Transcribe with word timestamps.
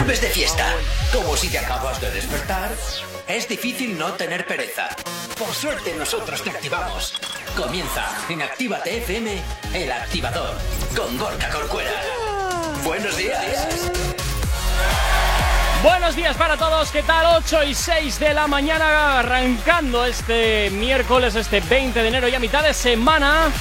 vuelves 0.00 0.22
de 0.22 0.28
fiesta, 0.28 0.74
como 1.12 1.36
si 1.36 1.48
te 1.48 1.58
acabas 1.58 2.00
de 2.00 2.10
despertar, 2.10 2.70
es 3.28 3.46
difícil 3.46 3.98
no 3.98 4.14
tener 4.14 4.46
pereza. 4.46 4.88
Por 5.38 5.52
suerte 5.52 5.94
nosotros 5.94 6.42
te 6.42 6.48
activamos. 6.48 7.12
Comienza 7.54 8.06
en 8.30 8.40
Actívate 8.40 8.96
FM, 8.96 9.42
el 9.74 9.92
activador, 9.92 10.56
con 10.96 11.18
Gorka 11.18 11.50
Corcuera. 11.50 11.90
Buenos 12.82 13.14
días. 13.18 13.90
Buenos 15.82 16.16
días 16.16 16.34
para 16.34 16.56
todos, 16.56 16.90
¿qué 16.90 17.02
tal? 17.02 17.36
8 17.36 17.64
y 17.64 17.74
6 17.74 18.20
de 18.20 18.32
la 18.32 18.46
mañana, 18.46 19.18
arrancando 19.18 20.06
este 20.06 20.70
miércoles, 20.70 21.34
este 21.34 21.60
20 21.60 22.00
de 22.00 22.08
enero, 22.08 22.28
ya 22.28 22.38
mitad 22.38 22.62
de 22.62 22.72
semana. 22.72 23.52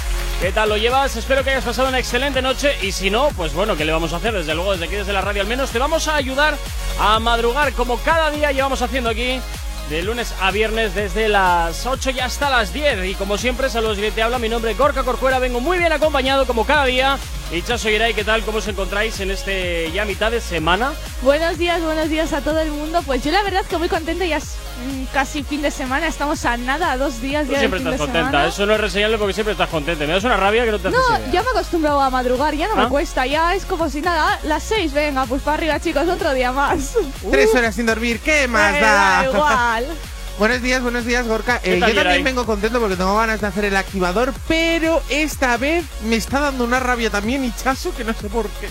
¿Qué 0.42 0.54
tal 0.54 0.70
lo 0.70 0.78
llevas? 0.78 1.18
Espero 1.18 1.44
que 1.44 1.50
hayas 1.50 1.66
pasado 1.66 1.90
una 1.90 2.00
excelente 2.00 2.42
noche 2.42 2.74
y 2.82 2.94
si 2.94 3.10
no, 3.10 3.28
pues 3.36 3.54
bueno, 3.54 3.76
¿qué 3.76 3.84
le 3.84 3.92
vamos 3.92 4.14
a 4.14 4.18
hacer? 4.18 4.34
Desde 4.34 4.56
luego, 4.56 4.72
desde 4.72 4.86
aquí, 4.86 4.96
desde 4.96 5.12
la 5.12 5.20
radio 5.20 5.42
al 5.42 5.48
menos, 5.50 5.70
te 5.72 5.80
vamos 5.80 6.08
a 6.08 6.16
ayudar 6.16 6.58
a 6.98 7.20
madrugar 7.20 7.74
como 7.74 7.98
cada 7.98 8.32
día 8.32 8.54
llevamos 8.54 8.82
haciendo 8.82 9.10
aquí 9.10 9.42
de 9.90 10.02
lunes 10.04 10.34
a 10.40 10.52
viernes 10.52 10.94
desde 10.96 11.28
las 11.28 11.86
8 11.86 12.12
y 12.12 12.20
hasta 12.20 12.50
las 12.50 12.72
10. 12.72 13.06
Y 13.06 13.16
como 13.16 13.38
siempre, 13.38 13.70
saludos 13.70 13.98
y 13.98 14.12
te 14.12 14.22
habla. 14.22 14.40
Mi 14.40 14.48
nombre 14.48 14.72
es 14.72 14.78
Gorka 14.78 15.04
Corcuera. 15.04 15.40
Vengo 15.40 15.60
muy 15.60 15.78
bien 15.78 15.92
acompañado 15.92 16.46
como 16.46 16.66
cada 16.66 16.86
día. 16.86 17.18
Y 17.52 17.64
Chaso 17.64 17.90
Irai, 17.90 18.14
¿qué 18.14 18.24
tal? 18.24 18.44
¿Cómo 18.44 18.60
os 18.60 18.68
encontráis 18.68 19.20
en 19.20 19.32
este 19.32 19.92
ya 19.92 20.06
mitad 20.06 20.32
de 20.32 20.40
semana? 20.40 20.94
Buenos 21.24 21.58
días, 21.58 21.82
buenos 21.82 22.08
días 22.08 22.32
a 22.32 22.42
todo 22.42 22.60
el 22.60 22.70
mundo. 22.72 23.02
Pues 23.06 23.24
yo 23.24 23.32
la 23.32 23.42
verdad 23.42 23.66
que 23.66 23.78
muy 23.78 23.90
contenta, 23.90 24.26
ya 24.26 24.38
es 24.38 24.46
mm, 24.46 24.69
casi 25.14 25.44
fin 25.44 25.62
de 25.62 25.72
semana, 25.72 26.08
estamos 26.08 26.46
a 26.46 26.58
nada, 26.58 26.92
a 26.92 26.98
dos 26.98 27.22
días 27.22 27.46
Tú 27.48 27.54
ya 27.54 27.60
siempre 27.60 27.80
del 27.80 27.88
fin 27.88 27.94
estás 27.94 28.08
de 28.08 28.14
contenta. 28.14 28.30
semana. 28.32 28.48
Eso 28.50 28.66
no 28.66 28.74
es 28.74 28.82
reseñable 28.82 29.18
porque 29.18 29.34
siempre 29.34 29.52
estás 29.54 29.70
contenta. 29.70 30.06
Me 30.06 30.14
das 30.14 30.24
una 30.24 30.38
rabia 30.38 30.66
que 30.66 30.72
no 30.72 30.80
te 30.80 30.88
haces 30.90 31.00
No, 31.00 31.18
idea. 31.18 31.32
ya 31.32 31.42
me 31.42 31.48
he 31.48 31.52
acostumbrado 31.52 32.02
a 32.02 32.10
madrugar, 32.10 32.54
ya 32.56 32.68
no 32.68 32.74
¿Ah? 32.78 32.84
me 32.84 32.90
cuesta, 32.90 33.26
ya 33.26 33.56
es 33.56 33.66
como 33.66 33.90
si 33.90 34.02
nada, 34.02 34.40
las 34.44 34.64
seis, 34.64 34.94
venga, 34.94 35.26
pues 35.26 35.42
para 35.42 35.58
arriba 35.58 35.80
chicos, 35.80 36.08
otro 36.08 36.34
día 36.34 36.52
más. 36.52 36.94
Tres 37.32 37.54
horas 37.56 37.76
sin 37.76 37.86
dormir, 37.86 38.20
¿qué 38.20 38.48
más 38.48 38.72
Me 38.74 38.82
da? 38.82 38.94
da 38.94 39.26
igual. 39.26 39.86
buenos 40.40 40.62
días, 40.62 40.82
buenos 40.82 41.06
días, 41.06 41.28
Gorka. 41.28 41.60
Eh, 41.64 41.80
yo 41.80 41.94
también 41.94 42.24
vengo 42.24 42.46
contento 42.46 42.80
porque 42.80 42.96
tengo 42.96 43.16
ganas 43.16 43.42
de 43.42 43.48
hacer 43.48 43.66
el 43.66 43.76
activador, 43.76 44.34
pero 44.48 45.04
esta 45.10 45.58
vez 45.58 45.86
me 46.06 46.16
está 46.16 46.40
dando 46.40 46.64
una 46.64 46.80
rabia 46.80 47.10
también 47.10 47.44
hinchazo 47.44 47.94
que 47.96 48.04
no 48.06 48.14
sé 48.14 48.30
por 48.30 48.50
qué. 48.50 48.70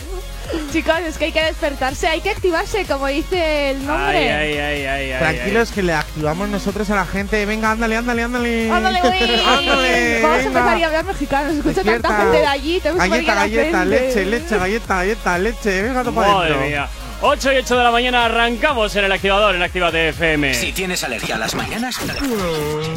Chicos, 0.73 0.99
es 1.07 1.19
que 1.19 1.27
hay 1.27 1.33
que 1.33 1.45
despertarse, 1.45 2.09
hay 2.09 2.23
que 2.23 2.31
activarse, 2.31 2.87
como 2.87 3.07
dice 3.07 3.71
el 3.71 3.87
nombre. 3.87 4.33
Ay, 4.33 4.57
ay, 4.57 4.59
ay, 4.59 4.87
ay, 4.87 5.13
ay, 5.13 5.19
Tranquilos 5.19 5.71
que 5.71 5.83
le 5.83 5.93
activamos 5.93 6.49
nosotros 6.49 6.89
a 6.89 6.97
la 6.97 7.05
gente. 7.05 7.45
Venga, 7.45 7.71
ándale, 7.73 7.97
ándale, 7.97 8.23
ándale. 8.23 8.71
Ándale, 8.71 9.01
güey. 9.03 9.41
Ándale, 9.47 10.23
Vamos 10.23 10.37
a 10.39 10.43
venga. 10.45 10.61
empezar 10.61 10.83
a 10.83 10.87
hablar 10.87 11.05
mexicano, 11.05 11.51
se 11.51 11.57
escucha 11.59 11.75
Despierta. 11.75 12.09
tanta 12.09 12.23
gente 12.23 12.39
de 12.39 12.47
allí, 12.47 12.81
Galleta, 12.81 13.35
galleta, 13.35 13.85
leche, 13.85 14.25
leche, 14.25 14.59
galleta, 14.59 14.97
galleta, 14.97 15.39
leche. 15.39 15.83
Venga, 15.83 16.05
para 16.05 16.13
Madre 16.13 16.57
mía. 16.69 16.89
8 17.21 17.53
y 17.53 17.57
8 17.57 17.77
de 17.77 17.83
la 17.83 17.91
mañana 17.91 18.27
arrancamos 18.27 18.95
en 18.95 19.05
el 19.05 19.11
activador 19.11 19.53
en 19.57 19.63
Actívate 19.63 20.11
FM. 20.11 20.55
Si 20.55 20.73
tienes 20.73 21.03
alergia 21.03 21.35
a 21.35 21.39
las 21.39 21.53
mañanas, 21.53 21.99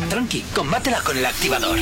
tranqui, 0.10 0.42
combátela 0.54 1.02
con 1.02 1.18
el 1.18 1.26
activador. 1.26 1.80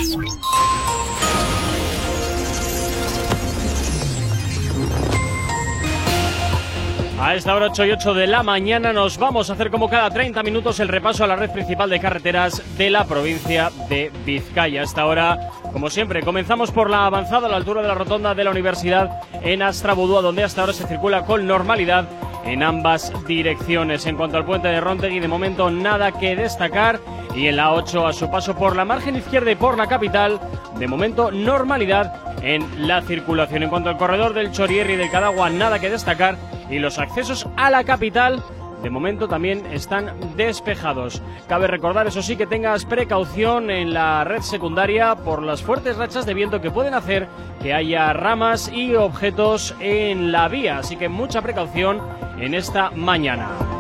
A 7.22 7.36
esta 7.36 7.54
hora 7.54 7.66
8 7.66 7.86
y 7.86 7.92
8 7.92 8.14
de 8.14 8.28
la 8.28 8.44
mañana 8.44 8.94
nos 8.94 9.18
vamos 9.18 9.50
a 9.50 9.54
hacer 9.54 9.70
como 9.70 9.90
cada 9.90 10.10
30 10.10 10.42
minutos 10.42 10.80
el 10.80 10.88
repaso 10.88 11.26
a 11.26 11.28
la 11.28 11.36
red 11.36 11.52
principal 11.52 11.90
de 11.90 12.00
carreteras 12.00 12.64
de 12.78 12.90
la 12.90 13.04
provincia 13.04 13.70
de 13.90 14.10
Vizcaya. 14.26 14.80
A 14.80 14.84
esta 14.86 15.06
hora, 15.06 15.52
como 15.74 15.90
siempre, 15.90 16.24
comenzamos 16.24 16.72
por 16.72 16.90
la 16.90 17.06
avanzada 17.06 17.48
a 17.48 17.50
la 17.50 17.58
altura 17.58 17.82
de 17.82 17.90
la 17.90 17.96
rotonda 17.96 18.34
de 18.34 18.46
la 18.46 18.52
universidad 18.52 19.22
en 19.42 19.62
Astrabudúa, 19.62 20.22
donde 20.22 20.46
hasta 20.46 20.62
ahora 20.62 20.72
se 20.72 20.88
circula 20.88 21.26
con 21.26 21.46
normalidad 21.46 22.08
en 22.46 22.64
ambas 22.64 23.12
direcciones. 23.26 24.06
En 24.06 24.16
cuanto 24.16 24.38
al 24.38 24.46
puente 24.46 24.68
de 24.68 24.82
Rontegui, 24.82 25.20
de 25.20 25.28
momento 25.28 25.70
nada 25.70 26.12
que 26.12 26.36
destacar. 26.36 27.00
Y 27.36 27.48
en 27.48 27.58
la 27.58 27.74
8, 27.74 28.08
a 28.08 28.14
su 28.14 28.30
paso 28.30 28.56
por 28.56 28.76
la 28.76 28.86
margen 28.86 29.16
izquierda 29.16 29.52
y 29.52 29.56
por 29.56 29.78
la 29.78 29.88
capital, 29.88 30.40
de 30.78 30.88
momento 30.88 31.32
normalidad 31.32 32.40
en 32.42 32.88
la 32.88 33.02
circulación. 33.02 33.64
En 33.64 33.70
cuanto 33.70 33.90
al 33.90 33.98
corredor 33.98 34.34
del 34.34 34.52
Chorierri 34.52 34.94
y 34.94 34.98
del 34.98 35.12
Cadagua, 35.12 35.50
nada 35.50 35.80
que 35.80 35.90
destacar. 35.90 36.38
Y 36.70 36.80
los 36.80 37.00
accesos 37.00 37.48
a 37.56 37.70
la 37.70 37.84
capital, 37.84 38.44
de 38.82 38.90
momento 38.90 39.28
también 39.28 39.66
están 39.68 40.14
despejados. 40.36 41.22
Cabe 41.48 41.68
recordar, 41.68 42.08
eso 42.08 42.22
sí, 42.22 42.36
que 42.36 42.46
tengas 42.46 42.86
precaución 42.86 43.70
en 43.70 43.94
la 43.94 44.24
red 44.24 44.42
secundaria 44.42 45.16
por 45.16 45.44
las 45.44 45.62
fuertes 45.62 45.98
rachas 45.98 46.26
de 46.26 46.34
viento 46.34 46.62
que 46.62 46.72
pueden 46.72 46.94
hacer 46.94 47.28
que 47.62 47.74
haya 47.74 48.14
ramas 48.14 48.72
y 48.74 48.96
objetos 48.96 49.76
en 49.80 50.32
la 50.32 50.48
vía. 50.48 50.80
Así 50.80 50.96
que 50.96 51.10
mucha 51.10 51.42
precaución 51.42 52.02
en 52.40 52.54
esta 52.54 52.92
mañana. 52.92 53.79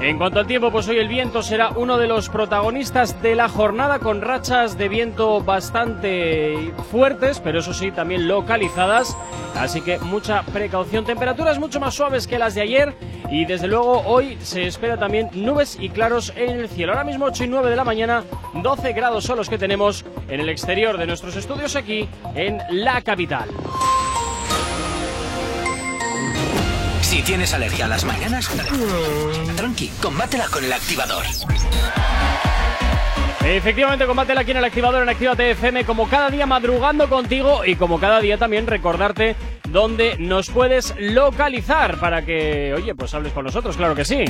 En 0.00 0.16
cuanto 0.16 0.40
al 0.40 0.46
tiempo, 0.46 0.70
pues 0.72 0.88
hoy 0.88 0.96
el 0.96 1.08
viento 1.08 1.42
será 1.42 1.70
uno 1.76 1.98
de 1.98 2.08
los 2.08 2.30
protagonistas 2.30 3.20
de 3.20 3.34
la 3.34 3.50
jornada 3.50 3.98
con 3.98 4.22
rachas 4.22 4.78
de 4.78 4.88
viento 4.88 5.42
bastante 5.42 6.72
fuertes, 6.90 7.38
pero 7.38 7.58
eso 7.58 7.74
sí, 7.74 7.90
también 7.90 8.26
localizadas. 8.26 9.14
Así 9.54 9.82
que 9.82 9.98
mucha 9.98 10.42
precaución. 10.42 11.04
Temperaturas 11.04 11.58
mucho 11.58 11.80
más 11.80 11.94
suaves 11.94 12.26
que 12.26 12.38
las 12.38 12.54
de 12.54 12.62
ayer 12.62 12.94
y 13.30 13.44
desde 13.44 13.68
luego 13.68 14.00
hoy 14.06 14.38
se 14.40 14.66
espera 14.66 14.96
también 14.96 15.28
nubes 15.34 15.76
y 15.78 15.90
claros 15.90 16.32
en 16.34 16.60
el 16.60 16.70
cielo. 16.70 16.92
Ahora 16.92 17.04
mismo 17.04 17.26
8 17.26 17.44
y 17.44 17.48
9 17.48 17.68
de 17.68 17.76
la 17.76 17.84
mañana, 17.84 18.24
12 18.54 18.94
grados 18.94 19.24
son 19.24 19.36
los 19.36 19.50
que 19.50 19.58
tenemos 19.58 20.06
en 20.28 20.40
el 20.40 20.48
exterior 20.48 20.96
de 20.96 21.06
nuestros 21.06 21.36
estudios 21.36 21.76
aquí 21.76 22.08
en 22.34 22.58
la 22.70 23.02
capital. 23.02 23.50
Si 27.10 27.22
tienes 27.22 27.52
alergia 27.52 27.86
a 27.86 27.88
las 27.88 28.04
mañanas, 28.04 28.48
tranqui, 29.56 29.90
combátela 30.00 30.46
con 30.46 30.62
el 30.62 30.72
activador. 30.72 31.24
Efectivamente, 33.44 34.06
combátela 34.06 34.42
aquí 34.42 34.52
en 34.52 34.58
el 34.58 34.64
activador 34.64 35.02
en 35.02 35.08
Actívate 35.08 35.50
FM, 35.50 35.84
como 35.84 36.08
cada 36.08 36.30
día 36.30 36.46
madrugando 36.46 37.08
contigo 37.08 37.64
y 37.64 37.74
como 37.74 37.98
cada 37.98 38.20
día 38.20 38.38
también 38.38 38.68
recordarte 38.68 39.34
dónde 39.70 40.16
nos 40.18 40.50
puedes 40.50 40.94
localizar 40.98 41.98
para 41.98 42.24
que, 42.24 42.74
oye, 42.74 42.94
pues 42.94 43.14
hables 43.14 43.32
con 43.32 43.44
nosotros, 43.44 43.76
claro 43.76 43.94
que 43.94 44.04
sí. 44.04 44.24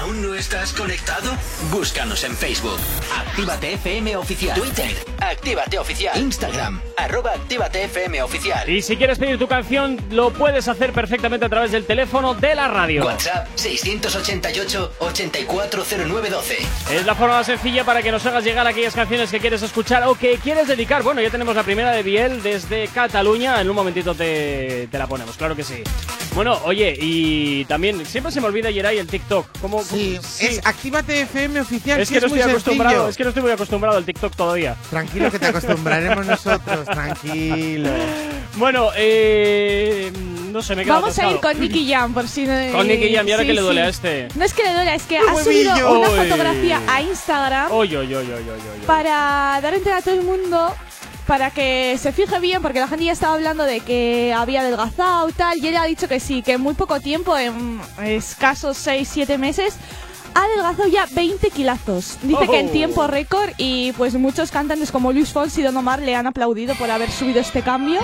¿Aún 0.00 0.22
no 0.22 0.34
estás 0.34 0.72
conectado? 0.72 1.30
Búscanos 1.70 2.24
en 2.24 2.36
Facebook. 2.36 2.78
Actívate 3.16 3.74
FM 3.74 4.16
Oficial. 4.16 4.58
Twitter. 4.58 4.90
Actívate 5.20 5.78
Oficial. 5.78 6.18
Instagram. 6.18 6.80
Arroba 6.96 7.32
Actívate 7.32 7.84
FM 7.84 8.22
Oficial. 8.22 8.68
Y 8.68 8.82
si 8.82 8.96
quieres 8.96 9.18
pedir 9.18 9.38
tu 9.38 9.46
canción, 9.48 9.98
lo 10.10 10.32
puedes 10.32 10.68
hacer 10.68 10.92
perfectamente 10.92 11.46
a 11.46 11.48
través 11.48 11.72
del 11.72 11.84
teléfono 11.84 12.34
de 12.34 12.54
la 12.54 12.68
radio. 12.68 13.04
WhatsApp 13.04 13.48
688-840912. 13.56 16.56
Es 16.90 17.06
la 17.06 17.14
forma 17.14 17.36
más 17.36 17.46
sencilla 17.46 17.84
para 17.84 18.02
que 18.02 18.12
nos 18.12 18.24
hagas 18.26 18.44
llegar 18.44 18.66
aquellas 18.66 18.94
canciones 18.94 19.30
que 19.30 19.40
quieres 19.40 19.62
escuchar 19.62 20.04
o 20.04 20.14
que 20.14 20.36
quieres 20.38 20.68
dedicar. 20.68 21.02
Bueno, 21.02 21.20
ya 21.22 21.30
tenemos 21.30 21.56
la 21.56 21.62
primera 21.62 21.92
de 21.92 22.02
Biel 22.02 22.42
desde 22.42 22.88
Cataluña. 22.88 23.60
En 23.60 23.70
un 23.70 23.76
momentito 23.76 24.14
te, 24.14 24.57
te 24.90 24.98
la 24.98 25.06
ponemos, 25.06 25.36
claro 25.36 25.54
que 25.56 25.64
sí. 25.64 25.82
Bueno, 26.34 26.58
oye, 26.64 26.96
y 27.00 27.64
también 27.64 28.04
siempre 28.06 28.32
se 28.32 28.40
me 28.40 28.46
olvida 28.46 28.70
Yeray 28.70 28.98
el 28.98 29.06
TikTok. 29.06 29.46
¿Cómo, 29.60 29.82
Sí, 29.82 30.18
sí. 30.22 30.46
es 30.46 30.60
Actívate 30.66 31.22
FM 31.22 31.60
oficial. 31.60 32.00
Es 32.00 32.08
sí, 32.08 32.14
que 32.14 32.20
no 32.20 32.28
muy 32.28 32.38
estoy 32.38 32.52
acostumbrado, 32.52 32.90
sencillo. 32.94 33.10
es 33.10 33.16
que 33.16 33.22
no 33.24 33.28
estoy 33.30 33.42
muy 33.42 33.52
acostumbrado 33.52 33.96
al 33.96 34.04
TikTok 34.04 34.36
todavía. 34.36 34.76
Tranquilo 34.90 35.30
que 35.30 35.38
te 35.38 35.46
acostumbraremos 35.46 36.26
nosotros, 36.26 36.84
tranquilo. 36.84 37.90
Bueno, 38.56 38.90
eh, 38.96 40.12
no 40.52 40.62
sé, 40.62 40.76
me 40.76 40.82
he 40.82 40.84
Vamos 40.86 41.18
a 41.18 41.22
ir 41.22 41.28
atascado. 41.36 41.54
con 41.54 41.60
Nicky 41.60 41.90
Jam, 41.90 42.12
por 42.14 42.28
si 42.28 42.44
no. 42.44 42.52
Con 42.72 42.86
Nicky 42.88 43.14
Jam, 43.14 43.26
¿y 43.26 43.30
ahora 43.32 43.42
Sí, 43.42 43.48
qué 43.48 43.54
le 43.54 43.60
duele 43.60 43.80
sí. 43.80 43.86
a 43.86 43.88
este? 43.90 44.28
No 44.34 44.44
es 44.44 44.52
que 44.54 44.62
le 44.64 44.72
duele, 44.72 44.94
es 44.94 45.02
que 45.04 45.18
¡Qué 45.18 45.20
ha 45.30 45.44
subido 45.44 45.98
una 45.98 46.08
fotografía 46.08 46.80
a 46.88 47.02
Instagram 47.02 47.72
Oy, 47.72 47.96
oy, 47.96 48.06
oy, 48.14 48.26
oy, 48.26 48.32
oy, 48.32 48.50
oy. 48.50 48.86
para 48.86 49.60
dar 49.62 49.66
a 49.72 49.76
entender 49.76 49.94
a 49.94 50.02
todo 50.02 50.14
el 50.14 50.22
mundo 50.22 50.74
para 51.28 51.50
que 51.50 51.98
se 52.00 52.10
fije 52.10 52.40
bien, 52.40 52.62
porque 52.62 52.80
la 52.80 52.88
gente 52.88 53.04
ya 53.04 53.12
estaba 53.12 53.34
hablando 53.34 53.64
de 53.64 53.80
que 53.80 54.32
había 54.34 54.62
adelgazado 54.62 55.28
y 55.28 55.32
tal, 55.32 55.58
y 55.58 55.66
él 55.66 55.76
ha 55.76 55.84
dicho 55.84 56.08
que 56.08 56.20
sí, 56.20 56.40
que 56.40 56.52
en 56.52 56.62
muy 56.62 56.72
poco 56.72 57.00
tiempo, 57.00 57.36
en 57.36 57.82
escasos 58.02 58.78
6-7 58.86 59.36
meses, 59.36 59.74
ha 60.34 60.40
adelgazado 60.44 60.88
ya 60.88 61.06
20 61.12 61.50
kilazos. 61.50 62.18
Dice 62.22 62.46
que 62.48 62.60
en 62.60 62.68
Oh. 62.68 62.72
tiempo 62.72 63.06
récord, 63.06 63.50
y 63.58 63.92
pues 63.92 64.14
muchos 64.14 64.50
cantantes 64.50 64.90
como 64.92 65.12
Luis 65.12 65.32
Fonsi 65.32 65.60
y 65.60 65.64
Don 65.64 65.76
Omar 65.76 66.00
le 66.00 66.14
han 66.14 66.26
aplaudido 66.26 66.74
por 66.74 66.90
haber 66.90 67.10
subido 67.10 67.40
este 67.40 67.62
cambio. 67.62 68.00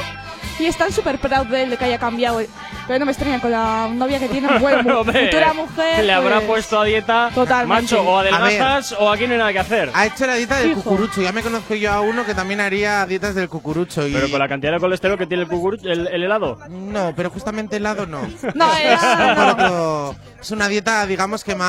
Y 0.60 0.66
están 0.66 0.92
súper 0.92 1.18
proud 1.18 1.46
de 1.48 1.64
él 1.64 1.70
de 1.70 1.76
que 1.76 1.84
haya 1.84 1.98
cambiado. 1.98 2.40
Pero 2.86 2.98
no 3.00 3.06
me 3.06 3.12
extraña 3.12 3.40
con 3.40 3.50
la 3.50 3.88
novia 3.92 4.20
que 4.20 4.28
tiene, 4.28 4.56
bueno, 4.60 5.02
futura 5.04 5.52
mujer. 5.52 6.04
Le 6.04 6.12
habrá 6.12 6.36
pues, 6.36 6.46
puesto 6.46 6.80
a 6.80 6.84
dieta. 6.84 7.30
Totalmente. 7.34 7.82
Macho, 7.82 8.02
o 8.02 8.18
adelgazas 8.20 8.92
o 9.00 9.10
aquí 9.10 9.26
no 9.26 9.32
hay 9.32 9.38
nada 9.38 9.52
que 9.52 9.58
hacer. 9.58 9.90
Ha 9.92 10.06
hecho 10.06 10.26
la 10.28 10.34
dieta 10.36 10.58
del 10.60 10.68
Fijo. 10.76 10.82
cucurucho. 10.82 11.22
Ya 11.22 11.32
me 11.32 11.42
conozco 11.42 11.74
yo 11.74 11.90
a 11.90 12.02
uno 12.02 12.24
que 12.24 12.34
también 12.34 12.60
haría 12.60 13.04
dietas 13.06 13.34
del 13.34 13.48
cucurucho. 13.48 14.06
Y... 14.06 14.12
Pero 14.12 14.30
con 14.30 14.38
la 14.38 14.46
cantidad 14.48 14.72
de 14.74 14.78
colesterol 14.78 15.18
que 15.18 15.26
tiene 15.26 15.42
el, 15.42 15.48
cucur- 15.48 15.80
el, 15.82 16.06
el 16.06 16.22
helado. 16.22 16.56
No, 16.68 17.12
pero 17.16 17.30
justamente 17.30 17.76
helado 17.78 18.06
no. 18.06 18.20
No, 18.54 18.68
Por 19.34 19.58
no. 19.58 20.14
Es 20.40 20.50
una 20.52 20.68
dieta, 20.68 21.04
digamos 21.06 21.42
que 21.42 21.54
más, 21.56 21.64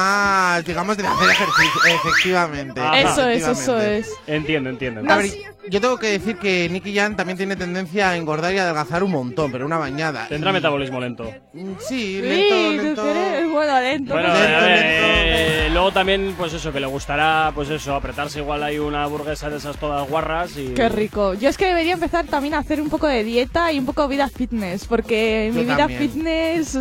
digamos, 0.66 0.98
de 0.98 1.08
hacer 1.08 1.30
ejercicio, 1.30 1.82
efectivamente. 1.88 2.82
Ajá. 2.82 3.00
Eso 3.02 3.28
es, 3.30 3.48
eso 3.48 3.80
es. 3.80 4.12
Entiendo, 4.28 4.70
entiendo. 4.70 5.02
A 5.12 5.18
ver, 5.18 5.28
yo 5.70 5.82
tengo 5.82 5.98
que 5.98 6.08
decir 6.08 6.38
que 6.38 6.68
Nicky 6.70 6.96
Jan 6.96 7.16
también 7.16 7.38
tiene 7.38 7.56
tendencia 7.56 8.10
a 8.12 8.18
engordar 8.18 8.54
y 8.54 8.58
adelgazar 8.58 9.04
un 9.04 9.12
montón, 9.12 9.52
pero 9.52 9.66
una 9.66 9.78
bañada. 9.78 10.28
Tendrá 10.28 10.52
metabolismo 10.52 11.00
lento. 11.00 11.24
Mm, 11.54 11.74
Sí, 11.80 11.96
Sí, 11.96 12.22
lento, 12.22 13.02
¿tú 13.02 13.08
lento. 13.08 13.50
Bueno, 13.52 13.82
lento. 13.82 14.14
Bueno, 14.14 14.28
Lento, 14.34 14.56
a 14.58 14.62
ver, 14.62 14.80
lento. 14.80 15.06
eh, 15.08 15.70
luego 15.72 15.92
también, 15.92 16.36
pues 16.38 16.54
eso, 16.54 16.72
que 16.72 16.80
le 16.80 16.88
gustará, 16.88 17.52
pues 17.56 17.70
eso, 17.70 17.96
apretarse 17.96 18.40
igual 18.40 18.64
hay 18.64 18.80
una 18.80 19.04
hamburguesa 19.04 19.50
de 19.50 19.58
esas 19.58 19.78
todas 19.78 20.08
guarras 20.10 20.56
y... 20.58 20.70
Qué 20.74 20.90
rico. 20.90 21.34
Yo 21.34 21.50
es 21.50 21.58
que 21.58 21.66
debería 21.66 21.94
empezar 21.94 22.26
también 22.26 22.54
a 22.54 22.60
hacer 22.60 22.82
un 22.82 22.90
poco 22.90 23.08
de 23.08 23.24
dieta 23.24 23.72
y 23.72 23.80
un 23.80 23.86
poco 23.86 24.04
de 24.04 24.08
vida 24.10 24.30
fitness, 24.30 24.86
porque 24.86 25.50
Yo 25.52 25.58
mi 25.60 25.64
vida 25.66 25.78
también. 25.78 26.00
fitness... 26.12 26.78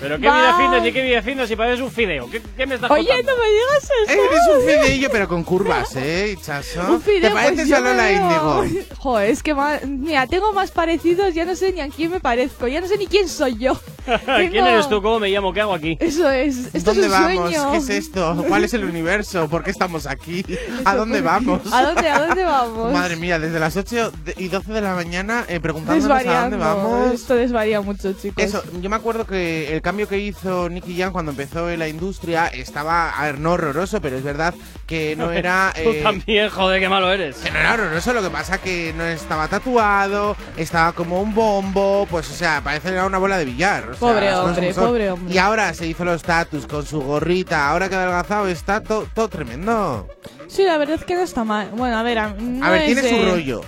Pero 0.00 0.16
qué 0.16 0.22
vida 0.22 0.56
fitness 0.58 0.86
y 0.86 0.92
qué 0.92 1.02
vida 1.02 1.22
fitness 1.22 1.50
y 1.50 1.56
pareces 1.56 1.80
un 1.80 1.90
fideo. 1.90 2.30
¿Qué, 2.30 2.40
qué 2.56 2.66
me 2.66 2.76
estás 2.76 2.90
Oye, 2.90 3.06
contando? 3.06 3.32
no 3.32 3.38
me 3.38 3.50
digas 3.50 3.90
eso. 4.08 4.12
Eres 4.12 4.40
un 4.56 4.62
fideillo, 4.66 5.08
pero 5.12 5.28
con 5.28 5.44
curvas, 5.44 5.94
¿eh, 5.96 6.36
Chaso? 6.42 6.80
Un 6.90 7.00
fideo, 7.02 7.28
¿Te 7.28 7.30
pareces 7.30 7.68
pues 7.68 7.72
a 7.72 7.80
Lola 7.80 8.12
Índigo? 8.12 8.86
Joder, 8.98 9.30
es 9.30 9.42
que 9.42 9.54
más, 9.54 9.84
mira, 9.86 10.26
tengo 10.26 10.52
más 10.52 10.70
parecidos, 10.70 11.34
ya 11.34 11.44
no 11.44 11.54
sé 11.54 11.72
ni 11.72 11.80
a 11.80 11.88
quién 11.88 12.10
me 12.10 12.20
parezco, 12.20 12.66
ya 12.66 12.80
no 12.80 12.86
sé 12.88 12.96
ni 12.96 13.06
quién 13.06 13.28
soy 13.28 13.58
yo. 13.58 13.78
¿Quién 14.50 14.66
eres 14.66 14.88
tú? 14.88 15.02
¿Cómo 15.02 15.20
me 15.20 15.28
llamo? 15.28 15.52
¿Qué 15.52 15.60
hago 15.60 15.74
aquí? 15.74 15.96
Eso 16.00 16.30
es, 16.30 16.74
esto 16.74 16.92
¿Dónde 16.94 17.06
es 17.06 17.12
un 17.12 17.12
vamos? 17.12 17.50
sueño. 17.54 17.70
¿Qué 17.72 17.76
es 17.76 17.88
esto? 17.90 18.44
¿Cuál 18.48 18.64
es 18.64 18.74
el 18.74 18.84
universo? 18.84 19.48
¿Por 19.48 19.62
qué 19.62 19.70
estamos 19.70 20.06
aquí? 20.06 20.44
¿A 20.86 20.96
dónde 20.96 21.20
vamos? 21.20 21.60
¿A 21.72 21.82
dónde, 21.82 22.08
a 22.08 22.26
dónde 22.26 22.42
vamos? 22.50 22.92
Madre 22.92 23.16
mía, 23.16 23.38
desde 23.38 23.60
las 23.60 23.76
8 23.76 24.10
de- 24.24 24.34
y 24.38 24.48
12 24.48 24.72
de 24.72 24.80
la 24.80 24.94
mañana 24.94 25.44
eh, 25.48 25.60
preguntándonos 25.60 26.26
a 26.26 26.40
dónde 26.42 26.56
vamos. 26.56 27.12
Esto 27.12 27.34
desvaría 27.34 27.80
mucho, 27.82 28.12
chicos. 28.14 28.42
Eso, 28.42 28.62
yo 28.80 28.88
me 28.88 28.96
acuerdo 28.96 29.26
que 29.26 29.72
el 29.74 29.82
cambio 29.90 30.06
que 30.08 30.18
hizo 30.20 30.68
Nicky 30.68 30.96
Jam 30.96 31.10
cuando 31.10 31.32
empezó 31.32 31.68
en 31.68 31.80
la 31.80 31.88
industria 31.88 32.46
estaba, 32.46 33.10
a 33.10 33.24
ver, 33.24 33.40
no 33.40 33.54
horroroso, 33.54 34.00
pero 34.00 34.16
es 34.16 34.22
verdad 34.22 34.54
que 34.86 35.16
no 35.16 35.32
era... 35.32 35.72
Tú 35.74 35.90
eh, 35.90 36.00
también, 36.00 36.48
joder, 36.48 36.80
qué 36.80 36.88
malo 36.88 37.12
eres. 37.12 37.38
que 37.38 37.50
no 37.50 37.58
era 37.58 37.74
horroroso, 37.74 38.12
lo 38.12 38.22
que 38.22 38.30
pasa 38.30 38.58
que 38.58 38.94
no 38.96 39.02
estaba 39.04 39.48
tatuado, 39.48 40.36
estaba 40.56 40.92
como 40.92 41.20
un 41.20 41.34
bombo, 41.34 42.06
pues 42.08 42.30
o 42.30 42.34
sea, 42.34 42.60
parece 42.62 42.90
que 42.90 42.94
era 42.94 43.04
una 43.06 43.18
bola 43.18 43.36
de 43.36 43.46
billar. 43.46 43.82
o 43.88 43.94
sea, 43.94 43.98
Pobre 43.98 44.32
hombre, 44.32 44.74
pobre 44.74 45.10
hombre. 45.10 45.34
Y 45.34 45.38
ahora 45.38 45.74
se 45.74 45.88
hizo 45.88 46.04
los 46.04 46.22
tatus 46.22 46.68
con 46.68 46.86
su 46.86 47.00
gorrita, 47.00 47.68
ahora 47.68 47.88
que 47.88 47.96
ha 47.96 47.98
adelgazado 47.98 48.46
está 48.46 48.84
to- 48.84 49.08
todo 49.12 49.26
tremendo. 49.26 50.06
Sí, 50.46 50.62
la 50.62 50.78
verdad 50.78 50.98
es 51.00 51.04
que 51.04 51.14
no 51.16 51.22
está 51.22 51.42
mal. 51.42 51.70
Bueno, 51.74 51.98
a 51.98 52.04
ver, 52.04 52.18
a, 52.20 52.28
no 52.38 52.64
a 52.64 52.70
ver, 52.70 52.82
es 52.82 53.00
tiene 53.00 53.08
su 53.24 53.28
rollo. 53.28 53.60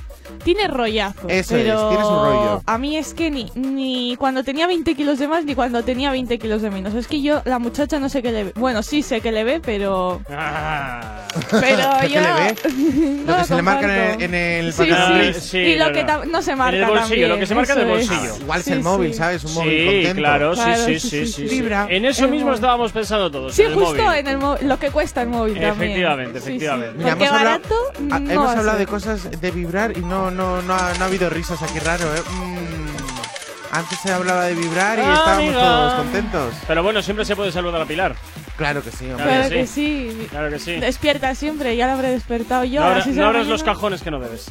Tiene 0.45 0.67
rollazo. 0.69 1.29
Eso 1.29 1.57
es, 1.57 1.63
pero 1.65 1.89
tiene 1.89 2.05
su 2.05 2.11
rollo. 2.11 2.63
A 2.67 2.79
mí 2.79 2.97
es 2.97 3.15
que 3.15 3.31
ni, 3.31 3.51
ni 3.55 4.17
cuando 4.17 4.43
tenía 4.45 4.67
20 4.67 4.95
kilos 4.95 5.19
de 5.19 5.29
más 5.29 5.45
ni 5.45 5.55
cuando 5.55 5.83
tenía 5.85 6.11
20 6.11 6.39
kilos 6.39 6.63
de 6.63 6.71
menos. 6.71 6.95
Es 6.95 7.07
que 7.07 7.23
yo, 7.23 7.43
la 7.45 7.59
muchacha, 7.59 7.99
no 7.99 8.09
sé 8.09 8.23
qué 8.23 8.33
le 8.33 8.45
ve. 8.45 8.53
Bueno, 8.57 8.83
sí 8.83 9.03
sé 9.03 9.21
que 9.21 9.31
le 9.33 9.45
ve, 9.45 9.61
pero. 9.65 10.21
Ah. 10.31 11.19
Pero 11.51 11.83
¿Qué 12.01 12.09
yo. 12.11 12.21
le 12.21 12.33
ve? 12.33 12.55
no 13.27 13.33
lo 13.33 13.39
que 13.39 13.45
se 13.45 13.55
le 13.55 13.63
marca 13.63 13.85
en 13.87 13.91
el, 13.91 14.01
comparto. 14.01 14.25
en 14.25 14.35
el 14.35 14.73
Sí, 14.73 14.79
pantalón. 14.79 15.35
sí. 15.35 15.41
Sí, 15.41 15.59
y 15.59 15.77
lo 15.77 15.93
que 15.93 16.05
no 16.31 16.43
se 16.43 16.57
marca. 16.57 16.77
En 16.77 16.83
el 16.83 16.89
bolsillo, 16.89 17.09
también, 17.09 17.29
lo 17.29 17.39
que 17.39 17.47
se 17.47 17.55
marca 17.55 17.73
en 17.75 17.79
el 17.81 17.91
es. 18.01 18.09
bolsillo. 18.09 18.37
Igual 18.43 18.59
es 18.61 18.65
Sí, 18.67 18.73
el 18.73 18.83
móvil, 18.83 19.13
sí. 19.13 19.19
¿sabes? 19.19 19.45
Un 19.45 19.55
móvil 19.55 19.71
Sí, 19.79 19.85
contento. 19.87 20.15
claro, 20.17 20.55
sí, 20.57 20.63
Claro, 20.63 20.85
sí, 20.85 21.01
sí, 21.01 21.27
sí. 21.27 21.63
En 21.89 22.05
eso 22.05 22.25
El 22.25 22.31
mismo 22.31 22.47
móvil. 22.47 22.55
estábamos 22.57 22.93
pensando 22.93 23.31
todos. 23.31 23.55
Sí, 23.55 23.63
en 23.63 23.69
el 23.69 23.75
justo 23.75 24.03
móvil. 24.03 24.19
en 24.19 24.27
el 24.29 24.39
mo- 24.39 24.57
lo 24.63 24.79
que 24.79 24.91
cuesta 24.91 25.23
el 25.23 25.29
móvil 25.29 25.55
también. 25.55 25.73
Efectivamente, 25.93 26.39
efectivamente. 26.39 26.95
Mira, 26.99 27.11
Porque 27.17 27.31
barato. 27.31 27.75
ah, 28.11 28.19
no 28.19 28.31
hemos 28.33 28.57
hablado 28.57 28.79
de 28.79 28.87
cosas 28.87 29.41
de 29.41 29.51
vibrar 29.51 29.97
y 29.97 30.01
no, 30.01 30.22
no, 30.31 30.63
no, 30.63 30.75
ha, 30.75 30.93
no 30.95 31.05
ha 31.05 31.07
habido 31.09 31.29
risas 31.31 31.61
aquí 31.63 31.79
raro, 31.79 32.05
¿eh? 32.15 32.23
Mm, 32.31 33.75
antes 33.75 33.99
se 34.01 34.13
hablaba 34.13 34.45
de 34.45 34.55
vibrar 34.55 34.99
y 34.99 35.03
Ah, 35.03 35.15
estábamos 35.15 35.45
amiga. 35.55 35.61
todos 35.63 35.95
contentos. 35.95 36.55
Pero 36.67 36.83
bueno, 36.83 37.03
siempre 37.03 37.25
se 37.25 37.35
puede 37.37 37.51
saludar 37.53 37.81
a 37.83 37.87
Pilar. 37.87 38.15
Claro 38.63 38.83
que 38.85 38.91
sí, 38.93 39.07
hombre. 39.11 39.25
Claro 39.25 39.49
que 39.51 39.67
sí. 39.67 40.27
Claro 40.31 40.51
que 40.51 40.59
sí. 40.61 40.73
Despierta 40.77 41.35
siempre, 41.35 41.75
ya 41.77 41.87
lo 41.89 41.95
habré 41.95 42.11
despertado 42.11 42.63
yo. 42.65 42.81
No, 42.81 42.87
abra- 42.87 43.05
no 43.07 43.23
la 43.23 43.29
abres 43.29 43.47
los 43.49 43.63
cajones 43.65 44.03
que 44.03 44.11
no 44.13 44.21
debes. 44.21 44.51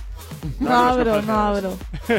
No 0.59 0.69
los 0.69 0.79
abro, 0.97 1.21
no 1.21 1.39
abro. 1.39 1.77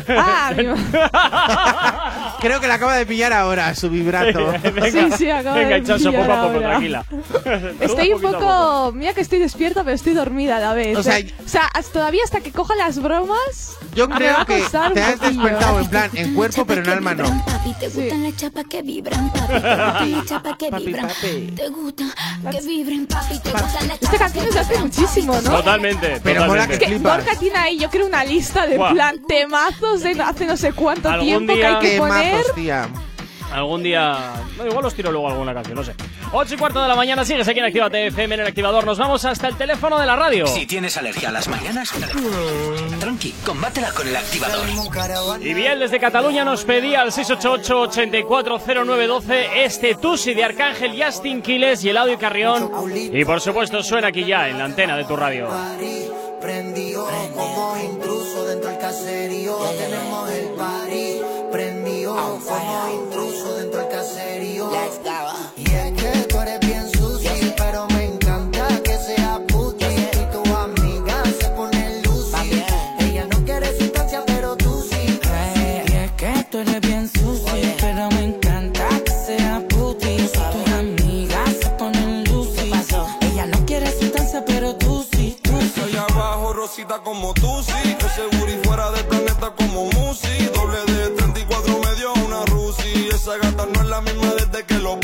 Ah, 0.08 0.52
mi- 0.56 0.64
Creo 2.40 2.60
que 2.60 2.68
la 2.68 2.74
acaba 2.74 2.96
de 2.96 3.04
pillar 3.06 3.32
ahora, 3.32 3.74
su 3.74 3.90
vibrato. 3.90 4.52
venga, 4.62 4.90
Sí, 4.90 5.08
sí, 5.18 5.30
acabo 5.30 5.56
venga, 5.56 5.76
de 5.80 5.82
pillar 5.82 6.20
poco 6.26 6.32
a 6.32 6.42
poco, 6.46 6.58
tranquila. 6.60 7.04
Estoy 7.80 8.12
un 8.12 8.20
poco. 8.22 8.92
Mira 8.94 9.12
que 9.14 9.20
estoy 9.20 9.38
despierta, 9.38 9.84
pero 9.84 9.94
estoy 9.94 10.14
dormida 10.14 10.56
a 10.56 10.60
la 10.60 10.72
vez. 10.74 10.96
O 10.96 11.02
sea, 11.02 11.18
¿eh? 11.18 11.32
o 11.44 11.48
sea, 11.48 11.68
todavía 11.92 12.22
hasta 12.24 12.40
que 12.40 12.52
coja 12.52 12.74
las 12.76 13.00
bromas. 13.02 13.76
Yo 13.94 14.06
me 14.08 14.14
va 14.14 14.18
creo 14.18 14.38
a 14.38 14.46
que 14.46 14.58
costar 14.60 14.92
te 14.92 15.02
has 15.02 15.20
despertado 15.20 15.80
en 15.80 15.88
plan, 15.88 16.10
en 16.14 16.34
cuerpo, 16.34 16.64
pero 16.64 16.82
en 16.82 16.88
alma 16.88 17.14
no. 17.14 17.24
Papi, 17.44 17.74
te 17.78 17.88
gustan 17.88 18.22
las 18.22 18.36
chapas 18.36 18.64
que 18.70 18.82
vibran, 18.82 19.30
papi. 19.32 19.46
Te 19.46 19.54
gustan 19.60 20.12
las 20.12 20.26
chapas 20.26 20.56
que 20.58 20.70
Papi, 20.70 20.86
vibran. 20.86 21.08
papi. 21.08 21.52
Te 21.56 21.68
que 21.90 22.60
vibren, 22.66 23.06
papi. 23.06 23.38
Te 23.40 23.50
gustan 23.50 23.88
las 23.88 24.02
Esta 24.02 24.18
canción 24.18 24.46
es 24.46 24.54
de 24.54 24.60
hace 24.60 24.78
muchísimo, 24.78 25.34
¿no? 25.40 25.50
Totalmente, 25.50 26.20
Pero 26.22 26.46
mola 26.46 26.62
totalmente. 26.62 26.72
Es 26.74 26.78
que 26.78 26.86
Flipas. 26.96 27.24
Borja 27.24 27.38
tiene 27.40 27.58
ahí, 27.58 27.78
yo 27.78 27.90
creo, 27.90 28.06
una 28.06 28.24
lista 28.24 28.66
de 28.66 28.76
Buah. 28.78 28.92
plan 28.92 29.22
temazos 29.26 30.00
de 30.02 30.10
hace 30.22 30.46
no 30.46 30.56
sé 30.56 30.72
cuánto 30.72 31.08
Algún 31.08 31.26
tiempo 31.26 31.52
que 31.52 31.58
día- 31.58 31.68
hay 31.78 31.84
que 31.84 31.90
Qué 31.92 31.98
poner. 31.98 32.34
majos, 32.36 32.54
tía. 32.54 32.88
Algún 33.52 33.82
día. 33.82 34.32
No, 34.56 34.66
igual 34.66 34.86
os 34.86 34.94
tiro 34.94 35.12
luego 35.12 35.28
alguna 35.28 35.52
canción, 35.52 35.76
no 35.76 35.84
sé. 35.84 35.92
8 36.32 36.54
y 36.54 36.56
cuarto 36.56 36.80
de 36.80 36.88
la 36.88 36.96
mañana, 36.96 37.22
sigues 37.24 37.46
aquí 37.46 37.58
en 37.58 37.66
Activa 37.66 37.90
TFM 37.90 38.34
en 38.34 38.40
el 38.40 38.46
activador. 38.46 38.86
Nos 38.86 38.96
vamos 38.98 39.26
hasta 39.26 39.48
el 39.48 39.56
teléfono 39.56 39.98
de 39.98 40.06
la 40.06 40.16
radio. 40.16 40.46
Si 40.46 40.64
tienes 40.66 40.96
alergia 40.96 41.28
a 41.28 41.32
las 41.32 41.48
mañanas, 41.48 41.92
tranqui, 42.98 43.34
combátela 43.44 43.92
con 43.92 44.08
el 44.08 44.16
activador. 44.16 44.66
Y 45.40 45.52
bien, 45.52 45.78
desde 45.78 46.00
Cataluña 46.00 46.42
nos 46.44 46.64
pedía 46.64 47.02
al 47.02 47.12
688-840912 47.12 49.48
este 49.56 49.96
Tusi 49.96 50.32
de 50.32 50.44
Arcángel 50.44 50.98
Justin 51.02 51.42
Quiles 51.42 51.84
y 51.84 51.90
el 51.90 51.98
audio 51.98 52.18
Carrión. 52.18 52.70
Y 53.12 53.26
por 53.26 53.42
supuesto 53.42 53.82
suena 53.82 54.08
aquí 54.08 54.24
ya 54.24 54.48
en 54.48 54.56
la 54.58 54.64
antena 54.64 54.96
de 54.96 55.04
tu 55.04 55.14
radio. 55.16 55.50
Prendió 56.40 57.06
como 57.34 57.76
intruso 57.76 58.46
dentro 58.46 58.70
del 58.70 58.78
caserío. 58.78 59.58
Tenemos 59.78 60.30
el 60.30 60.46
party 60.54 61.20
prendió 61.52 62.14
como 62.14 62.90
intruso 62.90 63.11
rosita 86.72 86.98
como 87.02 87.34
tú, 87.34 87.62
sí. 87.62 87.94
Que 87.98 88.08
seguro 88.08 88.50
y 88.50 88.56
fuera 88.64 88.90
del 88.92 89.04
planeta 89.06 89.52
como 89.54 89.84
Musi. 89.90 90.46
Doble 90.54 90.80
de 90.86 91.10
34 91.10 91.78
medio 91.78 92.14
una 92.24 92.46
Rusi. 92.46 93.08
Esa 93.12 93.36
gata 93.36 93.66
no 93.66 93.82
es 93.82 93.88
la 93.88 94.00
misma 94.00 94.32
desde 94.38 94.64
que 94.64 94.78
lo 94.78 94.98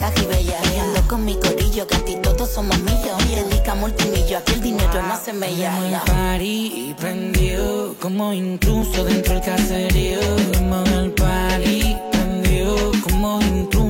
bellas, 0.00 0.12
caja 0.14 0.22
y. 0.22 0.74
Y 0.74 0.78
ando 0.78 1.08
con 1.08 1.24
mi 1.24 1.34
corillo, 1.36 1.86
que 1.86 1.96
aquí 1.96 2.16
todos 2.22 2.50
somos 2.50 2.78
millos. 2.80 3.18
Dedica 3.34 3.74
multimillo, 3.74 4.38
aquí 4.38 4.52
el 4.52 4.60
dinero 4.60 5.02
no 5.02 5.16
se 5.22 5.32
bella. 5.32 5.78
El 5.84 5.90
ya. 5.90 6.04
party 6.04 6.94
prendió, 6.98 7.94
como 8.00 8.32
intruso 8.32 9.04
dentro 9.04 9.34
del 9.34 9.42
caserío. 9.42 10.20
Como 10.54 10.82
el 10.84 11.12
party 11.12 11.96
prendió, 12.12 12.92
como 13.02 13.40
intruso 13.42 13.89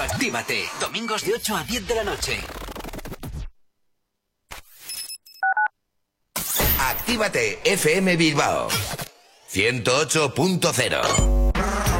Retroactívate. 0.00 0.64
Domingos 0.80 1.22
de 1.24 1.34
8 1.34 1.56
a 1.56 1.64
10 1.64 1.86
de 1.86 1.94
la 1.94 2.04
noche. 2.04 2.40
Actívate 6.78 7.58
FM 7.64 8.16
Bilbao 8.16 8.68
108.0 9.52 11.99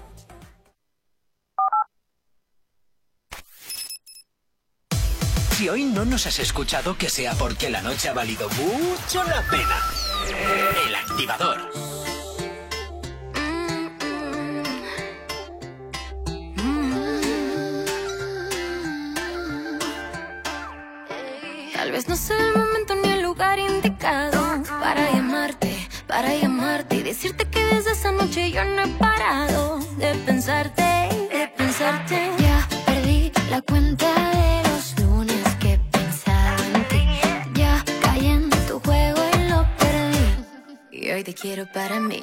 Si 5.61 5.69
hoy 5.69 5.83
no 5.83 6.05
nos 6.05 6.25
has 6.25 6.39
escuchado, 6.39 6.97
que 6.97 7.07
sea 7.07 7.35
porque 7.35 7.69
la 7.69 7.83
noche 7.83 8.09
ha 8.09 8.13
valido 8.13 8.49
mucho 8.49 9.23
la 9.25 9.43
pena. 9.43 9.77
El 10.87 10.95
activador. 10.95 11.71
Tal 21.75 21.91
vez 21.91 22.07
no 22.09 22.15
sea 22.15 22.39
el 22.39 22.57
momento 22.57 22.95
ni 22.95 23.09
el 23.11 23.21
lugar 23.21 23.59
indicado 23.59 24.63
para 24.79 25.11
llamarte, 25.11 25.87
para 26.07 26.33
llamarte 26.33 26.95
y 26.95 27.03
decirte 27.03 27.47
que 27.47 27.63
desde 27.65 27.91
esa 27.91 28.11
noche 28.11 28.49
yo 28.49 28.65
no 28.65 28.81
he 28.81 28.87
parado 28.97 29.77
de 29.97 30.15
pensarte, 30.25 30.81
de 30.81 31.53
pensarte. 31.55 32.31
Ya 32.39 32.67
perdí 32.87 33.31
la 33.51 33.61
cuenta 33.61 34.07
de 34.07 34.69
los 34.69 34.70
te 41.23 41.33
quiero 41.33 41.65
para 41.65 41.99
mí. 41.99 42.21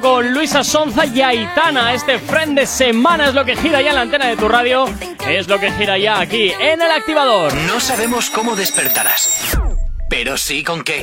Con 0.00 0.32
Luisa 0.32 0.64
Sonza 0.64 1.04
y 1.06 1.20
Aitana. 1.20 1.92
Este 1.92 2.18
friend 2.18 2.58
de 2.58 2.66
semana 2.66 3.28
es 3.28 3.34
lo 3.34 3.44
que 3.44 3.56
gira 3.56 3.82
ya 3.82 3.90
en 3.90 3.96
la 3.96 4.02
antena 4.02 4.26
de 4.26 4.36
tu 4.36 4.48
radio. 4.48 4.86
Es 5.26 5.48
lo 5.48 5.58
que 5.58 5.70
gira 5.72 5.98
ya 5.98 6.20
aquí 6.20 6.50
en 6.50 6.80
el 6.80 6.90
activador. 6.90 7.52
No 7.54 7.80
sabemos 7.80 8.30
cómo 8.30 8.56
despertarás, 8.56 9.58
pero 10.08 10.36
sí 10.36 10.62
con 10.62 10.82
qué. 10.82 11.02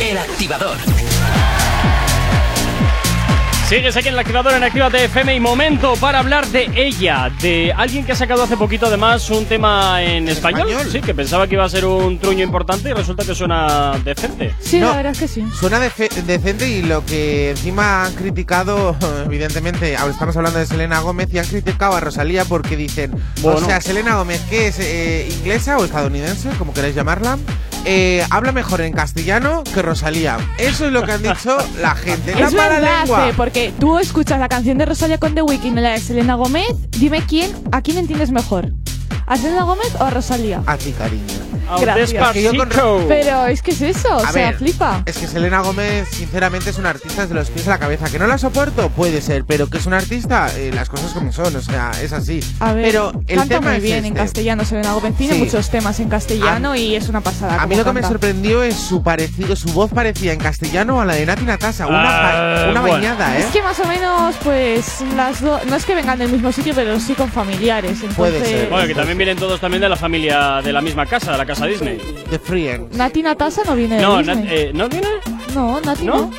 El 0.00 0.18
activador. 0.18 0.76
Sigues 3.72 3.96
aquí 3.96 4.08
en 4.08 4.14
el 4.14 4.20
activador 4.20 4.52
en 4.52 4.62
Actívate 4.64 5.02
FM 5.04 5.34
y 5.34 5.40
momento 5.40 5.94
para 5.96 6.18
hablar 6.18 6.46
de 6.48 6.70
ella, 6.76 7.30
de 7.40 7.72
alguien 7.74 8.04
que 8.04 8.12
ha 8.12 8.14
sacado 8.14 8.42
hace 8.42 8.54
poquito 8.58 8.84
además 8.84 9.30
un 9.30 9.46
tema 9.46 10.02
en 10.02 10.28
español. 10.28 10.68
español? 10.68 10.92
Sí, 10.92 11.00
que 11.00 11.14
pensaba 11.14 11.46
que 11.46 11.54
iba 11.54 11.64
a 11.64 11.68
ser 11.70 11.86
un 11.86 12.18
truño 12.18 12.44
importante 12.44 12.90
y 12.90 12.92
resulta 12.92 13.24
que 13.24 13.34
suena 13.34 13.98
decente. 14.04 14.54
Sí, 14.60 14.78
No. 14.78 14.90
la 14.90 14.96
verdad 14.96 15.12
es 15.12 15.20
que 15.20 15.26
sí. 15.28 15.42
Suena 15.58 15.80
decente 15.80 16.68
y 16.68 16.82
lo 16.82 17.02
que 17.06 17.52
encima 17.52 18.04
han 18.04 18.12
criticado, 18.14 18.94
evidentemente, 19.24 19.96
ahora 19.96 20.12
estamos 20.12 20.36
hablando 20.36 20.58
de 20.58 20.66
Selena 20.66 21.00
Gómez 21.00 21.28
y 21.32 21.38
han 21.38 21.46
criticado 21.46 21.94
a 21.96 22.00
Rosalía 22.00 22.44
porque 22.44 22.76
dicen, 22.76 23.12
Bueno. 23.40 23.58
o 23.58 23.64
sea, 23.64 23.80
Selena 23.80 24.16
Gómez, 24.16 24.42
que 24.50 24.66
es 24.66 24.78
eh, 24.80 25.26
inglesa 25.38 25.78
o 25.78 25.84
estadounidense, 25.86 26.50
como 26.58 26.74
queráis 26.74 26.94
llamarla, 26.94 27.38
eh, 27.84 28.24
habla 28.30 28.52
mejor 28.52 28.80
en 28.80 28.92
castellano 28.92 29.62
que 29.74 29.82
Rosalía. 29.82 30.38
Eso 30.58 30.86
es 30.86 30.92
lo 30.92 31.02
que 31.04 31.12
han 31.12 31.22
dicho 31.22 31.56
la 31.80 31.94
gente. 31.94 32.34
La 32.34 32.46
Es 32.46 32.54
verdad. 32.54 33.06
Fe, 33.06 33.34
porque 33.36 33.72
tú 33.78 33.98
escuchas 33.98 34.38
la 34.38 34.48
canción 34.48 34.78
de 34.78 34.86
Rosalía 34.86 35.18
con 35.18 35.34
The 35.34 35.42
Weeknd 35.42 35.78
y 35.78 35.80
la 35.80 35.90
de 35.90 36.00
Selena 36.00 36.34
Gómez. 36.34 36.68
Dime 36.90 37.24
quién, 37.26 37.52
a 37.72 37.82
quién 37.82 37.98
entiendes 37.98 38.30
mejor. 38.30 38.72
¿A 39.26 39.36
Selena 39.36 39.64
Gómez 39.64 39.94
o 39.98 40.04
a 40.04 40.10
Rosalía? 40.10 40.62
A 40.66 40.76
ti, 40.76 40.92
cariño. 40.92 41.51
Que 41.76 42.42
yo 42.42 42.52
con- 42.56 43.06
Pero 43.08 43.46
es 43.46 43.62
que 43.62 43.70
es 43.72 43.82
eso, 43.82 44.08
o 44.16 44.24
A 44.24 44.32
sea, 44.32 44.46
ver, 44.50 44.56
flipa. 44.58 45.02
Es 45.06 45.18
que 45.18 45.26
Selena 45.26 45.60
Gómez, 45.60 46.08
sinceramente, 46.10 46.70
es 46.70 46.78
una 46.78 46.90
artista 46.90 47.22
desde 47.22 47.34
los 47.34 47.50
pies 47.50 47.66
a 47.68 47.70
la 47.70 47.78
cabeza. 47.78 48.08
Que 48.10 48.18
no 48.18 48.26
la 48.26 48.38
soporto, 48.38 48.88
puede 48.90 49.20
ser, 49.20 49.44
pero 49.44 49.68
que 49.68 49.78
es 49.78 49.86
una 49.86 49.98
artista, 49.98 50.48
eh, 50.56 50.70
las 50.74 50.88
cosas 50.88 51.12
como 51.12 51.32
son, 51.32 51.54
o 51.56 51.60
sea, 51.60 51.90
es 52.02 52.12
así. 52.12 52.40
A 52.60 52.72
ver, 52.72 52.84
pero 52.84 53.12
el 53.26 53.38
canta 53.38 53.54
tema 53.56 53.68
muy 53.68 53.76
es 53.78 53.82
bien 53.82 53.98
en 53.98 54.04
este. 54.06 54.18
castellano 54.18 54.64
Selena 54.64 54.92
Gómez. 54.92 55.14
Tiene 55.16 55.34
Sí. 55.34 55.40
muchos 55.40 55.70
temas 55.70 55.98
en 56.00 56.08
castellano 56.08 56.74
y 56.76 56.94
es 56.94 57.08
una 57.08 57.20
pasada. 57.20 57.60
A 57.62 57.66
mí 57.66 57.76
lo 57.76 57.84
que 57.84 57.92
me 57.92 58.02
sorprendió 58.02 58.62
es 58.62 58.76
su 58.76 59.02
parecido, 59.02 59.56
su 59.56 59.68
voz 59.72 59.90
parecía 59.92 60.32
en 60.32 60.38
castellano 60.40 61.00
a 61.00 61.04
la 61.04 61.14
de 61.14 61.26
Nati 61.26 61.44
Natasa. 61.44 61.86
Una, 61.86 62.02
Ah, 62.02 62.66
una 62.70 62.80
bueno. 62.80 62.94
bañada, 62.96 63.36
¿eh? 63.36 63.40
Es 63.40 63.46
que 63.46 63.62
más 63.62 63.78
o 63.80 63.86
menos, 63.86 64.34
pues, 64.42 65.02
las 65.16 65.40
dos. 65.40 65.64
No 65.66 65.76
es 65.76 65.84
que 65.84 65.94
vengan 65.94 66.18
del 66.18 66.30
mismo 66.30 66.52
sitio, 66.52 66.74
pero 66.74 66.98
sí 67.00 67.14
con 67.14 67.30
familiares. 67.30 67.92
Entonces, 68.02 68.16
Puede 68.16 68.44
ser. 68.44 68.68
Bueno, 68.68 68.86
que 68.86 68.94
también 68.94 69.18
vienen 69.18 69.36
todos 69.36 69.60
también 69.60 69.80
de 69.80 69.88
la 69.88 69.96
familia 69.96 70.60
de 70.62 70.72
la 70.72 70.80
misma 70.80 71.06
casa, 71.06 71.32
de 71.32 71.38
la 71.38 71.46
casa 71.46 71.61
Disney. 71.66 71.98
De 72.30 72.38
Friends. 72.38 72.96
Nati 72.96 73.22
Natasa 73.22 73.62
no 73.64 73.74
viene 73.76 73.96
de 73.96 74.02
No, 74.02 74.18
Disney. 74.18 74.36
Nat- 74.36 74.46
eh, 74.50 74.70
¿no 74.74 74.88
viene? 74.88 75.08
No, 75.54 75.80
Nati 75.80 76.04
¿No? 76.04 76.14
no. 76.16 76.30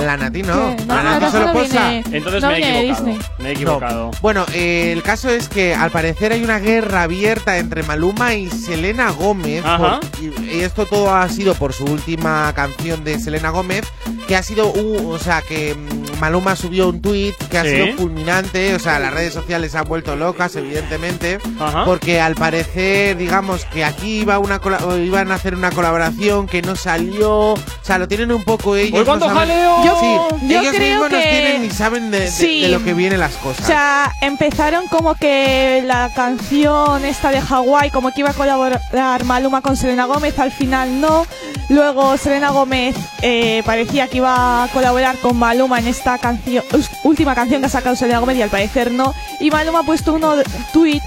La 0.00 0.16
Nati 0.16 0.42
no. 0.42 0.76
¿Qué? 0.76 0.84
La 0.86 0.94
No, 0.96 1.02
Nati 1.02 1.14
Natasa 1.14 1.30
solo 1.32 1.46
no 1.46 1.52
posa. 1.52 1.88
viene- 1.90 2.04
Entonces 2.16 2.42
no 2.42 2.48
me 2.48 2.54
he 2.54 2.56
viene 2.58 2.80
equivocado. 2.80 3.06
Disney. 3.06 3.26
Me 3.38 3.48
he 3.48 3.52
equivocado. 3.52 4.04
No. 4.06 4.18
Bueno, 4.22 4.46
eh, 4.54 4.92
el 4.92 5.02
caso 5.02 5.28
es 5.30 5.48
que 5.48 5.74
al 5.74 5.90
parecer 5.90 6.32
hay 6.32 6.42
una 6.42 6.58
guerra 6.58 7.02
abierta 7.02 7.58
entre 7.58 7.82
Maluma 7.82 8.34
y 8.34 8.48
Selena 8.50 9.10
Gómez. 9.10 9.64
Ajá. 9.64 10.00
por- 10.00 10.22
y, 10.22 10.56
y 10.56 10.60
esto 10.60 10.86
todo 10.86 11.14
ha 11.14 11.28
sido 11.28 11.54
por 11.54 11.72
su 11.72 11.84
última 11.84 12.52
canción 12.54 13.04
de 13.04 13.18
Selena 13.18 13.50
Gómez, 13.50 13.82
que 14.26 14.36
ha 14.36 14.42
sido, 14.42 14.72
un- 14.72 15.14
o 15.14 15.18
sea, 15.18 15.42
que 15.42 15.74
mm, 15.74 16.20
Maluma 16.20 16.54
subió 16.56 16.88
un 16.88 17.02
tweet 17.02 17.34
que 17.50 17.58
ha 17.58 17.62
Sí. 17.64 17.70
sido 17.70 17.96
fulminante. 17.96 18.74
O 18.74 18.78
sea, 18.78 18.98
las 18.98 19.12
redes 19.12 19.32
sociales 19.34 19.72
se 19.72 19.78
han 19.78 19.84
vuelto 19.84 20.14
locas, 20.16 20.54
evidentemente, 20.56 21.38
Ajá. 21.58 21.84
porque 21.84 22.20
al 22.20 22.34
parecer, 22.34 23.16
digamos, 23.16 23.64
que 23.66 23.84
aquí 23.84 24.20
iba 24.20 24.38
una 24.38 24.58
cola- 24.60 24.78
o 24.86 24.96
iban 24.96 25.32
a 25.32 25.34
hacer 25.34 25.54
una 25.54 25.70
colaboración 25.70 26.46
que 26.46 26.62
no 26.62 26.76
salió. 26.76 27.52
O 27.54 27.58
sea, 27.82 27.98
lo 27.98 28.06
tienen 28.08 28.30
un 28.32 28.44
poco 28.44 28.76
ellos. 28.76 29.00
Uy, 29.00 29.04
¿cuánto 29.04 29.26
saben- 29.26 29.48
jaleo! 29.48 29.81
Yo- 29.84 29.98
Sí, 30.00 30.46
yo 30.48 30.60
ellos 30.60 30.74
creo 30.74 30.90
mismos 30.90 31.10
nos 31.10 31.20
que- 31.20 31.28
tienen 31.30 31.62
ni 31.62 31.70
saben 31.70 32.10
de, 32.10 32.20
de- 32.20 32.30
Sí. 32.30 32.62
de 32.62 32.68
lo 32.68 32.82
que 32.82 32.94
vienen 32.94 33.20
las 33.20 33.34
cosas. 33.34 33.62
O 33.62 33.66
sea, 33.66 34.12
empezaron 34.20 34.86
como 34.88 35.14
que 35.14 35.82
la 35.86 36.10
canción 36.14 37.04
esta 37.04 37.30
de 37.30 37.40
Hawái, 37.40 37.90
como 37.90 38.10
que 38.12 38.20
iba 38.20 38.30
a 38.30 38.34
colaborar 38.34 39.24
Maluma 39.24 39.60
con 39.60 39.76
Selena 39.76 40.06
Gómez, 40.06 40.38
al 40.38 40.50
final 40.52 41.00
no. 41.00 41.26
Luego 41.68 42.16
Selena 42.18 42.50
Gómez 42.50 42.94
eh, 43.22 43.62
parecía 43.64 44.08
que 44.08 44.18
iba 44.18 44.64
a 44.64 44.68
colaborar 44.68 45.16
con 45.18 45.36
Maluma 45.38 45.78
en 45.78 45.86
esta 45.88 46.18
canción, 46.18 46.64
última 47.04 47.34
canción 47.34 47.60
que 47.60 47.66
ha 47.66 47.70
sacado 47.70 47.96
Selena 47.96 48.18
Gómez 48.18 48.36
y 48.38 48.42
al 48.42 48.50
parecer 48.50 48.90
no. 48.90 49.14
Y 49.40 49.50
Maluma 49.50 49.80
ha 49.80 49.84
puesto 49.84 50.12
uno 50.14 50.34
tweet 50.72 51.00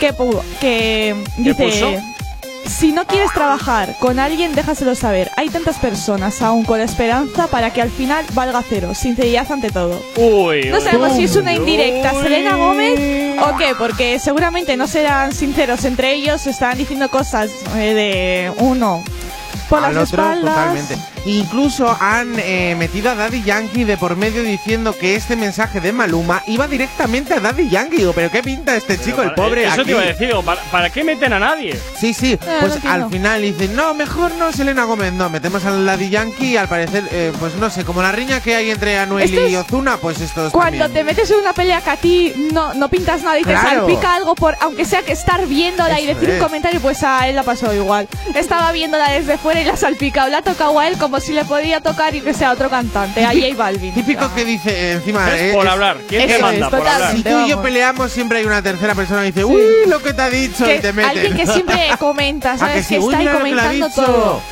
que, 0.00 0.12
que 0.60 1.24
¿Qué 1.36 1.42
dice... 1.42 1.54
puso? 1.54 1.92
Si 2.68 2.92
no 2.92 3.06
quieres 3.06 3.32
trabajar 3.32 3.96
con 3.98 4.18
alguien, 4.18 4.54
déjaselo 4.54 4.94
saber. 4.94 5.30
Hay 5.36 5.48
tantas 5.48 5.78
personas 5.78 6.42
aún 6.42 6.64
con 6.64 6.80
esperanza 6.80 7.46
para 7.48 7.72
que 7.72 7.82
al 7.82 7.90
final 7.90 8.24
valga 8.34 8.62
cero. 8.68 8.94
Sinceridad 8.94 9.50
ante 9.50 9.70
todo. 9.70 10.00
Uy, 10.16 10.68
No 10.70 10.76
uy, 10.78 10.82
sabemos 10.84 11.16
si 11.16 11.24
es 11.24 11.34
una 11.36 11.54
indirecta 11.54 12.12
uy. 12.14 12.22
Selena 12.22 12.56
Gómez 12.56 13.36
o 13.40 13.56
qué, 13.56 13.74
porque 13.76 14.18
seguramente 14.18 14.76
no 14.76 14.86
serán 14.86 15.32
sinceros 15.32 15.84
entre 15.84 16.12
ellos, 16.14 16.46
estaban 16.46 16.78
diciendo 16.78 17.08
cosas 17.08 17.50
eh, 17.76 17.94
de 17.94 18.52
uno 18.62 19.02
por 19.68 19.82
al 19.84 19.94
las 19.94 20.12
otro 20.12 20.22
espaldas. 20.22 20.54
totalmente. 20.54 20.96
Incluso 21.28 21.94
han 22.00 22.34
eh, 22.38 22.74
metido 22.78 23.10
a 23.10 23.14
Daddy 23.14 23.42
Yankee 23.42 23.84
de 23.84 23.96
por 23.98 24.16
medio 24.16 24.42
diciendo 24.42 24.94
que 24.98 25.14
este 25.14 25.36
mensaje 25.36 25.78
de 25.80 25.92
Maluma 25.92 26.42
iba 26.46 26.66
directamente 26.66 27.34
a 27.34 27.40
Daddy 27.40 27.68
Yankee. 27.68 27.98
Digo, 27.98 28.12
pero 28.14 28.30
qué 28.30 28.42
pinta 28.42 28.74
este 28.76 28.98
chico, 28.98 29.20
el 29.22 29.34
Para- 29.34 29.34
pobre. 29.34 29.64
Eso 29.64 29.74
aquí? 29.74 29.84
te 29.84 29.90
iba 29.90 30.00
a 30.00 30.04
decir, 30.06 30.30
¿para, 30.44 30.60
para 30.70 30.90
qué 30.90 31.04
meten 31.04 31.34
a 31.34 31.38
nadie? 31.38 31.78
Sí, 31.98 32.14
sí, 32.14 32.32
Eh, 32.32 32.38
no 32.62 32.68
pues 32.68 32.84
al 32.84 33.10
final 33.10 33.42
dicen, 33.42 33.76
no, 33.76 33.92
mejor 33.92 34.32
no 34.36 34.52
Selena 34.52 34.84
Gómez, 34.84 35.12
no, 35.12 35.28
metemos 35.28 35.64
al 35.66 35.84
Daddy 35.84 36.08
Yankee 36.08 36.52
y 36.52 36.56
al 36.56 36.66
parecer, 36.68 37.04
eh, 37.12 37.30
pues 37.38 37.54
no 37.56 37.68
sé, 37.68 37.84
como 37.84 38.00
la 38.00 38.10
riña 38.12 38.40
que 38.40 38.54
hay 38.54 38.70
entre 38.70 38.98
Anuel 38.98 39.28
y 39.50 39.54
Ozuna, 39.56 39.98
pues 39.98 40.20
esto 40.22 40.46
es 40.46 40.52
Cuando 40.52 40.78
también. 40.84 40.92
te 41.06 41.12
metes 41.12 41.30
en 41.30 41.40
una 41.40 41.52
pelea 41.52 41.82
que 41.82 41.90
a 41.90 41.96
ti 41.96 42.32
no, 42.52 42.72
no 42.72 42.88
pintas 42.88 43.22
nada 43.22 43.38
y 43.38 43.44
te 43.44 43.54
salpica 43.54 44.14
algo 44.14 44.34
por, 44.34 44.56
aunque 44.62 44.86
sea 44.86 45.02
que 45.02 45.12
estar 45.12 45.46
viéndola 45.46 46.00
y 46.00 46.04
Eso 46.08 46.14
decir 46.14 46.30
es. 46.30 46.34
un 46.40 46.46
comentario, 46.46 46.80
pues 46.80 47.02
a 47.02 47.28
él 47.28 47.36
la 47.36 47.42
pasó 47.42 47.74
igual. 47.74 48.08
Estaba 48.34 48.72
viéndola 48.72 49.10
desde 49.10 49.36
fuera 49.36 49.60
y 49.60 49.64
la 49.64 49.74
ha 49.74 49.76
salpicado, 49.76 50.30
le 50.30 50.36
ha 50.36 50.42
tocado 50.42 50.78
a 50.78 50.88
él 50.88 50.96
como 50.96 51.17
si 51.20 51.32
le 51.32 51.44
podía 51.44 51.80
tocar 51.80 52.14
y 52.14 52.20
que 52.20 52.34
sea 52.34 52.52
otro 52.52 52.68
cantante, 52.70 53.24
a 53.24 53.28
J 53.28 53.40
Balvin. 53.56 53.94
Típico 53.94 54.32
que 54.34 54.44
dice, 54.44 54.92
encima... 54.92 55.34
Es 55.34 55.40
eh, 55.42 55.50
por 55.54 55.66
es- 55.66 55.72
hablar. 55.72 55.98
¿Quién 56.08 56.22
Eso 56.22 56.28
te 56.30 56.34
es, 56.36 56.42
manda 56.42 56.70
por 56.70 56.78
total. 56.80 56.94
hablar? 56.94 57.16
Si 57.16 57.22
tú 57.22 57.38
y 57.40 57.48
yo 57.48 57.62
peleamos, 57.62 58.12
siempre 58.12 58.38
hay 58.38 58.44
una 58.46 58.62
tercera 58.62 58.94
persona 58.94 59.20
que 59.22 59.26
dice, 59.28 59.44
uy, 59.44 59.62
lo 59.86 60.00
que 60.02 60.12
te 60.12 60.22
ha 60.22 60.30
dicho, 60.30 60.64
y 60.70 60.78
te 60.78 60.92
mete. 60.92 61.08
alguien 61.08 61.36
que 61.36 61.46
siempre 61.46 61.88
comenta, 61.98 62.52
¿A 62.52 62.58
¿sabes? 62.58 62.86
que 62.86 62.94
que 62.94 63.00
Uy, 63.00 63.14
está 63.14 63.18
ahí 63.18 63.36
comentando 63.38 63.88
todo. 63.90 64.42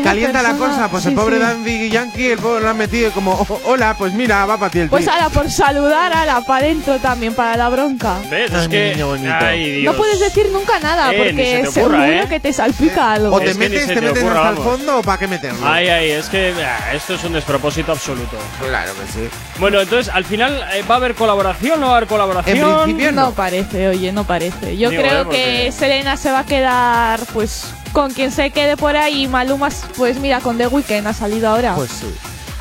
Calienta 0.00 0.42
la 0.42 0.52
cosa, 0.54 0.88
pues 0.88 1.04
el 1.06 1.14
pobre 1.14 1.36
sí. 1.36 1.42
Dandy 1.42 1.90
Yankee, 1.90 2.26
el 2.30 2.38
pobre 2.38 2.62
lo 2.62 2.70
han 2.70 2.76
metido 2.78 3.10
como, 3.12 3.32
"Oh, 3.32 3.60
hola, 3.64 3.94
pues 3.98 4.12
mira, 4.14 4.46
va 4.46 4.56
para 4.58 4.70
ti 4.70 4.78
el 4.78 4.88
Pues 4.88 5.04
tío". 5.04 5.12
ahora 5.12 5.28
por 5.28 5.50
saludar, 5.50 6.12
ahora 6.12 6.40
para 6.46 6.64
adentro 6.64 6.98
también, 6.98 7.34
para 7.34 7.56
la 7.56 7.68
bronca. 7.68 8.18
¿Ves? 8.30 8.50
Ay, 8.54 8.62
Es 8.62 8.68
que. 8.68 8.92
niño 8.94 9.06
bonito. 9.08 9.34
Ay, 9.40 9.70
Dios. 9.80 9.92
No 9.92 9.98
puedes 9.98 10.20
decir 10.20 10.46
nunca 10.52 10.78
nada 10.80 11.12
Eh, 11.12 11.16
porque 11.18 11.44
se 11.66 11.72
te 11.72 11.80
ocurra, 11.80 11.96
seguro 12.04 12.04
¿eh? 12.22 12.26
que 12.28 12.40
te 12.40 12.52
salpica 12.52 13.12
algo. 13.12 13.34
O 13.36 13.40
te 13.40 13.50
Es 13.50 13.56
metes, 13.58 13.86
te 13.86 13.94
te 13.94 14.00
metes 14.00 14.22
ocurra, 14.22 14.48
hasta 14.48 14.50
el 14.60 14.64
fondo 14.64 14.98
o 14.98 15.02
para 15.02 15.18
qué 15.18 15.26
meterlo. 15.28 15.66
Ay, 15.66 15.88
ay, 15.88 16.10
es 16.12 16.28
que 16.28 16.54
ah, 16.64 16.92
esto 16.94 17.14
es 17.14 17.24
un 17.24 17.32
despropósito 17.32 17.92
absoluto. 17.92 18.36
Claro 18.66 18.92
que 18.94 19.12
sí. 19.12 19.28
Bueno, 19.58 19.80
entonces, 19.80 20.12
al 20.14 20.24
final, 20.24 20.64
eh, 20.74 20.82
¿va 20.88 20.94
a 20.94 20.98
haber 20.98 21.14
colaboración? 21.14 21.80
¿No 21.80 21.88
va 21.88 21.94
a 21.94 21.96
haber 21.96 22.08
colaboración? 22.08 22.56
En 22.58 22.82
principio 22.84 23.12
No 23.12 23.22
no. 23.26 23.30
parece, 23.32 23.88
oye, 23.88 24.12
no 24.12 24.24
parece. 24.24 24.76
Yo 24.76 24.90
Digo, 24.90 25.02
creo 25.02 25.22
eh, 25.22 25.28
que 25.66 25.72
Selena 25.72 26.16
se 26.16 26.30
va 26.30 26.40
a 26.40 26.44
quedar, 26.46 27.20
pues, 27.32 27.66
con 27.92 28.12
quien 28.12 28.30
se 28.32 28.50
quede 28.50 28.76
por 28.76 28.96
ahí. 28.96 29.24
Y 29.24 29.28
Maluma, 29.28 29.68
pues 29.96 30.18
mira, 30.18 30.40
con 30.40 30.58
The 30.58 30.66
Weeknd 30.68 31.06
ha 31.06 31.12
salido 31.14 31.48
ahora. 31.48 31.74
Pues 31.74 31.90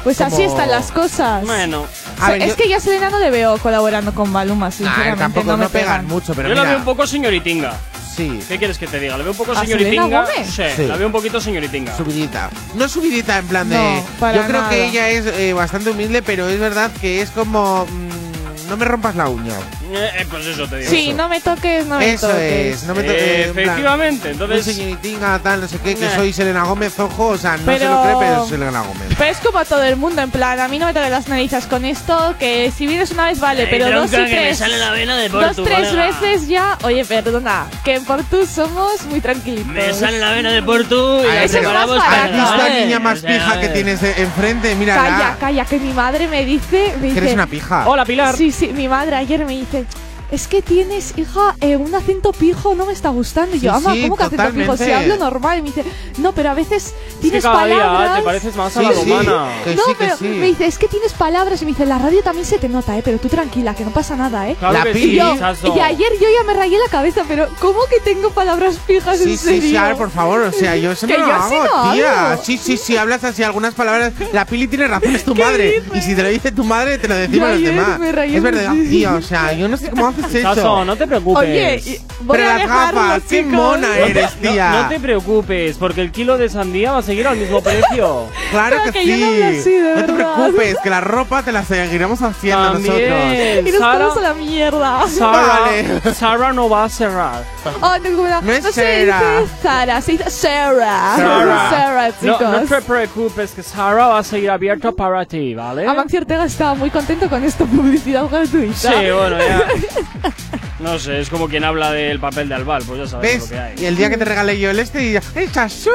Pues, 0.04 0.18
sí. 0.18 0.24
así 0.24 0.36
como- 0.38 0.50
están 0.50 0.70
las 0.72 0.92
cosas. 0.92 1.46
Bueno, 1.46 1.82
O 1.82 2.24
A 2.24 2.26
sea, 2.28 2.30
ver, 2.34 2.42
es 2.44 2.50
yo- 2.50 2.56
que 2.58 2.70
ya 2.70 2.80
Selena 2.80 3.10
no 3.10 3.20
le 3.20 3.32
veo 3.32 3.58
colaborando 3.60 4.14
con 4.14 4.30
Maluma, 4.32 4.68
Nah, 4.68 4.72
sinceramente. 4.72 5.20
tampoco 5.20 5.46
no 5.48 5.52
no, 5.54 5.64
me 5.64 5.70
pegan 5.70 6.06
mucho, 6.08 6.34
pero 6.36 6.50
yo 6.50 6.56
la 6.56 6.64
veo 6.64 6.78
un 6.78 6.86
poco 6.86 7.06
señoritinga. 7.08 7.74
Sí. 8.16 8.40
¿Qué 8.48 8.58
quieres 8.58 8.78
que 8.78 8.88
te 8.88 9.00
diga? 9.00 9.18
¿La 9.18 9.24
veo 9.24 9.32
un 9.32 9.38
poco 9.38 9.54
¿A 9.54 9.62
señoritinga? 9.62 10.28
Sí, 10.46 10.62
Sí. 10.76 10.86
la 10.86 10.98
veo 10.98 11.08
un 11.08 11.14
poquito 11.14 11.40
señoritinga. 11.40 11.96
Subidita. 11.96 12.50
No 12.76 12.88
subidita 12.90 13.38
en 13.38 13.48
plan 13.48 13.70
de. 13.70 13.76
No, 13.78 14.04
para 14.20 14.38
yo 14.38 14.44
creo 14.48 14.58
nada. 14.62 14.70
que 14.70 14.86
ella 14.88 15.10
es 15.10 15.26
eh, 15.26 15.54
bastante 15.54 15.92
humilde, 15.92 16.22
pero 16.22 16.48
es 16.50 16.60
verdad 16.60 16.92
que 17.00 17.22
es 17.22 17.30
como. 17.32 17.86
mm, 17.86 18.70
no 18.70 18.78
me 18.78 18.86
rompas 18.86 19.16
la 19.16 19.30
uña. 19.30 19.54
Eh, 19.94 20.12
eh, 20.20 20.26
pues 20.30 20.46
eso 20.46 20.68
te 20.68 20.78
digo. 20.78 20.90
Sí, 20.92 21.14
no 21.14 21.28
me 21.30 21.40
toques, 21.42 21.86
no 21.86 21.98
me 21.98 22.14
Eso 22.14 22.28
toques. 22.28 22.76
es. 22.78 22.84
No 22.84 22.96
me 22.96 23.04
to- 23.04 23.12
Eh, 23.12 23.44
en 23.48 23.54
plan, 23.54 23.66
efectivamente, 23.66 24.30
entonces. 24.32 24.66
señoritinga, 24.66 25.40
tal, 25.40 25.62
no 25.62 25.68
sé 25.68 25.78
qué, 25.84 25.96
que 25.96 26.06
Nah. 26.06 26.16
soy 26.16 26.34
Selena 26.34 26.64
Gómez, 26.64 26.98
ojo, 27.00 27.28
o 27.30 27.38
sea, 27.38 27.52
no 27.58 27.60
se 27.60 27.64
Pero- 27.80 27.90
lo 27.94 28.02
cree, 28.04 28.16
pero 28.20 28.44
es 28.44 28.50
Selena 28.50 28.82
Gómez. 28.82 29.08
Pero 29.18 29.32
es 29.32 29.38
como 29.40 29.66
todo 29.66 29.84
el 29.84 29.96
mundo, 29.98 30.22
en 30.22 30.32
plan, 30.32 30.60
a 30.60 30.68
mí 30.68 30.80
no 30.80 30.86
me 30.88 30.94
toques 30.94 31.10
las 31.12 31.28
narices 31.28 31.66
con 31.66 31.86
esto, 31.86 32.36
que 32.40 32.72
si 32.76 32.88
vienes 32.88 33.12
una 33.12 33.26
vez 33.26 33.40
vale, 33.40 33.64
Ay, 33.64 33.68
pero 33.70 33.92
dos 33.92 34.08
y 34.08 34.16
que 34.16 34.22
me 34.22 34.30
tres. 34.30 34.58
sale 34.58 34.78
la 34.78 34.92
vena 34.92 35.18
de 35.18 35.30
dos, 35.30 35.56
tres 35.58 35.88
colega. 35.90 36.08
veces 36.22 36.48
ya, 36.48 36.78
oye, 36.84 37.04
perdona, 37.06 37.66
que 37.84 37.96
en 37.96 38.06
Portu 38.06 38.46
somos 38.46 39.04
muy 39.06 39.22
tranquilitos. 39.22 39.68
Me 39.72 39.94
sale 39.94 40.20
la 40.20 40.32
vena 40.32 40.52
de 40.52 40.64
Portu 40.64 40.96
y 41.24 41.28
Ay, 41.28 41.36
la 41.36 41.44
eso 41.44 41.62
más 41.62 41.74
para 41.74 41.82
¿Has 41.84 42.32
barato, 42.32 42.34
visto 42.38 42.58
la 42.58 42.70
niña 42.80 43.00
más 43.00 43.18
O 43.18 43.22
sea, 43.22 43.30
pija 43.32 43.60
que 43.62 43.68
tienes 43.70 44.02
enfrente? 44.04 44.76
Mira, 44.76 44.96
Calla, 44.96 45.36
calla, 45.40 45.66
que 45.66 45.78
mi 45.80 45.94
madre 45.94 46.28
me 46.28 46.46
dice. 46.46 46.94
Me 46.96 47.02
que 47.02 47.08
dice 47.08 47.18
eres 47.20 47.34
una 47.34 47.48
pija. 47.48 47.88
Hola, 47.88 48.06
Pilar. 48.06 48.36
Sí, 48.36 48.52
sí, 48.52 48.68
mi 48.74 48.88
madre 48.88 49.16
ayer 49.16 49.46
me 49.46 49.54
dice. 49.54 49.81
Bye. 49.84 50.11
Es 50.32 50.48
que 50.48 50.62
tienes, 50.62 51.14
hija, 51.18 51.56
eh, 51.60 51.76
un 51.76 51.94
acento 51.94 52.32
pijo, 52.32 52.74
no 52.74 52.86
me 52.86 52.94
está 52.94 53.10
gustando. 53.10 53.56
Y 53.56 53.60
yo, 53.60 53.72
Sí, 53.72 53.78
ama, 53.84 53.94
sí, 53.94 54.02
¿cómo 54.04 54.16
que 54.16 54.24
acento 54.24 54.52
pijo? 54.54 54.78
Si 54.78 54.90
hablo 54.92 55.18
normal. 55.18 55.60
Y 55.60 55.62
me 55.62 55.68
dice, 55.68 55.84
no, 56.20 56.32
pero 56.34 56.52
a 56.52 56.54
veces 56.54 56.86
Es 56.86 56.94
que 56.94 57.22
tienes 57.22 57.44
cada 57.44 57.66
día 57.66 57.78
palabras. 57.78 58.18
te 58.18 58.24
pareces 58.24 58.56
más 58.56 58.78
a 58.78 58.80
Sí, 58.80 58.86
la 58.88 58.94
sí, 58.94 59.10
romana. 59.10 59.48
que 59.66 59.76
no, 59.76 59.84
sí, 59.84 59.90
que 59.92 59.96
pero 59.98 60.18
sí. 60.18 60.24
me 60.30 60.46
dice, 60.48 60.66
es 60.68 60.78
que 60.78 60.88
tienes 60.88 61.14
palabras. 61.14 61.62
Y 61.62 61.66
me 61.66 61.72
dice, 61.72 61.86
la 61.86 62.00
radio 62.00 62.22
también 62.24 62.46
se 62.46 62.58
te 62.60 62.70
nota, 62.70 62.98
¿eh? 62.98 63.02
Pero 63.04 63.18
tú 63.20 63.28
tranquila, 63.28 63.76
que 63.76 63.84
no 63.84 63.92
pasa 63.92 64.16
nada, 64.16 64.50
¿eh? 64.50 64.56
Claro 64.58 64.74
La 64.78 64.84
que 64.86 64.94
sí, 64.94 65.12
Y, 65.12 65.16
yo, 65.18 65.36
y 65.76 65.80
ayer 65.82 66.10
yo 66.22 66.28
ya 66.38 66.44
me 66.46 66.54
rayé 66.54 66.78
la 66.80 66.90
cabeza, 66.90 67.24
pero 67.28 67.48
¿cómo 67.60 67.80
que 67.90 68.00
tengo 68.00 68.30
palabras 68.32 68.80
fijas 68.80 69.18
Sí, 69.18 69.24
en 69.24 69.30
sí, 69.32 69.38
serio? 69.38 69.62
sí, 69.62 69.76
a 69.76 69.88
ver, 69.90 69.98
por 69.98 70.12
favor, 70.12 70.42
o 70.42 70.52
sea, 70.54 70.78
yo 70.78 70.92
eso 70.94 71.08
Que 71.08 71.18
no 71.18 71.26
lo 71.26 71.28
yo 71.28 71.34
hago, 71.34 71.64
no 71.64 71.92
tía. 71.94 72.32
hablo. 72.32 72.42
Sí, 72.44 72.58
sí, 72.58 72.78
sí, 72.78 72.96
hablas 72.96 73.24
así 73.26 73.44
algunas 73.44 73.74
palabras. 73.74 74.14
La 74.32 74.46
Pili 74.46 74.68
tiene 74.70 74.88
razón, 74.88 75.14
es 75.14 75.26
tu 75.26 75.36
madre. 75.36 75.84
Y 75.94 76.02
si 76.02 76.16
te 76.16 76.24
lo 76.24 76.30
dice 76.30 76.54
tu 76.54 76.64
madre, 76.64 76.98
te 76.98 77.10
lo 77.10 77.16
decimos 77.16 77.50
los 77.50 77.62
demás. 77.62 78.00
me 78.00 78.10
Es 78.38 78.42
verdad, 78.42 78.74
tío, 78.90 79.14
o 79.16 79.22
sea, 79.22 79.52
yo 79.54 79.68
no 79.68 79.76
sé 79.76 79.90
cómo 79.90 80.08
haces 80.26 80.36
eso. 80.36 80.56
Saso, 80.56 80.86
no 80.86 80.96
te 80.96 81.08
preocupes. 81.08 81.44
Oye, 81.50 82.02
voy 82.22 82.38
Pero 82.38 82.50
a 82.52 82.58
las 82.58 82.68
gafas, 82.68 83.24
qué 83.30 83.44
mona 83.44 83.88
No 83.88 83.94
eres, 83.94 84.36
no- 84.42 84.52
tía. 84.52 84.70
No, 84.84 84.88
te 84.90 85.00
preocupes, 85.00 85.78
porque 85.78 86.02
el 86.02 86.12
kilo 86.12 86.38
de 86.38 86.50
sandía 86.50 86.92
va 86.92 87.00
a 87.00 87.02
seguir 87.04 87.28
al 87.28 87.38
mismo 87.38 87.62
precio. 87.62 88.28
Claro 88.52 88.78
que, 88.86 88.92
que 88.92 89.06
yo 89.06 89.16
sí. 89.16 89.22
no 89.22 89.28
hablo 89.28 89.46
así, 89.60 89.72
de 89.72 89.96
no 89.96 90.06
te 90.06 90.14
preocupes, 90.14 90.78
que 90.84 90.90
la 90.90 91.02
ropa 91.02 91.44
te 91.44 91.52
la 91.52 91.64
seguiremos 91.64 92.22
haciendo 92.22 92.74
nosotros. 92.74 92.98
También. 92.98 93.68
Y 93.68 93.72
nos 93.72 93.80
Sara, 93.80 93.98
vamos 94.00 94.18
a 94.18 94.22
la 94.22 94.34
mierda. 94.34 95.08
Sara, 95.08 95.60
Vale. 95.62 96.14
Sara 96.14 96.54
no 96.54 96.70
va 96.70 96.84
a 96.86 96.90
cerrar. 96.90 97.44
Oh, 97.82 97.98
no, 98.00 98.42
No 98.42 98.52
es 98.52 98.64
Sara, 98.64 99.44
Sarah. 99.62 100.02
Sarah. 100.30 100.32
Sarah, 100.32 102.08
No, 102.22 102.34
chicos. 102.38 102.50
no 102.52 102.60
te 102.78 102.82
preocupes, 102.82 103.52
que 103.52 103.64
Sara 103.64 104.08
va 104.08 104.20
a 104.20 104.24
seguir 104.24 104.50
abierto 104.52 104.94
para 104.96 105.26
ti, 105.26 105.54
¿vale? 105.56 105.86
Amancio 105.88 106.20
Ortega 106.20 106.46
estaba 106.46 106.74
muy 106.76 106.90
contento 106.90 107.30
con 107.30 107.44
esta 107.44 107.66
publicidad 107.66 108.28
gratuita. 108.30 108.74
Sí, 108.76 108.88
bueno, 109.12 109.38
ya. 109.40 109.68
No 110.80 110.98
sé, 110.98 111.20
es 111.20 111.30
como 111.30 111.48
quien 111.48 111.64
habla 111.64 111.92
del 111.92 112.20
papel 112.20 112.50
de 112.50 112.56
albal, 112.56 112.82
pues 112.88 112.98
ya 113.02 113.06
sabes 113.08 113.34
lo 113.36 113.40
¿Ves? 113.42 113.50
que 113.52 113.60
hay. 113.60 113.76
Y 113.80 113.86
el 113.86 113.96
día 113.96 114.10
que 114.10 114.18
te 114.18 114.26
regalé 114.26 114.60
yo 114.60 114.72
el 114.72 114.80
este 114.80 115.04
y 115.06 115.12
ya, 115.12 115.22
¡el 115.36 115.52
chasú! 115.52 115.92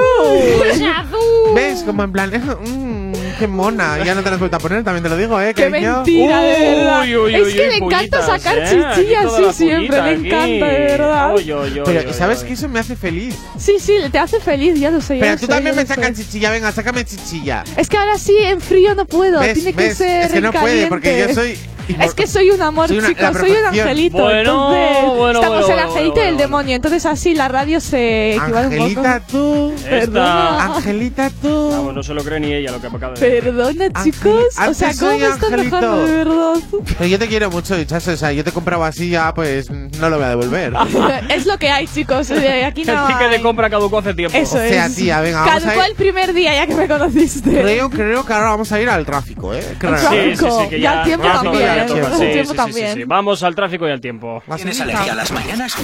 ¿Ves? 1.57 1.83
Como 1.83 2.05
en 2.05 2.13
plan, 2.13 2.31
mmm, 2.31 3.13
qué 3.39 3.49
mona. 3.49 3.99
Ya 4.05 4.15
no 4.15 4.23
te 4.23 4.29
lo 4.29 4.35
has 4.35 4.39
vuelto 4.39 4.57
a 4.57 4.61
poner, 4.61 4.85
también 4.85 5.03
te 5.03 5.09
lo 5.09 5.17
digo, 5.17 5.41
¿eh? 5.41 5.55
¡Qué 5.55 5.71
cariño? 5.71 5.97
mentira, 5.97 6.41
de 6.41 6.61
verdad! 6.61 7.03
Uy, 7.03 7.17
uy, 7.17 7.35
es 7.35 7.47
uy, 7.47 7.53
que 7.53 7.61
uy, 7.61 7.67
le 7.67 7.77
encanta 7.77 8.23
sacar 8.23 8.59
¿eh? 8.59 8.85
Chichillas, 8.95 9.33
sí, 9.37 9.65
siempre, 9.65 10.03
le 10.03 10.13
encanta, 10.13 10.67
de 10.67 10.79
verdad. 10.79 11.35
Uy, 11.35 11.53
uy, 11.53 11.81
uy, 11.81 11.83
Pero 11.85 12.09
uy, 12.09 12.15
¿sabes 12.15 12.43
uy. 12.43 12.47
que 12.47 12.53
eso 12.55 12.69
me 12.69 12.79
hace 12.79 12.95
feliz? 12.95 13.35
Sí, 13.59 13.79
sí, 13.81 13.95
te 14.13 14.19
hace 14.21 14.39
feliz, 14.39 14.79
ya 14.79 14.93
lo 14.93 15.01
sé. 15.01 15.19
Pero 15.19 15.33
lo 15.33 15.39
tú 15.39 15.47
sé, 15.47 15.53
también 15.53 15.75
me 15.75 15.83
lo 15.83 15.89
sacas 15.89 16.13
chichilla, 16.15 16.51
venga, 16.53 16.71
sácame 16.71 17.05
chichilla. 17.05 17.65
Es 17.77 17.89
que 17.89 17.97
ahora 17.97 18.19
sí, 18.19 18.37
en 18.39 18.61
frío 18.61 18.95
no 18.95 19.05
puedo. 19.05 19.41
¿Ves? 19.41 19.55
Tiene 19.55 19.73
que 19.73 19.83
¿Ves? 19.89 19.99
ser 19.99 20.27
Es 20.27 20.33
que 20.33 20.41
no 20.41 20.53
puede, 20.53 20.87
porque 20.87 21.27
yo 21.27 21.35
soy. 21.35 21.59
Es 22.01 22.15
que 22.15 22.27
soy 22.27 22.51
un 22.51 22.63
amor, 22.63 22.89
Soy 22.89 22.99
una- 22.99 23.09
chicos, 23.09 23.37
soy 23.39 23.51
un 23.53 23.67
angelito. 23.67 24.19
Bueno, 24.19 24.73
entonces, 24.75 25.17
bueno, 25.17 25.39
estamos 25.41 25.61
bueno, 25.67 25.75
el 25.75 25.79
angelito 25.81 26.13
bueno, 26.15 26.27
y 26.27 26.29
el 26.33 26.37
demonio. 26.37 26.77
Entonces, 26.77 27.07
así 27.07 27.35
la 27.35 27.49
radio 27.49 27.81
se 27.81 28.35
equivale 28.37 28.67
un 28.69 28.73
Angelita, 28.75 29.21
poco. 29.27 29.31
tú. 29.31 29.75
Perdona. 29.89 30.65
Angelita, 30.65 31.31
tú. 31.43 31.71
Vamos, 31.71 31.95
no 31.95 32.03
se 32.03 32.15
lo 32.15 32.25
cree 32.25 32.41
ni 32.41 32.53
ella 32.53 32.73
lo 32.73 32.81
que 32.81 32.87
acaba 32.89 33.15
de 33.15 33.21
decir. 33.21 33.45
Perdona, 33.45 34.03
chicos. 34.03 34.45
O 34.69 34.75
sea, 34.75 34.93
¿cómo 34.99 35.19
me 35.19 35.27
están 35.27 35.51
dejando 35.57 36.07
de 36.07 36.17
verdad? 36.17 36.55
Pero 36.99 37.07
yo 37.07 37.19
te 37.19 37.29
quiero 37.29 37.51
mucho, 37.51 37.83
Chaso. 37.85 38.13
O 38.13 38.17
sea, 38.17 38.33
yo 38.33 38.43
te 38.45 38.53
compraba 38.53 38.87
así 38.89 39.11
ya, 39.11 39.33
pues 39.35 39.71
no 39.71 40.09
lo 40.11 40.17
voy 40.17 40.25
a 40.27 40.29
devolver. 40.31 40.73
es 41.29 41.47
lo 41.47 41.59
que 41.59 41.71
hay, 41.71 41.87
chicos. 41.87 42.31
Aquí 42.31 42.85
no. 42.85 43.07
El 43.09 43.13
ticket 43.15 43.31
de 43.31 43.41
compra 43.43 43.71
caducó 43.71 43.99
hace 43.99 44.15
tiempo. 44.15 44.37
Eso 44.37 44.57
O 44.57 44.61
sea, 44.61 44.87
es. 44.87 44.97
tía, 44.97 45.21
venga, 45.21 45.41
vamos 45.41 45.55
a 45.55 45.61
Caducó 45.61 45.83
ir- 45.83 45.87
el 45.91 45.95
primer 45.95 46.33
día 46.33 46.55
ya 46.55 46.67
que 46.67 46.75
me 46.75 46.89
conociste. 46.89 47.51
Creo, 47.51 47.91
creo 47.91 48.25
que 48.27 48.33
ahora 48.33 48.47
vamos 48.51 48.73
a 48.73 48.81
ir 48.81 48.89
al 48.89 49.05
tráfico, 49.05 49.55
¿eh? 49.55 49.63
Raro. 49.81 50.09
Sí, 50.11 50.37
sí, 50.37 50.69
que 50.71 50.81
ya, 50.81 51.01
al 51.01 51.05
tiempo 51.05 51.25
ya 51.59 51.76
¿eh? 51.77 51.81
Al 52.05 52.17
Sí, 52.17 52.27
tiempo 52.33 52.51
sí, 52.53 52.57
también. 52.57 52.95
sí, 52.95 53.01
sí. 53.01 53.05
Vamos 53.05 53.43
al 53.43 53.55
tráfico 53.55 53.87
y 53.89 53.91
al 53.91 54.01
tiempo. 54.01 54.43
¿Tienes 54.57 54.81
alergia 54.81 55.13
a 55.13 55.17
las 55.17 55.33
mañanas? 55.33 55.75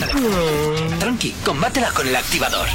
Tranqui, 0.99 1.33
combátela 1.45 1.91
con 1.91 2.07
el 2.09 2.17
activador. 2.17 2.69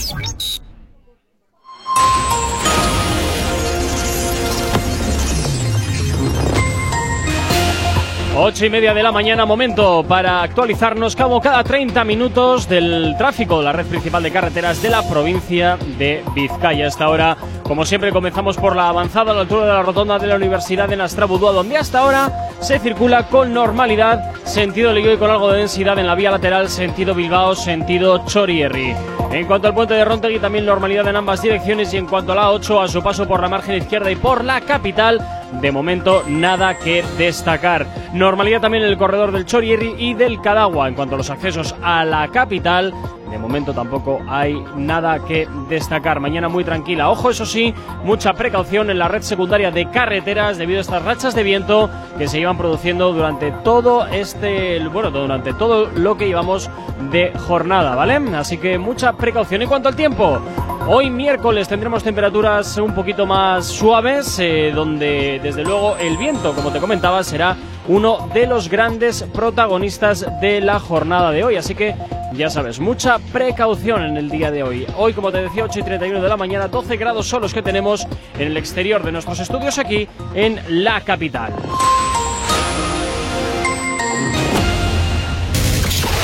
Ocho 8.40 8.68
y 8.68 8.70
media 8.70 8.94
de 8.94 9.02
la 9.02 9.12
mañana, 9.12 9.48
momento 9.48 10.06
para 10.08 10.44
actualizarnos 10.44 11.16
cada 11.16 11.64
30 11.64 12.04
minutos 12.04 12.70
del 12.70 13.16
tráfico, 13.18 13.64
la 13.64 13.74
red 13.74 13.88
principal 13.88 14.22
de 14.22 14.32
carreteras 14.32 14.80
de 14.80 14.92
la 14.92 15.02
provincia 15.02 15.76
de 15.98 16.24
Vizcaya. 16.36 16.86
Hasta 16.86 17.06
ahora, 17.06 17.36
como 17.64 17.84
siempre, 17.84 18.12
comenzamos 18.12 18.56
por 18.56 18.76
la 18.76 18.90
avanzada 18.90 19.32
a 19.32 19.34
la 19.34 19.42
altura 19.42 19.66
de 19.66 19.74
la 19.74 19.82
rotonda 19.82 20.20
de 20.20 20.28
la 20.28 20.36
Universidad 20.36 20.88
de 20.88 20.98
Nastrabudúa, 20.98 21.52
donde 21.52 21.78
hasta 21.78 22.02
ahora 22.02 22.32
se 22.60 22.78
circula 22.78 23.28
con 23.28 23.56
normalidad, 23.56 24.36
sentido 24.44 24.94
Ligo 24.94 25.12
y 25.12 25.18
con 25.18 25.32
algo 25.32 25.52
de 25.52 25.58
densidad 25.58 25.98
en 25.98 26.06
la 26.06 26.14
vía 26.14 26.30
lateral, 26.30 26.70
sentido 26.70 27.16
Bilbao, 27.16 27.56
sentido 27.56 28.24
Chorierri. 28.28 28.96
En 29.32 29.48
cuanto 29.48 29.68
al 29.68 29.74
puente 29.74 29.96
de 29.96 30.06
Rontegui, 30.06 30.38
también 30.38 30.64
normalidad 30.64 31.08
en 31.08 31.16
ambas 31.16 31.42
direcciones 31.42 31.92
y 31.92 31.98
en 31.98 32.06
cuanto 32.06 32.34
a 32.34 32.36
la 32.36 32.52
8, 32.52 32.82
a 32.82 32.88
su 32.88 33.02
paso 33.02 33.28
por 33.28 33.42
la 33.42 33.50
margen 33.50 33.78
izquierda 33.78 34.12
y 34.12 34.16
por 34.16 34.44
la 34.44 34.62
capital, 34.62 35.20
de 35.54 35.72
momento 35.72 36.24
nada 36.28 36.78
que 36.78 37.04
destacar. 37.18 37.86
Normalidad 38.14 38.62
también 38.62 38.84
en 38.84 38.90
el 38.90 38.98
corredor 38.98 39.32
del 39.32 39.46
Chorierri 39.46 39.96
y 39.98 40.14
del 40.14 40.42
Cadagua. 40.42 40.88
En 40.88 40.96
cuanto 40.96 41.16
a 41.16 41.18
los 41.18 41.30
accesos 41.30 41.76
a 41.82 42.04
la 42.06 42.28
capital, 42.30 42.94
de 43.30 43.38
momento 43.38 43.74
tampoco 43.74 44.22
hay 44.28 44.64
nada 44.76 45.20
que 45.26 45.48
destacar. 45.70 46.20
Mañana 46.20 46.48
muy 46.48 46.64
tranquila. 46.64 47.10
Ojo, 47.10 47.30
eso 47.30 47.46
sí, 47.46 47.74
mucha 48.04 48.34
precaución 48.34 48.90
en 48.90 49.00
la 49.00 49.08
red 49.08 49.22
secundaria 49.22 49.72
de 49.72 49.90
carreteras 49.90 50.58
debido 50.58 50.80
a 50.80 50.82
estas 50.82 51.04
rachas 51.04 51.36
de 51.36 51.44
viento 51.44 51.90
que 52.18 52.28
se 52.28 52.40
iban 52.40 52.58
produciendo 52.58 53.12
durante 53.14 53.52
todo 53.52 54.08
este, 54.08 54.80
bueno, 54.88 55.12
durante 55.12 55.54
todo 55.54 55.90
lo 55.96 56.18
que 56.18 56.28
llevamos 56.28 56.70
de 57.12 57.32
jornada, 57.48 57.96
¿vale? 57.96 58.16
Así 58.36 58.58
que 58.58 58.78
mucha 58.78 59.14
precaución. 59.14 59.62
En 59.62 59.68
cuanto 59.68 59.90
al 59.90 59.96
tiempo, 59.96 60.40
hoy 60.88 61.10
miércoles 61.10 61.68
tendremos 61.68 62.04
temperaturas 62.04 62.78
un 62.78 62.96
poquito 62.96 63.26
más 63.26 63.66
suaves, 63.66 64.40
eh, 64.40 64.72
donde 64.74 65.40
desde 65.42 65.64
luego 65.64 65.98
el 65.98 66.18
viento, 66.18 66.54
como 66.54 66.72
te 66.72 66.80
comentaba, 66.80 67.24
será 67.24 67.56
uno 67.88 68.30
de 68.34 68.48
los 68.48 68.70
grandes 68.70 69.24
protagonistas 69.24 70.26
de 70.42 70.62
la 70.62 70.80
jornada 70.80 71.32
de 71.32 71.44
hoy. 71.44 71.56
Así 71.56 71.76
que 71.76 71.96
ya 72.34 72.50
sabes, 72.50 72.80
mucha 72.80 73.20
precaución 73.20 74.04
en 74.04 74.18
el 74.18 74.30
día 74.30 74.52
de 74.52 74.64
hoy. 74.64 74.86
Hoy, 74.98 75.14
como 75.14 75.32
te 75.32 75.42
decía, 75.42 75.64
8 75.64 75.80
y 75.80 75.84
31 75.84 76.22
de 76.22 76.30
la 76.30 76.38
mañana, 76.38 76.68
12 76.68 76.98
grados 76.98 77.28
son 77.28 77.42
los 77.42 77.54
que 77.54 77.62
tenemos 77.62 78.08
en 78.38 78.48
el 78.48 78.58
exterior 78.58 79.04
de 79.04 79.12
nuestros 79.12 79.40
estudios 79.40 79.78
aquí 79.78 80.08
en 80.34 80.60
la 80.84 81.02
capital. 81.02 81.54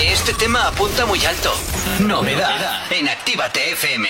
Este 0.01 0.33
tema 0.33 0.67
apunta 0.67 1.05
muy 1.05 1.23
alto. 1.25 1.51
Novedad 1.99 2.91
en 2.91 3.07
Actívate 3.07 3.71
FM. 3.73 4.09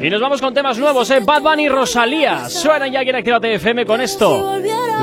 Y 0.00 0.08
nos 0.08 0.20
vamos 0.20 0.40
con 0.40 0.54
temas 0.54 0.78
nuevos, 0.78 1.10
¿eh? 1.10 1.18
Bad 1.20 1.42
Bunny 1.42 1.64
y 1.64 1.68
Rosalía. 1.68 2.48
Suenan 2.48 2.92
ya 2.92 3.00
aquí 3.00 3.10
en 3.10 3.16
Actívate 3.16 3.54
FM 3.54 3.84
con 3.84 4.00
esto. 4.00 4.56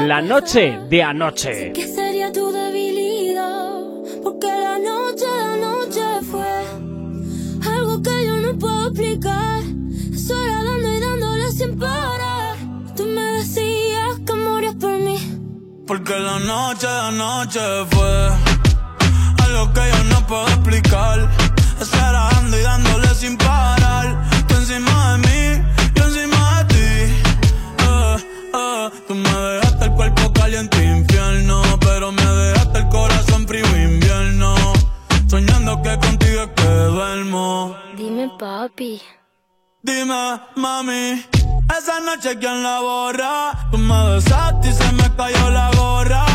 La 0.06 0.22
noche 0.22 0.80
de 0.90 1.04
anoche. 1.04 1.74
¿Qué 1.74 1.88
sería 1.88 2.32
tu 2.32 2.52
debilidad? 2.52 3.70
Porque 4.24 4.48
la 4.48 4.80
noche, 4.80 5.26
la 5.26 5.58
noche 5.58 6.02
fue 6.32 7.70
algo 7.70 8.02
que 8.02 8.26
yo 8.26 8.38
no 8.38 8.58
puedo 8.60 8.88
explicar. 8.88 9.62
Sola 10.16 10.64
dando 10.64 10.94
y 10.94 11.00
dándole 11.00 11.52
sin 11.52 11.78
parar. 11.78 12.56
Tú 12.96 13.04
me 13.04 13.22
decías 13.22 14.20
que 14.26 14.34
morías 14.34 14.76
por 14.76 14.98
mí. 14.98 15.18
Porque 15.86 16.18
la 16.18 16.40
noche, 16.40 16.88
la 16.88 17.12
noche 17.12 17.60
fue 17.92 18.30
algo 19.46 19.74
que 19.74 19.82
yo 19.92 20.04
no 20.06 20.26
puedo 20.28 20.48
explicar. 20.48 21.45
Esperando 21.80 22.58
y 22.58 22.62
dándole 22.62 23.08
sin 23.16 23.38
parar. 23.38 24.28
Tú 24.48 24.56
encima 24.56 25.14
de 25.14 25.18
mí, 25.28 25.66
yo 25.96 26.04
encima 26.06 26.64
de 26.64 26.74
ti. 26.74 27.14
Eh, 27.80 28.18
eh, 28.54 28.90
tú 29.08 29.16
me 29.16 29.30
dejaste 29.30 29.86
el 29.86 29.92
cuerpo 29.92 30.34
caliente 30.34 30.84
infierno, 30.84 31.62
pero 31.82 32.12
me 32.12 32.26
dejaste 32.26 32.78
el 32.80 32.88
corazón 32.90 33.48
frío 33.48 33.66
invierno. 33.76 34.56
Soñando 35.28 35.82
que 35.82 35.98
contigo 36.00 36.42
es 36.44 36.50
que 36.56 36.68
duermo. 36.68 37.76
Dime, 37.98 38.30
papi. 38.40 39.02
Dime, 39.82 40.40
mami, 40.56 41.24
esa 41.78 42.00
noche 42.00 42.40
quién 42.40 42.64
la 42.64 42.80
borra. 42.80 43.68
Tú 43.70 43.78
me 43.78 44.10
besaste 44.16 44.70
y 44.70 44.74
se 44.74 44.92
me 44.94 45.16
cayó 45.16 45.52
la 45.52 45.70
gorra. 45.78 46.35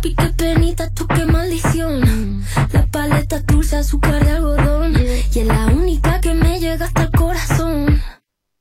Papi, 0.00 0.14
qué 0.14 0.28
penita, 0.28 0.88
tú 0.94 1.06
qué 1.06 1.26
maldición. 1.26 2.42
La 2.72 2.86
paleta 2.86 3.40
dulce, 3.40 3.76
azúcar 3.76 4.24
de 4.24 4.30
algodón. 4.30 4.94
Y 4.98 5.38
es 5.40 5.46
la 5.46 5.66
única 5.66 6.22
que 6.22 6.32
me 6.32 6.58
llega 6.58 6.86
hasta 6.86 7.02
el 7.02 7.10
corazón. 7.10 8.02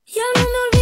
Ya 0.06 0.24
no 0.36 0.42
me 0.42 0.58
olvida 0.68 0.79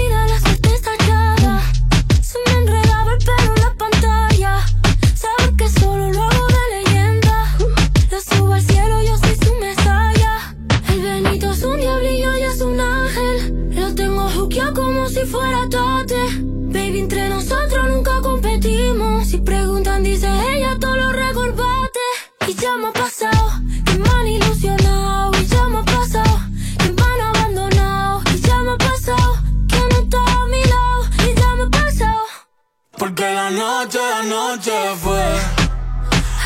Porque 32.98 33.32
la 33.32 33.52
noche, 33.52 34.00
la 34.00 34.24
noche 34.24 34.72
fue 35.04 35.24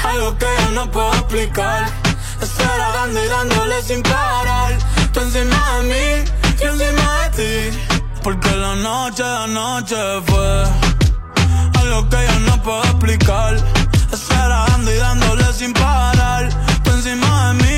algo 0.04 0.38
que 0.38 0.46
yo 0.46 0.72
no 0.72 0.92
puedo 0.92 1.14
explicar. 1.14 1.86
Esperando 2.42 3.24
y 3.24 3.28
dándole 3.28 3.82
sin 3.82 4.04
parar. 4.04 4.78
Tú 5.14 5.22
encima 5.22 5.78
de 5.78 5.84
mí, 5.84 6.32
yo 6.62 6.72
encima 6.74 7.30
de 7.30 7.30
ti. 7.72 7.80
Porque 8.22 8.52
la 8.56 8.76
noche, 8.76 9.24
la 9.24 9.48
noche 9.48 9.96
fue 10.26 10.64
algo 11.80 12.10
que 12.10 12.18
yo 12.28 12.40
no 12.42 12.62
puedo 12.62 12.84
explicar. 12.84 13.56
Esperando 14.12 14.92
y 14.92 14.98
dándole 14.98 15.54
sin 15.54 15.72
parar. 15.72 16.50
Tú 16.84 16.92
encima 16.92 17.54
de 17.54 17.64
mí, 17.64 17.71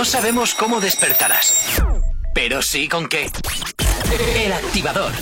No 0.00 0.06
sabemos 0.06 0.54
cómo 0.54 0.80
despertarás, 0.80 1.52
pero 2.32 2.62
sí 2.62 2.88
con 2.88 3.06
qué. 3.06 3.30
El 4.34 4.50
activador. 4.50 5.12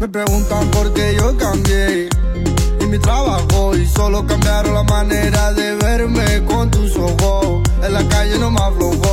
Me 0.00 0.08
preguntan 0.08 0.70
por 0.70 0.94
qué 0.94 1.14
yo 1.14 1.36
cambié 1.36 2.08
y 2.80 2.86
mi 2.86 2.98
trabajo 2.98 3.76
y 3.76 3.86
solo 3.86 4.26
cambiaron 4.26 4.72
la 4.72 4.84
manera 4.84 5.52
de 5.52 5.74
verme 5.74 6.42
con 6.46 6.70
tus 6.70 6.96
ojos. 6.96 7.68
En 7.82 7.92
la 7.92 8.08
calle 8.08 8.38
no 8.38 8.50
me 8.50 8.60
aflojó, 8.60 9.07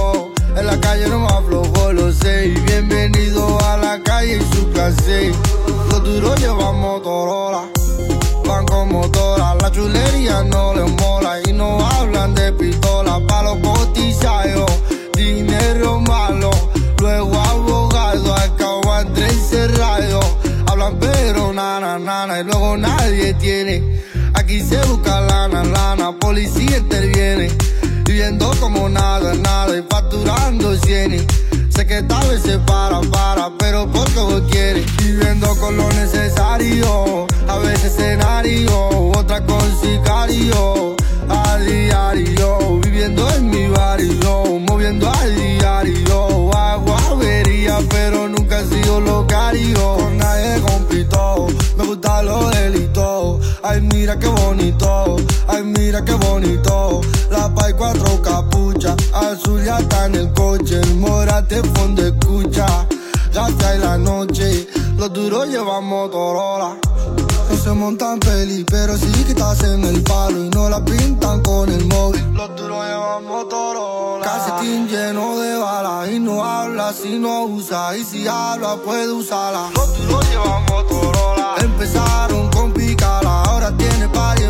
la 0.65 0.79
calle 0.79 1.07
no 1.07 1.19
me 1.19 1.27
aflojó, 1.27 1.93
lo 1.93 2.11
sé. 2.11 2.47
Y 2.47 2.59
bienvenido 2.61 3.59
a 3.61 3.77
la 3.77 4.01
calle 4.01 4.37
y 4.37 4.55
su 4.55 4.69
clase. 4.71 5.31
Los 5.89 6.03
duros 6.03 6.39
llevan 6.39 6.79
Motorola, 6.79 7.69
van 8.47 8.65
con 8.65 8.91
motora. 8.91 9.55
La 9.55 9.71
chulería 9.71 10.43
no 10.43 10.73
les 10.73 10.91
mola 11.01 11.39
y 11.47 11.53
no 11.53 11.85
hablan 11.87 12.33
de 12.33 12.51
pistola. 12.53 13.19
Pa' 13.27 13.43
los 13.43 13.57
dinero 15.15 15.99
malo. 16.01 16.49
Luego 16.99 17.39
abogado, 17.39 18.33
acabo 18.35 18.99
entre 18.99 19.27
encerrado. 19.29 20.19
Hablan 20.67 20.97
pero 20.99 21.53
nana, 21.53 21.99
nana 21.99 22.39
y 22.39 22.43
luego 22.43 22.77
nadie 22.77 23.33
tiene. 23.35 24.01
Aquí 24.33 24.61
se 24.61 24.77
busca 24.85 25.21
lana, 25.21 25.63
lana, 25.63 26.11
policía 26.19 26.77
interviene. 26.77 27.51
Viviendo 28.05 28.51
como 28.59 28.87
nada, 28.89 29.33
nada 29.33 29.77
y 29.77 29.83
facturando 29.89 30.75
cienes. 30.77 31.25
Sé 31.69 31.85
que 31.85 32.01
tal 32.03 32.27
vez 32.29 32.41
se 32.41 32.57
para, 32.59 33.01
para, 33.01 33.51
pero 33.57 33.91
porque 33.91 34.19
vos 34.19 34.43
quieres. 34.49 34.85
Viviendo 34.97 35.53
con 35.59 35.75
lo 35.75 35.89
necesario, 35.89 37.27
a 37.47 37.57
veces 37.57 37.85
escenario, 37.85 38.89
otra 39.11 39.45
con 39.45 39.61
sicario. 39.81 40.95
A 41.27 41.57
diario, 41.57 42.79
viviendo 42.81 43.27
en 43.35 43.49
mi 43.49 43.67
barrio, 43.67 44.59
moviendo 44.67 45.11
a 45.11 45.25
diario. 45.25 46.51
Hago 46.55 46.95
avería, 47.11 47.79
pero 47.89 48.29
nunca 48.29 48.59
he 48.59 48.65
sido 48.65 49.01
locario. 49.01 49.95
Con 49.97 50.17
nadie 50.17 50.61
compito, 50.61 51.47
me 51.77 51.85
gusta 51.85 52.21
lo 52.21 52.49
delito. 52.51 53.39
Ay, 53.63 53.81
mira 53.81 54.17
qué 54.19 54.27
bonito, 54.27 55.17
Ay, 55.47 55.63
mira 55.63 56.03
qué 56.03 56.13
bonito. 56.13 57.01
La 57.29 57.53
pay 57.53 57.73
cuatro 57.73 58.21
capucha. 58.21 58.95
Azul 59.13 59.63
ya 59.63 59.79
está 59.79 60.05
en 60.07 60.15
el 60.15 60.33
coche. 60.33 60.79
El 60.81 60.95
morate 60.95 61.61
fondo 61.75 62.01
escucha. 62.05 62.65
Gasta 63.33 63.75
y 63.75 63.79
la 63.79 63.97
noche. 63.97 64.67
Los 64.97 65.11
duros 65.13 65.47
llevan 65.47 65.85
Motorola. 65.85 66.77
No 67.49 67.57
se 67.57 67.71
montan 67.71 68.19
peli, 68.19 68.63
pero 68.63 68.97
sí 68.97 69.11
que 69.23 69.31
estás 69.31 69.63
en 69.63 69.83
el 69.83 70.01
palo 70.03 70.45
y 70.45 70.49
no 70.49 70.69
la 70.69 70.83
pintan 70.83 71.41
con 71.41 71.69
el 71.69 71.85
móvil. 71.85 72.23
Los 72.33 72.55
duros 72.55 72.85
llevan 72.85 73.25
Motorola. 73.25 74.25
Casetín 74.25 74.87
lleno 74.87 75.39
de 75.39 75.57
balas 75.57 76.09
y 76.11 76.19
no 76.19 76.43
habla 76.43 76.91
si 76.93 77.19
no 77.19 77.45
usa 77.45 77.95
y 77.95 78.03
si 78.03 78.27
habla 78.27 78.77
puede 78.77 79.11
usarla. 79.11 79.69
Los 79.75 79.97
duros 79.97 80.25
llevan 80.29 80.65
Motorola. 80.65 81.55
Empezaron 81.59 82.49
con 82.49 82.73
picala, 82.73 83.43
ahora 83.43 83.75
tiene 83.77 84.07
varias 84.07 84.44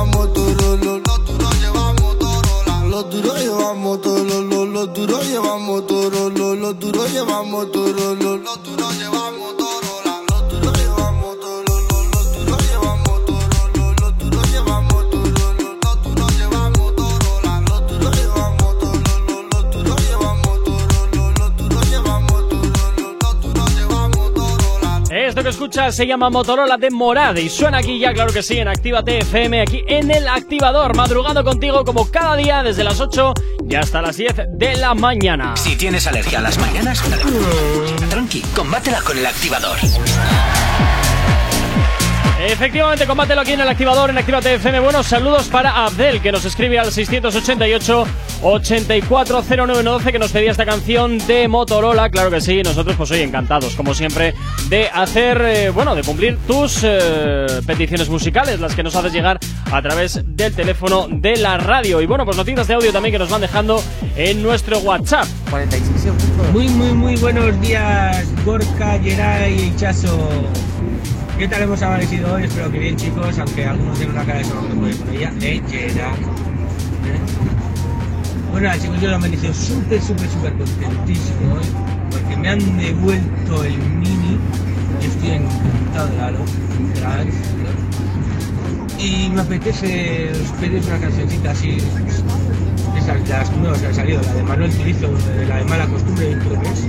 llevamos 0.00 0.32
toro, 0.32 0.76
los 0.76 1.24
duros 1.26 1.60
llevamos 1.60 2.18
toro, 2.18 2.88
los 2.88 3.10
duros 3.10 3.38
llevamos 3.38 4.00
toro, 4.00 4.40
los 4.66 4.94
duros 4.94 5.26
llevamos 5.26 5.86
toro, 5.86 6.30
los 6.30 6.78
duros 6.78 7.12
llevamos 7.12 7.72
toro, 7.72 8.14
los 8.14 8.62
duros 8.62 8.98
llevamos 8.98 9.19
que 25.50 25.54
escuchas 25.54 25.96
se 25.96 26.06
llama 26.06 26.30
Motorola 26.30 26.76
de 26.76 26.90
Morad 26.90 27.34
y 27.34 27.48
suena 27.48 27.78
aquí 27.78 27.98
ya, 27.98 28.12
claro 28.12 28.32
que 28.32 28.40
sí, 28.40 28.58
en 28.58 28.68
Actívate 28.68 29.18
FM, 29.18 29.62
aquí 29.62 29.82
en 29.88 30.08
el 30.10 30.28
activador, 30.28 30.94
madrugando 30.94 31.42
contigo 31.42 31.84
como 31.84 32.08
cada 32.08 32.36
día 32.36 32.62
desde 32.62 32.84
las 32.84 33.00
8 33.00 33.34
y 33.68 33.74
hasta 33.74 34.00
las 34.00 34.16
10 34.16 34.34
de 34.52 34.76
la 34.76 34.94
mañana. 34.94 35.56
Si 35.56 35.74
tienes 35.74 36.06
alergia 36.06 36.38
a 36.38 36.42
las 36.42 36.56
mañanas, 36.58 37.02
tranqui, 38.08 38.42
combátela 38.54 39.00
con 39.02 39.18
el 39.18 39.26
activador. 39.26 39.76
Efectivamente, 42.46 43.06
combátelo 43.06 43.40
aquí 43.40 43.52
en 43.52 43.60
el 43.60 43.68
activador, 43.68 44.10
en 44.10 44.18
Actívate 44.18 44.54
FM. 44.54 44.78
Buenos 44.80 45.06
saludos 45.06 45.48
para 45.48 45.84
Abdel, 45.84 46.20
que 46.20 46.30
nos 46.30 46.44
escribe 46.44 46.78
al 46.78 46.92
688-840912, 48.40 50.12
que 50.12 50.18
nos 50.18 50.32
pedía 50.32 50.50
esta 50.50 50.64
canción 50.64 51.18
de 51.26 51.46
Motorola. 51.48 52.08
Claro 52.10 52.30
que 52.30 52.40
sí, 52.40 52.62
nosotros 52.62 52.96
pues 52.96 53.10
hoy 53.10 53.20
encantados, 53.20 53.74
como 53.74 53.94
siempre, 53.94 54.34
de 54.68 54.88
hacer, 54.88 55.42
eh, 55.42 55.70
bueno, 55.70 55.94
de 55.94 56.02
cumplir 56.02 56.38
tus 56.46 56.80
eh, 56.82 57.46
peticiones 57.66 58.08
musicales, 58.08 58.60
las 58.60 58.74
que 58.74 58.82
nos 58.82 58.96
haces 58.96 59.12
llegar 59.12 59.38
a 59.70 59.82
través 59.82 60.22
del 60.24 60.54
teléfono 60.54 61.06
de 61.10 61.36
la 61.36 61.58
radio. 61.58 62.00
Y 62.00 62.06
bueno, 62.06 62.24
pues 62.24 62.36
noticias 62.36 62.66
de 62.66 62.74
audio 62.74 62.92
también 62.92 63.12
que 63.12 63.18
nos 63.18 63.28
van 63.28 63.42
dejando 63.42 63.82
en 64.16 64.42
nuestro 64.42 64.78
WhatsApp. 64.78 65.26
46 65.50 66.12
Muy, 66.52 66.68
muy, 66.68 66.92
muy 66.92 67.16
buenos 67.16 67.60
días, 67.60 68.26
Gorka, 68.44 68.98
Geray 68.98 69.54
y 69.54 69.76
Chaso. 69.76 70.18
¿Qué 71.38 71.48
tal 71.48 71.62
hemos 71.62 71.80
amanecido 71.82 72.34
hoy? 72.34 72.44
Espero 72.44 72.70
que 72.70 72.78
bien, 72.78 72.96
chicos, 72.96 73.38
aunque 73.38 73.64
algunos 73.64 73.96
tienen 73.96 74.14
una 74.14 74.24
cara 74.24 74.38
de 74.38 74.44
solo 74.44 74.66
que 74.68 74.74
puede 74.74 74.96
con 74.96 75.14
ella. 75.14 75.32
Eh, 75.40 75.60
Geray. 75.68 76.59
Bueno, 78.50 78.68
chicos, 78.78 79.00
yo 79.00 79.06
lo 79.06 79.12
he 79.12 79.16
amanecido 79.16 79.54
súper, 79.54 80.02
súper, 80.02 80.28
súper 80.28 80.52
contentísimo 80.54 81.54
hoy, 81.54 81.64
porque 82.10 82.36
me 82.36 82.48
han 82.48 82.78
devuelto 82.78 83.64
el 83.64 83.78
mini 83.78 84.38
y 85.00 85.06
estoy 85.06 85.30
encantado 85.30 86.08
de 86.08 86.16
la. 87.00 87.24
Y 88.98 89.30
me 89.30 89.40
apetece 89.40 90.32
pedir 90.60 90.82
una 90.84 90.98
cancioncita 90.98 91.52
así, 91.52 91.78
esas 92.98 93.28
las 93.28 93.50
nuevas 93.56 93.78
que 93.78 93.86
han 93.86 93.94
salido, 93.94 94.20
la 94.20 94.34
de 94.34 94.42
Manuel 94.42 94.76
Turizo, 94.76 95.10
la 95.48 95.56
de 95.56 95.64
Mala 95.64 95.86
Costumbre 95.86 96.32
y 96.32 96.34
todo 96.34 96.60
eso. 96.62 96.88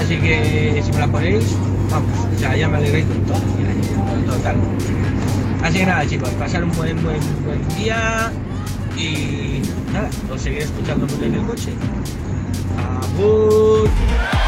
Así 0.00 0.16
que 0.18 0.82
si 0.84 0.92
me 0.92 0.98
la 0.98 1.08
ponéis, 1.08 1.56
vamos, 1.90 2.10
o 2.36 2.38
sea, 2.38 2.54
ya 2.56 2.68
me 2.68 2.76
alegréis 2.76 3.06
con 3.06 3.20
todo, 3.22 3.38
total. 4.36 4.56
Así 5.64 5.78
que 5.78 5.86
nada, 5.86 6.06
chicos, 6.06 6.28
pasar 6.38 6.62
un 6.62 6.72
buen, 6.76 7.02
buen, 7.02 7.20
buen 7.44 7.68
día 7.76 8.30
y 8.96 9.62
nada, 9.92 10.08
os 10.30 10.40
seguiré 10.40 10.64
escuchando 10.64 11.06
mucho 11.06 11.24
en 11.24 11.34
el 11.34 11.42
coche. 11.46 11.70
Abur. 13.14 13.88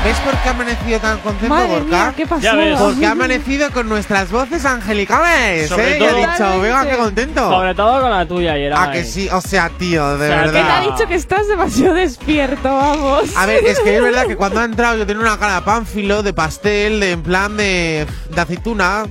¿Ves 0.04 0.16
por 0.20 0.32
qué 0.38 0.48
ha 0.48 0.52
amanecido 0.52 1.00
tan 1.00 1.18
contento, 1.18 1.48
Madre 1.54 1.68
Gorka? 1.80 1.84
mía, 1.86 2.14
¿qué 2.16 2.26
pasó? 2.26 2.48
Porque 2.78 3.06
ha 3.06 3.10
amanecido 3.10 3.70
con 3.72 3.88
nuestras 3.88 4.30
voces 4.30 4.64
angelicales, 4.64 5.68
Sobre 5.68 5.96
¿eh? 5.96 5.98
Y 6.00 6.04
ha 6.04 6.08
todo- 6.36 6.52
dicho, 6.52 6.60
venga, 6.60 6.88
qué 6.88 6.96
contento. 6.96 7.50
Sobre 7.50 7.74
todo 7.74 8.00
con 8.00 8.10
la 8.10 8.26
tuya, 8.26 8.52
Geray. 8.54 8.78
Ah, 8.80 8.90
que 8.92 9.04
sí, 9.04 9.28
o 9.30 9.40
sea, 9.40 9.70
tío, 9.70 10.16
de 10.18 10.28
O 10.28 10.32
sea, 10.32 10.44
Que 10.44 10.50
te 10.50 10.58
ha 10.58 10.62
verdad. 10.62 10.82
dicho 10.82 11.08
que 11.08 11.14
estás 11.14 11.48
demasiado 11.48 11.94
despierto, 11.94 12.68
vamos. 12.74 13.36
A 13.36 13.46
ver, 13.46 13.64
es 13.64 13.80
que 13.80 13.96
es 13.96 14.02
verdad 14.02 14.26
que 14.26 14.36
cuando 14.36 14.60
ha 14.60 14.64
entrado 14.64 14.96
yo 14.98 15.06
tenía 15.06 15.22
una 15.22 15.38
cara 15.38 15.56
de 15.56 15.62
pánfilo, 15.62 16.22
de 16.22 16.32
pastel, 16.32 17.00
de 17.00 17.12
en 17.12 17.22
plan 17.22 17.56
de, 17.56 18.06
de 18.34 18.40
aceituna, 18.40 19.04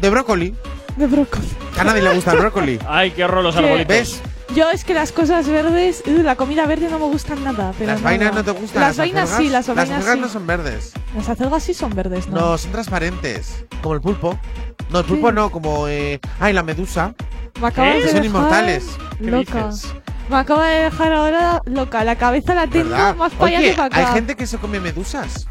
de 0.00 0.10
brócoli. 0.10 0.54
De 0.96 1.06
brócoli. 1.06 1.48
Que 1.74 1.80
a 1.80 1.84
nadie 1.84 2.02
le 2.02 2.14
gusta 2.14 2.32
el 2.32 2.38
brócoli. 2.38 2.78
Ay, 2.88 3.10
qué 3.10 3.24
horror 3.24 3.42
los 3.42 3.54
¿Qué? 3.56 3.60
arbolitos. 3.64 3.88
¿Ves? 3.88 4.20
Yo 4.54 4.70
es 4.70 4.84
que 4.84 4.94
las 4.94 5.12
cosas 5.12 5.46
verdes, 5.48 6.02
uh, 6.06 6.22
la 6.22 6.34
comida 6.36 6.66
verde 6.66 6.88
no 6.88 6.98
me 6.98 7.04
gustan 7.06 7.44
nada. 7.44 7.72
Pero 7.78 7.92
Las 7.92 8.00
nada. 8.00 8.10
vainas 8.16 8.34
no 8.34 8.44
te 8.44 8.50
gustan. 8.52 8.82
Las 8.82 8.96
vainas 8.96 9.28
sí, 9.30 9.48
las 9.50 9.66
vainas 9.68 9.90
acelgas 9.90 10.14
sí. 10.14 10.20
no 10.20 10.28
son 10.28 10.46
verdes. 10.46 10.92
Las 11.14 11.28
acelgas 11.28 11.62
sí 11.62 11.74
son 11.74 11.94
verdes, 11.94 12.28
¿no? 12.28 12.40
No, 12.40 12.58
son 12.58 12.72
transparentes. 12.72 13.64
Como 13.82 13.94
el 13.94 14.00
pulpo. 14.00 14.38
No, 14.90 15.00
el 15.00 15.04
pulpo 15.04 15.28
¿Qué? 15.28 15.32
no, 15.34 15.50
como. 15.50 15.86
Eh, 15.88 16.18
ay, 16.40 16.52
la 16.54 16.62
medusa. 16.62 17.14
Me 17.60 17.68
acabas 17.68 17.96
¿Eh? 17.96 17.98
de 17.98 18.02
Son 18.04 18.10
dejar 18.14 18.24
inmortales. 18.24 18.86
¿Qué 19.18 19.30
Loca. 19.30 19.66
dices? 19.68 19.92
Me 20.28 20.36
acaba 20.36 20.66
de 20.68 20.84
dejar 20.84 21.12
ahora 21.12 21.62
loca. 21.64 22.04
La 22.04 22.16
cabeza 22.16 22.54
la 22.54 22.66
tengo 22.66 22.90
¿Verdad? 22.90 23.16
más 23.16 23.32
para 23.32 23.56
allá 23.56 23.60
que 23.68 23.74
para 23.74 23.86
acá. 23.86 24.08
hay 24.08 24.14
gente 24.14 24.36
que 24.36 24.46
se 24.46 24.58
come 24.58 24.78
medusas. 24.80 25.46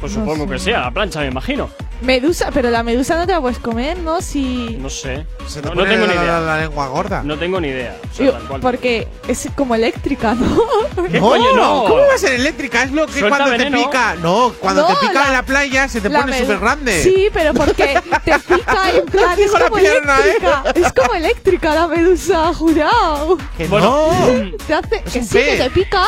Pues 0.00 0.16
No 0.16 0.24
supongo 0.24 0.46
sé. 0.46 0.50
que 0.52 0.58
sea, 0.58 0.80
la 0.80 0.90
plancha, 0.90 1.20
me 1.20 1.26
imagino. 1.28 1.70
Medusa, 2.00 2.50
pero 2.52 2.70
la 2.70 2.82
medusa 2.82 3.16
no 3.16 3.24
te 3.24 3.32
la 3.32 3.40
puedes 3.40 3.60
comer, 3.60 3.96
¿no? 3.98 4.20
Si. 4.20 4.76
No 4.80 4.90
sé. 4.90 5.24
Se 5.46 5.62
te 5.62 5.68
No, 5.72 5.84
tengo 5.84 6.06
ni 6.08 6.14
la, 6.14 6.22
idea. 6.24 6.40
la 6.40 6.58
lengua 6.58 6.88
gorda. 6.88 7.22
No 7.22 7.38
tengo 7.38 7.60
ni 7.60 7.68
idea. 7.68 7.96
O 8.10 8.14
sea, 8.16 8.26
Yo- 8.26 8.32
tal 8.32 8.42
cual. 8.48 8.60
porque 8.60 9.06
es 9.28 9.48
como 9.54 9.76
eléctrica, 9.76 10.34
¿no? 10.34 10.60
¿Qué 11.08 11.20
no, 11.20 11.28
coño, 11.28 11.54
no? 11.54 11.84
¿Cómo 11.84 11.98
va 11.98 12.14
a 12.16 12.18
ser 12.18 12.32
eléctrica? 12.32 12.82
Es 12.82 12.90
lo 12.90 13.06
que 13.06 13.20
Suelta 13.20 13.28
cuando 13.38 13.50
veneno. 13.56 13.78
te 13.78 13.84
pica. 13.84 14.14
No, 14.16 14.52
cuando 14.58 14.82
No, 14.82 14.88
te 14.88 15.06
pica 15.06 15.20
la- 15.20 15.26
en 15.28 15.32
la 15.34 15.42
playa 15.44 15.88
se 15.88 16.00
te 16.00 16.08
La 16.08 16.22
pone 16.22 16.36
súper 16.40 16.58
grande. 16.58 17.00
Sí, 17.04 17.28
pero 17.32 17.54
porque 17.54 18.00
te 18.24 18.38
pica 18.40 18.90
en 18.96 19.06
plan. 19.06 19.38
es 19.38 19.52
la 19.52 19.60
como 19.68 19.76
pierna, 19.76 20.16
¿eh? 20.18 20.22
eléctrica. 20.24 20.62
Es 20.74 20.92
como 20.92 21.14
eléctrica 21.14 21.74
la 21.76 21.86
medusa, 21.86 22.52
jurado. 22.52 23.38
Que 23.56 23.68
Bueno, 23.68 23.86
no. 24.10 24.21
Te 24.66 24.74
hace. 24.74 24.96
Es 25.04 25.12
que 25.12 25.18
un 25.18 25.26
sí, 25.26 25.38
que 25.38 25.56
te 25.58 25.70
pica. 25.70 26.06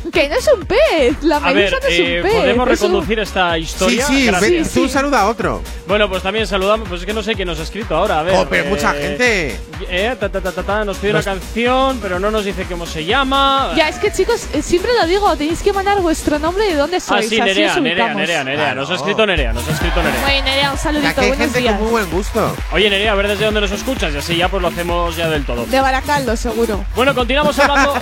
Que 0.12 0.28
no 0.28 0.34
es 0.36 0.48
un 0.52 0.64
pez. 0.66 1.22
La 1.22 1.36
A 1.36 1.40
medusa 1.40 1.76
no 1.82 1.88
es 1.88 1.98
eh, 1.98 2.16
un 2.18 2.22
pez. 2.22 2.34
podemos 2.34 2.68
es 2.70 2.80
un- 2.82 2.86
reconducir 2.88 3.18
esta 3.20 3.54
Sí, 3.54 3.60
historia. 3.60 4.06
sí, 4.06 4.26
Gracias. 4.26 4.50
ven, 4.50 4.62
tú 4.64 4.84
Sí. 4.84 4.88
saluda 4.88 5.20
a 5.22 5.28
otro. 5.28 5.62
Bueno, 5.86 6.08
pues 6.08 6.22
también 6.22 6.46
saludamos. 6.46 6.88
Pues 6.88 7.00
es 7.02 7.06
que 7.06 7.12
no 7.14 7.22
sé 7.22 7.34
quién 7.34 7.48
nos 7.48 7.58
ha 7.60 7.62
escrito 7.62 7.96
ahora. 7.96 8.20
A 8.20 8.22
ver. 8.22 8.34
Oh, 8.36 8.46
pero 8.48 8.66
mucha 8.68 8.92
gente. 8.92 9.58
Eh, 9.88 10.14
ta, 10.18 10.28
ta, 10.28 10.40
ta, 10.40 10.52
ta, 10.52 10.62
ta, 10.62 10.84
nos 10.84 10.98
pide 10.98 11.12
Nos- 11.12 11.26
una 11.26 11.34
canción, 11.34 11.98
pero 12.00 12.18
no 12.18 12.30
nos 12.30 12.44
dice 12.44 12.64
cómo 12.68 12.86
se 12.86 13.04
llama. 13.04 13.72
Ya, 13.76 13.88
es 13.88 13.96
que 13.98 14.12
chicos, 14.12 14.46
eh, 14.54 14.62
siempre 14.62 14.92
lo 15.00 15.06
digo, 15.06 15.34
tenéis 15.36 15.62
que 15.62 15.72
mandar 15.72 16.00
vuestro 16.00 16.38
nombre 16.38 16.66
y 16.66 16.70
de 16.72 16.76
dónde 16.76 16.96
Ah, 16.98 17.00
sois. 17.00 17.28
sí, 17.28 17.40
así 17.40 17.48
Nerea, 17.48 17.70
os 17.74 17.76
Nerea, 17.82 17.92
ubicamos. 18.04 18.16
Nerea, 18.16 18.44
Nerea. 18.44 18.74
Nos 18.74 18.84
ha 18.84 18.86
Claro. 18.88 18.94
escrito 19.02 19.26
Nerea, 19.26 19.52
nos 19.52 19.68
ha 19.68 19.72
escrito 19.72 20.02
Nerea. 20.02 20.20
Bueno, 20.22 20.44
Nerea, 20.44 20.70
un 20.70 20.76
Ya 20.76 20.82
saludito, 20.82 21.14
que 21.14 21.20
hay 21.20 21.28
buenos 21.28 21.44
gente 21.46 21.58
días. 21.60 21.74
con 21.74 21.82
muy 21.82 21.90
buen 21.90 22.10
gusto. 22.10 22.56
Oye, 22.72 22.90
Nerea, 22.90 23.12
a 23.12 23.14
ver 23.14 23.28
desde 23.28 23.44
dónde 23.44 23.60
nos 23.60 23.72
escuchas 23.72 24.14
y 24.14 24.18
así 24.18 24.36
ya 24.36 24.48
pues 24.48 24.62
lo 24.62 24.68
hacemos 24.68 25.16
ya 25.16 25.28
del 25.28 25.44
todo. 25.44 25.66
De 25.66 25.80
Baracaldo, 25.80 26.36
seguro. 26.36 26.84
Bueno, 26.94 27.14
continuamos 27.14 27.58
hablando. 27.58 27.94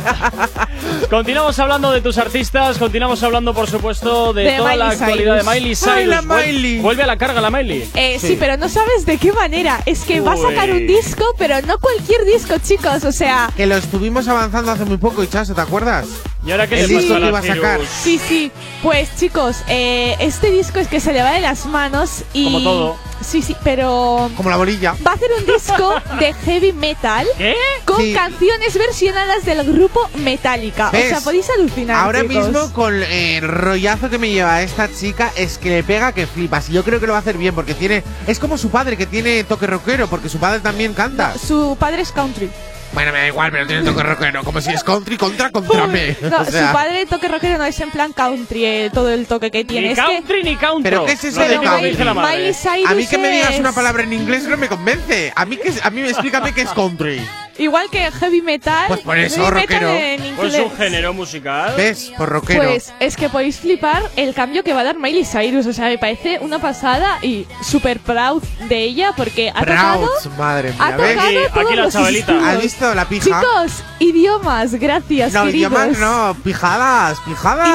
continuamos 1.11 1.59
hablando 1.59 1.80
de 1.89 2.03
tus 2.03 2.18
artistas, 2.18 2.76
continuamos 2.76 3.22
hablando, 3.22 3.55
por 3.55 3.68
supuesto, 3.70 4.35
de, 4.35 4.43
De 4.45 4.57
toda 4.59 4.76
la 4.76 4.89
actualidad 4.91 5.37
de. 5.37 5.43
Miley 5.45 5.74
Cyrus. 5.74 5.87
Ay, 5.95 6.05
la 6.07 6.20
Miley. 6.20 6.78
Vuelve 6.81 7.03
a 7.05 7.07
la 7.07 7.16
carga 7.16 7.41
la 7.41 7.51
Miley. 7.51 7.89
Eh, 7.95 8.18
sí. 8.20 8.28
Sí. 8.28 8.37
pero 8.39 8.57
no 8.59 8.68
sabes 8.68 9.07
de 9.07 9.16
qué 9.16 9.33
manera. 9.33 9.81
Es 9.87 10.01
que 10.03 10.20
va 10.20 10.35
a 10.35 10.37
sacar 10.37 10.70
un 10.70 10.87
disco, 10.87 11.24
pero 11.39 11.61
no 11.62 11.78
cualquier 11.78 12.24
disco, 12.26 12.55
chicos. 12.62 13.05
O 13.05 13.12
sea, 13.12 13.51
Que 13.57 13.66
lo 13.66 13.76
estuvimos 13.76 14.28
avanzando 14.28 14.72
hace 14.72 14.85
muy 14.85 14.99
poco, 14.99 15.22
Ichazo, 15.24 15.55
¿te 15.55 15.62
acuerdas? 15.62 16.07
¿Y 16.45 16.51
ahora 16.53 16.66
qué 16.66 16.80
El 16.80 16.88
le 16.88 16.99
disco 16.99 17.14
pasa 17.14 17.26
a 17.38 17.43
que 17.43 17.51
a 17.51 17.55
sacar. 17.55 17.80
Sí, 17.86 18.18
sí. 18.18 18.51
Pues 18.82 19.14
chicos, 19.18 19.59
eh, 19.68 20.16
este 20.20 20.51
disco 20.51 20.78
es 20.78 20.88
que 20.88 20.99
se 20.99 21.12
le 21.12 21.22
va 21.22 21.32
de 21.32 21.41
las 21.41 21.66
manos 21.66 22.24
y. 22.32 22.45
Como 22.45 22.62
todo. 22.62 22.97
Sí, 23.20 23.43
sí, 23.43 23.55
pero. 23.62 24.30
Como 24.38 24.49
la 24.49 24.57
bolilla. 24.57 24.95
Va 25.07 25.11
a 25.11 25.14
hacer 25.14 25.28
un 25.38 25.45
disco 25.45 25.95
de 26.18 26.32
heavy 26.32 26.72
metal 26.72 27.26
¿Qué? 27.36 27.55
con 27.84 27.99
Sí. 28.01 28.14
canciones 28.14 28.72
versionadas 28.72 29.45
del 29.45 29.70
grupo 29.70 30.01
Metallica. 30.14 30.88
O 30.88 30.93
sea, 30.93 31.20
podéis 31.20 31.47
alucinar. 31.51 32.03
Ahora 32.07 32.22
chicos. 32.22 32.47
mismo 32.47 32.72
con 32.72 32.95
el 33.03 33.47
rollazo 33.47 34.09
que 34.09 34.16
me 34.16 34.30
lleva 34.30 34.62
esta 34.62 34.88
chica 34.91 35.30
es 35.36 35.59
que 35.59 35.68
le 35.68 35.82
pega 35.84 36.12
que 36.12 36.26
flipas. 36.26 36.70
Y 36.70 36.72
yo 36.72 36.82
creo 36.84 36.99
que 37.01 37.07
lo 37.07 37.12
va 37.12 37.18
a 37.18 37.20
hacer 37.20 37.36
bien 37.36 37.55
porque 37.55 37.74
tiene 37.74 38.03
es 38.26 38.38
como 38.38 38.57
su 38.57 38.70
padre 38.70 38.97
que 38.97 39.05
tiene 39.05 39.45
toque 39.45 39.66
rockero 39.66 40.09
porque 40.09 40.30
su 40.30 40.38
padre 40.38 40.61
también 40.61 40.95
canta. 40.95 41.34
Su 41.36 41.76
padre 41.78 42.01
es 42.01 42.12
country. 42.12 42.51
Bueno, 42.93 43.12
me 43.12 43.18
da 43.20 43.26
igual, 43.28 43.53
pero 43.53 43.66
tiene 43.68 43.82
toque 43.84 44.03
rockero, 44.03 44.43
como 44.43 44.61
si 44.61 44.70
es 44.72 44.82
country 44.82 45.16
contra 45.16 45.51
contra 45.51 45.86
me. 45.86 46.16
No, 46.22 46.41
O 46.41 46.45
sea, 46.45 46.68
su 46.68 46.72
padre 46.74 47.07
toque 47.07 47.28
rockero 47.28 47.57
no 47.59 47.64
es 47.64 47.78
en 47.80 47.91
plan 47.93 48.12
country, 48.12 48.64
eh, 48.64 48.91
todo 48.93 49.11
el 49.11 49.26
toque 49.26 49.51
que 49.53 49.64
tiene. 49.64 49.86
Ni 49.88 49.93
es 49.93 49.99
que 50.01 50.05
country 50.05 50.43
ni 50.43 50.57
country. 50.57 50.82
¿Pero 50.91 51.07
qué 51.07 51.12
es 51.12 51.22
eso 51.24 51.41
de 51.41 51.49
que 51.49 51.64
country? 51.64 51.97
Miley 52.14 52.53
Cyrus 52.55 52.91
a 52.91 52.95
mí 52.95 53.07
que 53.07 53.18
me 53.18 53.30
digas 53.30 53.51
es- 53.55 53.61
una 53.61 53.72
palabra 53.72 54.03
en 54.03 54.12
inglés 54.12 54.43
no 54.45 54.57
me 54.57 54.66
convence. 54.68 55.32
A 55.36 55.45
mí 55.45 55.57
que 55.57 55.72
a 55.82 55.91
mí 55.91 56.01
explícame 56.03 56.53
qué 56.53 56.62
es 56.62 56.70
country. 56.70 57.20
Igual 57.61 57.89
que 57.91 58.11
heavy 58.11 58.43
metal. 58.43 58.87
Pues 58.89 59.01
por 59.01 59.19
eso, 59.19 59.45
heavy 59.45 59.55
metal 59.55 59.81
rockero. 59.81 59.91
en 59.95 60.37
Pues 60.37 60.55
un 60.59 60.77
género 60.77 61.13
musical. 61.15 61.75
¿Ves? 61.77 62.11
Por 62.17 62.29
rockero. 62.29 62.63
Pues 62.65 62.93
es 63.01 63.17
que 63.17 63.29
podéis 63.29 63.59
flipar 63.61 64.03
el 64.17 64.35
cambio 64.35 64.65
que 64.65 64.73
va 64.73 64.81
a 64.81 64.85
dar 64.85 64.97
Miley 64.99 65.25
Cyrus. 65.25 65.67
O 65.67 65.73
sea, 65.73 65.87
me 65.87 65.99
parece 65.99 66.39
una 66.41 66.59
pasada 66.59 67.19
y 67.23 67.47
súper 67.63 68.01
proud 68.01 68.43
de 68.69 68.83
ella 68.83 69.13
porque 69.17 69.51
ha 69.55 69.61
tocado. 69.61 70.09
Proud, 70.23 70.37
madre 70.39 70.75
Ha 70.79 70.87
mía, 70.89 70.97
¿ves? 70.97 71.15
tocado 71.15 71.29
Aquí- 71.29 71.37
todos 71.53 71.67
aquí 71.67 71.77
la 71.77 71.83
los 71.85 71.93
chavalita. 71.93 72.33
estilos. 72.33 72.45
¿Has 72.49 72.63
visto 72.63 72.95
la 72.95 73.05
pija? 73.05 73.25
Chicos, 73.25 73.73
idiomas, 73.99 74.75
gracias, 74.75 75.33
no, 75.33 75.45
queridos. 75.45 75.71
idiomas 75.73 75.99
no, 75.99 76.37
pijadas, 76.43 77.19
pijadas. 77.21 77.69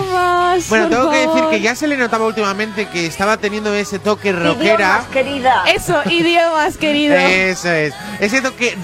Idiomas, 0.00 0.68
Bueno, 0.68 0.84
por 0.88 0.96
tengo 0.96 1.10
que 1.10 1.16
decir 1.18 1.32
favor. 1.32 1.50
que 1.50 1.60
ya 1.60 1.74
se 1.74 1.86
le 1.88 1.96
notaba 1.96 2.26
últimamente 2.26 2.86
que 2.86 3.06
estaba 3.06 3.36
teniendo 3.38 3.74
ese 3.74 3.98
toque 3.98 4.32
rockera. 4.32 5.04
Eso, 5.66 6.00
idiomas, 6.08 6.76
querido. 6.76 7.14
Eso 7.16 7.70
es. 7.72 7.92
Ese 8.20 8.40
toque 8.40 8.76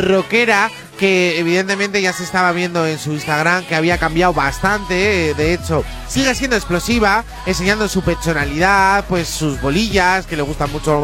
que 0.98 1.38
evidentemente 1.38 2.02
ya 2.02 2.12
se 2.12 2.24
estaba 2.24 2.50
viendo 2.52 2.86
en 2.86 2.98
su 2.98 3.12
Instagram, 3.12 3.64
que 3.66 3.74
había 3.74 3.98
cambiado 3.98 4.32
bastante. 4.34 5.30
eh, 5.30 5.34
De 5.34 5.54
hecho, 5.54 5.84
sigue 6.08 6.34
siendo 6.34 6.56
explosiva, 6.56 7.24
enseñando 7.46 7.86
su 7.88 8.02
personalidad, 8.02 9.04
pues 9.08 9.28
sus 9.28 9.60
bolillas, 9.60 10.26
que 10.26 10.36
le 10.36 10.42
gustan 10.42 10.70
mucho, 10.72 11.00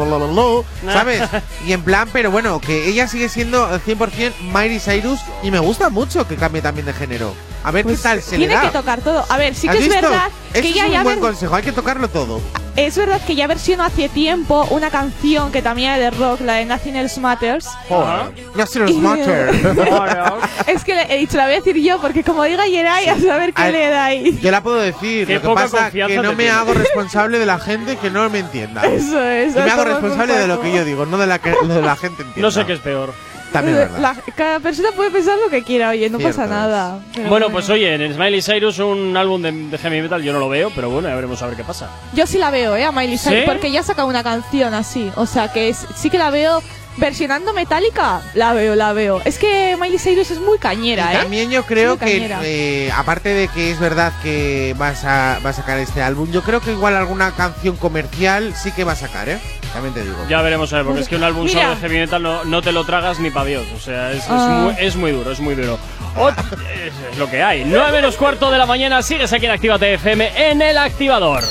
¿sabes? 0.91 1.23
Y 1.65 1.71
en 1.73 1.81
plan, 1.83 2.09
pero 2.11 2.31
bueno, 2.31 2.59
que 2.59 2.87
ella 2.87 3.07
sigue 3.07 3.29
siendo 3.29 3.65
al 3.65 3.81
100% 3.83 4.33
Miley 4.53 4.79
Cyrus 4.79 5.19
y 5.43 5.51
me 5.51 5.59
gusta 5.59 5.89
mucho 5.89 6.27
que 6.27 6.35
cambie 6.35 6.61
también 6.61 6.85
de 6.85 6.93
género. 6.93 7.33
A 7.65 7.71
ver 7.71 7.83
Pues 7.83 7.97
qué 7.97 8.03
tal 8.03 8.21
se 8.21 8.31
le 8.37 8.37
tiene 8.45 8.53
da. 8.53 8.61
que 8.61 8.69
tocar 8.77 9.01
todo. 9.01 9.25
A 9.27 9.37
ver, 9.37 9.55
sí 9.55 9.67
¿Has 9.67 9.75
que 9.75 9.81
es 9.83 9.89
visto? 9.89 10.01
verdad 10.09 10.27
Eso 10.53 10.61
que 10.61 10.69
es 10.69 10.85
un 10.85 10.91
ya 10.91 11.03
buen 11.03 11.19
ver- 11.19 11.29
consejo, 11.29 11.55
hay 11.55 11.63
que 11.63 11.71
tocarlo 11.71 12.07
todo. 12.07 12.39
es 12.75 12.95
verdad 12.95 13.19
que 13.25 13.35
ya 13.35 13.47
versionó 13.47 13.83
hace 13.83 14.07
tiempo 14.07 14.67
una 14.69 14.91
canción 14.91 15.51
que 15.51 15.61
también 15.63 15.91
es 15.93 15.99
de 15.99 16.11
rock, 16.11 16.41
la 16.41 16.53
de 16.55 16.65
Nothing 16.65 16.95
Else 16.97 17.19
Matters. 17.19 17.67
Joder. 17.89 18.31
Ya 18.55 18.65
se 18.67 18.79
nos 18.79 18.91
Y- 18.91 18.93
matter. 18.95 19.49
es 20.67 20.83
que 20.83 20.93
le 20.95 21.13
he 21.13 21.17
dicho, 21.17 21.37
la 21.37 21.45
voy 21.45 21.53
a 21.53 21.57
decir 21.57 21.77
yo, 21.77 21.99
porque 21.99 22.23
como 22.23 22.43
diga 22.43 22.67
Yeray, 22.67 23.07
a 23.09 23.19
saber 23.19 23.51
qué 23.53 23.61
A 23.63 23.69
le 23.71 23.89
da 23.89 24.05
ahí. 24.05 24.37
Yo 24.41 24.51
la 24.51 24.61
puedo 24.61 24.77
decir, 24.77 25.25
Qué 25.25 25.33
lo 25.35 25.41
que 25.41 25.47
poca 25.47 25.63
pasa 25.63 25.77
confianza 25.85 26.15
que 26.15 26.21
no 26.21 26.29
me 26.33 26.35
tienes. 26.43 26.53
hago 26.53 26.73
responsable 26.75 27.39
de 27.39 27.45
la 27.47 27.57
gente 27.59 27.97
que 27.97 28.11
no 28.11 28.29
me 28.29 28.39
entienda. 28.39 28.83
Eso 28.85 29.19
es. 29.21 29.55
Y 29.55 29.59
me 29.59 29.71
hago 29.71 29.85
responsable 29.85 30.35
de 30.37 30.47
lo 30.47 30.61
que 30.61 30.71
yo 30.71 30.85
digo, 30.85 31.05
no 31.07 31.17
de 31.17 31.25
la 31.27 31.39
que 31.39 31.51
lo 31.51 31.67
de 31.73 31.81
la 31.81 31.95
gente 31.95 32.21
entienda. 32.21 32.41
No 32.47 32.51
sé 32.51 32.63
qué 32.65 32.73
es 32.73 32.79
peor. 32.79 33.13
También 33.57 33.77
es 33.77 33.91
verdad. 33.91 33.99
La- 33.99 34.33
cada 34.35 34.59
persona 34.59 34.89
puede 34.95 35.11
pensar 35.11 35.37
lo 35.43 35.49
que 35.49 35.63
quiera, 35.63 35.89
oye, 35.89 36.09
no 36.09 36.17
Cierto 36.17 36.37
pasa 36.37 36.43
es. 36.45 36.49
nada. 36.49 36.99
Pero 37.15 37.29
Bueno, 37.29 37.49
pues 37.49 37.69
oye, 37.69 37.93
en 37.95 38.13
Smiley 38.13 38.41
Cyrus 38.41 38.79
un 38.79 39.15
álbum 39.17 39.41
de, 39.41 39.51
de 39.51 39.77
heavy 39.77 40.01
metal 40.01 40.21
yo 40.23 40.33
no 40.33 40.39
lo 40.39 40.49
veo, 40.49 40.71
pero 40.75 40.89
bueno, 40.89 41.07
ya 41.09 41.15
veremos 41.15 41.41
a 41.41 41.47
ver 41.47 41.55
qué 41.55 41.63
pasa. 41.63 41.89
Yo 42.13 42.25
sí 42.27 42.37
la 42.37 42.51
veo, 42.51 42.75
¿eh? 42.75 42.85
A 42.85 42.91
Miley 42.91 43.17
Cyrus, 43.17 43.39
¿Sí? 43.39 43.43
porque 43.45 43.71
ya 43.71 43.83
saca 43.83 44.05
una 44.05 44.23
canción 44.23 44.73
así. 44.73 45.11
O 45.15 45.25
sea, 45.25 45.51
que 45.51 45.69
es- 45.69 45.85
sí 45.95 46.09
que 46.09 46.17
la 46.17 46.29
veo 46.29 46.61
versionando 46.97 47.53
Metallica. 47.53 48.21
La 48.33 48.53
veo, 48.53 48.75
la 48.75 48.93
veo. 48.93 49.21
Es 49.25 49.37
que 49.37 49.77
Miley 49.79 49.99
Cyrus 49.99 50.31
es 50.31 50.39
muy 50.39 50.57
cañera, 50.57 51.11
Y 51.13 51.15
¿eh? 51.15 51.19
también 51.19 51.49
yo 51.51 51.63
creo 51.65 51.97
que, 51.97 52.29
eh, 52.43 52.91
aparte 52.95 53.29
de 53.29 53.47
que 53.47 53.71
es 53.71 53.79
verdad 53.79 54.13
que 54.23 54.73
vas 54.77 55.03
a, 55.05 55.39
va 55.45 55.49
a 55.49 55.53
sacar 55.53 55.77
este 55.79 56.01
álbum, 56.01 56.31
yo 56.31 56.41
creo 56.43 56.61
que 56.61 56.71
igual 56.71 56.95
alguna 56.95 57.31
canción 57.31 57.75
comercial 57.77 58.53
sí 58.55 58.71
que 58.71 58.83
va 58.83 58.93
a 58.93 58.95
a 58.95 59.29
¿eh? 59.29 59.39
También 59.73 59.93
te 59.93 60.03
digo. 60.03 60.15
Ya 60.29 60.41
veremos 60.41 60.71
a 60.73 60.77
ver, 60.77 60.85
porque 60.85 61.01
es 61.01 61.07
que 61.09 61.15
un 61.17 61.23
álbum 61.23 61.43
Mira. 61.45 61.61
solo 61.61 61.75
de 61.75 61.81
heavy 61.81 61.97
metal 61.99 62.23
no, 62.23 62.43
no 62.45 62.61
te 62.61 62.71
lo 62.71 62.85
tragas 62.85 63.19
ni 63.19 63.29
para 63.29 63.45
Dios. 63.45 63.65
O 63.75 63.79
sea, 63.79 64.11
es, 64.11 64.19
es 64.19 64.25
Ah. 64.29 64.61
muy, 64.73 64.75
es 64.85 64.95
muy 64.95 65.11
duro, 65.11 65.31
es 65.31 65.39
muy 65.41 65.53
duro. 65.53 65.77
Ot- 66.15 66.33
es, 66.73 66.93
es 67.11 67.17
lo 67.17 67.29
que 67.29 67.43
hay. 67.43 67.65
9 67.65 67.91
menos 67.91 68.15
cuarto 68.15 68.49
de 68.51 68.57
la 68.57 68.65
mañana, 68.65 69.01
sigues 69.01 69.31
aquí 69.33 69.45
en 69.45 69.51
Actívate 69.51 69.93
FM 69.95 70.49
en 70.49 70.61
el 70.61 70.77
activador. 70.77 71.43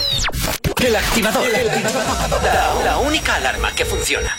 El 0.84 0.97
activador. 0.97 1.45
La, 2.42 2.84
la 2.84 2.99
única 2.99 3.34
alarma 3.36 3.70
que 3.72 3.84
funciona. 3.84 4.36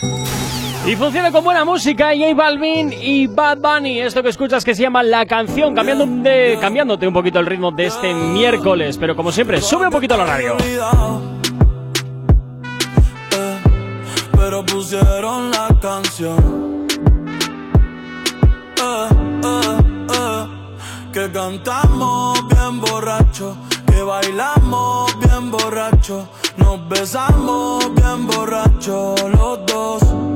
Y 0.86 0.94
funciona 0.94 1.32
con 1.32 1.42
buena 1.42 1.64
música, 1.64 2.12
J 2.16 2.32
Balvin 2.32 2.92
y 2.92 3.26
Bad 3.26 3.58
Bunny. 3.58 4.00
Esto 4.00 4.22
que 4.22 4.28
escuchas 4.28 4.64
que 4.64 4.72
se 4.72 4.82
llama 4.82 5.02
La 5.02 5.26
Canción, 5.26 5.74
cambiando 5.74 6.06
de, 6.06 6.56
cambiándote 6.60 7.08
un 7.08 7.12
poquito 7.12 7.40
el 7.40 7.46
ritmo 7.46 7.72
de 7.72 7.86
este 7.86 8.14
miércoles. 8.14 8.96
Pero 8.96 9.16
como 9.16 9.32
siempre, 9.32 9.60
sube 9.60 9.86
un 9.86 9.90
poquito 9.90 10.16
la 10.16 10.24
radio. 10.24 10.56
Pero 14.30 14.64
pusieron 14.64 15.50
la 15.50 15.76
canción. 15.82 16.86
Eh, 18.80 19.08
eh, 19.44 19.78
eh, 20.12 20.46
que 21.12 21.32
cantamos 21.32 22.46
bien 22.46 22.80
borracho, 22.80 23.56
que 23.88 24.02
bailamos 24.02 25.18
bien 25.18 25.50
borracho, 25.50 26.28
nos 26.58 26.88
besamos 26.88 27.92
bien 27.92 28.26
borracho 28.28 29.16
los 29.36 29.66
dos. 29.66 30.35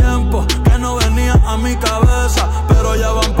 que 0.39 0.77
no 0.79 0.95
venía 0.95 1.33
a 1.45 1.57
mi 1.57 1.75
cabeza, 1.75 2.47
pero 2.69 2.95
ya 2.95 3.11
van 3.11 3.40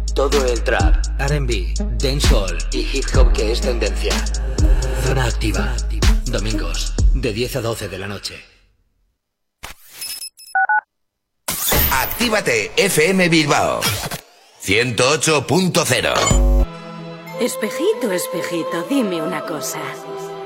todo 0.29 0.45
el 0.45 0.63
trap, 0.63 1.03
RB, 1.17 1.73
dancehall 1.97 2.55
y 2.71 2.81
hip 2.81 3.05
hop 3.15 3.33
que 3.33 3.53
es 3.53 3.61
tendencia. 3.61 4.13
Zona 5.03 5.25
activa. 5.25 5.75
Domingos, 6.25 6.93
de 7.15 7.33
10 7.33 7.55
a 7.55 7.61
12 7.61 7.89
de 7.89 7.97
la 7.97 8.07
noche. 8.07 8.35
Actívate 11.91 12.71
FM 12.77 13.29
Bilbao 13.29 13.81
108.0 14.63 16.65
Espejito, 17.39 18.11
espejito, 18.11 18.85
dime 18.87 19.23
una 19.23 19.41
cosa. 19.41 19.79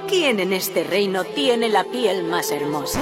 ¿Quién 0.07 0.39
en 0.39 0.53
este 0.53 0.86
reino 0.86 1.26
tiene 1.26 1.67
la 1.67 1.84
piel 1.84 2.23
más 2.23 2.49
hermosa? 2.51 3.01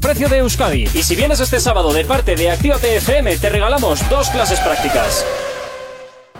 precio 0.00 0.28
de 0.28 0.38
Euskadi. 0.38 0.84
Y 0.94 1.02
si 1.02 1.16
vienes 1.16 1.40
este 1.40 1.60
sábado 1.60 1.92
de 1.92 2.04
parte 2.04 2.34
de 2.34 2.50
Actívate 2.50 2.96
FM, 2.96 3.36
te 3.38 3.48
regalamos 3.48 4.08
dos 4.08 4.28
clases 4.30 4.60
prácticas. 4.60 5.24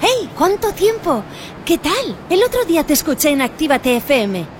¡Hey! 0.00 0.30
¿Cuánto 0.36 0.72
tiempo? 0.72 1.22
¿Qué 1.64 1.78
tal? 1.78 2.16
El 2.28 2.42
otro 2.42 2.64
día 2.64 2.84
te 2.84 2.92
escuché 2.92 3.30
en 3.30 3.42
Actívate 3.42 3.96
FM. 3.96 4.59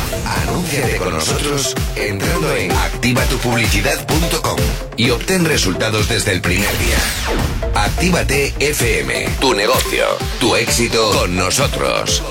Anúnciate 0.25 0.97
con 0.97 1.13
nosotros 1.13 1.75
entrando 1.95 2.55
en 2.55 2.71
activatupublicidad.com 2.71 4.59
y 4.97 5.09
obtén 5.09 5.45
resultados 5.45 6.07
desde 6.07 6.31
el 6.31 6.41
primer 6.41 6.77
día. 6.77 6.97
Actívate 7.75 8.53
FM, 8.59 9.29
tu 9.39 9.53
negocio, 9.53 10.05
tu 10.39 10.55
éxito 10.55 11.11
con 11.11 11.35
nosotros. 11.35 12.21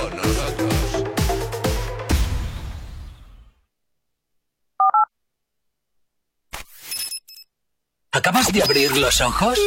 ¿Acabas 8.12 8.52
de 8.52 8.62
abrir 8.62 8.96
los 8.96 9.20
ojos? 9.20 9.58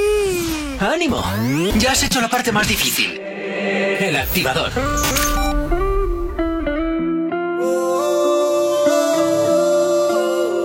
¡Ánimo! 0.80 1.24
Ya 1.78 1.94
has 1.94 2.04
hecho 2.04 2.20
la 2.20 2.28
parte 2.28 2.52
más 2.52 2.68
difícil. 2.68 3.20
El 3.20 4.16
activador. 4.18 4.72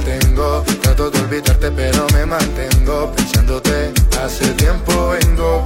Tengo. 0.00 0.62
Trato 0.82 1.10
de 1.10 1.20
olvidarte, 1.20 1.70
pero 1.70 2.06
me 2.12 2.26
mantengo 2.26 3.12
pensándote. 3.12 3.92
Hace 4.22 4.46
tiempo 4.54 5.10
vengo 5.10 5.65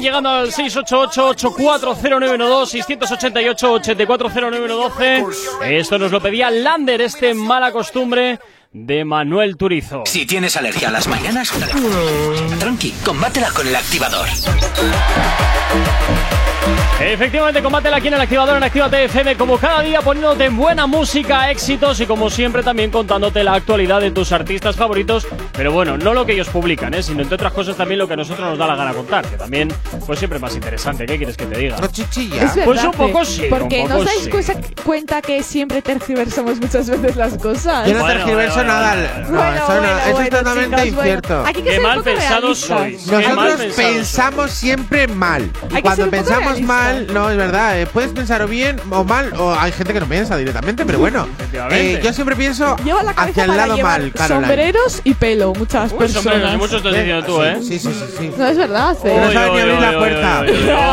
Llegando 0.00 0.30
al 0.30 0.52
688-840912, 0.52 2.84
688-840912. 2.84 5.64
Esto 5.64 5.98
nos 5.98 6.12
lo 6.12 6.20
pedía 6.20 6.50
Lander, 6.50 7.00
este 7.00 7.32
mala 7.34 7.72
costumbre 7.72 8.38
de 8.72 9.04
Manuel 9.04 9.56
Turizo. 9.56 10.02
Si 10.06 10.26
tienes 10.26 10.56
alergia 10.56 10.88
a 10.88 10.92
las 10.92 11.08
mañanas, 11.08 11.52
tranqui, 12.58 12.92
combátela 13.04 13.50
con 13.50 13.66
el 13.66 13.76
activador. 13.76 14.28
Efectivamente, 17.00 17.62
combátela 17.62 17.98
aquí 17.98 18.08
en 18.08 18.14
el 18.14 18.20
activador 18.20 18.56
en 18.56 18.62
Actívate 18.64 19.04
FM, 19.04 19.36
como 19.36 19.56
cada 19.56 19.80
día 19.82 20.00
poniéndote 20.02 20.48
buena 20.48 20.86
música, 20.88 21.48
éxitos 21.50 22.00
y 22.00 22.06
como 22.06 22.28
siempre 22.28 22.62
también 22.64 22.90
contándote 22.90 23.44
la 23.44 23.54
actualidad 23.54 24.00
de 24.00 24.10
tus 24.10 24.32
artistas 24.32 24.74
favoritos. 24.76 25.26
Pero 25.52 25.70
bueno, 25.72 25.96
no 25.96 26.12
lo 26.12 26.26
que 26.26 26.32
ellos 26.32 26.48
publican, 26.48 26.92
¿eh? 26.94 27.02
sino 27.02 27.22
entre 27.22 27.36
otras 27.36 27.52
cosas 27.52 27.76
también 27.76 27.98
lo 27.98 28.08
que 28.08 28.14
a 28.14 28.16
nosotros 28.16 28.48
nos 28.48 28.58
da 28.58 28.66
la 28.66 28.74
gana 28.74 28.92
contar, 28.92 29.24
que 29.26 29.36
también 29.36 29.72
pues 30.06 30.18
siempre 30.18 30.36
es 30.38 30.42
más 30.42 30.54
interesante. 30.56 31.06
¿Qué 31.06 31.16
quieres 31.16 31.36
que 31.36 31.46
te 31.46 31.56
diga? 31.58 31.78
No 31.78 31.86
chichilla. 31.86 32.42
Es 32.44 32.58
Pues 32.64 32.82
un 32.82 32.90
poco 32.92 33.24
sí, 33.24 33.46
Porque 33.48 33.82
un 33.82 33.88
no 33.88 33.94
poco 33.96 34.00
os 34.00 34.06
dais 34.06 34.24
sí. 34.24 34.30
cuesa- 34.30 34.54
cuenta 34.84 35.22
que 35.22 35.42
siempre 35.44 35.80
tergiversamos 35.82 36.60
muchas 36.60 36.90
veces 36.90 37.14
las 37.16 37.34
cosas. 37.38 37.86
Yo 37.86 37.94
no 37.94 38.00
Bueno, 38.00 38.14
tergiverso 38.20 38.64
nada. 38.64 38.94
No, 39.30 39.44
eso, 39.44 39.80
no, 39.80 40.18
es 40.20 40.30
totalmente 40.30 40.76
bueno. 40.76 40.86
incierto. 40.98 41.44
Hay 41.46 41.54
que 41.54 41.62
Qué 41.62 41.80
mal 41.80 42.02
pensados 42.02 42.68
realistas. 42.68 43.02
sois. 43.06 43.24
Mal 43.36 43.36
Nosotros 43.36 43.74
pensamos 43.76 44.50
siempre 44.50 45.06
mal. 45.08 45.48
Y 45.76 45.80
cuando 45.80 46.04
poco 46.10 46.16
pensamos 46.56 46.60
mal, 46.62 47.06
no, 47.12 47.30
es 47.30 47.36
verdad, 47.36 47.80
eh, 47.80 47.86
puedes 47.86 48.10
pensar 48.12 48.42
o 48.42 48.48
bien 48.48 48.80
o 48.90 49.04
mal, 49.04 49.32
o 49.38 49.54
hay 49.58 49.72
gente 49.72 49.92
que 49.92 50.00
no 50.00 50.06
piensa 50.06 50.36
directamente, 50.36 50.84
pero 50.86 50.98
bueno. 50.98 51.26
Eh, 51.70 52.00
yo 52.02 52.12
siempre 52.12 52.36
pienso 52.36 52.76
Lleva 52.84 53.02
la 53.02 53.12
cabeza 53.14 53.30
hacia 53.30 53.42
el 53.44 53.48
para 53.50 53.62
lado 53.66 53.76
llevar 53.76 54.00
mal, 54.00 54.12
Caroline. 54.12 54.46
sombreros 54.46 55.00
y 55.04 55.14
pelo, 55.14 55.52
muchas 55.54 55.92
Uy, 55.92 55.98
personas. 55.98 56.22
sombreros, 56.24 56.54
y 56.54 56.56
muchos 56.56 56.76
estás 56.76 56.92
diciendo 56.94 57.24
tú, 57.26 57.42
¿eh? 57.42 57.58
Sí, 57.60 57.78
sí, 57.78 57.92
sí, 57.92 58.04
sí. 58.18 58.32
No 58.36 58.46
es 58.46 58.56
verdad, 58.56 58.96
no 59.02 59.08
¿eh? 59.10 59.32
sabe 59.32 59.50
ni 59.54 59.60
abrir 59.60 59.80
la 59.80 59.98
puerta. 59.98 60.44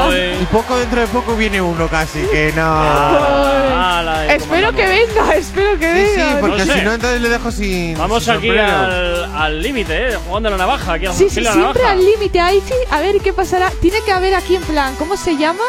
uy. 0.09 0.15
Y 0.41 0.45
poco 0.45 0.77
dentro 0.77 1.01
de 1.01 1.07
poco 1.07 1.35
viene 1.35 1.61
uno 1.61 1.87
casi, 1.87 2.19
que 2.31 2.51
no. 2.55 2.61
Ah, 2.65 4.25
Espero 4.29 4.71
que 4.73 4.85
venga, 4.85 5.35
espero 5.35 5.77
que 5.79 5.93
Sí, 5.93 6.11
sí, 6.15 6.19
venga. 6.21 6.39
porque 6.39 6.57
No 6.57 6.65
sé. 6.65 6.79
si 6.79 6.85
no, 6.85 6.93
entonces 6.93 7.21
le 7.21 7.29
dejo 7.29 7.51
sin. 7.51 7.97
Vamos 7.97 8.23
sin 8.23 8.33
aquí 8.33 8.47
sombrero. 8.47 8.73
al 8.73 9.35
al 9.35 9.61
límite, 9.61 10.09
¿eh? 10.09 10.17
Jugando 10.27 10.49
la 10.49 10.57
navaja. 10.57 10.93
Aquí 10.93 11.05
al 11.05 11.13
Sí, 11.13 11.29
sí, 11.29 11.35
de 11.35 11.41
la 11.41 11.53
siempre 11.53 11.81
navaja. 11.81 11.91
al 11.99 12.05
límite. 12.05 12.39
Ahí 12.39 12.61
sí, 12.65 12.73
a 12.89 12.99
ver 13.01 13.19
qué 13.21 13.33
pasará. 13.33 13.71
Tiene 13.81 13.97
que 14.05 14.11
haber 14.11 14.33
aquí 14.35 14.55
en 14.55 14.63
plan, 14.63 14.95
¿cómo 14.97 15.15
se 15.17 15.37
llama? 15.45 15.63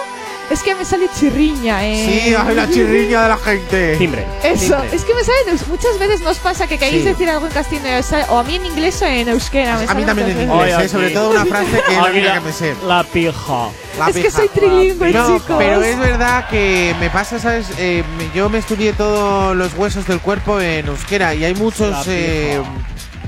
Es 0.49 0.63
que 0.63 0.77
me 0.77 0.85
sale 0.85 1.09
chirriña, 1.19 1.85
eh. 1.85 2.23
Sí, 2.25 2.35
ay, 2.39 2.55
la 2.55 2.71
chirriña 2.71 3.23
de 3.25 3.29
la 3.31 3.37
gente. 3.37 3.97
Timbre. 3.97 4.25
Eso, 4.45 4.77
Timbre. 4.77 4.91
es 4.97 5.05
que 5.05 5.13
me 5.15 5.25
sale, 5.25 5.59
muchas 5.69 5.99
veces 5.99 6.21
nos 6.21 6.39
pasa 6.39 6.69
que 6.69 6.79
queréis 6.79 7.03
Sí. 7.03 7.09
decir 7.09 7.29
algo 7.29 7.47
en 7.49 7.53
castellano 7.53 8.07
o 8.29 8.39
a 8.39 8.45
mí 8.45 8.55
en 8.55 8.67
inglés 8.67 9.03
o 9.03 9.07
en 9.07 9.29
euskera. 9.29 9.77
me 9.77 9.87
A 9.91 9.95
mí 9.95 10.05
también 10.05 10.31
en 10.31 10.43
inglés, 10.49 10.77
eh, 10.79 10.89
sobre 10.89 11.11
todo 11.11 11.31
una 11.31 11.45
frase 11.47 11.73
que 11.85 11.93
es 11.93 11.99
la 12.01 12.05
única 12.11 12.35
que 12.35 12.41
me 12.41 12.53
sé. 12.53 12.75
La 12.87 13.03
pija. 13.03 13.71
La 13.99 14.09
Es 14.09 14.17
que 14.17 14.31
soy 14.31 14.49
trilingüe, 14.49 15.11
No, 15.13 15.27
chicos. 15.39 15.57
pero 15.59 15.83
es 15.83 15.99
verdad 15.99 16.49
que 16.49 16.95
me 17.01 17.11
pasa, 17.11 17.41
¿sabes? 17.41 17.67
Eh, 17.79 18.05
yo 18.33 18.49
me 18.49 18.59
estudié 18.59 18.93
todos 18.93 19.57
los 19.57 19.75
huesos 19.75 20.07
del 20.07 20.21
cuerpo 20.21 20.61
en 20.61 20.87
euskera 20.87 21.35
y 21.35 21.45
hay 21.45 21.55
La 21.55 21.59
muchos 21.59 21.89
pija. 21.89 22.05
eh, 22.07 22.61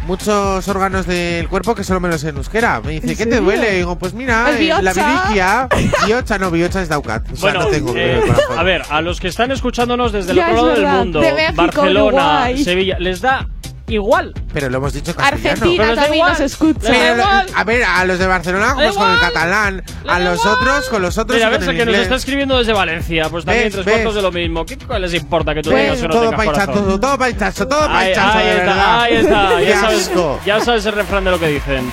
muchos 0.09 0.67
órganos 0.67 1.07
del 1.07 1.49
cuerpo 1.49 1.75
que 1.75 1.85
solo 1.85 2.01
me 2.01 2.09
los 2.09 2.23
sé 2.23 2.31
en 2.31 2.39
euskera. 2.39 2.81
Me 2.81 2.93
dice, 2.93 3.13
¿En 3.13 3.17
¿qué 3.17 3.27
te 3.27 3.41
duele? 3.41 3.75
Y 3.75 3.77
digo, 3.77 3.97
pues 3.99 4.15
mira, 4.15 4.49
El 4.51 4.57
eh, 4.57 4.75
la 4.83 4.93
biliquia. 4.95 5.69
Biocha, 6.07 6.39
no, 6.39 6.51
biocha 6.51 6.81
es 6.83 6.89
Daucat. 6.89 7.31
O 7.31 7.37
sea, 7.37 7.51
Bueno, 7.53 7.61
no 7.61 7.67
tengo 7.67 7.93
eh, 7.95 8.23
a 8.57 8.63
ver, 8.63 8.83
a 8.89 9.03
los 9.03 9.21
que 9.21 9.29
están 9.29 9.53
escuchándonos 9.53 10.11
desde 10.11 10.31
el 10.33 10.39
Ya, 10.39 10.51
otro 10.51 10.57
lado 10.57 10.69
del 10.75 10.87
mundo, 10.87 11.21
De 11.21 11.33
México, 11.35 11.55
Barcelona, 11.57 12.05
Uruguay. 12.07 12.65
Sevilla, 12.65 12.99
les 12.99 13.21
da 13.21 13.47
igual. 13.89 14.33
Pero 14.53 14.69
lo 14.71 14.79
hemos 14.79 14.93
dicho 14.93 15.15
castellano. 15.15 15.51
Argentina 15.51 15.83
Pero 15.85 15.95
da 15.97 16.03
también 16.03 16.15
igual. 16.17 16.31
nos 16.33 16.41
escucha. 16.41 16.81
Da 16.83 16.91
Pero, 16.91 17.15
igual. 17.17 17.47
a 17.55 17.65
ver, 17.65 17.85
a 17.85 18.05
los 18.05 18.19
de 18.19 18.27
Barcelona 18.27 18.75
pues 18.75 18.95
con 18.97 19.11
el 19.11 19.19
catalán, 19.21 19.83
a 20.07 20.19
los 20.21 20.45
otros 20.47 20.89
con 20.89 21.03
los 21.03 21.19
otros 21.19 21.37
Mira, 21.37 21.51
con 21.51 21.59
ves 21.61 21.69
el 21.69 21.75
el 21.75 21.77
que 21.81 21.85
nos 21.85 21.93
inglés. 21.95 22.03
está 22.03 22.15
escribiendo 22.17 22.59
desde 22.59 22.73
Valencia, 22.73 23.29
pues 23.31 23.45
también 23.45 23.65
¿Ves? 23.67 23.73
tres 23.75 23.85
¿Ves? 23.87 23.95
cuartos 23.95 24.15
de 24.15 24.23
lo 24.23 24.33
mismo. 24.33 24.65
¿Qué 24.67 24.79
co- 24.79 24.99
les 24.99 25.15
importa 25.15 25.55
que 25.55 25.63
tú 25.63 25.71
Ves, 25.71 25.83
tengas 25.85 25.99
o 26.01 26.03
no 26.09 26.09
todo 26.15 26.23
tengas 26.31 26.37
paichazo, 26.47 26.73
corazón? 26.73 27.01
todo 27.01 27.19
paichazo, 27.19 27.69
todo 27.69 27.83
Ahí, 27.83 27.89
paichazo, 28.15 28.39
ahí 28.39 28.47
de 28.47 28.57
está, 28.59 29.03
ahí 29.03 29.15
está, 29.17 29.57
Qué 29.59 29.67
ya 29.67 29.81
sabes, 29.81 30.09
asco. 30.09 30.41
ya 30.47 30.61
sabes 30.61 30.87
el 30.87 30.93
refrán 30.93 31.25
de 31.25 31.31
lo 31.31 31.39
que 31.41 31.49
dicen. 31.49 31.91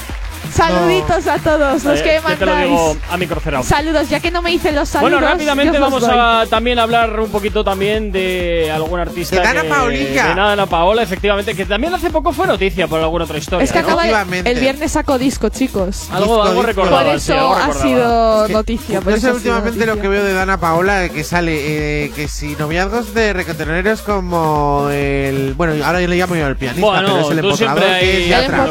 Saluditos 0.56 1.28
a 1.28 1.38
todos 1.40 1.84
los 1.84 2.00
Eh, 2.00 2.04
que 2.04 2.16
yo 2.30 2.36
te 2.38 2.46
lo 2.46 2.56
digo 2.56 2.76
mandáis. 2.94 2.98
a 3.12 3.18
micro 3.18 3.40
cerrado. 3.42 3.64
Saludos, 3.64 4.08
ya 4.10 4.20
que 4.22 4.32
no 4.32 4.42
me 4.42 4.52
dicen 4.52 4.74
los 4.74 4.88
saludos. 4.88 5.12
Bueno, 5.12 5.28
rápidamente 5.28 5.78
vamos 5.78 6.04
a 6.08 6.46
también 6.50 6.80
hablar 6.80 7.20
un 7.20 7.30
poquito 7.30 7.64
también 7.64 8.12
de 8.12 8.72
algún 8.74 9.00
artista. 9.00 9.36
De 9.36 9.42
Dana 9.42 9.64
que- 9.64 9.68
Paolilla. 9.70 10.28
De 10.30 10.36
Dana 10.36 10.66
Paola, 10.66 11.02
efectivamente, 11.04 11.56
que 11.56 11.66
también 11.66 11.94
hace 11.94 12.10
poco 12.10 12.32
fue 12.32 12.48
noticia 12.48 12.88
por 12.88 13.02
alguna 13.02 13.26
otra 13.26 13.38
historia. 13.38 13.64
Es 13.66 13.72
que 13.74 13.82
¿no? 13.82 13.86
acaba 13.88 14.04
de- 14.26 14.40
el 14.40 14.60
viernes 14.60 14.94
sacó 14.94 15.18
disco, 15.18 15.50
chicos. 15.50 16.08
Algo, 16.12 16.26
Disco, 16.36 16.44
algo 16.44 16.62
recordaba. 16.64 17.04
Por 17.04 17.20
sí, 17.20 17.32
eso 17.34 17.34
algo 17.56 17.56
ha 17.56 17.74
sido 17.74 18.42
Es 18.44 18.48
que 18.48 18.54
noticia. 18.54 19.02
por 19.02 19.12
No 19.12 19.18
eso 19.18 19.28
sé 19.28 19.34
últimamente 19.34 19.80
lo 19.80 19.86
noticia. 19.88 20.02
que 20.02 20.08
veo 20.08 20.24
de 20.24 20.34
Dana 20.34 20.58
Paola, 20.60 21.10
que 21.10 21.24
sale, 21.26 22.06
eh, 22.06 22.12
que 22.16 22.28
si 22.30 22.56
noviazgos 22.56 23.14
de 23.14 23.34
reggaetoneros 23.34 24.02
como 24.04 24.88
el. 24.92 25.54
Bueno, 25.56 25.86
ahora 25.86 26.00
yo 26.02 26.08
le 26.08 26.16
llamo 26.16 26.36
yo 26.36 26.48
el 26.48 26.56
pianista, 26.56 26.86
Bueno, 26.86 27.08
pero 27.14 27.26
es 27.26 27.32
el 27.32 27.40
empotrador, 27.40 27.84
que 28.00 28.10
es 28.12 28.16
El 28.24 28.30
Yatra. 28.30 28.66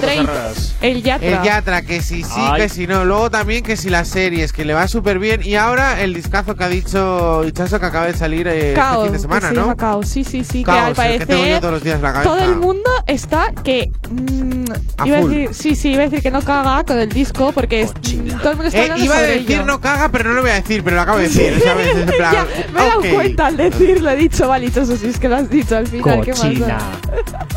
El 0.81 1.03
Yatra. 1.03 1.29
El 1.29 1.43
Yatra, 1.43 1.74
que 1.83 2.01
si 2.03 2.23
sí, 2.23 2.31
Ay. 2.37 2.63
que 2.63 2.69
si 2.69 2.87
no. 2.87 3.05
Luego 3.05 3.31
también 3.31 3.63
que 3.65 3.77
si 3.77 3.91
las 3.91 4.09
series, 4.09 4.53
que 4.53 4.65
le 4.65 4.75
va 4.75 4.89
súper 4.89 5.19
bien. 5.19 5.41
Y 5.45 5.57
ahora 5.57 6.01
el 6.01 6.15
discazo 6.15 6.55
que 6.57 6.65
ha 6.65 6.69
dicho 6.69 7.43
Ichazo 7.45 7.81
que 7.81 7.87
acaba 7.87 8.07
de 8.07 8.15
salir 8.15 8.47
eh, 8.49 8.73
este 8.75 9.03
fin 9.05 9.13
de 9.13 9.19
semana, 9.19 9.49
que 9.51 9.55
se 9.55 9.61
¿no? 9.61 10.03
Sí, 10.05 10.25
sí, 10.25 10.45
sí. 10.45 10.65
Caos, 10.65 10.95
que 10.95 11.03
al 11.03 11.13
el 11.13 11.19
que 11.19 11.27
tengo 11.27 11.39
yo 11.41 11.45
parecer 11.45 11.61
todos 11.61 11.75
los 11.75 11.83
días 11.85 11.97
en 11.97 12.03
la 12.03 12.13
cabeza. 12.13 12.31
todo 12.31 12.45
el 12.45 12.57
mundo 12.57 12.91
está 13.07 13.53
que. 13.65 13.91
mm, 14.11 14.65
A 14.99 15.07
iba 15.07 15.19
a 15.19 15.21
decir, 15.23 15.55
sí, 15.55 15.75
sí, 15.77 15.91
iba 15.93 16.03
a 16.03 16.05
decir 16.09 16.23
que 16.23 16.31
no 16.31 16.43
caga 16.43 16.85
con 16.85 16.99
el 16.99 17.09
disco 17.11 17.53
porque 17.53 17.83
es- 17.83 17.93
todo 17.95 18.51
el 18.51 18.57
mundo 18.57 18.65
está 18.65 18.79
Eh, 18.79 18.83
hablando 18.83 19.05
iba 19.05 19.17
a 19.17 19.23
decir 19.23 19.51
ello. 19.53 19.65
no 19.67 19.81
caga, 19.81 20.09
pero 20.11 20.29
no 20.31 20.35
lo 20.37 20.43
voy 20.43 20.51
a 20.51 20.55
decir, 20.55 20.83
pero 20.85 20.97
lo 20.97 21.03
acabo 21.03 21.19
de 21.19 21.25
decir, 21.25 21.61
¿sabes? 21.65 21.97
En 21.97 22.07
plan, 22.07 22.33
ya, 22.35 22.47
me 22.73 22.81
he 22.81 22.89
dado 22.89 23.01
cuenta 23.15 23.47
al 23.47 23.57
decirlo, 23.57 24.11
he 24.11 24.17
dicho, 24.17 24.49
vale, 24.49 24.71
sí 24.71 25.07
es 25.07 25.19
que 25.19 25.29
lo 25.29 25.37
has 25.37 25.51
dicho 25.51 25.77
al 25.77 25.87
final. 25.87 26.21
¿qué? 26.25 26.31
Cochina. 26.33 26.79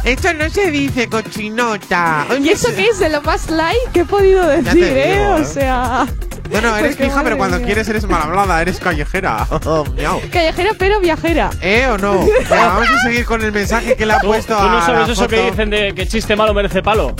Esto 0.03 0.33
no 0.33 0.49
se 0.49 0.71
dice 0.71 1.07
cochinota. 1.09 2.25
Oye, 2.29 2.39
Y 2.47 2.49
eso 2.49 2.69
que 2.75 2.87
es 2.87 2.99
de 2.99 3.09
lo 3.09 3.21
más 3.21 3.49
light 3.49 3.91
que 3.97 4.01
he 4.01 4.05
podido 4.05 4.45
decir, 4.47 4.83
¿eh? 4.83 5.13
digo, 5.19 5.29
O 5.31 5.37
¿eh? 5.37 5.45
sea. 5.45 6.05
No, 6.51 6.61
no, 6.61 6.77
eres 6.77 6.95
Porque, 6.95 7.09
pija, 7.09 7.23
pero 7.23 7.37
cuando 7.37 7.57
mía. 7.57 7.65
quieres 7.65 7.89
eres 7.89 8.07
mal 8.07 8.21
hablada, 8.21 8.61
eres 8.61 8.79
callejera. 8.79 9.45
Oh, 9.65 9.83
miau. 9.95 10.21
Callejera 10.31 10.71
pero 10.77 10.99
viajera. 10.99 11.49
¿Eh 11.61 11.87
o 11.87 11.97
no? 11.97 12.19
Venga, 12.49 12.67
vamos 12.67 12.87
a 12.89 12.99
seguir 12.99 13.25
con 13.25 13.41
el 13.43 13.51
mensaje 13.51 13.95
que 13.95 14.05
le 14.05 14.13
ha 14.13 14.19
¿Tú, 14.21 14.27
puesto 14.27 14.55
tú 14.55 14.63
no 14.63 14.77
a 14.77 14.81
sabes 14.85 15.07
la 15.07 15.13
eso 15.13 15.27
que 15.27 15.49
dicen 15.49 15.69
de 15.71 15.93
que 15.95 16.07
chiste 16.07 16.35
malo 16.35 16.53
merece 16.53 16.81
palo? 16.83 17.15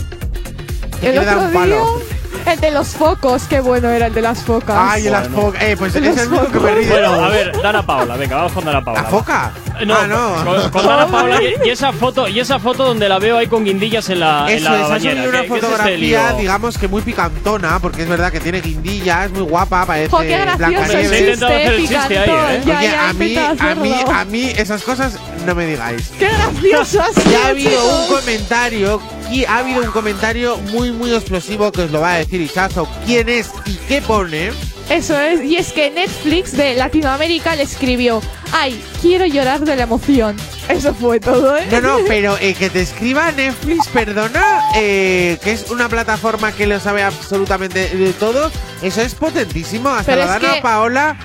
El 1.01 1.15
dar 1.15 1.35
otro 1.35 1.47
un 1.47 1.53
palo. 1.53 1.99
día, 2.45 2.53
el 2.53 2.59
de 2.61 2.71
los 2.71 2.87
focos, 2.89 3.43
qué 3.49 3.59
bueno 3.59 3.89
era 3.89 4.07
el 4.07 4.13
de 4.13 4.21
las 4.21 4.43
focas. 4.43 4.75
Ay, 4.79 5.07
el 5.07 5.11
las 5.11 5.29
Bueno. 5.29 5.47
focas. 5.47 5.63
Eh, 5.63 5.75
pues 5.77 5.95
es 5.95 6.03
el 6.17 6.29
mismo 6.29 6.47
que 6.47 6.59
me. 6.59 6.81
Bueno, 6.87 7.13
a 7.25 7.27
ver, 7.29 7.61
Dana 7.61 7.85
Paola, 7.85 8.15
venga, 8.15 8.35
vamos 8.37 8.51
con 8.53 8.63
Dana 8.65 8.83
Paola. 8.83 9.01
¿La 9.01 9.09
foca? 9.09 9.51
No, 9.85 9.95
Ah, 9.95 10.07
no. 10.07 10.43
Con, 10.45 10.69
con 10.71 10.85
Dana 10.87 11.07
Paola 11.11 11.39
y, 11.43 11.67
y 11.67 11.69
esa 11.71 11.91
foto 11.93 12.27
y 12.27 12.39
esa 12.39 12.59
foto 12.59 12.85
donde 12.85 13.07
la 13.09 13.19
veo 13.19 13.37
ahí 13.37 13.47
con 13.47 13.63
guindillas 13.65 14.09
en 14.09 14.19
la, 14.21 14.45
en 14.49 14.57
Eso 14.59 14.69
la 14.69 14.81
es, 14.83 14.89
bañera. 14.89 15.21
una 15.23 15.31
¿Qué- 15.31 15.37
qué 15.37 15.43
es 15.55 15.61
fotografía, 15.61 16.33
digamos 16.33 16.77
que 16.77 16.87
muy 16.87 17.01
picantona, 17.01 17.79
porque 17.79 18.03
es 18.03 18.09
verdad 18.09 18.31
que 18.31 18.39
tiene 18.39 18.61
guindillas, 18.61 19.25
es 19.25 19.31
muy 19.31 19.41
guapa, 19.43 19.85
parece 19.85 20.09
Jo, 20.09 20.19
qué 20.19 20.37
gracioso 20.37 20.65
el 20.69 20.77
Hombre, 20.77 20.87
se 20.87 20.95
ha 20.95 21.09
Blancanieves. 21.09 21.21
intentado 21.21 21.53
hacer 21.55 21.73
el 21.73 21.77
chiste, 21.79 21.95
chiste 21.97 22.17
ahí, 22.19 22.25
picantón. 22.25 22.51
¿eh? 22.51 22.61
Ya, 22.65 22.77
Oye, 22.79 22.87
ya, 22.87 23.09
a 23.09 23.13
mí, 23.13 23.35
a 23.37 23.75
mí, 23.75 23.93
a 24.13 24.25
mí 24.25 24.51
esas 24.57 24.83
cosas 24.83 25.17
no 25.45 25.55
me 25.55 25.65
digáis. 25.65 26.09
¡Qué 26.19 26.27
gracioso 26.27 27.01
ha 27.01 27.13
sido, 27.13 27.31
Ya 27.31 27.45
ha 27.45 27.47
habido 27.49 27.99
un 28.01 28.07
comentario, 28.07 29.01
y 29.31 29.43
ha 29.45 29.57
habido 29.57 29.81
un 29.81 29.91
comentario 29.91 30.57
muy 30.71 30.91
muy 30.91 31.13
explosivo 31.13 31.71
que 31.71 31.81
os 31.83 31.91
lo 31.91 31.99
va 32.01 32.13
a 32.13 32.17
decir 32.17 32.39
Ichazo. 32.41 32.87
¿Quién 33.05 33.27
es 33.29 33.49
y 33.65 33.73
qué 33.87 34.01
pone? 34.01 34.51
Eso 34.89 35.19
es, 35.19 35.43
y 35.43 35.57
es 35.57 35.73
que 35.73 35.89
Netflix 35.91 36.53
de 36.55 36.75
Latinoamérica 36.75 37.55
le 37.57 37.63
escribió, 37.63 38.21
ay, 38.53 38.81
quiero 39.01 39.25
llorar 39.25 39.59
de 39.59 39.75
la 39.75 39.83
emoción. 39.83 40.37
Eso 40.69 40.93
fue 40.93 41.19
todo, 41.19 41.57
¿eh? 41.57 41.67
No, 41.69 41.81
no, 41.81 41.97
pero 42.07 42.37
eh, 42.39 42.53
que 42.53 42.69
te 42.69 42.81
escriba 42.81 43.31
Netflix, 43.33 43.87
perdona, 43.89 44.61
eh, 44.75 45.37
que 45.43 45.51
es 45.51 45.69
una 45.71 45.89
plataforma 45.89 46.53
que 46.53 46.67
lo 46.67 46.79
sabe 46.79 47.03
absolutamente 47.03 47.89
de 47.89 48.13
todo. 48.13 48.49
Eso 48.81 49.01
es 49.01 49.13
potentísimo. 49.13 49.89
Hasta 49.89 50.13
Pero 50.13 50.25
la 50.25 50.35
es 50.37 50.41
Dana 50.41 50.53
que- 50.55 50.61
Paola. 50.61 51.17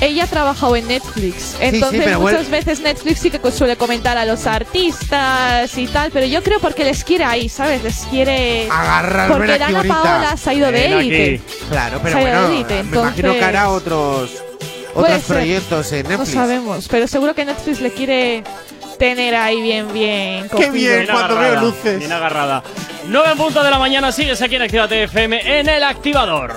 Ella 0.00 0.24
ha 0.24 0.26
trabajado 0.28 0.76
en 0.76 0.86
Netflix, 0.86 1.56
entonces 1.60 2.02
pero 2.04 2.20
muchas 2.20 2.48
bueno. 2.48 2.50
veces 2.50 2.80
Netflix 2.80 3.18
sí 3.18 3.30
que 3.32 3.50
suele 3.50 3.76
comentar 3.76 4.16
a 4.16 4.24
los 4.24 4.46
artistas 4.46 5.76
y 5.76 5.86
tal, 5.88 6.12
pero 6.12 6.24
yo 6.26 6.40
creo 6.42 6.60
porque 6.60 6.84
les 6.84 7.02
quiere 7.02 7.24
ahí, 7.24 7.48
¿sabes? 7.48 7.82
Les 7.82 7.96
quiere... 8.10 8.68
Agarrarme 8.70 9.34
Porque 9.36 9.58
Dana 9.58 9.76
ahorita. 9.78 10.02
Paola 10.02 10.36
se 10.36 10.50
ha 10.50 10.54
ido 10.54 10.70
de 10.70 10.86
élite. 10.86 11.40
Claro, 11.68 12.00
pero 12.02 12.18
bueno, 12.20 12.48
de 12.48 12.54
élite, 12.54 12.82
me 12.84 12.96
imagino 12.96 13.12
que 13.12 13.20
entonces- 13.38 13.42
hará 13.44 13.70
otros 13.70 14.30
otros 14.94 15.22
proyectos 15.24 15.92
en 15.92 16.02
No 16.04 16.08
Netflix. 16.10 16.32
sabemos, 16.32 16.88
pero 16.88 17.06
seguro 17.08 17.34
que 17.34 17.44
Netflix 17.44 17.80
le 17.80 17.92
quiere 17.92 18.44
tener 19.00 19.34
ahí 19.34 19.60
bien, 19.60 19.92
bien. 19.92 20.42
Qué 20.44 20.48
cogido. 20.48 20.72
bien. 20.72 20.92
Bien 21.00 21.06
cuando 21.10 21.34
agarrada, 21.34 21.60
veo 21.60 21.70
luces. 21.70 21.98
Bien 21.98 22.12
agarrada. 22.12 22.62
9 23.08 23.28
en 23.32 23.38
punto 23.38 23.62
de 23.64 23.70
la 23.70 23.78
mañana, 23.80 24.12
sigues 24.12 24.40
aquí 24.42 24.54
en 24.56 24.62
Actívate 24.62 25.02
FM 25.04 25.58
en 25.60 25.68
el 25.68 25.82
activador. 25.82 26.56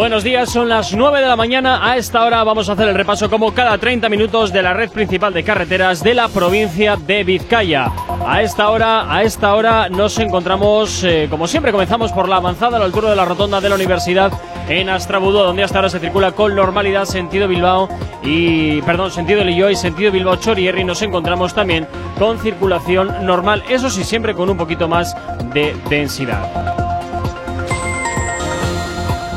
Buenos 0.00 0.24
días, 0.24 0.48
son 0.48 0.70
las 0.70 0.94
9 0.94 1.20
de 1.20 1.26
la 1.26 1.36
mañana. 1.36 1.86
A 1.86 1.98
esta 1.98 2.24
hora 2.24 2.42
vamos 2.42 2.70
a 2.70 2.72
hacer 2.72 2.88
el 2.88 2.94
repaso 2.94 3.28
como 3.28 3.52
cada 3.52 3.76
30 3.76 4.08
minutos 4.08 4.50
de 4.50 4.62
la 4.62 4.72
red 4.72 4.88
principal 4.88 5.34
de 5.34 5.44
carreteras 5.44 6.02
de 6.02 6.14
la 6.14 6.28
provincia 6.28 6.96
de 6.96 7.22
Vizcaya. 7.22 7.92
A 8.26 8.40
esta 8.40 8.70
hora, 8.70 9.14
a 9.14 9.22
esta 9.24 9.54
hora 9.54 9.90
nos 9.90 10.18
encontramos, 10.18 11.04
eh, 11.04 11.26
como 11.28 11.46
siempre, 11.46 11.70
comenzamos 11.70 12.12
por 12.12 12.30
la 12.30 12.36
avanzada 12.36 12.78
a 12.78 12.80
la 12.80 12.86
altura 12.86 13.10
de 13.10 13.16
la 13.16 13.26
rotonda 13.26 13.60
de 13.60 13.68
la 13.68 13.74
universidad 13.74 14.32
en 14.70 14.88
Astrabudo, 14.88 15.44
donde 15.44 15.64
hasta 15.64 15.76
ahora 15.76 15.90
se 15.90 16.00
circula 16.00 16.32
con 16.32 16.54
normalidad 16.54 17.04
sentido 17.04 17.46
Bilbao 17.46 17.90
y, 18.22 18.80
perdón, 18.80 19.10
sentido 19.10 19.44
Lilloy, 19.44 19.76
sentido 19.76 20.10
Bilbao 20.10 20.36
Chorierri. 20.36 20.82
Nos 20.82 21.02
encontramos 21.02 21.52
también 21.52 21.86
con 22.18 22.38
circulación 22.38 23.26
normal, 23.26 23.62
eso 23.68 23.90
sí, 23.90 24.02
siempre 24.02 24.34
con 24.34 24.48
un 24.48 24.56
poquito 24.56 24.88
más 24.88 25.14
de 25.52 25.76
densidad. 25.90 26.79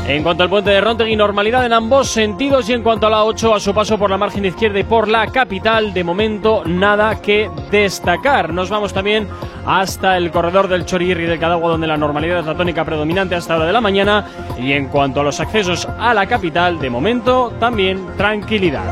En 0.06 0.22
cuanto 0.22 0.42
al 0.42 0.50
puente 0.50 0.70
de 0.70 0.82
Rontegui, 0.82 1.16
normalidad 1.16 1.64
en 1.64 1.72
ambos 1.72 2.10
sentidos. 2.10 2.68
Y 2.68 2.74
en 2.74 2.82
cuanto 2.82 3.06
a 3.06 3.10
la 3.10 3.24
8, 3.24 3.54
a 3.54 3.60
su 3.60 3.72
paso 3.72 3.96
por 3.96 4.10
la 4.10 4.18
margen 4.18 4.44
izquierda 4.44 4.78
y 4.78 4.84
por 4.84 5.08
la 5.08 5.26
capital, 5.28 5.94
de 5.94 6.04
momento 6.04 6.62
nada 6.66 7.22
que 7.22 7.50
destacar. 7.70 8.52
Nos 8.52 8.68
vamos 8.68 8.92
también 8.92 9.26
hasta 9.64 10.18
el 10.18 10.30
corredor 10.30 10.68
del 10.68 10.84
Chorirri 10.84 11.24
del 11.24 11.38
Cadagua, 11.38 11.70
donde 11.70 11.86
la 11.86 11.96
normalidad 11.96 12.40
es 12.40 12.46
la 12.46 12.54
tónica 12.54 12.84
predominante 12.84 13.34
hasta 13.34 13.56
hora 13.56 13.64
de 13.64 13.72
la 13.72 13.80
mañana. 13.80 14.26
Y 14.58 14.72
en 14.72 14.88
cuanto 14.88 15.20
a 15.20 15.24
los 15.24 15.40
accesos 15.40 15.88
a 15.98 16.12
la 16.12 16.26
capital, 16.26 16.78
de 16.78 16.90
momento 16.90 17.54
también 17.58 18.14
tranquilidad. 18.18 18.84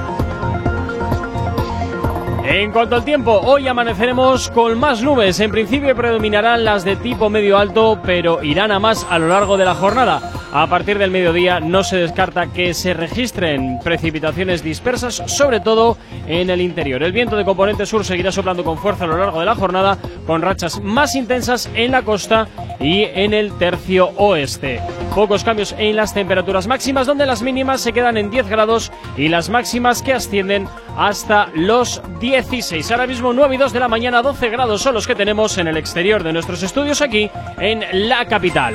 En 2.43 2.73
cuanto 2.73 2.97
al 2.97 3.05
tiempo, 3.05 3.39
hoy 3.45 3.69
amaneceremos 3.69 4.51
con 4.51 4.81
más 4.81 5.03
nubes. 5.03 5.39
En 5.41 5.51
principio 5.51 5.95
predominarán 5.95 6.65
las 6.65 6.85
de 6.85 6.97
tipo 6.97 7.29
medio 7.29 7.59
alto, 7.59 8.01
pero 8.03 8.43
irán 8.43 8.73
a 8.73 8.79
más 8.79 9.07
a 9.11 9.19
lo 9.19 9.29
largo 9.29 9.59
de 9.59 9.67
la 9.67 9.75
jornada. 9.75 10.42
A 10.55 10.67
partir 10.67 10.99
del 10.99 11.11
mediodía 11.11 11.61
no 11.61 11.83
se 11.83 11.97
descarta 11.97 12.53
que 12.53 12.75
se 12.75 12.93
registren 12.93 13.79
precipitaciones 13.83 14.63
dispersas, 14.63 15.23
sobre 15.27 15.61
todo 15.61 15.97
en 16.27 16.51
el 16.51 16.61
interior. 16.61 17.03
El 17.03 17.13
viento 17.13 17.37
de 17.37 17.45
componente 17.47 17.87
sur 17.87 18.05
seguirá 18.05 18.31
soplando 18.31 18.63
con 18.63 18.77
fuerza 18.77 19.05
a 19.05 19.07
lo 19.07 19.17
largo 19.17 19.41
de 19.41 19.47
la 19.47 19.55
jornada, 19.55 19.97
con 20.27 20.43
rachas 20.43 20.83
más 20.83 21.15
intensas 21.15 21.71
en 21.75 21.93
la 21.93 22.03
costa 22.03 22.49
y 22.79 23.05
en 23.05 23.33
el 23.33 23.57
tercio 23.57 24.11
oeste. 24.19 24.83
Pocos 25.15 25.43
cambios 25.43 25.75
en 25.79 25.97
las 25.97 26.13
temperaturas 26.13 26.67
máximas, 26.67 27.07
donde 27.07 27.25
las 27.25 27.41
mínimas 27.41 27.81
se 27.81 27.95
quedan 27.95 28.19
en 28.19 28.31
10 28.31 28.47
grados 28.49 28.93
y 29.17 29.29
las 29.29 29.49
máximas 29.49 30.03
que 30.03 30.13
ascienden 30.13 30.69
hasta 30.99 31.49
los 31.55 32.03
16. 32.21 32.91
Ahora 32.91 33.07
mismo 33.07 33.33
9 33.33 33.55
y 33.55 33.59
2 33.59 33.73
de 33.73 33.81
la 33.81 33.89
mañana, 33.89 34.21
12 34.21 34.51
grados 34.51 34.83
son 34.83 34.93
los 34.93 35.07
que 35.07 35.15
tenemos 35.15 35.57
en 35.57 35.69
el 35.69 35.79
exterior 35.79 36.23
de 36.23 36.35
nuestros 36.35 36.63
estudios 36.63 37.01
aquí 37.01 37.31
en 37.59 38.07
la 38.07 38.27
capital. 38.27 38.75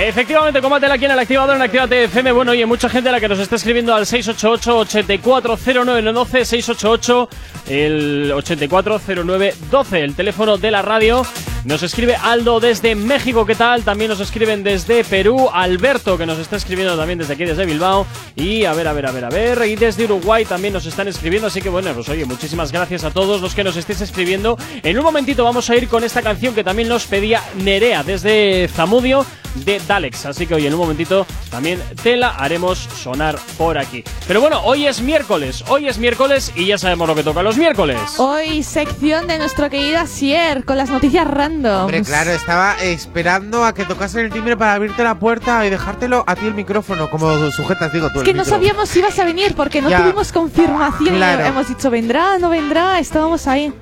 Efectivamente, 0.00 0.60
combátela 0.60 0.94
aquí 0.94 1.06
en 1.06 1.10
el 1.10 1.18
activador 1.18 1.56
en 1.56 1.62
Activate 1.62 2.04
FM. 2.04 2.30
Bueno, 2.30 2.52
oye, 2.52 2.64
mucha 2.66 2.88
gente 2.88 3.08
a 3.08 3.12
la 3.12 3.18
que 3.18 3.26
nos 3.26 3.40
está 3.40 3.56
escribiendo 3.56 3.92
al 3.92 4.06
688-840912, 4.06 6.44
688 6.44 7.28
el 7.66 8.30
840912, 8.32 10.00
el 10.00 10.14
teléfono 10.14 10.56
de 10.56 10.70
la 10.70 10.82
radio. 10.82 11.26
Nos 11.64 11.82
escribe 11.82 12.14
Aldo 12.14 12.60
desde 12.60 12.94
México, 12.94 13.44
¿qué 13.44 13.56
tal? 13.56 13.82
También 13.82 14.08
nos 14.08 14.20
escriben 14.20 14.62
desde 14.62 15.02
Perú, 15.02 15.50
Alberto, 15.52 16.16
que 16.16 16.26
nos 16.26 16.38
está 16.38 16.54
escribiendo 16.54 16.96
también 16.96 17.18
desde 17.18 17.34
aquí, 17.34 17.44
desde 17.44 17.66
Bilbao. 17.66 18.06
Y 18.36 18.62
a 18.64 18.74
ver, 18.74 18.86
a 18.86 18.92
ver, 18.92 19.06
a 19.06 19.10
ver, 19.10 19.24
a 19.24 19.30
ver. 19.30 19.66
Y 19.66 19.74
desde 19.74 20.04
Uruguay 20.04 20.44
también 20.44 20.74
nos 20.74 20.86
están 20.86 21.08
escribiendo. 21.08 21.48
Así 21.48 21.60
que 21.60 21.70
bueno, 21.70 21.92
pues 21.92 22.08
oye, 22.08 22.24
muchísimas 22.24 22.70
gracias 22.70 23.02
a 23.02 23.10
todos 23.10 23.40
los 23.40 23.52
que 23.52 23.64
nos 23.64 23.76
estéis 23.76 24.00
escribiendo. 24.00 24.56
En 24.84 24.96
un 24.96 25.02
momentito 25.04 25.42
vamos 25.42 25.68
a 25.68 25.74
ir 25.74 25.88
con 25.88 26.04
esta 26.04 26.22
canción 26.22 26.54
que 26.54 26.62
también 26.62 26.88
nos 26.88 27.06
pedía 27.06 27.42
Nerea 27.56 28.04
desde 28.04 28.68
Zamudio 28.68 29.26
de 29.64 29.80
Dalex. 29.86 30.26
Así 30.26 30.46
que 30.46 30.54
hoy 30.54 30.66
en 30.66 30.74
un 30.74 30.80
momentito 30.80 31.26
también 31.50 31.82
te 32.02 32.16
la 32.16 32.30
haremos 32.30 32.78
sonar 32.78 33.38
por 33.56 33.78
aquí. 33.78 34.04
Pero 34.26 34.40
bueno, 34.40 34.60
hoy 34.64 34.86
es 34.86 35.00
miércoles, 35.00 35.64
hoy 35.68 35.88
es 35.88 35.98
miércoles 35.98 36.52
y 36.54 36.66
ya 36.66 36.78
sabemos 36.78 37.08
lo 37.08 37.14
que 37.14 37.22
toca 37.22 37.42
los 37.42 37.56
miércoles. 37.56 37.98
Hoy 38.18 38.62
sección 38.62 39.26
de 39.26 39.38
nuestro 39.38 39.70
querido 39.70 40.06
Sier 40.06 40.64
con 40.64 40.76
las 40.76 40.90
noticias 40.90 41.26
random. 41.26 41.82
Hombre, 41.82 42.02
claro, 42.02 42.30
estaba 42.30 42.76
esperando 42.82 43.64
a 43.64 43.74
que 43.74 43.84
tocasen 43.84 44.24
el 44.26 44.32
timbre 44.32 44.56
para 44.56 44.74
abrirte 44.74 45.02
la 45.04 45.18
puerta 45.18 45.64
y 45.66 45.70
dejártelo 45.70 46.24
a 46.26 46.34
ti 46.36 46.46
el 46.46 46.54
micrófono, 46.54 47.10
como 47.10 47.50
sujetas, 47.50 47.92
digo 47.92 48.08
tú. 48.08 48.20
Es 48.20 48.20
el 48.20 48.24
que 48.26 48.34
no 48.34 48.44
sabíamos 48.44 48.88
si 48.88 49.00
ibas 49.00 49.18
a 49.18 49.24
venir 49.24 49.54
porque 49.54 49.82
no 49.82 49.90
Ya. 49.90 50.02
tuvimos 50.02 50.32
confirmación. 50.32 51.16
Claro. 51.16 51.44
Hemos 51.44 51.68
dicho, 51.68 51.90
vendrá, 51.90 52.38
no 52.38 52.48
vendrá, 52.50 52.98
estábamos 52.98 53.46
ahí. 53.46 53.72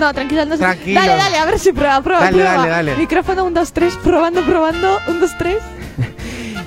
No, 0.00 0.12
tranquilo, 0.14 0.44
no 0.46 0.52
sé. 0.56 0.58
Tranquilo. 0.62 1.00
Dale, 1.00 1.14
dale, 1.16 1.36
a 1.38 1.44
ver 1.44 1.58
si 1.58 1.72
prueba, 1.72 2.00
prueba, 2.00 2.22
Dale, 2.22 2.32
prueba. 2.38 2.52
dale, 2.56 2.68
dale. 2.70 2.96
Micrófono 2.96 3.44
1, 3.44 3.60
2, 3.60 3.72
3, 3.72 3.96
probando, 4.02 4.42
probando, 4.44 4.98
1, 5.08 5.20
2, 5.20 5.30
3. 5.38 5.56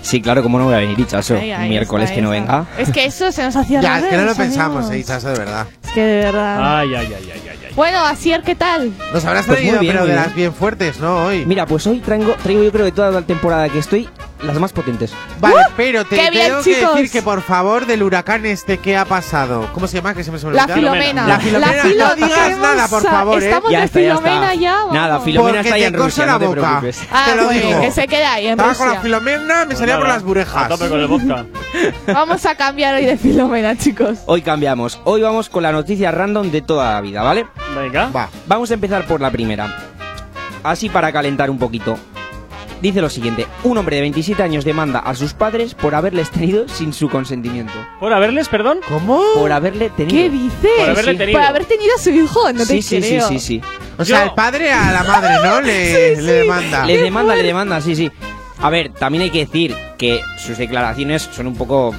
Sí, 0.03 0.21
claro, 0.21 0.43
como 0.43 0.59
no 0.59 0.65
voy 0.65 0.73
a 0.75 0.77
venir, 0.79 0.99
Ichazo. 0.99 1.35
Ahí, 1.35 1.51
ahí 1.51 1.69
Miércoles 1.69 2.05
está, 2.05 2.15
que 2.15 2.21
no 2.21 2.29
venga. 2.29 2.65
Es 2.77 2.91
que 2.91 3.05
eso 3.05 3.31
se 3.31 3.41
nos 3.41 3.55
hacía 3.55 3.79
Ya, 3.81 3.89
raro, 3.93 4.03
es 4.05 4.09
que 4.11 4.17
no 4.17 4.23
lo 4.25 4.35
pensamos, 4.35 4.91
eh, 4.91 4.99
Ichazo, 4.99 5.29
de 5.29 5.39
verdad. 5.39 5.65
Es 5.83 5.91
que 5.91 6.01
de 6.01 6.25
verdad. 6.25 6.79
Ay, 6.79 6.93
ay, 6.93 7.05
ay, 7.07 7.13
ay, 7.33 7.41
ay. 7.49 7.59
ay. 7.67 7.73
Bueno, 7.73 7.99
Asier, 8.05 8.43
¿qué 8.43 8.53
tal? 8.53 8.91
Nos 9.13 9.23
habrás 9.25 9.45
Pues 9.45 9.59
muy 9.59 9.67
traído, 9.69 9.79
bien, 9.79 9.93
pero 9.93 10.01
muy 10.01 10.09
de 10.09 10.13
bien. 10.15 10.25
las 10.27 10.35
bien 10.35 10.53
fuertes, 10.53 10.99
¿no? 10.99 11.25
Hoy. 11.25 11.45
Mira, 11.45 11.65
pues 11.65 11.87
hoy 11.87 11.99
traigo, 12.01 12.33
traigo 12.43 12.63
yo 12.63 12.71
creo 12.71 12.85
de 12.85 12.91
toda 12.91 13.11
la 13.11 13.21
temporada 13.21 13.69
que 13.69 13.79
estoy, 13.79 14.09
las 14.43 14.59
más 14.59 14.73
potentes. 14.73 15.13
Vale, 15.39 15.55
pero 15.77 16.03
te 16.05 16.15
¡Qué 16.17 16.29
bien, 16.31 16.47
tengo 16.47 16.61
que 16.63 16.73
chicos! 16.75 16.95
decir 16.95 17.11
que 17.11 17.21
por 17.21 17.41
favor 17.41 17.85
del 17.85 18.03
huracán 18.03 18.45
este 18.45 18.77
que 18.77 18.95
ha 18.97 19.05
pasado. 19.05 19.69
¿Cómo 19.73 19.87
se 19.87 19.97
llama? 19.97 20.13
Que 20.13 20.23
se 20.23 20.31
me 20.31 20.39
suele 20.39 20.57
La. 20.57 20.67
Filomena. 20.67 21.27
La 21.27 21.39
Filomena. 21.39 21.83
Filo- 21.83 22.07
no 22.09 22.15
digas 22.15 22.57
nada, 22.59 22.87
por 22.87 23.03
favor, 23.03 23.41
¿eh? 23.41 23.45
Estamos 23.45 23.71
Ya 23.71 23.79
de 23.79 23.85
está, 23.85 23.99
ya 24.01 24.05
Filomena 24.17 24.53
está. 24.53 24.55
ya. 24.55 24.73
vamos. 24.75 24.93
Nada, 24.93 25.19
Filomena 25.21 25.53
Porque 25.57 25.67
está 25.69 25.75
te 25.79 25.85
en 25.85 25.93
coso 25.93 26.03
Rusia, 26.05 26.25
la 26.25 26.31
no 26.33 26.39
te 26.39 26.45
boca. 26.47 26.61
preocupes. 26.61 26.99
Ah, 27.11 27.25
te 27.29 27.35
lo 27.35 27.43
bueno, 27.45 27.67
digo. 27.67 27.81
que 27.81 27.91
se 27.91 28.07
quede 28.07 28.25
ahí 28.25 28.45
en 28.47 28.51
Estaba 28.53 28.73
con 28.75 28.87
la 28.87 28.93
Rusia. 28.95 29.01
Filomena, 29.01 29.65
me 29.65 29.75
salía 29.75 29.97
por 29.97 30.07
las 30.07 30.23
burejas. 30.23 30.63
A 30.65 30.67
tope 30.69 30.89
con 30.89 30.99
el 30.99 31.07
vodka. 31.07 31.45
Vamos 32.13 32.45
a 32.45 32.55
cambiar 32.55 32.95
hoy 32.95 33.05
de 33.05 33.17
Filomena, 33.17 33.77
chicos. 33.77 34.19
Hoy 34.25 34.41
cambiamos. 34.41 34.99
Hoy 35.05 35.21
vamos 35.21 35.49
con 35.49 35.63
la 35.63 35.71
noticia 35.71 36.11
random 36.11 36.51
de 36.51 36.61
toda 36.61 36.93
la 36.93 37.01
vida, 37.01 37.23
¿vale? 37.23 37.47
Venga. 37.75 38.09
Va. 38.15 38.29
Vamos 38.47 38.69
a 38.71 38.73
empezar 38.75 39.05
por 39.05 39.21
la 39.21 39.31
primera. 39.31 39.75
Así 40.63 40.89
para 40.89 41.11
calentar 41.11 41.49
un 41.49 41.57
poquito. 41.57 41.97
Dice 42.83 42.99
lo 42.99 43.09
siguiente, 43.09 43.47
un 43.63 43.77
hombre 43.77 43.95
de 43.95 44.01
27 44.01 44.43
años 44.43 44.65
demanda 44.65 44.99
a 44.99 45.15
sus 45.15 45.33
padres 45.33 45.73
por 45.73 45.95
haberles 45.95 46.29
tenido 46.31 46.67
sin 46.67 46.91
su 46.91 47.07
consentimiento. 47.07 47.71
¿Por 47.97 48.11
haberles, 48.11 48.49
perdón? 48.49 48.79
¿Cómo? 48.89 49.23
Por 49.35 49.53
haberle 49.53 49.89
tenido. 49.89 50.17
¿Qué 50.17 50.29
dices? 50.29 50.71
Por 50.79 50.89
haberle 50.89 51.11
Sí. 51.13 51.17
tenido. 51.17 51.39
Por 51.39 51.47
haber 51.47 51.63
tenido 51.63 51.95
a 51.95 51.97
su 52.01 52.09
hijo, 52.09 52.51
no 52.51 52.59
te 52.59 52.65
sí, 52.65 52.81
sí, 52.81 53.01
sí, 53.01 53.07
creo. 53.07 53.27
sí, 53.29 53.39
sí. 53.39 53.61
O 53.97 54.03
sea, 54.03 54.19
Yo- 54.19 54.23
el 54.25 54.31
padre 54.35 54.73
a 54.73 54.91
la 54.91 55.03
madre, 55.03 55.33
¿no? 55.41 55.61
Le, 55.65 56.15
Sí, 56.17 56.21
le 56.23 56.33
sí. 56.33 56.39
demanda. 56.39 56.85
Le 56.85 56.97
demanda, 56.97 57.35
le 57.37 57.43
demanda, 57.43 57.79
sí, 57.79 57.95
sí. 57.95 58.11
A 58.61 58.69
ver, 58.69 58.89
también 58.89 59.21
hay 59.23 59.29
que 59.29 59.45
decir 59.45 59.73
que 59.97 60.19
sus 60.37 60.57
declaraciones 60.57 61.29
son 61.31 61.47
un 61.47 61.55
poco 61.55 61.95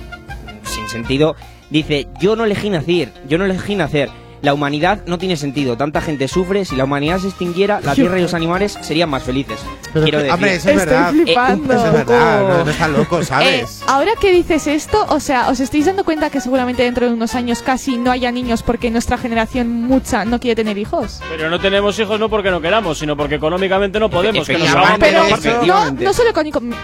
sin 0.64 0.86
sentido. 0.90 1.34
Dice, 1.70 2.08
yo 2.20 2.36
no 2.36 2.44
elegí 2.44 2.68
nacer, 2.68 3.10
yo 3.26 3.38
no 3.38 3.46
elegí 3.46 3.74
nacer. 3.74 4.10
La 4.44 4.54
humanidad 4.54 5.00
no 5.06 5.18
tiene 5.18 5.36
sentido. 5.36 5.76
Tanta 5.76 6.00
gente 6.00 6.28
sufre. 6.28 6.64
Si 6.64 6.76
la 6.76 6.84
humanidad 6.84 7.18
se 7.18 7.28
extinguiera, 7.28 7.80
la 7.82 7.94
tierra 7.94 8.18
y 8.18 8.22
los 8.22 8.34
animales 8.34 8.78
serían 8.82 9.08
más 9.08 9.22
felices. 9.22 9.58
Pero 9.92 10.04
Quiero 10.04 10.18
que- 10.18 10.24
decir, 10.24 10.34
hombre, 10.34 10.54
eso 10.54 10.68
es 10.70 10.76
Estoy 10.76 10.86
verdad. 10.86 11.10
flipando. 11.12 11.72
Eh, 11.72 11.76
Eso 11.76 11.86
es 11.86 11.92
verdad, 11.92 12.40
no, 12.48 12.64
no 12.64 12.70
está 12.70 12.88
loco, 12.88 13.20
Eh, 13.20 13.24
¿sabes? 13.24 13.82
ahora 13.86 14.12
que 14.20 14.32
dices 14.32 14.66
esto, 14.66 15.06
o 15.08 15.18
sea, 15.18 15.48
¿os 15.48 15.60
estáis 15.60 15.86
dando 15.86 16.04
cuenta 16.04 16.28
que 16.30 16.40
seguramente 16.40 16.82
dentro 16.82 17.06
de 17.06 17.14
unos 17.14 17.34
años 17.34 17.62
casi 17.62 17.96
no 17.96 18.10
haya 18.10 18.30
niños 18.30 18.62
porque 18.62 18.90
nuestra 18.90 19.16
generación 19.18 19.68
mucha 19.82 20.24
no 20.24 20.38
quiere 20.40 20.56
tener 20.56 20.76
hijos? 20.78 21.20
Pero 21.30 21.48
no 21.48 21.58
tenemos 21.58 21.98
hijos 21.98 22.20
no 22.20 22.28
porque 22.28 22.50
no 22.50 22.60
queramos, 22.60 22.98
sino 22.98 23.16
porque 23.16 23.36
económicamente 23.36 23.98
no 23.98 24.10
podemos. 24.10 24.46
Que 24.46 24.58
nos 24.58 24.68
Pero 25.00 25.64
no, 25.64 25.90
no 25.90 26.12
solo 26.12 26.30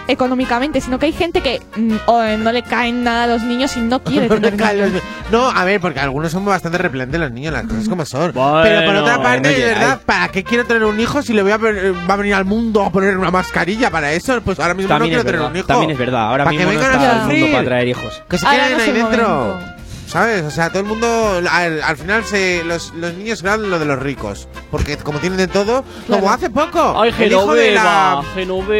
económicamente, 0.07 0.81
sino 0.81 0.97
que 0.99 1.05
hay 1.07 1.13
gente 1.13 1.41
que 1.41 1.61
mm, 1.75 1.95
o, 2.07 2.23
eh, 2.23 2.37
no 2.37 2.51
le 2.51 2.63
caen 2.63 3.03
nada 3.03 3.25
a 3.25 3.27
los 3.27 3.43
niños 3.43 3.75
y 3.77 3.81
no 3.81 4.03
quiere 4.03 4.27
No, 4.29 4.35
tener 4.41 4.55
niños. 4.55 5.01
no, 5.31 5.49
a 5.49 5.63
ver, 5.65 5.79
porque 5.79 5.99
algunos 5.99 6.31
son 6.31 6.45
bastante 6.45 6.77
repelentes 6.77 7.19
los 7.19 7.31
niños, 7.31 7.50
las 7.51 7.63
cosas 7.63 7.89
como 7.89 8.05
son. 8.05 8.31
Bueno, 8.33 8.61
Pero 8.63 8.85
por 8.85 8.95
otra 8.95 9.21
parte, 9.21 9.49
bueno, 9.49 9.65
de 9.65 9.73
verdad. 9.73 10.01
¿para 10.05 10.27
qué 10.29 10.43
quiero 10.43 10.65
tener 10.65 10.83
un 10.83 10.99
hijo 10.99 11.21
si 11.21 11.33
le 11.33 11.41
voy 11.43 11.51
a 11.51 11.57
va 11.57 12.13
a 12.13 12.17
venir 12.17 12.33
al 12.33 12.45
mundo 12.45 12.83
a 12.83 12.91
poner 12.91 13.17
una 13.17 13.31
mascarilla 13.31 13.89
para 13.89 14.11
eso? 14.11 14.41
Pues 14.41 14.59
ahora 14.59 14.73
mismo 14.73 14.89
también, 14.89 15.13
no 15.13 15.23
quiero 15.23 15.31
tener 15.31 15.49
un 15.49 15.55
hijo. 15.57 15.67
también 15.67 15.91
es 15.91 15.97
verdad. 15.97 16.27
Ahora 16.27 16.43
¿Para 16.45 16.57
que 16.57 16.65
mismo 16.65 16.81
no 16.81 16.87
está 16.91 17.21
el 17.21 17.27
mundo 17.27 17.51
para 17.51 17.65
traer 17.65 17.87
hijos. 17.87 18.23
Que 18.29 18.37
se 18.37 18.45
queden 18.45 18.79
ahí 18.79 18.91
dentro. 18.91 19.27
momento. 19.29 19.70
¿Sabes? 20.11 20.43
O 20.43 20.51
sea, 20.51 20.69
todo 20.69 20.79
el 20.79 20.85
mundo. 20.85 21.41
Al, 21.49 21.81
al 21.81 21.97
final, 21.97 22.25
se, 22.25 22.63
los, 22.65 22.93
los 22.95 23.13
niños 23.13 23.39
serán 23.39 23.69
lo 23.69 23.79
de 23.79 23.85
los 23.85 23.97
ricos. 23.99 24.47
Porque 24.69 24.97
como 24.97 25.19
tienen 25.19 25.37
de 25.37 25.47
todo. 25.47 25.83
Claro. 26.05 26.21
Como 26.21 26.33
hace 26.33 26.49
poco. 26.49 26.99
Ay, 27.01 27.13
el 27.19 27.31
hijo 27.31 27.53
de 27.53 27.71
la. 27.71 28.21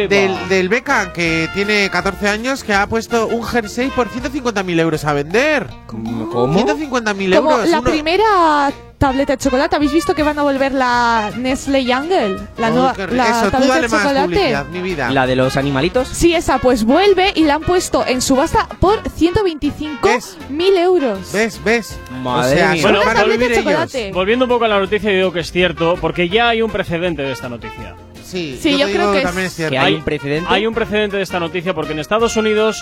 Del, 0.08 0.48
del 0.48 0.68
Beckham, 0.68 1.12
que 1.12 1.48
tiene 1.54 1.88
14 1.90 2.28
años, 2.28 2.62
que 2.64 2.74
ha 2.74 2.86
puesto 2.86 3.26
un 3.28 3.42
jersey 3.44 3.88
por 3.90 4.08
150.000 4.10 4.80
euros 4.80 5.04
a 5.04 5.12
vender. 5.14 5.66
¿Cómo? 5.86 6.54
150.000 6.54 7.36
Como 7.36 7.50
euros. 7.52 7.68
la 7.68 7.80
uno- 7.80 7.90
primera 7.90 8.70
tableta 9.02 9.32
de 9.34 9.38
chocolate, 9.42 9.74
¿habéis 9.74 9.92
visto 9.92 10.14
que 10.14 10.22
van 10.22 10.38
a 10.38 10.42
volver 10.44 10.70
la 10.72 11.32
Nestle 11.36 11.84
Jungle? 11.84 12.38
La 12.56 12.68
Oh, 12.68 12.70
nueva 12.70 12.94
la 13.10 13.28
Eso, 13.30 13.44
tú 13.46 13.50
tableta 13.50 13.74
dale 13.74 13.80
de 13.82 13.88
más 13.88 14.02
chocolate. 14.02 14.26
publicidad, 14.28 14.66
mi 14.66 14.80
vida. 14.80 15.10
La 15.10 15.26
de 15.26 15.34
los 15.34 15.56
animalitos. 15.56 16.06
Sí, 16.06 16.34
esa 16.36 16.58
pues 16.58 16.84
vuelve 16.84 17.32
y 17.34 17.42
la 17.42 17.54
han 17.54 17.62
puesto 17.62 18.06
en 18.06 18.22
subasta 18.22 18.68
por 18.78 19.00
125 19.10 20.06
¿Ves? 20.08 20.36
mil 20.50 20.76
euros. 20.76 21.32
¿Ves? 21.32 21.60
¿Ves? 21.64 21.98
Madre 22.22 22.54
o 22.54 22.56
sea, 22.56 22.72
mía. 22.74 22.82
son 22.82 22.92
Bueno, 22.94 23.12
tableta 23.12 23.48
de 23.48 23.58
ellos. 24.04 24.14
Volviendo 24.14 24.44
un 24.44 24.48
poco 24.50 24.66
a 24.66 24.68
la 24.68 24.78
noticia, 24.78 25.10
digo 25.10 25.32
que 25.32 25.40
es 25.40 25.50
cierto, 25.50 25.96
porque 26.00 26.28
ya 26.28 26.50
hay 26.50 26.62
un 26.62 26.70
precedente 26.70 27.22
de 27.22 27.32
esta 27.32 27.48
noticia. 27.48 27.96
Sí, 28.24 28.56
Sí, 28.62 28.78
yo 28.78 28.86
creo 28.86 29.12
que 29.12 29.22
también 29.22 29.48
es 29.48 29.54
cierto. 29.54 29.72
Que 29.72 29.78
hay 29.80 29.94
un 29.94 30.04
precedente. 30.04 30.46
Hay 30.48 30.64
un 30.64 30.74
precedente 30.74 31.16
de 31.16 31.24
esta 31.24 31.40
noticia 31.40 31.74
porque 31.74 31.90
en 31.92 31.98
Estados 31.98 32.36
Unidos 32.36 32.80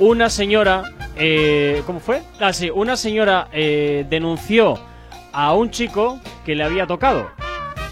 una 0.00 0.28
señora, 0.28 0.82
eh, 1.16 1.82
¿cómo 1.86 2.00
fue? 2.00 2.20
Ah, 2.40 2.52
sí, 2.52 2.68
una 2.68 2.96
señora 2.96 3.46
eh, 3.52 4.04
denunció 4.10 4.90
a 5.32 5.52
un 5.54 5.70
chico 5.70 6.20
que 6.44 6.54
le 6.54 6.64
había 6.64 6.86
tocado 6.86 7.30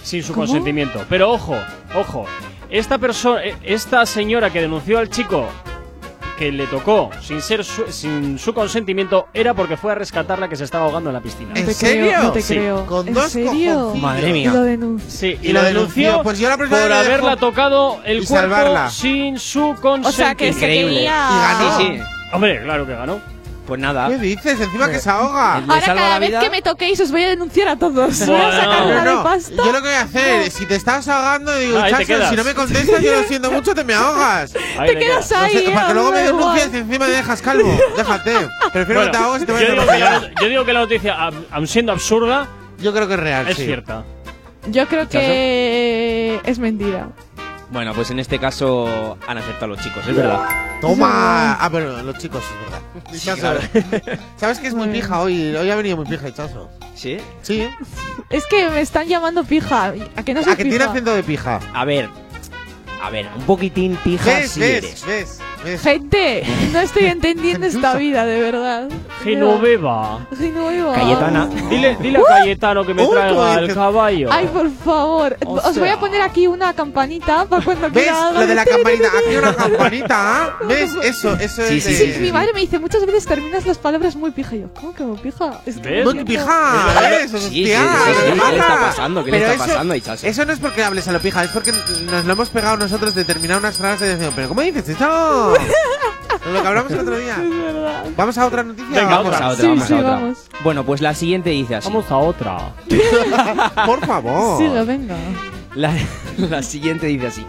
sin 0.03 0.23
su 0.23 0.35
consentimiento. 0.35 1.05
Pero 1.09 1.31
ojo, 1.31 1.57
ojo, 1.99 2.27
esta 2.71 2.99
persona, 2.99 3.45
eh, 3.45 3.57
esta 3.63 4.07
señora 4.07 4.51
que 4.51 4.61
denunció 4.61 4.99
al 4.99 5.11
chico 5.11 5.47
que 6.39 6.51
le 6.51 6.67
tocó 6.67 7.11
sin 7.21 7.43
ser 7.43 7.63
su, 7.67 7.93
sin 7.93 8.39
su 8.39 8.55
consentimiento 8.55 9.29
era 9.35 9.53
porque 9.53 9.77
fue 9.77 9.93
a 9.93 9.95
rescatarla 9.95 10.49
que 10.49 10.57
se 10.57 10.65
estaba 10.65 10.87
ahogando 10.87 11.11
en 11.11 11.15
la 11.15 11.21
piscina. 11.21 11.53
¿En 11.55 11.75
serio? 11.75 12.23
No 12.23 12.33
te 12.33 12.41
sí. 12.41 12.55
creo. 12.55 13.05
¿En 13.07 13.15
serio? 13.29 13.95
Madre 13.97 14.33
mía. 14.33 14.51
Y 14.51 14.55
lo 14.55 14.63
denunció. 14.63 15.11
Sí, 15.11 15.39
y, 15.43 15.49
¿Y 15.49 15.53
lo 15.53 15.63
denunció 15.63 16.23
por 16.23 16.35
haberla 16.35 17.37
tocado 17.37 18.01
el 18.07 18.27
cuerpo 18.27 18.89
sin 18.89 19.39
su 19.39 19.77
consentimiento. 19.83 20.09
O 20.09 20.13
sea, 20.13 20.35
que 20.35 20.49
Increíble. 20.49 20.91
Se 20.91 20.97
quería... 20.97 21.29
Y 21.31 21.41
ganó. 21.41 21.79
Sí, 21.79 21.85
sí. 21.99 22.03
Hombre, 22.33 22.63
claro 22.63 22.87
que 22.87 22.93
ganó. 22.95 23.21
Pues 23.71 23.81
nada. 23.81 24.09
¿Qué 24.09 24.19
dices? 24.19 24.61
Encima 24.61 24.91
que 24.91 24.99
se 24.99 25.09
ahoga. 25.09 25.61
Eh, 25.61 25.65
Ahora 25.69 25.95
cada 25.95 26.19
vez 26.19 26.37
que 26.41 26.51
me 26.51 26.61
toquéis 26.61 26.99
os 26.99 27.13
voy 27.13 27.23
a 27.23 27.29
denunciar 27.29 27.69
a 27.69 27.77
todos. 27.77 28.27
Voy 28.27 28.35
a 28.35 28.51
sacar 28.51 28.83
una 28.83 29.05
de 29.05 29.23
pasta. 29.23 29.55
Yo 29.65 29.67
lo 29.67 29.75
que 29.75 29.87
voy 29.87 29.95
a 29.95 30.01
hacer, 30.01 30.51
si 30.51 30.67
te 30.67 30.75
estás 30.75 31.07
ahogando, 31.07 31.57
digo, 31.57 31.79
Chacho, 31.89 32.29
si 32.31 32.35
no 32.35 32.43
me 32.43 32.53
contestas, 32.53 33.01
yo 33.01 33.13
lo 33.15 33.23
siento 33.29 33.49
mucho, 33.53 33.73
te 33.73 33.85
me 33.85 33.95
ahogas. 33.95 34.53
Te 34.53 34.99
quedas 34.99 35.31
ahí. 35.31 35.67
sé, 35.67 35.71
para 35.71 35.87
que 35.87 35.95
luego 35.95 36.11
me 36.11 36.19
denuncies 36.19 36.71
y 36.75 36.77
encima 36.79 37.07
me 37.07 37.13
dejas 37.13 37.41
calvo. 37.43 37.79
Déjate. 37.97 38.49
Prefiero 38.73 39.05
que 39.05 39.11
te 39.11 39.17
ahogues 39.17 39.43
y 39.43 39.47
te 39.47 39.53
yo, 39.53 39.59
vayas 39.59 39.71
digo 39.71 39.83
a 39.93 40.21
que 40.21 40.43
yo 40.43 40.49
digo 40.49 40.65
que 40.65 40.73
la 40.73 40.81
noticia, 40.81 41.17
aun 41.53 41.67
siendo 41.69 41.93
absurda, 41.93 42.49
Yo 42.81 42.93
creo 42.93 43.07
que 43.07 43.15
es 43.15 43.21
real, 43.21 43.47
es 43.47 43.57
sí. 43.57 43.67
cierta. 43.67 44.03
Yo 44.67 44.89
creo 44.89 45.09
que 45.09 46.41
es 46.45 46.59
mentira. 46.59 47.11
Bueno, 47.71 47.95
pues 47.95 48.11
en 48.11 48.19
este 48.19 48.39
caso 48.39 49.17
han 49.29 49.39
acertado 49.39 49.69
los 49.69 49.79
chicos, 49.81 50.05
es 50.07 50.17
verdad. 50.17 50.45
¡Toma! 50.81 51.53
Ah, 51.61 51.69
pero 51.71 52.03
los 52.03 52.19
chicos, 52.19 52.43
es 52.43 52.71
verdad. 52.71 52.81
Sí, 53.13 53.41
claro. 53.41 53.61
¿Sabes 54.37 54.59
que 54.59 54.67
es 54.67 54.75
muy 54.75 54.89
pija 54.89 55.21
hoy? 55.21 55.55
Hoy 55.55 55.71
ha 55.71 55.77
venido 55.77 55.97
muy 55.97 56.07
pija 56.07 56.29
Hichazo. 56.29 56.69
¿Sí? 56.95 57.19
Sí. 57.43 57.69
Es 58.29 58.45
que 58.47 58.69
me 58.71 58.81
están 58.81 59.07
llamando 59.07 59.45
pija. 59.45 59.95
¿A 60.17 60.23
que 60.25 60.35
no 60.35 60.43
soy 60.43 60.53
¿A 60.53 60.57
que 60.57 60.65
tiene 60.65 60.85
acento 60.85 61.15
de 61.15 61.23
pija? 61.23 61.61
A 61.73 61.85
ver, 61.85 62.09
a 63.03 63.11
ver, 63.11 63.29
un 63.37 63.43
poquitín 63.45 63.97
pija 64.03 64.25
¿Ves, 64.25 64.51
sí 64.51 64.61
ves, 64.61 64.85
eres. 64.85 65.07
ves? 65.07 65.41
Es... 65.65 65.83
Gente, 65.83 66.45
no 66.73 66.81
estoy 66.81 67.05
entendiendo 67.07 67.67
esta 67.67 67.95
vida, 67.97 68.25
de 68.25 68.41
verdad. 68.41 68.89
Genoveva. 69.23 70.27
Genoveva. 70.37 70.95
Cayetana. 70.95 71.47
Dile, 71.69 71.97
dile 72.01 72.19
a 72.19 72.21
uh, 72.23 72.25
Cayetano 72.25 72.87
que 72.87 72.95
me 72.95 73.07
traiga 73.07 73.59
el 73.59 73.75
caballo. 73.75 74.29
Ay, 74.33 74.47
por 74.47 74.71
favor. 74.71 75.37
O 75.45 75.55
Os 75.55 75.79
voy 75.79 75.89
a 75.89 75.99
poner 75.99 76.23
aquí 76.23 76.47
una 76.47 76.73
campanita 76.73 77.45
para 77.45 77.63
cuando 77.63 77.91
¿Ves? 77.91 78.05
Quiera 78.05 78.33
lo 78.33 78.47
de 78.47 78.55
la 78.55 78.65
campanita. 78.65 79.09
Aquí 79.21 79.37
una 79.37 79.55
campanita, 79.55 80.17
¿ah? 80.19 80.59
¿Ves? 80.67 80.95
Eso, 81.03 81.35
eso 81.35 81.63
sí, 81.67 81.77
es. 81.77 81.85
Sí, 81.85 81.95
sí, 81.95 82.15
mi 82.21 82.33
madre 82.33 82.53
me 82.55 82.61
dice 82.61 82.79
muchas 82.79 83.05
veces 83.05 83.27
terminas 83.27 83.67
las 83.67 83.79
palabras 83.79 84.17
muy 84.17 84.31
pija. 84.31 84.57
Y 84.57 84.61
yo, 84.61 84.69
¿cómo 84.75 84.95
que 84.95 85.03
muy 85.03 85.19
pija? 85.19 85.61
¿Ves? 85.67 86.05
Muy 86.05 86.25
pija. 86.25 87.01
¿Ves? 87.01 87.33
¿Qué 87.51 87.51
le 87.51 87.73
está 87.73 88.79
pasando? 88.81 89.25
¿Qué 89.25 89.31
le 89.31 89.39
está 89.39 89.67
pasando, 89.67 89.95
Ichazo? 89.95 90.27
Eso 90.27 90.45
no 90.45 90.53
es 90.53 90.59
porque 90.59 90.85
hables 90.85 91.07
a 91.09 91.13
lo 91.13 91.21
pija, 91.21 91.45
es 91.45 91.51
porque 91.51 91.73
nos 91.73 92.25
lo 92.25 92.33
hemos 92.33 92.49
pegado 92.51 92.77
nosotros 92.77 93.15
de 93.15 93.25
terminar 93.25 93.59
unas 93.59 93.77
frases 93.77 94.01
de 94.01 94.17
decir, 94.17 94.33
¿pero 94.35 94.49
cómo 94.49 94.63
dices 94.63 94.89
eso? 94.89 95.50
Lo 96.53 96.63
que 96.63 96.69
hablamos 96.69 96.93
el 96.93 97.01
otro 97.01 97.19
día. 97.19 97.37
¿Vamos 98.17 98.39
a 98.39 98.47
otra 98.47 98.63
noticia? 98.63 99.01
Venga, 99.01 99.19
vamos 99.19 99.41
a 99.41 99.49
otra. 99.49 99.69
Vamos 99.69 99.91
a 99.91 99.99
otra. 99.99 100.33
Bueno, 100.63 100.85
pues 100.85 101.01
la 101.01 101.15
siguiente 101.15 101.51
dice 101.51 101.77
así. 101.77 101.89
Vamos 101.89 102.11
a 102.11 102.17
otra. 102.17 102.75
Por 103.87 104.05
favor. 104.07 104.59
Sí, 104.59 104.69
lo 104.69 104.85
venga. 104.85 105.17
La, 105.75 106.63
siguiente 106.63 107.07
dice 107.07 107.27
así. 107.29 107.47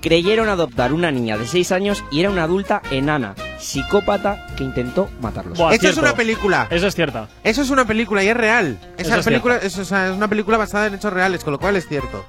Creyeron 0.00 0.48
adoptar 0.48 0.92
una 0.92 1.10
niña 1.10 1.36
de 1.36 1.46
6 1.46 1.72
años 1.72 2.04
y 2.12 2.20
era 2.20 2.30
una 2.30 2.44
adulta 2.44 2.80
enana, 2.90 3.34
psicópata, 3.58 4.46
que 4.56 4.62
intentó 4.62 5.08
matarlos. 5.20 5.58
Buah, 5.58 5.74
es, 5.74 5.96
una 5.96 6.14
película. 6.14 6.68
Eso 6.70 6.86
es 6.86 6.94
cierto. 6.94 7.26
Eso 7.42 7.62
es 7.62 7.70
una 7.70 7.86
película 7.86 8.22
y 8.22 8.28
es 8.28 8.36
real. 8.36 8.78
Esa 8.98 9.16
eso 9.16 9.24
película 9.24 9.60
o 9.64 9.68
sea, 9.68 10.08
es 10.08 10.16
una 10.16 10.28
película 10.28 10.58
basada 10.58 10.86
en 10.86 10.94
hechos 10.94 11.12
reales, 11.12 11.42
con 11.42 11.52
lo 11.52 11.58
cual 11.58 11.74
es 11.74 11.88
cierto. 11.88 12.24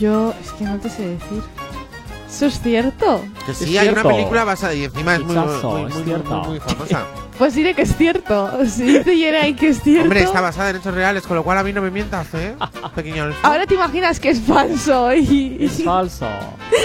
Yo 0.00 0.34
es 0.42 0.52
que 0.52 0.64
no 0.64 0.78
te 0.78 0.88
sé 0.88 1.02
decir. 1.08 1.42
Eso 2.28 2.46
es 2.46 2.60
cierto. 2.60 3.24
Que 3.46 3.54
sí, 3.54 3.64
es 3.64 3.80
hay 3.80 3.88
cierto. 3.88 4.00
una 4.06 4.16
película 4.16 4.44
basada 4.44 4.74
y 4.74 4.84
encima 4.84 5.14
es, 5.14 5.20
muy, 5.22 5.34
muy, 5.34 5.46
muy, 5.46 5.86
es 5.86 6.24
muy, 6.24 6.40
muy 6.46 6.60
famosa. 6.60 7.06
Pues 7.38 7.54
diré 7.54 7.72
que 7.72 7.82
es 7.82 7.96
cierto. 7.96 8.50
Si 8.66 8.82
dice 8.82 9.16
Yeray 9.16 9.54
que 9.54 9.68
es 9.68 9.80
cierto. 9.80 10.02
Hombre, 10.02 10.24
está 10.24 10.40
basada 10.40 10.70
en 10.70 10.76
hechos 10.76 10.92
reales, 10.92 11.24
con 11.24 11.36
lo 11.36 11.44
cual 11.44 11.58
a 11.58 11.62
mí 11.62 11.72
no 11.72 11.80
me 11.80 11.90
mientas, 11.90 12.26
¿eh? 12.34 12.56
Pequeño. 12.96 13.30
Ahora 13.42 13.64
te 13.64 13.74
imaginas 13.74 14.18
que 14.18 14.30
es 14.30 14.40
falso. 14.40 15.14
Y... 15.14 15.56
Es 15.60 15.84
falso. 15.84 16.26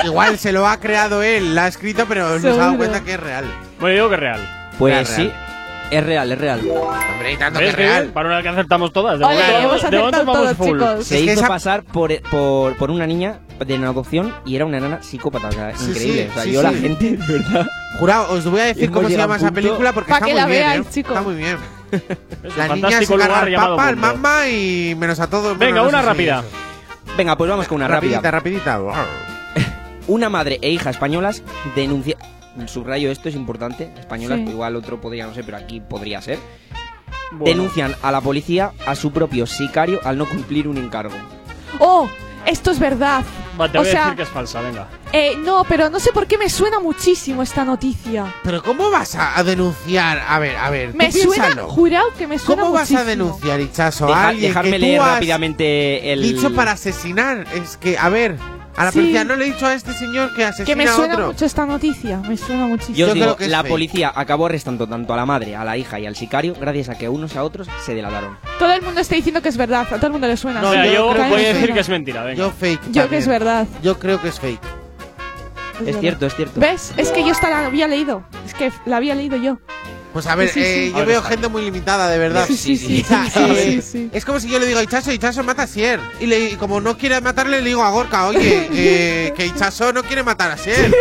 Igual 0.06 0.38
se 0.38 0.52
lo 0.52 0.68
ha 0.68 0.80
creado 0.80 1.24
él, 1.24 1.56
la 1.56 1.66
ha 1.66 1.68
escrito, 1.68 2.06
pero 2.08 2.38
nos 2.38 2.46
ha 2.46 2.56
dado 2.56 2.78
cuenta 2.78 3.04
que 3.04 3.14
es 3.14 3.20
real. 3.20 3.46
Bueno, 3.80 3.96
digo 3.96 4.10
que 4.10 4.16
es 4.16 4.22
real. 4.22 4.70
Pues 4.78 4.94
real, 4.94 5.06
sí. 5.08 5.24
Real. 5.24 5.44
Es 5.92 6.04
real, 6.04 6.32
es 6.32 6.40
real. 6.40 6.60
Hombre, 6.60 7.34
y 7.34 7.38
tanto 7.38 7.60
que 7.60 7.68
es 7.68 7.76
real. 7.76 8.10
Para 8.14 8.30
una 8.30 8.42
que 8.42 8.50
acertamos 8.50 8.94
todas. 8.94 9.20
De 9.20 9.26
Oye, 9.26 9.36
momento, 9.36 9.98
hemos 9.98 10.12
de 10.12 10.26
todos, 10.26 10.58
full. 10.58 10.80
chicos. 10.80 11.06
Se 11.06 11.20
hizo 11.20 11.48
pasar 11.48 11.84
por, 11.84 12.20
por, 12.24 12.76
por 12.78 12.90
una 12.90 13.06
niña 13.06 13.40
de 13.66 13.78
la 13.78 13.90
adopción 13.90 14.34
y 14.46 14.56
era 14.56 14.66
una 14.66 14.80
nana 14.80 15.02
psicópata. 15.02 15.50
O 15.50 15.52
sea, 15.52 15.76
sí, 15.76 15.92
increíble. 15.92 16.24
Sí, 16.24 16.30
o 16.30 16.34
sea, 16.34 16.44
sí, 16.44 16.52
yo 16.52 16.62
la 16.64 16.74
gente, 16.74 17.18
verdad. 17.28 17.68
Jurado, 18.00 18.34
os 18.34 18.46
voy 18.46 18.62
a 18.62 18.66
decir 18.66 18.90
cómo 18.92 19.08
se 19.08 19.18
llama 19.18 19.36
esa 19.36 19.52
película 19.52 19.94
porque 19.94 20.12
está, 20.12 20.26
que 20.26 20.32
muy 20.32 20.42
la 20.42 20.48
bien, 20.48 20.62
veáis, 20.62 20.88
eh. 20.88 20.90
chicos. 20.92 21.12
está 21.12 21.22
muy 21.22 21.36
bien. 21.36 21.58
La 22.58 22.76
niña 22.76 23.02
se 23.02 23.14
agarra 23.14 23.40
al 23.42 23.54
papá, 23.54 23.88
al 23.88 23.98
mamá 23.98 24.50
y 24.50 24.96
menos 24.96 25.20
a 25.20 25.28
todos. 25.28 25.58
Venga, 25.58 25.82
bueno, 25.82 25.84
no 25.84 25.90
una 25.90 26.02
rápida. 26.02 26.42
Si 26.42 27.16
Venga, 27.18 27.38
pues 27.38 27.50
vamos 27.50 27.68
con 27.68 27.76
una 27.76 27.88
rápida. 27.88 28.20
Rapidita, 28.22 28.32
rapidita. 28.32 28.82
una 30.08 30.30
madre 30.30 30.58
e 30.62 30.72
hija 30.72 30.90
españolas 30.90 31.44
denuncia. 31.76 32.18
Subrayo 32.66 33.12
esto, 33.12 33.30
es 33.30 33.36
importante. 33.36 33.92
Españolas, 33.98 34.40
igual 34.40 34.76
otro 34.76 35.00
podría, 35.00 35.28
no 35.28 35.34
sé, 35.34 35.44
pero 35.44 35.58
aquí 35.58 35.80
podría 35.80 36.22
ser. 36.22 36.40
Bueno. 37.32 37.46
Denuncian 37.46 37.96
a 38.02 38.12
la 38.12 38.22
policía 38.22 38.74
a 38.86 38.96
su 38.96 39.12
propio 39.12 39.46
sicario 39.46 40.00
al 40.04 40.18
no 40.18 40.28
cumplir 40.28 40.68
un 40.68 40.78
encargo. 40.78 41.16
¡Oh! 41.80 42.08
esto 42.46 42.72
es 42.72 42.80
verdad. 42.80 43.24
O 43.58 43.68
voy 43.68 43.86
sea, 43.86 44.02
a 44.02 44.04
decir 44.06 44.16
que 44.18 44.24
es 44.24 44.30
falsa, 44.30 44.62
venga. 44.62 44.88
Eh, 45.12 45.36
no, 45.38 45.64
pero 45.68 45.90
no 45.90 46.00
sé 46.00 46.12
por 46.12 46.26
qué 46.26 46.38
me 46.38 46.50
suena 46.50 46.80
muchísimo 46.80 47.44
esta 47.44 47.64
noticia. 47.64 48.34
Pero 48.44 48.64
¿cómo 48.64 48.90
vas 48.90 49.16
a, 49.16 49.44
denunciar? 49.44 50.24
A 50.28 50.40
ver, 50.40 50.58
a 50.58 50.70
ver, 50.72 50.96
Me 50.96 51.12
suena, 51.12 51.64
jurado 51.64 52.08
que 52.18 52.26
me 52.26 52.40
suena 52.40 52.64
¿Cómo 52.64 52.74
vas 52.74 52.92
a 52.94 53.04
denunciar, 53.04 53.62
Hichazo? 53.62 54.12
a 54.12 54.30
alguien 54.30 54.42
que 54.42 54.48
dejarme 54.48 54.80
leer 54.80 55.02
rápidamente 55.02 56.12
el. 56.14 56.22
dicho 56.22 56.54
para 56.56 56.72
asesinar. 56.72 57.46
Es 57.54 57.78
que, 57.78 57.98
a 57.98 58.10
ver, 58.10 58.38
a 58.76 58.86
la 58.86 58.92
sí. 58.92 59.00
policía 59.00 59.24
no 59.24 59.36
le 59.36 59.46
he 59.46 59.52
dicho 59.52 59.66
a 59.68 59.74
este 59.76 59.94
señor 59.94 60.34
que 60.36 60.44
asesina 60.46 60.66
Que 60.66 60.76
me 60.76 60.88
suena 60.88 61.14
otro. 61.14 61.28
mucho 61.28 61.46
esta 61.46 61.66
noticia, 61.66 62.18
me 62.28 62.36
suena 62.38 62.66
muchísimo. 62.66 62.98
Yo, 62.98 63.08
Yo 63.08 63.14
digo, 63.14 63.26
creo 63.26 63.38
que 63.38 63.48
la 63.48 63.64
policía 63.64 64.12
acabó 64.16 64.48
arrestando 64.48 64.88
tanto 64.88 65.14
a 65.14 65.18
la 65.18 65.26
madre, 65.26 65.56
a 65.56 65.64
la 65.64 65.78
hija 65.78 66.00
y 66.00 66.06
al 66.08 66.16
sicario 66.16 66.56
gracias 66.60 66.90
a 66.90 66.98
que 66.98 67.08
unos 67.08 67.36
a 67.36 67.44
otros 67.44 67.68
se 67.86 67.94
delataron. 67.94 68.38
Todo 68.58 68.74
el 68.74 68.82
mundo 68.82 69.00
está 69.02 69.16
diciendo 69.16 69.42
que 69.42 69.50
es 69.50 69.58
verdad, 69.58 69.82
a 69.82 69.96
todo 69.98 70.08
el 70.08 70.12
mundo 70.14 70.28
le 70.28 70.38
suena. 70.38 70.60
No, 70.62 70.74
yo, 70.74 70.84
yo 70.92 71.08
voy 71.30 71.46
a 71.46 71.54
decir 71.54 71.74
que 71.74 71.80
es 71.80 71.90
mentira, 71.90 72.24
venga. 72.24 72.38
Yo 72.38 72.52
fake. 72.52 72.92
Yo 72.92 73.08
que 73.10 73.18
es 73.18 73.28
verdad. 73.28 73.68
Yo 73.84 74.00
creo 74.00 74.20
que 74.22 74.30
es 74.30 74.40
fake. 74.40 74.62
Es, 75.82 75.88
es 75.90 76.00
cierto, 76.00 76.26
es 76.26 76.36
cierto. 76.36 76.60
¿Ves? 76.60 76.94
Es 76.98 77.12
que 77.12 77.22
yo 77.24 77.32
esta 77.32 77.50
la 77.50 77.66
había 77.66 77.88
leído. 77.88 78.24
Es 78.46 78.54
que 78.54 78.72
la 78.86 78.98
había 78.98 79.16
leído 79.16 79.38
yo. 79.38 79.58
Pues 80.14 80.28
a 80.28 80.36
ver, 80.36 80.52
eh, 80.56 80.94
yo 80.96 81.06
veo 81.08 81.24
gente 81.24 81.48
muy 81.48 81.64
limitada, 81.64 82.08
de 82.08 82.20
verdad. 82.20 82.46
Sí, 82.46 82.54
eh, 82.54 82.78
sí, 82.78 83.82
sí. 83.82 84.10
Es 84.14 84.24
como 84.24 84.40
si 84.40 84.48
yo 84.48 84.60
le 84.60 84.68
digo 84.68 84.78
a 84.78 84.84
Ichazo, 84.84 85.12
Ichazo 85.12 85.44
mata 85.44 85.64
a 85.64 85.68
Sier. 85.68 86.00
Y, 86.20 86.28
le, 86.28 86.52
y 86.52 86.56
como 86.56 86.80
no 86.80 86.96
quiere 87.00 87.20
matarle, 87.20 87.62
le 87.62 87.70
digo 87.70 87.82
a 87.84 87.90
Gorka, 87.90 88.28
oye, 88.28 88.70
eh, 88.74 89.34
que 89.36 89.48
Ichazo 89.48 89.92
no 89.92 90.04
quiere 90.04 90.22
matar 90.22 90.52
a 90.52 90.58
Sier. 90.58 90.94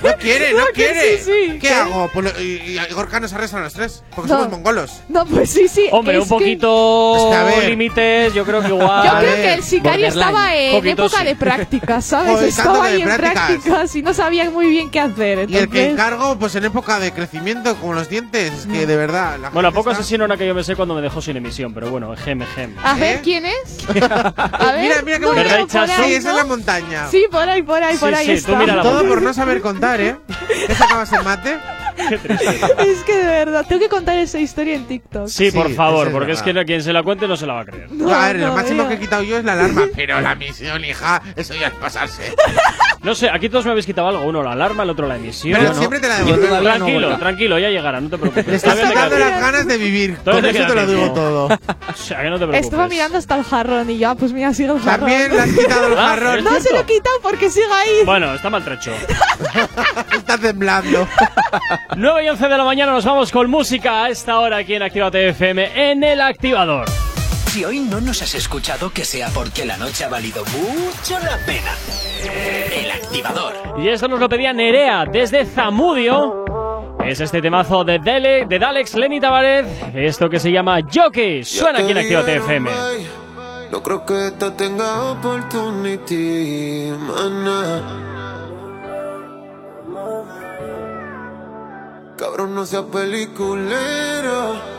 No 0.00 0.10
quiere, 0.20 0.52
no, 0.52 0.58
no 0.60 0.66
quiere. 0.72 1.20
¿Qué, 1.24 1.58
¿Qué 1.60 1.70
hago? 1.70 2.08
Pues, 2.14 2.40
y, 2.40 2.78
Gorka 2.94 3.18
nos 3.18 3.32
arresta 3.32 3.58
a 3.58 3.62
los 3.62 3.72
tres, 3.72 4.04
porque 4.14 4.28
somos 4.28 4.48
mongolos. 4.48 4.92
No, 5.08 5.26
pues 5.26 5.50
sí, 5.50 5.66
sí. 5.66 5.88
Hombre, 5.90 6.20
un 6.20 6.28
poquito 6.28 7.32
que... 7.60 7.68
límites, 7.68 8.32
yo 8.32 8.44
creo 8.44 8.62
que 8.62 8.68
igual. 8.76 9.08
Yo 9.08 9.18
creo 9.18 9.34
que 9.34 9.54
el 9.54 9.62
sicario 9.64 10.06
estaba 10.06 10.54
en 10.54 10.86
época 10.86 11.24
de 11.24 11.34
prácticas, 11.34 12.04
¿sabes? 12.04 12.32
Joder, 12.32 12.48
estaba 12.48 12.84
ahí 12.84 13.02
en 13.02 13.08
prácticas. 13.08 13.96
y 13.96 14.02
no 14.02 14.14
sabía 14.14 14.48
muy 14.50 14.68
bien 14.68 14.88
qué 14.88 15.00
hacer. 15.00 15.50
Y 15.50 15.56
el 15.56 15.68
que 15.68 15.90
encargo, 15.90 16.38
pues 16.38 16.54
en 16.54 16.64
época 16.64 17.00
de 17.00 17.10
crecimiento, 17.10 17.74
como 17.78 17.94
los 17.94 18.08
dientes 18.08 18.35
antes, 18.36 18.66
que 18.66 18.86
de 18.86 18.96
verdad. 18.96 19.38
la 19.40 19.50
Bueno, 19.50 19.68
¿a 19.68 19.72
poco 19.72 19.90
está- 19.90 20.00
asesino 20.02 20.24
era 20.24 20.36
que 20.36 20.46
yo 20.46 20.54
me 20.54 20.62
sé 20.64 20.76
cuando 20.76 20.94
me 20.94 21.00
dejó 21.02 21.20
sin 21.22 21.36
emisión, 21.36 21.72
pero 21.74 21.90
bueno, 21.90 22.14
gem, 22.16 22.40
gem. 22.54 22.74
A 22.82 22.94
ver, 22.94 23.16
¿Eh? 23.16 23.20
¿quién 23.22 23.46
es? 23.46 23.86
A 23.88 24.72
ver, 24.72 24.82
Mira, 24.82 25.02
mira 25.02 25.18
qué 25.18 25.26
bonito. 25.26 25.86
Sí, 25.86 26.14
esa 26.14 26.30
es 26.30 26.36
la 26.36 26.44
montaña. 26.44 27.08
Sí, 27.10 27.26
por 27.30 27.48
ahí, 27.48 27.62
por 27.62 27.82
ahí, 27.82 27.94
Sí, 27.94 28.00
por 28.00 28.14
ahí 28.14 28.38
sí, 28.38 28.44
tú 28.46 28.56
mira 28.56 28.76
la 28.76 28.82
Todo 28.82 29.06
por 29.06 29.22
no 29.22 29.32
saber 29.34 29.60
contar, 29.60 30.00
¿eh? 30.00 30.16
¿Qué 30.66 30.74
sacabas 30.74 31.12
el 31.12 31.22
mate? 31.24 31.58
Es 32.78 32.98
que 33.06 33.16
de 33.16 33.24
verdad, 33.24 33.64
tengo 33.66 33.80
que 33.80 33.88
contar 33.88 34.18
esa 34.18 34.38
historia 34.38 34.74
en 34.74 34.84
TikTok. 34.86 35.28
Sí, 35.28 35.50
Sí, 35.50 35.56
por 35.56 35.70
favor, 35.74 36.08
es 36.08 36.12
porque 36.12 36.32
es 36.32 36.42
que 36.42 36.52
no- 36.52 36.64
quien 36.64 36.82
se 36.82 36.92
la 36.92 37.02
cuente 37.02 37.26
no 37.26 37.36
se 37.36 37.46
la 37.46 37.54
va 37.54 37.60
a 37.60 37.64
creer. 37.64 37.90
No, 37.90 38.12
a 38.12 38.26
ver, 38.26 38.36
no, 38.36 38.48
lo 38.48 38.54
máximo 38.54 38.86
que 38.88 38.94
he 38.94 38.98
quitado 38.98 39.22
yo 39.22 39.38
es 39.38 39.44
la 39.44 39.52
alarma. 39.54 39.82
Pero 39.94 40.20
la 40.20 40.34
misión, 40.34 40.84
hija, 40.84 41.22
eso 41.36 41.54
ya 41.54 41.68
es 41.68 41.74
pasarse. 41.74 42.34
No 43.06 43.14
sé, 43.14 43.30
aquí 43.30 43.48
todos 43.48 43.64
me 43.64 43.70
habéis 43.70 43.86
quitado 43.86 44.08
algo. 44.08 44.24
Uno 44.24 44.42
la 44.42 44.50
alarma, 44.50 44.82
el 44.82 44.90
otro 44.90 45.06
la 45.06 45.14
emisión. 45.14 45.60
Pero 45.60 45.74
siempre 45.74 46.00
te 46.00 46.08
la 46.08 46.16
devuelvo. 46.16 46.40
Tranquilo, 46.44 46.58
no 46.58 46.64
tranquilo, 46.64 47.18
tranquilo, 47.18 47.58
ya 47.60 47.68
llegará, 47.70 48.00
no 48.00 48.10
te 48.10 48.18
preocupes. 48.18 48.48
Le 48.48 48.56
estás 48.56 48.76
sacando 48.76 49.16
las 49.16 49.40
ganas 49.40 49.64
de 49.68 49.78
vivir. 49.78 50.16
Con 50.24 50.44
eso 50.44 50.66
te 50.66 50.74
lo 50.74 50.86
digo 50.88 51.12
todo. 51.12 51.44
O 51.46 51.94
sea, 51.94 52.20
que 52.22 52.30
no 52.30 52.38
te 52.40 52.46
preocupes. 52.46 52.64
Estuve 52.64 52.88
mirando 52.88 53.18
hasta 53.18 53.36
el 53.36 53.44
jarrón 53.44 53.88
y 53.90 53.98
yo, 53.98 54.16
pues 54.16 54.32
mira, 54.32 54.52
sigue 54.52 54.72
el 54.72 54.80
jarrón. 54.80 55.08
También 55.08 55.36
le 55.36 55.40
has 55.40 55.52
quitado 55.52 55.86
el 55.86 55.92
ah, 55.92 56.08
jarrón. 56.08 56.42
No, 56.42 56.60
se 56.60 56.72
lo 56.72 56.80
he 56.80 56.84
quitado 56.84 57.16
porque 57.22 57.48
sigue 57.48 57.72
ahí. 57.72 58.04
Bueno, 58.04 58.34
está 58.34 58.50
maltrecho. 58.50 58.90
está 60.12 60.36
temblando. 60.36 61.06
9 61.96 62.24
y 62.24 62.28
11 62.28 62.48
de 62.48 62.58
la 62.58 62.64
mañana 62.64 62.90
nos 62.90 63.04
vamos 63.04 63.30
con 63.30 63.48
música 63.48 64.02
a 64.02 64.08
esta 64.08 64.40
hora 64.40 64.56
aquí 64.56 64.74
en 64.74 64.82
Activate 64.82 65.28
FM 65.28 65.92
en 65.92 66.02
el 66.02 66.20
activador. 66.20 66.86
Si 67.56 67.64
hoy 67.64 67.80
no 67.80 68.02
nos 68.02 68.20
has 68.20 68.34
escuchado, 68.34 68.90
que 68.90 69.02
sea 69.02 69.30
porque 69.30 69.64
la 69.64 69.78
noche 69.78 70.04
ha 70.04 70.10
valido 70.10 70.44
mucho 70.44 71.18
la 71.20 71.38
pena. 71.46 71.70
El 72.70 72.90
activador. 72.90 73.54
Y 73.78 73.88
esto 73.88 74.08
nos 74.08 74.20
lo 74.20 74.28
pedía 74.28 74.52
Nerea 74.52 75.06
desde 75.06 75.46
Zamudio. 75.46 76.44
Es 77.02 77.18
este 77.18 77.40
temazo 77.40 77.82
de, 77.82 77.98
Dele, 77.98 78.44
de 78.44 78.58
Dalex 78.58 78.94
Lenny 78.96 79.20
Tavares. 79.20 79.66
Esto 79.94 80.28
que 80.28 80.38
se 80.38 80.52
llama 80.52 80.80
Jockey. 80.82 81.44
Suena 81.44 81.78
aquí 81.78 81.92
en 81.92 81.96
Activa 81.96 82.24
TFM. 82.26 82.70
No 83.70 83.82
creo 83.82 84.04
que 84.04 84.32
te 84.38 84.50
tenga 84.50 85.12
opportunity, 85.12 86.92
maná. 86.92 87.80
Cabrón, 92.18 92.54
no 92.54 92.66
seas 92.66 92.84
peliculero. 92.92 94.75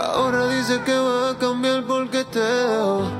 Ahora 0.00 0.48
dice 0.48 0.80
que 0.84 0.96
va 0.96 1.30
a 1.30 1.38
cambiar 1.38 1.82
porque 1.82 2.24
te 2.24 2.38
dejo. 2.38 3.10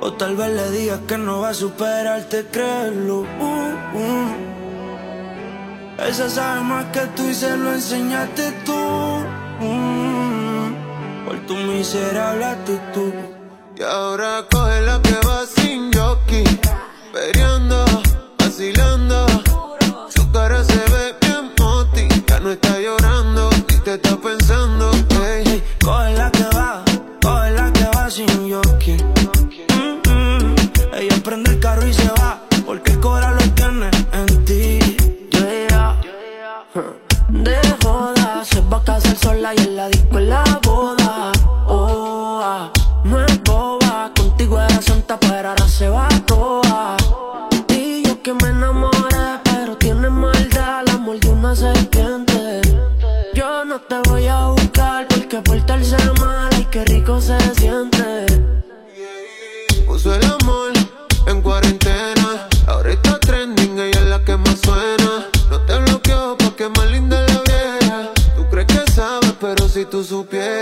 O 0.00 0.12
tal 0.14 0.36
vez 0.36 0.50
le 0.50 0.70
digas 0.72 1.00
que 1.06 1.16
no 1.16 1.40
va 1.40 1.50
a 1.50 1.54
superarte, 1.54 2.46
créelo. 2.46 3.20
Uh, 3.20 3.98
uh. 4.02 4.34
Esa 6.08 6.28
sabe 6.28 6.60
más 6.62 6.86
que 6.86 7.00
tú 7.16 7.24
y 7.24 7.34
se 7.34 7.56
lo 7.56 7.72
enseñaste 7.72 8.52
tú. 8.64 8.72
Uh, 8.72 10.70
por 11.24 11.38
tu 11.46 11.54
miserable 11.54 12.44
actitud. 12.44 13.12
Y 13.76 13.82
ahora 13.82 14.44
coge 14.50 14.80
la 14.80 15.00
que 15.00 15.14
va 15.26 15.46
sin 15.46 15.92
jockey, 15.92 16.44
peleando, 17.12 17.84
vacilando. 18.38 18.97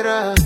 better. 0.03 0.46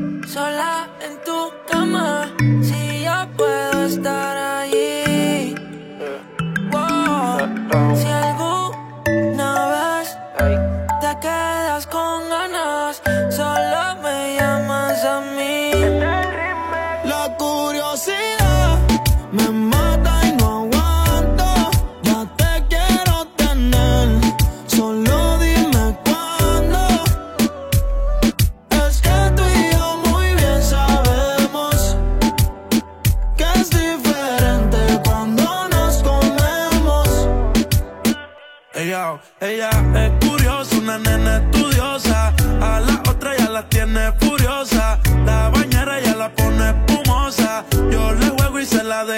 Sola 0.31 0.87
en 1.05 1.19
tu 1.25 1.51
cama. 1.69 2.31
Si 2.63 3.03
yo 3.03 3.17
puedo 3.35 3.85
estar 3.85 4.37
allí. 4.37 5.55
Wow. 6.71 7.95
Si 7.99 8.07
alguna 8.07 9.51
vez 9.73 10.07
te 11.01 11.11
quedas 11.19 11.85
con 11.87 12.29
ganas, 12.29 13.01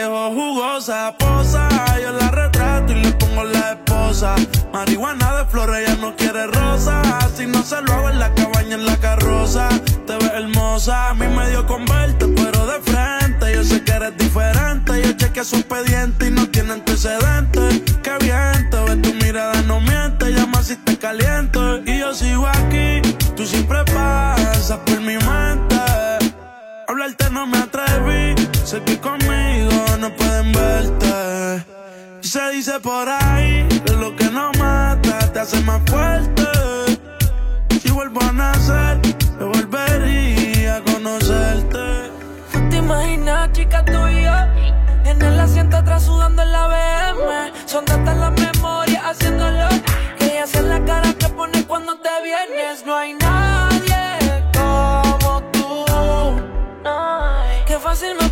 dejo 0.03 0.31
jugosa. 0.31 1.15
Posa, 1.17 1.67
yo 2.01 2.11
la 2.11 2.29
retrato 2.31 2.91
y 2.91 2.95
le 2.95 3.11
pongo 3.13 3.43
la 3.43 3.73
esposa. 3.73 4.35
Marihuana 4.71 5.37
de 5.37 5.45
flores, 5.45 5.81
ella 5.81 5.97
no 6.01 6.15
quiere 6.15 6.47
rosa. 6.47 7.01
Si 7.35 7.45
no 7.45 7.63
se 7.63 7.81
lo 7.81 7.93
hago 7.93 8.09
en 8.09 8.19
la 8.19 8.33
cabaña, 8.33 8.75
en 8.75 8.85
la 8.85 8.97
carroza. 8.97 9.69
Te 10.05 10.15
ves 10.15 10.31
hermosa, 10.33 11.09
a 11.09 11.13
mí 11.13 11.27
me 11.27 11.49
dio 11.49 11.65
con 11.65 11.85
verte, 11.85 12.27
pero 12.27 12.65
de 12.67 12.79
frente. 12.81 13.55
Yo 13.55 13.63
sé 13.63 13.83
que 13.83 13.91
eres 13.91 14.17
diferente. 14.17 15.01
Yo 15.03 15.13
chequeé 15.13 15.43
su 15.43 15.55
expediente 15.55 16.27
y 16.27 16.31
no 16.31 16.47
tiene 16.49 16.73
antecedentes. 16.73 17.81
Qué 18.03 18.13
bien, 18.19 18.69
te 18.69 18.77
ves 18.85 19.01
tu 19.01 19.13
mirada, 19.25 19.61
no 19.63 19.79
miente. 19.79 20.31
Llama 20.31 20.61
si 20.63 20.75
te 20.75 20.97
caliento. 20.97 21.79
Y 21.85 21.99
yo 21.99 22.13
sigo 22.13 22.47
aquí, 22.47 23.01
tú 23.35 23.45
siempre 23.45 23.83
pasas 23.85 24.79
por 24.85 24.99
mi 24.99 25.15
mente. 25.17 25.52
Sé 28.65 28.81
que 28.83 28.99
conmigo 28.99 29.97
no 29.99 30.09
pueden 30.15 30.51
verte. 30.51 31.65
Y 32.21 32.27
se 32.27 32.51
dice 32.51 32.79
por 32.79 33.07
ahí 33.09 33.67
que 33.85 33.93
lo 33.93 34.15
que 34.15 34.25
no 34.25 34.51
mata 34.57 35.19
te 35.31 35.39
hace 35.39 35.59
más 35.61 35.81
fuerte. 35.85 36.43
Si 37.81 37.91
vuelvo 37.91 38.21
a 38.21 38.31
nacer, 38.31 38.99
me 39.39 39.45
volvería 39.45 40.77
a 40.77 40.81
conocerte. 40.83 42.11
¿Tú 42.51 42.69
te 42.69 42.77
imaginas, 42.77 43.51
chica, 43.51 43.83
tú 43.83 44.07
y 44.07 44.23
yo? 44.23 44.37
En 45.05 45.21
el 45.21 45.39
asiento 45.39 45.77
atrás 45.77 46.03
sudando 46.03 46.41
en 46.41 46.51
la 46.51 46.67
BM. 46.67 47.53
Son 47.65 47.83
tantas 47.85 48.17
las 48.17 48.31
memorias 48.31 49.03
haciéndolo. 49.03 49.67
Que 50.17 50.25
ella 50.25 50.43
hace 50.45 50.61
la 50.61 50.83
cara 50.85 51.13
que 51.13 51.27
pone 51.29 51.65
cuando 51.65 51.97
te 51.97 52.09
vienes. 52.23 52.85
No 52.85 52.95
hay 52.95 53.13
nadie 53.15 54.49
como 54.57 55.43
tú. 55.51 55.85
Qué 57.67 57.77
fácil 57.79 58.15
me 58.19 58.22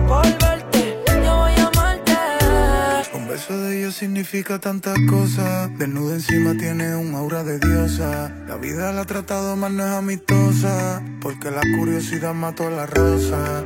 pose 0.00 0.30
me 0.30 0.36
falta 0.36 0.36
por 0.40 0.48
verte. 0.48 1.02
Yo 1.24 1.36
voy 1.36 1.52
a 1.52 1.66
amarte. 1.66 2.12
Un 3.14 3.28
beso 3.28 3.58
de 3.58 3.78
ellos 3.78 3.94
significa 3.94 4.58
tantas 4.58 4.96
cosas. 5.08 5.70
Desnuda 5.78 6.14
encima 6.14 6.54
tiene 6.56 6.96
un 6.96 7.14
aura 7.14 7.44
de 7.44 7.58
diosa. 7.58 8.32
La 8.46 8.56
vida 8.56 8.92
la 8.92 9.02
ha 9.02 9.04
tratado 9.04 9.56
mal, 9.56 9.76
no 9.76 9.86
es 9.86 9.92
amistosa. 9.92 11.02
Porque 11.20 11.50
la 11.50 11.62
curiosidad 11.78 12.34
mató 12.34 12.66
a 12.66 12.70
la 12.70 12.86
rosa. 12.86 13.64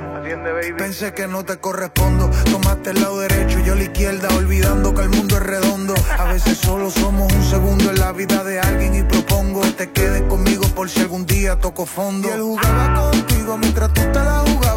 Pensé 0.79 1.13
que 1.13 1.27
no 1.27 1.45
te 1.45 1.59
correspondo. 1.59 2.31
Tomaste 2.51 2.91
el 2.91 3.01
lado 3.01 3.21
derecho 3.21 3.59
y 3.59 3.65
yo 3.65 3.75
la 3.75 3.83
izquierda. 3.83 4.29
Olvidando 4.37 4.95
que 4.95 5.03
el 5.03 5.11
mundo 5.11 5.37
es 5.37 5.43
redondo. 5.43 5.95
A 6.19 6.25
veces 6.33 6.59
solo 6.59 6.91
somos 6.91 7.33
un 7.33 7.45
segundo 7.45 7.91
en 7.91 7.99
la 7.99 8.13
vida 8.13 8.45
de 8.45 8.61
alguien. 8.61 8.95
Y 8.95 9.03
propongo 9.03 9.63
que 9.63 9.73
te 9.73 9.91
quedes 9.91 10.23
conmigo 10.23 10.67
por 10.75 10.89
si 10.89 11.01
algún 11.01 11.27
día 11.27 11.57
toco 11.57 11.87
fondo. 11.87 12.29
Y 12.29 12.31
él 12.31 12.41
jugaba 12.41 13.11
contigo 13.11 13.59
mientras 13.59 13.93
tú 13.93 14.03
te 14.13 14.19
la 14.19 14.39
jugabas. 14.47 14.70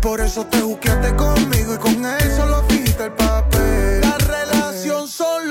Por 0.00 0.18
eso 0.22 0.46
te 0.46 0.60
juqueaste 0.60 1.14
conmigo 1.14 1.74
y 1.74 1.78
con 1.78 2.06
eso 2.06 2.46
lo 2.46 2.62
fijiste 2.64 3.04
el 3.04 3.12
papel. 3.12 4.00
La 4.00 4.16
relación 4.16 5.06
son 5.06 5.50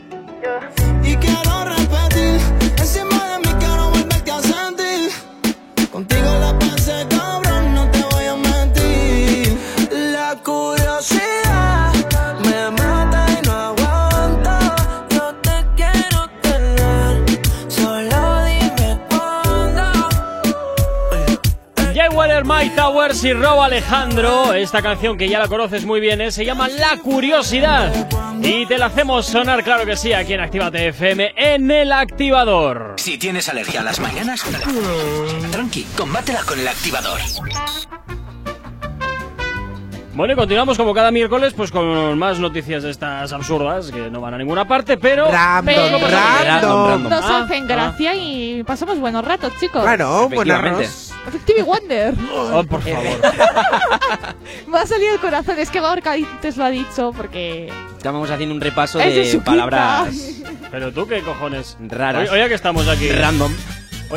Mike 23.11 23.19
Towers 23.19 23.23
y 23.25 23.33
Rob 23.33 23.61
Alejandro. 23.61 24.53
Esta 24.53 24.81
canción 24.81 25.17
que 25.17 25.27
ya 25.27 25.39
la 25.39 25.47
conoces 25.47 25.85
muy 25.85 25.99
bien 25.99 26.21
¿eh? 26.21 26.31
se 26.31 26.45
llama 26.45 26.67
La 26.69 26.97
Curiosidad. 26.97 27.91
Y 28.41 28.65
te 28.65 28.77
la 28.77 28.85
hacemos 28.87 29.25
sonar, 29.25 29.63
claro 29.63 29.85
que 29.85 29.95
sí, 29.97 30.13
aquí 30.13 30.33
en 30.33 30.39
Actívate 30.39 30.87
FM 30.87 31.33
en 31.35 31.69
el 31.69 31.91
activador. 31.91 32.93
Si 32.97 33.17
tienes 33.17 33.49
alergia 33.49 33.81
a 33.81 33.83
las 33.83 33.99
mañanas, 33.99 34.43
tranqui, 35.51 35.83
combátela 35.97 36.41
con 36.43 36.59
el 36.59 36.67
activador. 36.67 37.19
Bueno, 40.13 40.33
y 40.33 40.35
continuamos 40.35 40.77
como 40.77 40.93
cada 40.93 41.09
miércoles, 41.11 41.53
pues 41.55 41.71
con 41.71 42.17
más 42.17 42.39
noticias 42.39 42.83
de 42.83 42.91
estas 42.91 43.31
absurdas 43.31 43.91
que 43.91 44.09
no 44.09 44.19
van 44.21 44.33
a 44.33 44.37
ninguna 44.37 44.67
parte, 44.67 44.97
pero. 44.97 45.31
Random, 45.31 45.65
pero 45.65 45.89
lo 45.89 45.99
pasamos 45.99 46.41
bien. 46.41 46.51
random. 46.53 46.87
Random. 46.87 47.09
Nos 47.09 47.23
Ah, 47.25 47.43
hacen 47.43 47.63
ah. 47.63 47.67
gracia 47.67 48.15
y 48.15 48.63
pasamos 48.63 48.99
buenos 48.99 49.23
ratos, 49.23 49.53
chicos. 49.59 49.81
Claro, 49.83 50.27
buen 50.29 50.49
Efectivamente. 50.49 50.89
Stevie 51.43 51.63
Wonder. 51.63 52.13
Oh, 52.33 52.63
por 52.63 52.81
favor. 52.81 53.21
Me 54.67 54.79
ha 54.79 54.85
salido 54.87 55.13
el 55.13 55.19
corazón. 55.19 55.59
Es 55.59 55.69
que 55.69 55.79
Gorka 55.79 56.13
antes 56.13 56.57
lo 56.57 56.63
ha 56.65 56.69
dicho 56.69 57.13
porque. 57.15 57.71
Estábamos 57.97 58.31
haciendo 58.31 58.55
un 58.55 58.61
repaso 58.61 58.99
Es 58.99 59.13
de 59.13 59.37
de 59.37 59.43
palabras 59.45 60.09
Pero 60.71 60.91
tú, 60.91 61.07
¿qué 61.07 61.21
cojones? 61.21 61.77
raras. 61.79 62.29
Ya 62.31 62.47
que 62.47 62.55
estamos 62.55 62.87
aquí. 62.87 63.09
Random. 63.11 63.51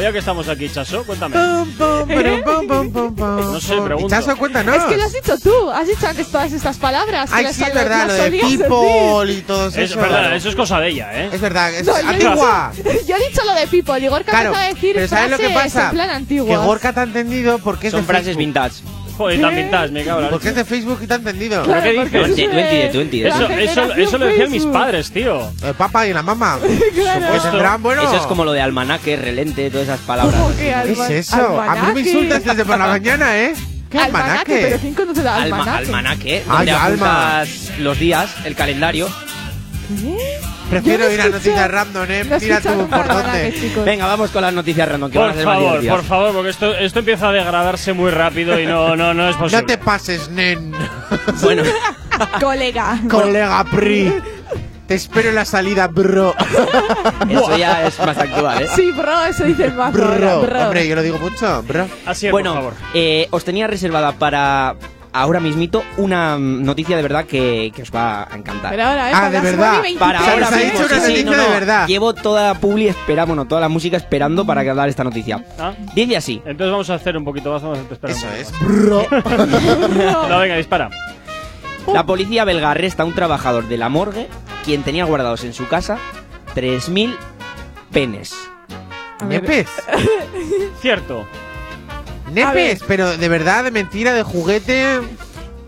Ya 0.01 0.12
que 0.12 0.19
estamos 0.19 0.49
aquí, 0.49 0.69
Chaso, 0.69 1.05
cuéntame. 1.05 1.37
Pum, 1.37 1.73
pum, 1.73 2.05
pero 2.07 2.45
pum, 2.45 2.66
pum, 2.69 2.93
pum, 2.93 3.15
pum. 3.15 3.53
No 3.53 3.61
sé, 3.61 3.81
pregunto. 3.81 4.09
Chaso, 4.09 4.37
cuéntanos. 4.37 4.77
Es 4.77 4.85
que 4.85 4.97
lo 4.97 5.03
has 5.05 5.12
dicho 5.12 5.39
tú. 5.39 5.71
Has 5.71 5.87
dicho 5.89 6.07
antes 6.07 6.27
todas 6.29 6.53
estas 6.53 6.77
palabras. 6.77 7.31
que 7.31 7.37
Ay, 7.37 7.47
sí, 7.55 7.62
es 7.65 7.73
verdad, 7.75 8.07
lo 8.09 8.12
de 8.15 8.31
people 8.31 9.33
y 9.33 9.41
todo 9.43 9.69
Es 9.69 9.77
eso. 9.77 9.99
verdad, 10.01 10.35
eso 10.37 10.49
es 10.51 10.57
cosa 10.57 10.81
de 10.81 10.89
ella, 10.91 11.11
¿eh? 11.25 11.31
Es 11.33 11.41
verdad, 11.41 11.73
es 11.73 11.87
No, 11.87 11.95
antigua. 11.95 12.73
Yo 13.07 13.16
he 13.16 13.29
dicho 13.29 13.43
lo 13.45 13.55
de 13.55 13.66
people 13.69 13.99
y 14.01 14.09
Gorka 14.09 14.31
Claro, 14.31 14.49
empezó 14.51 14.62
a 14.65 14.69
decir 14.75 14.93
pero 14.95 15.09
¿sabes 15.09 15.31
lo 15.31 15.39
que 15.39 15.49
frases 15.51 15.73
pasa? 15.73 15.85
en 15.89 15.95
plan 15.95 16.09
Que 16.09 16.15
antiguas. 16.15 16.66
Gorka 16.66 16.93
te 16.93 17.01
ha 17.01 17.03
entendido 17.05 17.59
porque 17.61 17.87
es 17.87 17.93
Son 17.93 18.05
frases 18.05 18.37
vintage. 18.37 18.83
Joder, 19.16 19.41
tan 19.41 19.55
vintage, 19.55 19.93
me 19.93 20.05
cago 20.05 20.19
en 20.19 20.24
la 20.24 20.31
Porque 20.31 20.49
es 20.49 20.55
leche. 20.57 20.65
de 20.65 20.77
Facebook 20.77 20.99
y 21.03 21.07
te 21.07 21.12
ha 21.12 21.16
entendido. 21.16 21.62
¿Pero 21.65 21.82
qué 21.82 21.91
dices? 21.93 22.11
Tú 22.12 22.19
entiendes, 22.24 22.93
tú 22.93 23.01
entiendes. 23.01 23.35
Eso, 23.35 23.49
eso, 23.49 23.93
eso 23.95 24.19
lo 24.19 24.27
decían 24.27 24.51
mis 24.51 24.66
padres, 24.66 25.11
tío. 25.12 25.53
El 25.62 25.74
papá 25.74 26.07
y 26.07 26.12
la 26.12 26.23
mamá. 26.23 26.59
Claro. 26.95 27.43
Tendrán, 27.43 27.82
bueno. 27.82 28.03
Eso 28.03 28.16
es 28.16 28.23
como 28.23 28.45
lo 28.45 28.53
de 28.53 28.61
almanaque, 28.61 29.16
relente, 29.16 29.70
todas 29.70 29.86
esas 29.89 30.01
palabras. 30.01 30.35
¿Cómo 30.41 30.51
que 30.57 30.74
¿Qué 30.85 30.93
es 30.93 31.11
eso? 31.11 31.36
A 31.36 31.49
mí 31.49 31.55
me 31.55 31.70
almanaque? 31.81 32.01
insultas 32.01 32.45
desde 32.45 32.65
por 32.65 32.78
la 32.78 32.86
mañana, 32.86 33.36
¿eh? 33.39 33.55
¿Qué 33.91 33.99
Almanaque, 33.99 34.31
almanaque? 34.31 34.61
pero 34.66 34.78
¿quién 34.81 34.95
conoce 34.95 35.20
Alma- 35.20 35.43
almanaque? 35.43 35.85
almanaque, 35.86 36.43
Ay, 36.49 36.57
donde 36.66 36.73
alma. 36.73 37.39
apuntas 37.41 37.78
los 37.78 37.99
días, 37.99 38.35
el 38.45 38.55
calendario. 38.57 39.09
¿Qué? 40.01 40.39
Prefiero 40.75 41.11
ir 41.11 41.21
a 41.21 41.29
noticias 41.29 41.71
random, 41.71 42.11
¿eh? 42.11 42.25
no 42.25 42.39
Mira 42.39 42.61
tú 42.61 42.89
por 42.89 43.09
dónde. 43.09 43.73
Venga, 43.85 44.07
vamos 44.07 44.31
con 44.31 44.43
las 44.43 44.53
noticias 44.53 44.89
random, 44.89 45.11
que 45.11 45.19
van 45.19 45.31
a 45.31 45.33
Por 45.33 45.39
ser 45.39 45.47
más 45.47 45.57
favor, 45.59 45.87
por 45.87 46.03
favor, 46.05 46.33
porque 46.33 46.51
esto, 46.51 46.75
esto 46.75 46.99
empieza 46.99 47.29
a 47.29 47.33
degradarse 47.33 47.93
muy 47.93 48.11
rápido 48.11 48.59
y 48.59 48.67
no, 48.67 48.97
no, 48.97 49.15
no 49.15 49.29
es 49.29 49.37
posible. 49.37 49.63
No 49.63 49.67
te 49.67 49.79
pases, 49.79 50.29
nen. 50.31 50.73
Bueno, 51.43 51.63
Colega. 52.41 53.01
Colega 53.09 53.65
Pri. 53.65 54.13
Te 54.87 54.95
espero 54.97 55.31
en 55.31 55.35
la 55.37 55.45
salida, 55.47 55.87
bro. 55.89 56.35
eso 57.31 57.57
ya 57.57 57.87
es 57.87 57.99
más 58.01 58.19
actual, 58.19 58.63
¿eh? 58.65 58.69
Sí, 58.75 58.93
bro, 58.93 59.25
eso 59.25 59.45
dice 59.45 59.65
el 59.65 59.73
mazo. 59.75 59.97
Bro. 59.97 60.43
bro. 60.43 60.63
Hombre, 60.67 60.87
yo 60.87 60.95
lo 60.95 61.03
digo 61.03 61.19
mucho, 61.19 61.63
bro. 61.63 61.87
Así 62.05 62.27
es, 62.27 62.33
bueno, 62.33 62.53
por 62.55 62.75
favor. 62.75 62.75
eh, 62.93 63.27
os 63.31 63.45
tenía 63.45 63.67
reservada 63.67 64.13
para 64.13 64.75
ahora 65.15 65.41
mismito 65.41 65.82
una 65.97 66.36
mm, 66.36 66.65
noticia 66.65 66.97
de 66.97 67.03
verdad 67.03 67.24
que, 67.24 67.73
que 67.74 67.82
os 67.82 67.91
va 67.91 68.24
a 68.31 68.36
encantar. 68.36 68.70
Pero 68.73 68.82
ahora, 68.85 69.09
¿eh? 69.11 69.12
Ah, 69.15 69.20
para 69.20 69.31
de 69.31 69.41
verdad. 69.41 69.73
9 69.77 69.89
y 69.91 69.97
23. 69.97 69.99
Para 69.99 70.19
ahora 70.32 70.49
ha 70.49 70.51
mismo, 70.51 70.73
dicho 70.73 70.85
una 70.85 71.01
sí, 71.01 71.07
sí, 71.07 71.24
noticia 71.24 71.24
no, 71.24 71.43
de 71.43 71.49
no. 71.49 71.55
verdad. 71.55 71.86
Llevo 71.86 72.15
toda 72.15 72.53
la 72.53 72.61
publi 72.61 72.89
espera, 72.89 73.24
bueno, 73.24 73.47
toda 73.47 73.61
la 73.61 73.69
música 73.69 73.97
esperando 73.97 74.45
para 74.45 74.62
que 74.65 74.74
dar 74.74 74.89
esta 74.89 75.05
noticia. 75.05 75.45
Ah, 75.59 75.73
Dice 75.95 76.16
así. 76.16 76.43
Entonces 76.45 76.70
vamos 76.73 76.91
a 76.91 76.95
hacer 76.95 77.16
un 77.16 77.24
poquito 77.24 77.53
más, 77.53 77.62
vamos 77.62 77.78
a 77.78 77.93
esperar 77.93 78.16
Eso 78.16 78.28
es. 78.32 78.53
No, 80.28 80.39
venga, 80.39 80.57
dispara. 80.57 80.91
La 81.93 82.05
policía 82.05 82.45
belga 82.45 82.70
arresta 82.73 83.03
a 83.03 83.07
un 83.07 83.15
trabajador 83.15 83.69
de 83.69 83.77
la 83.78 83.89
morgue 83.89 84.28
quien 84.65 84.82
tenía 84.82 85.05
guardados 85.05 85.45
en 85.45 85.53
su 85.53 85.69
casa 85.69 85.99
3.000 86.55 87.16
penes. 87.93 88.35
Nepes. 89.28 89.69
Cierto. 90.81 91.27
Nepes, 92.35 92.82
pero 92.86 93.16
de 93.16 93.28
verdad, 93.28 93.65
de 93.65 93.70
mentira, 93.70 94.12
de 94.12 94.23
juguete. 94.23 95.01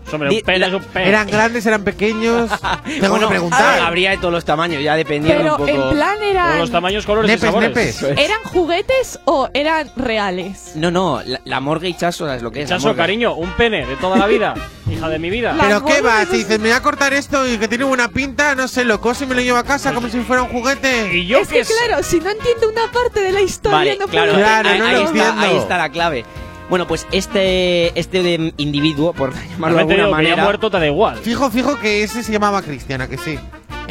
Hombre, 0.09 0.29
un 0.29 0.35
es 0.63 0.73
un 0.73 0.83
pene. 0.85 1.09
Eran 1.09 1.27
grandes, 1.27 1.65
eran 1.65 1.83
pequeños. 1.83 2.49
Tengo 2.85 3.09
Bueno, 3.09 3.27
que 3.27 3.31
preguntar. 3.33 3.81
Habría 3.81 4.11
de 4.11 4.17
todos 4.19 4.33
los 4.33 4.45
tamaños, 4.45 4.81
ya 4.81 4.95
dependiendo 4.95 5.41
Pero 5.43 5.55
un 5.55 5.57
poco. 5.57 5.89
en 5.89 5.97
plan 5.97 6.15
Todos 6.15 6.29
eran. 6.31 6.59
los 6.59 6.71
tamaños, 6.71 7.05
colores 7.05 7.29
y 7.29 7.33
Nepes, 7.33 7.45
sabores. 7.49 7.69
nepes. 7.75 8.03
¿Eran 8.17 8.41
juguetes 8.45 9.19
o 9.25 9.49
eran 9.53 9.91
reales? 9.97 10.71
No, 10.75 10.91
no, 10.91 11.21
la, 11.25 11.41
la 11.43 11.59
morgue 11.59 11.89
y 11.89 11.93
chaso 11.93 12.31
es 12.33 12.41
lo 12.41 12.51
que 12.51 12.61
es. 12.61 12.69
Chaso, 12.69 12.95
cariño, 12.95 13.33
un 13.35 13.51
pene 13.57 13.85
de 13.85 13.97
toda 13.97 14.17
la 14.17 14.27
vida. 14.27 14.53
Hija 14.89 15.09
de 15.09 15.19
mi 15.19 15.29
vida. 15.29 15.51
La- 15.51 15.63
Pero 15.65 15.83
qué 15.83 15.99
va, 15.99 16.23
si 16.25 16.37
dices, 16.37 16.57
me 16.57 16.69
voy 16.69 16.77
a 16.77 16.81
cortar 16.81 17.11
esto 17.13 17.45
y 17.45 17.57
que 17.57 17.67
tiene 17.67 17.83
buena 17.83 18.07
pinta, 18.07 18.55
no 18.55 18.69
sé, 18.69 18.85
lo 18.85 19.01
coso 19.01 19.25
y 19.25 19.27
me 19.27 19.35
lo 19.35 19.41
llevo 19.41 19.57
a 19.57 19.65
casa 19.65 19.91
como 19.93 20.07
si 20.07 20.21
fuera 20.21 20.41
un 20.43 20.47
juguete. 20.49 21.17
Y 21.17 21.25
yo 21.27 21.39
es 21.39 21.49
que 21.49 21.63
claro, 21.63 22.01
si 22.01 22.21
no 22.21 22.29
entiendo 22.29 22.69
una 22.69 22.89
parte 22.93 23.19
de 23.19 23.33
la 23.33 23.41
historia, 23.41 23.77
Vale, 23.77 23.97
no 23.99 24.07
claro, 24.07 24.31
puedo. 24.31 24.45
Claro, 24.45 24.69
ahí, 24.69 24.79
no 24.79 24.85
ahí 24.85 24.91
lo 24.93 24.97
está, 24.99 25.09
entiendo. 25.09 25.41
ahí 25.41 25.57
está 25.57 25.77
la 25.77 25.89
clave. 25.89 26.23
Bueno, 26.69 26.85
pues 26.87 27.07
este, 27.11 27.97
este 27.99 28.53
individuo, 28.57 29.13
por 29.13 29.33
llamarlo 29.51 29.77
de 29.77 29.81
alguna 29.81 29.95
digo 29.95 30.05
que 30.07 30.11
ya 30.11 30.15
manera, 30.29 30.43
muerto 30.43 30.69
te 30.69 30.79
da 30.79 30.85
igual. 30.87 31.17
Fijo, 31.17 31.49
fijo 31.49 31.77
que 31.79 32.03
ese 32.03 32.23
se 32.23 32.31
llamaba 32.31 32.61
Cristiana, 32.61 33.07
que 33.07 33.17
sí. 33.17 33.39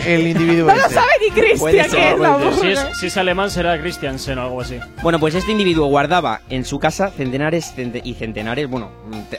El 0.05 0.27
individuo 0.27 0.69
No 0.69 0.75
lo 0.77 0.85
ese. 0.85 0.95
sabe 0.95 1.09
ni 1.23 1.31
Cristian, 1.31 1.91
que 1.91 2.11
es 2.13 2.19
la. 2.19 2.39
Si 2.61 2.69
es, 2.69 2.87
si 3.01 3.07
es 3.07 3.17
alemán 3.17 3.51
será 3.51 3.81
Christiansen 3.81 4.39
o 4.39 4.43
algo 4.43 4.61
así. 4.61 4.79
bueno, 5.03 5.19
pues 5.19 5.35
este 5.35 5.53
individuo 5.53 5.87
guardaba 5.87 6.43
en 6.51 6.65
su 6.67 6.79
casa 6.79 7.11
centenares 7.11 7.73
cente- 7.75 8.03
y 8.05 8.15
centenares, 8.15 8.69
bueno, 8.69 8.91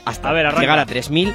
hasta 0.05 0.29
A 0.29 0.33
ver, 0.33 0.45
arranca. 0.47 0.61
llegar 0.61 0.79
a 0.79 0.85
3.000 0.87 1.33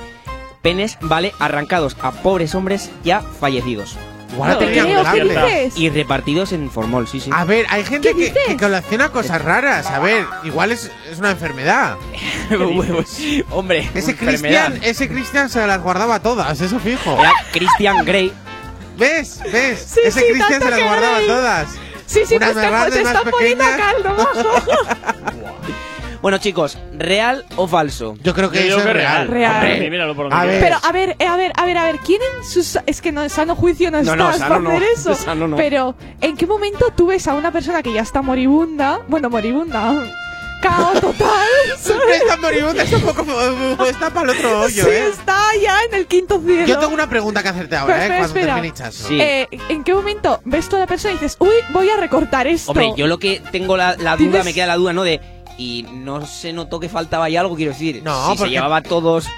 penes, 0.61 0.99
¿vale? 1.03 1.33
Arrancados 1.39 1.97
a 2.03 2.11
pobres 2.11 2.55
hombres 2.57 2.91
ya 3.05 3.21
fallecidos. 3.21 3.97
Igual 4.33 4.51
No 4.53 4.59
te 4.59 4.65
tenían 4.67 4.87
creo, 4.87 4.99
¿qué 5.05 5.25
grandes. 5.25 5.65
dices? 5.65 5.79
Y 5.79 5.91
repartidos 5.91 6.53
en 6.53 6.71
formol, 6.71 7.07
sí, 7.07 7.21
sí. 7.21 7.31
A 7.33 7.45
ver, 7.45 7.67
hay 7.69 7.85
gente 7.85 8.15
¿Qué 8.15 8.33
que, 8.33 8.45
que 8.47 8.57
colecciona 8.57 9.11
cosas 9.11 9.43
raras. 9.43 9.87
A 9.87 9.99
ver, 9.99 10.25
igual 10.45 10.73
es, 10.73 10.91
es 11.11 11.19
una 11.19 11.33
enfermedad. 11.33 11.97
Hombre, 13.51 13.89
Ese 13.95 14.13
enfermedad. 14.13 14.67
Cristian, 14.69 14.81
ese 14.83 15.09
Cristian 15.09 15.51
se 15.51 15.67
las 15.67 15.81
guardaba 15.83 16.21
todas, 16.21 16.61
eso 16.61 16.79
fijo. 16.81 17.19
Era 17.19 17.33
Christian 17.53 18.05
Grey. 18.05 18.33
¿Ves? 18.97 19.41
¿Ves? 19.53 19.87
Sí, 19.95 20.01
ese 20.05 20.21
sí, 20.21 20.27
Cristian 20.27 20.49
tanto 20.61 20.65
se 20.67 20.71
las 20.71 20.79
que 20.81 20.85
guardaba 20.87 21.17
hay. 21.19 21.27
todas. 21.27 21.69
Sí, 22.07 22.21
sí, 22.27 22.37
Unas 22.37 22.53
pues 22.53 22.65
te, 22.65 22.71
grandes, 22.71 22.95
te 22.95 23.05
más 23.05 23.15
está 23.15 23.31
poniendo 23.31 23.65
a 23.65 23.67
pequeñas. 23.69 23.93
caldo. 24.03 24.29
Bueno, 26.23 26.39
chicos, 26.39 26.79
¿real 26.97 27.45
o 27.57 27.67
falso? 27.67 28.15
Yo 28.23 28.33
creo 28.33 28.49
que 28.51 28.59
Yo 28.59 28.65
eso 28.65 28.77
digo 28.77 28.79
es 28.81 28.87
que 28.87 28.93
real. 28.93 29.27
real. 29.29 29.57
Hombre, 29.73 29.91
míralo 29.91 30.15
por 30.15 30.31
donde 30.31 30.37
A 30.37 30.49
quieras. 30.49 30.61
ver. 30.61 30.71
Pero, 30.71 30.89
a 30.89 30.93
ver, 30.93 31.17
eh, 31.19 31.27
a 31.27 31.37
ver, 31.37 31.53
a 31.57 31.65
ver, 31.67 31.79
a 31.79 31.85
ver, 31.85 31.99
¿quién 31.99 32.21
en 32.23 32.45
sus... 32.49 32.79
Es 32.87 33.01
que 33.01 33.11
no, 33.11 33.25
en 33.25 33.31
sano 33.31 33.57
juicio 33.57 33.91
no, 33.91 34.01
No, 34.05 34.13
estás 34.13 34.19
no, 34.19 34.33
sano 34.35 34.49
para 34.49 34.61
no. 34.61 34.71
hacer 34.71 34.83
eso. 34.95 35.15
Sano 35.17 35.49
no. 35.49 35.57
Pero, 35.57 35.97
¿en 36.21 36.37
qué 36.37 36.47
momento 36.47 36.93
tú 36.97 37.07
ves 37.09 37.27
a 37.27 37.35
una 37.35 37.51
persona 37.51 37.83
que 37.83 37.93
ya 37.93 38.03
está 38.03 38.23
moribunda? 38.23 39.01
Bueno, 39.09 39.31
moribunda. 39.31 39.95
Cao 40.63 40.93
total. 41.01 41.29
Está 42.13 42.37
moribunda, 42.37 42.85
está 42.85 42.97
un 42.99 43.03
poco. 43.03 43.25
Está 43.85 44.11
para 44.11 44.31
el 44.31 44.39
otro 44.39 44.61
hoyo, 44.61 44.85
sí, 44.85 44.91
¿eh? 44.91 45.09
está 45.09 45.37
ya 45.61 45.77
en 45.91 45.95
el 45.97 46.07
quinto 46.07 46.41
cielo. 46.41 46.67
Yo 46.69 46.79
tengo 46.79 46.95
una 46.95 47.09
pregunta 47.09 47.43
que 47.43 47.49
hacerte 47.49 47.75
ahora, 47.75 47.95
Pero 47.95 47.99
¿eh? 47.99 48.07
espera, 48.07 48.19
Cuando 48.21 48.39
espera. 48.39 48.55
termine 48.55 48.75
Chaso. 48.75 49.09
Sí. 49.09 49.21
Eh, 49.21 49.49
¿En 49.71 49.83
qué 49.83 49.93
momento 49.93 50.41
ves 50.45 50.69
tú 50.69 50.77
a 50.77 50.79
la 50.79 50.87
persona 50.87 51.15
y 51.15 51.17
dices, 51.17 51.37
uy, 51.41 51.51
voy 51.73 51.91
a 51.91 51.97
recortar 51.97 52.47
esto? 52.47 52.71
Hombre, 52.71 52.93
yo 52.97 53.09
lo 53.09 53.19
que 53.19 53.43
tengo 53.51 53.77
la, 53.77 53.97
la 53.97 54.17
duda, 54.17 54.29
¿Tienes- 54.39 54.45
me 54.45 54.55
queda 54.55 54.67
la 54.69 54.77
duda, 54.77 54.93
¿no? 54.93 55.03
De. 55.03 55.21
Y 55.63 55.87
no 55.93 56.27
se 56.27 56.53
notó 56.53 56.81
que 56.81 56.89
faltaba 56.89 57.27
ahí 57.27 57.37
algo, 57.37 57.55
quiero 57.55 57.73
decir. 57.73 58.03
No, 58.05 58.27
si 58.27 58.33
se 58.33 58.39
porque- 58.39 58.51
llevaba 58.51 58.83
todos. 58.83 59.29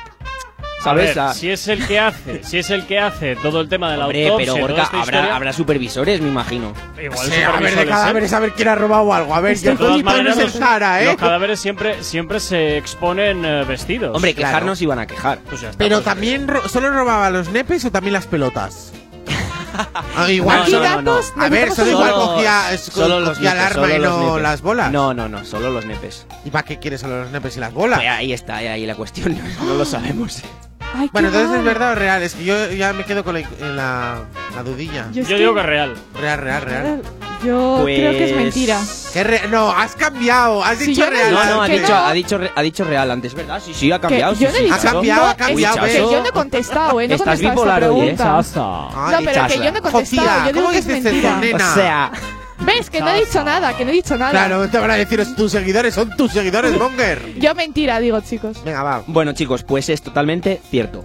A 0.86 1.32
si 1.32 1.48
es 1.50 1.66
el 1.68 1.86
que 1.86 1.98
hace, 1.98 2.44
si 2.44 2.58
es 2.58 2.68
el 2.68 2.84
que 2.84 2.98
hace 2.98 3.36
todo 3.36 3.62
el 3.62 3.70
tema 3.70 3.90
de 3.90 3.96
la 3.96 4.04
Hombre, 4.04 4.28
autopsia 4.28 4.52
pero 4.52 4.66
Gorka, 4.66 4.90
habrá, 5.00 5.34
habrá 5.34 5.52
supervisores, 5.54 6.20
me 6.20 6.28
imagino. 6.28 6.74
igual 7.02 7.20
a 7.20 7.30
ver, 7.30 7.30
de 7.40 7.46
supervisores, 7.46 7.84
¿eh? 7.84 7.88
cadáveres 7.88 8.32
a 8.34 8.38
ver 8.40 8.52
quién 8.52 8.68
ha 8.68 8.74
robado 8.74 9.14
algo. 9.14 9.34
A 9.34 9.40
ver, 9.40 9.56
yo 9.58 9.72
no 9.74 9.96
es 9.96 10.36
¿eh? 11.02 11.06
los 11.06 11.16
cadáveres 11.16 11.58
siempre, 11.58 12.02
siempre 12.04 12.38
se 12.38 12.76
exponen 12.76 13.46
eh, 13.46 13.64
vestidos. 13.64 14.14
Hombre, 14.14 14.34
claro. 14.34 14.50
quejarnos 14.50 14.82
iban 14.82 14.98
a 14.98 15.06
quejar. 15.06 15.38
Pues 15.48 15.62
ya 15.62 15.70
está, 15.70 15.78
Pero 15.78 15.96
pues, 15.96 16.04
también 16.04 16.46
ro- 16.48 16.68
solo 16.68 16.90
robaba 16.90 17.30
los 17.30 17.48
nepes 17.48 17.82
o 17.86 17.90
también 17.90 18.12
las 18.12 18.26
pelotas. 18.26 18.92
Ah, 20.16 20.30
igual 20.30 20.58
No, 20.60 20.66
solo- 20.66 20.88
no, 20.88 21.02
no. 21.02 21.42
A 21.42 21.48
ver, 21.48 21.72
solo 21.72 21.90
igual 21.90 22.12
cogía, 22.12 22.72
es- 22.72 22.82
solo 22.84 23.20
los 23.20 23.30
cogía 23.30 23.52
el 23.52 23.58
nepes, 23.58 23.76
arma 23.76 23.92
y 23.92 23.98
los 23.98 24.10
no 24.10 24.26
nepes. 24.28 24.42
las 24.42 24.62
bolas. 24.62 24.92
No, 24.92 25.14
no, 25.14 25.28
no, 25.28 25.44
solo 25.44 25.70
los 25.70 25.84
nepes. 25.84 26.26
¿Y 26.44 26.50
para 26.50 26.64
qué 26.64 26.78
quieres 26.78 27.00
solo 27.00 27.22
los 27.22 27.30
nepes 27.32 27.56
y 27.56 27.60
las 27.60 27.72
bolas? 27.72 27.98
Pues 27.98 28.10
ahí 28.10 28.32
está, 28.32 28.56
ahí 28.56 28.86
la 28.86 28.94
cuestión, 28.94 29.36
no 29.64 29.74
lo 29.74 29.84
sabemos. 29.84 30.42
Ay, 30.96 31.10
Bueno, 31.12 31.28
entonces 31.28 31.50
es 31.50 31.56
mal. 31.56 31.64
verdad 31.64 31.92
o 31.92 31.94
real. 31.96 32.22
Es 32.22 32.34
que 32.34 32.44
yo 32.44 32.70
ya 32.70 32.92
me 32.92 33.04
quedo 33.04 33.24
con 33.24 33.34
la, 33.34 33.42
la, 33.60 34.22
la 34.54 34.62
dudilla. 34.62 35.08
Yo 35.12 35.22
es 35.22 35.28
Yo 35.28 35.34
que- 35.36 35.40
digo 35.40 35.54
que 35.54 35.60
es 35.60 35.66
real. 35.66 35.94
Real, 36.20 36.38
real, 36.40 36.62
real. 36.62 37.02
Yo 37.44 37.82
creo 37.84 38.12
que 38.12 38.24
es 38.24 38.32
Pues- 38.32 38.42
mentira. 38.42 38.80
¿Qué 39.12 39.22
re- 39.22 39.48
no, 39.48 39.70
has 39.70 39.94
cambiado. 39.96 40.64
Has 40.64 40.78
Si 40.78 40.86
dicho 40.86 41.08
real. 41.08 41.32
No, 41.32 41.44
no, 41.44 41.62
ha 41.62 41.68
dicho, 41.68 41.88
no. 41.88 41.94
ha, 42.06 42.12
dicho, 42.12 42.40
ha 42.56 42.62
dicho 42.62 42.84
real 42.84 43.10
antes, 43.10 43.34
¿verdad? 43.34 43.60
Sí, 43.64 43.72
sí, 43.74 43.92
ha 43.92 44.00
cambiado. 44.00 44.34
Sí, 44.34 44.44
yo 44.44 44.48
no 44.50 44.54
he 44.54 44.58
sí, 44.58 44.64
dicho- 44.64 44.74
Ha 44.76 44.78
cambiado, 44.92 45.26
ha 45.26 45.34
cambiado, 45.36 45.86
es 45.86 45.92
que 45.92 45.98
yo 46.00 46.20
no 46.20 46.26
he 46.28 46.32
contestado, 46.32 47.00
¿eh? 47.00 47.08
No 47.08 47.14
Estás 47.16 47.38
bipolar 47.40 47.84
hoy, 47.84 48.00
¿eh? 48.08 48.14
pregunta. 48.16 48.42
No, 48.54 49.18
pero 49.24 49.46
que 49.46 49.58
yo 49.58 49.72
no 49.72 49.78
he 49.78 49.82
contestado. 49.82 50.46
Yo 50.46 50.52
digo 50.52 50.60
¿cómo 50.60 50.70
que 50.70 50.78
es 50.78 50.86
dices 50.86 51.04
eso, 51.04 51.10
mentira. 51.28 51.36
nena? 51.40 51.70
O 51.70 51.74
sea, 51.74 52.12
¿Ves? 52.60 52.88
Que 52.88 53.00
no 53.00 53.10
he 53.10 53.24
dicho 53.24 53.42
nada, 53.44 53.76
que 53.76 53.84
no 53.84 53.90
he 53.90 53.94
dicho 53.94 54.16
nada. 54.16 54.30
Claro, 54.30 54.68
te 54.68 54.78
van 54.78 54.90
a 54.90 54.94
decir 54.94 55.24
tus 55.34 55.50
seguidores, 55.52 55.94
son 55.94 56.16
tus 56.16 56.32
seguidores, 56.32 56.72
Monger. 56.78 57.34
Yo 57.38 57.54
mentira, 57.54 57.98
digo, 58.00 58.20
chicos. 58.20 58.62
Venga, 58.64 58.82
va. 58.82 59.02
bueno, 59.06 59.32
chicos, 59.32 59.64
pues 59.64 59.88
es 59.88 60.02
totalmente 60.02 60.60
cierto. 60.70 61.04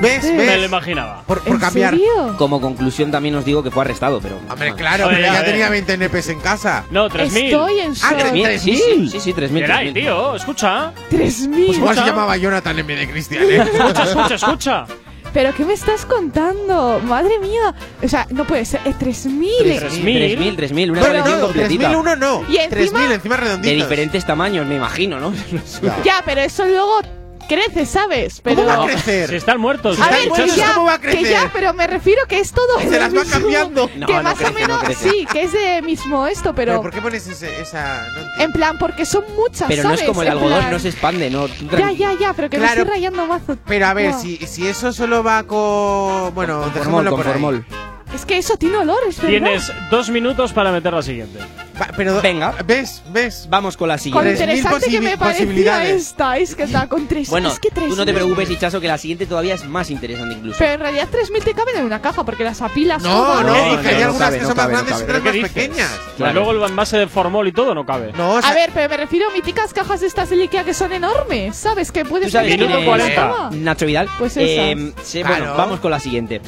¿Ves? 0.00 0.22
dices? 0.22 0.34
Me 0.36 0.46
lo 0.46 0.52
¿Ves? 0.52 0.64
imaginaba. 0.68 1.22
Por, 1.26 1.40
por 1.42 1.54
¿En 1.54 1.58
cambiar. 1.60 1.94
serio? 1.94 2.34
Como 2.38 2.60
conclusión 2.60 3.10
también 3.10 3.34
os 3.34 3.44
digo 3.44 3.62
que 3.62 3.70
fue 3.70 3.82
arrestado, 3.82 4.20
pero... 4.20 4.38
Hombre, 4.50 4.74
claro, 4.74 5.06
Oye, 5.08 5.16
pero 5.16 5.26
ya 5.26 5.40
ver. 5.40 5.44
tenía 5.50 5.68
20 5.68 5.96
nepes 5.98 6.28
en 6.28 6.40
casa. 6.40 6.84
No, 6.90 7.08
3.000. 7.08 7.44
Estoy 7.44 7.78
en 7.80 7.90
Ah, 7.90 7.94
shock. 7.94 8.18
3.000. 8.32 8.44
¿3.000? 8.46 8.58
Sí, 8.58 8.76
sí, 8.76 9.08
sí, 9.10 9.20
sí, 9.20 9.32
3.000. 9.34 9.48
Geray, 9.60 9.88
3.000. 9.88 9.94
tío, 9.94 10.36
escucha. 10.36 10.92
3.000. 11.10 11.18
Pues 11.18 11.40
igual 11.40 11.68
se 11.68 11.72
Escucha. 11.72 12.06
llamaba 12.06 12.36
Jonathan 12.36 12.78
en 12.78 12.86
vez 12.86 12.98
de 13.00 13.10
Cristian, 13.10 13.42
¿eh? 13.44 13.56
Escucha, 13.72 14.02
escucha, 14.04 14.34
escucha. 14.34 14.86
¿Pero 15.34 15.54
qué 15.54 15.64
me 15.64 15.74
estás 15.74 16.04
contando? 16.06 17.00
Madre 17.04 17.38
mía. 17.38 17.74
O 18.02 18.08
sea, 18.08 18.26
no 18.30 18.44
puede 18.46 18.64
ser. 18.64 18.80
Eh, 18.84 18.94
3.000. 18.98 19.78
3.000. 19.80 20.36
3.000, 20.38 20.56
3.000, 20.56 20.90
una 20.90 21.00
Bueno, 21.00 21.14
colección 21.14 21.40
no, 21.40 21.46
completita. 21.46 21.90
3.001 21.92 22.18
no. 22.18 22.42
Y 22.48 22.56
encima- 22.56 23.00
3.000 23.00 23.12
encima 23.12 23.36
De 23.36 23.40
redonditos. 23.42 23.76
diferentes 23.88 24.24
tamaños, 24.24 24.66
me 24.66 24.76
imagino, 24.76 25.20
¿no? 25.20 25.32
Ya, 26.04 26.22
pero 26.24 26.40
eso 26.40 26.64
luego 26.64 27.00
crece, 27.48 27.86
¿sabes? 27.86 28.40
Pero... 28.42 28.62
¿Cómo 28.64 28.68
va 28.68 28.84
a 28.84 28.86
Si 28.88 28.92
crecer? 28.94 29.34
están 29.34 29.60
muertos. 29.60 29.98
A 29.98 30.02
¿están 30.04 30.10
ver, 30.14 30.22
que 30.22 30.28
muertos, 30.28 30.56
ya, 30.56 30.74
¿cómo 30.74 30.86
va 30.86 30.94
a 30.94 31.00
que 31.00 31.08
crecer? 31.08 31.30
ya, 31.30 31.50
pero 31.52 31.74
me 31.74 31.86
refiero 31.86 32.22
que 32.28 32.38
es 32.38 32.52
todo. 32.52 32.78
Se 32.80 32.90
las 33.00 33.12
va 33.14 33.22
mismo- 33.24 33.30
cambiando. 33.32 33.90
No, 33.96 34.06
que 34.06 34.12
no 34.14 34.22
más 34.22 34.34
crece, 34.34 34.50
o 34.50 34.54
menos 34.54 34.82
no 34.82 34.94
sí, 34.94 35.26
que 35.32 35.42
es 35.42 35.52
de 35.52 35.82
mismo 35.82 36.26
esto, 36.26 36.54
¿Pero 36.54 36.72
pero, 36.72 36.82
por 36.82 36.92
qué 36.92 37.00
pones 37.00 37.26
ese- 37.26 37.60
esa...? 37.60 38.06
En 38.38 38.52
plan, 38.52 38.78
porque 38.78 39.04
son 39.06 39.24
muchas, 39.34 39.66
Pero 39.68 39.82
no 39.84 39.90
es 39.94 40.00
¿sabes? 40.00 40.08
como 40.08 40.22
el 40.22 40.28
En 40.28 40.32
algodón, 40.34 40.58
plan- 40.58 40.70
no 40.70 40.78
se 40.78 40.88
expande, 40.90 41.30
¿no? 41.30 41.46
Ya, 41.76 41.90
ya, 41.92 42.12
ya, 42.20 42.32
pero 42.34 42.50
que 42.50 42.58
Claro. 42.58 42.74
me 42.76 42.80
estoy 42.82 42.94
rayando 42.94 43.26
mazo. 43.26 43.56
Pero 43.66 43.86
a 43.86 43.94
ver, 43.94 44.12
si, 44.14 44.36
si 44.46 44.66
eso 44.66 44.92
solo 44.92 45.22
va 45.24 45.42
con... 45.44 46.34
Bueno, 46.34 46.60
Con 46.60 46.72
formol, 46.72 46.74
dejémoslo 46.74 47.10
con 47.10 47.22
formol. 47.24 47.66
Es 48.14 48.24
que 48.24 48.38
eso 48.38 48.56
tiene 48.56 48.76
olor, 48.78 48.98
es 49.06 49.16
verdad. 49.20 49.28
Tienes 49.30 49.72
dos 49.90 50.08
minutos 50.08 50.52
para 50.52 50.72
meter 50.72 50.92
la 50.92 51.02
siguiente. 51.02 51.38
Va, 51.80 51.88
pero, 51.96 52.20
Venga. 52.20 52.54
¿Ves? 52.66 53.02
¿Ves? 53.10 53.46
Vamos 53.48 53.76
con 53.76 53.86
la 53.88 53.94
Con 53.94 54.02
siguiente. 54.02 54.30
3.000 54.30 54.40
interesante 54.56 54.90
que 54.90 55.00
me 55.00 55.16
parecía 55.18 55.44
posibilidades. 55.46 56.02
esta, 56.08 56.36
es 56.38 56.54
que 56.56 56.62
está 56.64 56.88
con 56.88 57.06
tres. 57.06 57.28
Bueno, 57.28 57.50
es 57.50 57.60
que 57.60 57.70
tú 57.70 57.86
no 57.86 58.04
te 58.04 58.10
3.000. 58.10 58.14
preocupes, 58.14 58.50
Hichazo, 58.50 58.80
que 58.80 58.88
la 58.88 58.98
siguiente 58.98 59.26
todavía 59.26 59.54
es 59.54 59.64
más 59.66 59.90
interesante 59.90 60.34
incluso. 60.34 60.58
Pero 60.58 60.72
en 60.72 60.80
realidad 60.80 61.08
3.000 61.12 61.44
te 61.44 61.54
caben 61.54 61.76
en 61.76 61.84
una 61.84 62.00
caja 62.00 62.24
porque 62.24 62.42
las 62.44 62.60
apilas 62.62 63.02
No, 63.02 63.10
todo. 63.10 63.42
no, 63.42 63.48
No, 63.54 63.74
porque 63.74 63.88
hay 63.88 63.94
no, 63.96 64.04
algunas 64.06 64.18
cabe, 64.18 64.36
que 64.36 64.42
no 64.42 64.48
son 64.48 64.56
cabe, 64.56 64.72
más 64.72 64.82
no 64.82 64.86
grandes 64.88 64.88
y 64.88 64.90
cabe. 64.90 65.04
otras 65.04 65.20
¿Qué 65.20 65.24
más 65.28 65.34
dices? 65.34 65.52
pequeñas. 65.52 66.00
Claro. 66.16 66.32
Luego 66.34 66.50
el 66.64 66.70
envase 66.70 66.96
de 66.98 67.06
formol 67.06 67.46
y 67.48 67.52
todo 67.52 67.74
no 67.74 67.86
cabe. 67.86 68.12
No, 68.16 68.32
o 68.32 68.40
sea, 68.42 68.50
A 68.50 68.54
ver, 68.54 68.70
pero 68.74 68.88
me 68.88 68.96
refiero 68.96 69.28
a 69.28 69.32
míticas 69.34 69.72
cajas 69.72 70.00
de 70.00 70.06
estas 70.08 70.30
de 70.30 70.42
Ikea 70.42 70.64
que 70.64 70.74
son 70.74 70.92
enormes, 70.92 71.56
¿sabes? 71.56 71.92
Que 71.92 72.04
puedes 72.04 72.28
¿Tú 72.28 72.32
sabes 72.32 72.50
meter 72.50 72.66
quién 72.66 72.70
una 72.72 72.80
es 72.80 72.86
40. 72.88 73.14
cama. 73.14 73.50
Nacho 73.52 73.86
Vidal? 73.86 74.08
Pues 74.18 74.32
esas. 74.32 74.42
Eh, 74.48 74.92
se- 75.04 75.20
Claro. 75.20 75.36
Bueno, 75.44 75.56
vamos 75.56 75.80
con 75.80 75.90
la 75.92 76.00
siguiente. 76.00 76.40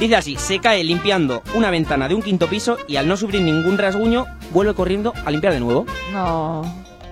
Dice 0.00 0.16
así, 0.16 0.36
se 0.36 0.58
cae 0.60 0.82
limpiando 0.82 1.42
una 1.54 1.70
ventana 1.70 2.08
de 2.08 2.14
un 2.14 2.22
quinto 2.22 2.48
piso 2.48 2.78
y 2.88 2.96
al 2.96 3.06
no 3.06 3.16
sufrir 3.18 3.42
ningún 3.42 3.76
rasguño, 3.78 4.24
vuelve 4.50 4.74
corriendo 4.74 5.12
a 5.26 5.30
limpiar 5.30 5.52
de 5.52 5.60
nuevo. 5.60 5.84
No, 6.12 6.62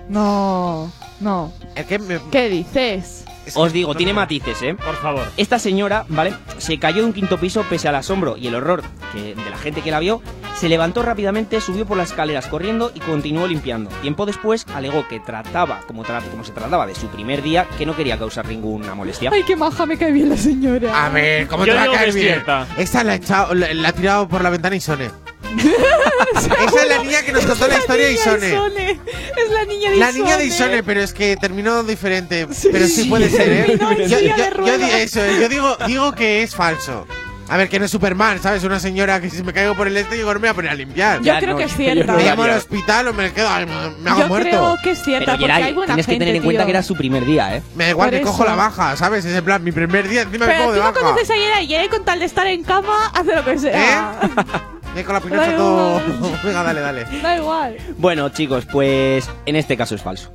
no, 0.09 0.91
no. 1.19 1.51
es 1.75 1.85
que 1.85 1.99
me- 1.99 2.19
¿Qué 2.31 2.49
dices? 2.49 3.25
Os 3.55 3.73
digo, 3.73 3.95
tiene 3.95 4.13
matices, 4.13 4.61
¿eh? 4.61 4.75
Por 4.75 4.95
favor. 4.97 5.23
Esta 5.37 5.59
señora, 5.59 6.05
¿vale? 6.09 6.33
Se 6.57 6.77
cayó 6.79 7.01
de 7.01 7.07
un 7.07 7.13
quinto 7.13 7.37
piso 7.37 7.63
pese 7.69 7.87
al 7.87 7.95
asombro 7.95 8.37
y 8.37 8.47
el 8.47 8.55
horror 8.55 8.83
que- 9.13 9.35
de 9.35 9.49
la 9.49 9.57
gente 9.57 9.81
que 9.81 9.91
la 9.91 9.99
vio. 9.99 10.21
Se 10.55 10.67
levantó 10.67 11.03
rápidamente, 11.03 11.61
subió 11.61 11.85
por 11.85 11.95
las 11.97 12.09
escaleras 12.09 12.47
corriendo 12.47 12.91
y 12.93 12.99
continuó 12.99 13.47
limpiando. 13.47 13.89
Tiempo 14.01 14.25
después 14.25 14.65
alegó 14.75 15.07
que 15.07 15.19
trataba, 15.21 15.79
como, 15.87 16.03
tra- 16.03 16.21
como 16.29 16.43
se 16.43 16.51
trataba 16.51 16.85
de 16.85 16.95
su 16.95 17.07
primer 17.07 17.41
día, 17.41 17.65
que 17.77 17.85
no 17.85 17.95
quería 17.95 18.17
causar 18.17 18.45
ninguna 18.47 18.93
molestia. 18.93 19.29
Ay, 19.33 19.43
qué 19.43 19.55
maja 19.55 19.85
me 19.85 19.97
cae 19.97 20.11
bien 20.11 20.27
la 20.29 20.35
señora. 20.37 21.05
A 21.05 21.09
ver, 21.09 21.47
¿cómo 21.47 21.65
Yo 21.65 21.73
te 21.73 21.77
va 21.77 21.83
a 21.85 21.97
caer 21.97 22.13
bien? 22.13 22.43
Esta 22.77 23.03
la 23.05 23.13
ha, 23.13 23.15
echado, 23.15 23.53
la, 23.55 23.73
la 23.73 23.89
ha 23.89 23.93
tirado 23.93 24.27
por 24.27 24.41
la 24.43 24.49
ventana 24.49 24.75
Isone. 24.75 25.09
Esa 26.35 26.81
es 26.83 26.87
la 26.89 27.03
niña 27.03 27.21
que 27.23 27.31
nos 27.31 27.45
contó 27.45 27.67
la 27.67 27.77
historia 27.77 28.05
de 28.07 28.13
Isone. 28.13 28.51
Es 28.51 29.51
la 29.51 29.65
niña 29.65 29.89
de 29.91 29.97
La 29.97 30.11
niña 30.11 30.37
de 30.37 30.45
Isone. 30.45 30.65
Isone, 30.67 30.83
pero 30.83 31.01
es 31.01 31.13
que 31.13 31.37
terminó 31.37 31.83
diferente. 31.83 32.47
Sí, 32.51 32.69
pero 32.71 32.85
sí, 32.87 33.03
sí, 33.03 33.09
puede 33.09 33.29
ser, 33.29 33.49
¿eh? 33.49 33.77
Yo, 33.79 34.19
yo- 34.19 34.65
yo 34.65 34.75
eso, 34.97 35.23
es, 35.23 35.39
yo 35.39 35.49
digo, 35.49 35.77
digo 35.87 36.11
que 36.13 36.43
es 36.43 36.55
falso. 36.55 37.07
A 37.51 37.57
ver, 37.57 37.67
que 37.67 37.79
no 37.79 37.85
es 37.85 37.89
Superman, 37.91 38.39
¿sabes? 38.39 38.63
Una 38.63 38.79
señora 38.79 39.19
que 39.19 39.27
si 39.31 39.41
me 39.41 39.51
caigo 39.53 39.75
por 39.75 39.87
el 39.87 39.97
este, 39.97 40.19
yo 40.19 40.27
me 40.27 40.35
voy 40.37 40.49
a 40.49 40.53
poner 40.53 40.69
a 40.69 40.75
limpiar. 40.75 41.17
Yo 41.17 41.23
Ya, 41.23 41.39
creo 41.39 41.53
no, 41.53 41.57
que 41.57 41.63
es 41.63 41.71
yo- 41.77 41.77
yo 41.79 41.83
cierta. 41.93 42.11
no 42.11 42.17
Me 42.19 42.23
llamo 42.25 42.43
al 42.43 42.51
hospital 42.51 43.07
o 43.07 43.13
me 43.15 43.33
quedo, 43.33 43.49
me, 43.49 43.65
me 43.65 44.09
hago 44.11 44.19
Yo 44.21 44.27
muerto. 44.27 44.49
creo 44.49 44.75
que 44.83 44.91
es 44.91 45.01
cierta 45.03 45.25
Pero 45.25 45.31
porque 45.39 45.45
Geray, 45.47 45.63
hay 45.63 45.73
buena 45.73 45.87
tienes 45.95 46.05
que 46.05 46.11
gente, 46.11 46.25
tener 46.25 46.35
en 46.35 46.43
cuenta 46.43 46.59
tío. 46.61 46.65
que 46.67 46.71
era 46.71 46.83
su 46.83 46.95
primer 46.95 47.25
día, 47.25 47.55
¿eh? 47.55 47.63
Me 47.75 47.85
da 47.85 47.89
igual 47.89 48.11
que 48.11 48.21
cojo 48.21 48.45
la 48.45 48.53
baja, 48.53 48.95
¿sabes? 48.97 49.25
Es 49.25 49.35
en 49.35 49.43
plan, 49.43 49.63
mi 49.63 49.71
primer 49.71 50.07
día, 50.07 50.21
encima 50.21 50.45
me 50.45 50.51
Pero 50.51 50.59
pongo 50.65 50.73
tú 50.73 50.75
de 50.75 50.85
no 50.85 50.91
baja. 50.91 50.99
conoces 51.01 51.29
a 51.31 51.35
Yeray. 51.35 51.65
Yeray 51.67 51.87
con 51.89 52.05
tal 52.05 52.19
de 52.19 52.25
estar 52.25 52.45
en 52.45 52.63
cama 52.63 53.11
hace 53.15 53.35
lo 53.35 53.43
que 53.43 53.57
sea. 53.57 54.19
Eh, 54.21 54.27
con 55.03 55.13
la 55.15 55.21
pinocha 55.21 55.51
Da 55.51 55.57
todo. 55.57 55.99
igual. 56.07 56.39
Venga, 56.43 56.63
dale, 56.63 56.81
dale. 56.81 57.05
Da 57.21 57.37
igual. 57.37 57.77
Bueno, 57.97 58.29
chicos, 58.29 58.65
pues 58.71 59.29
en 59.45 59.55
este 59.55 59.75
caso 59.77 59.95
es 59.95 60.01
falso. 60.01 60.31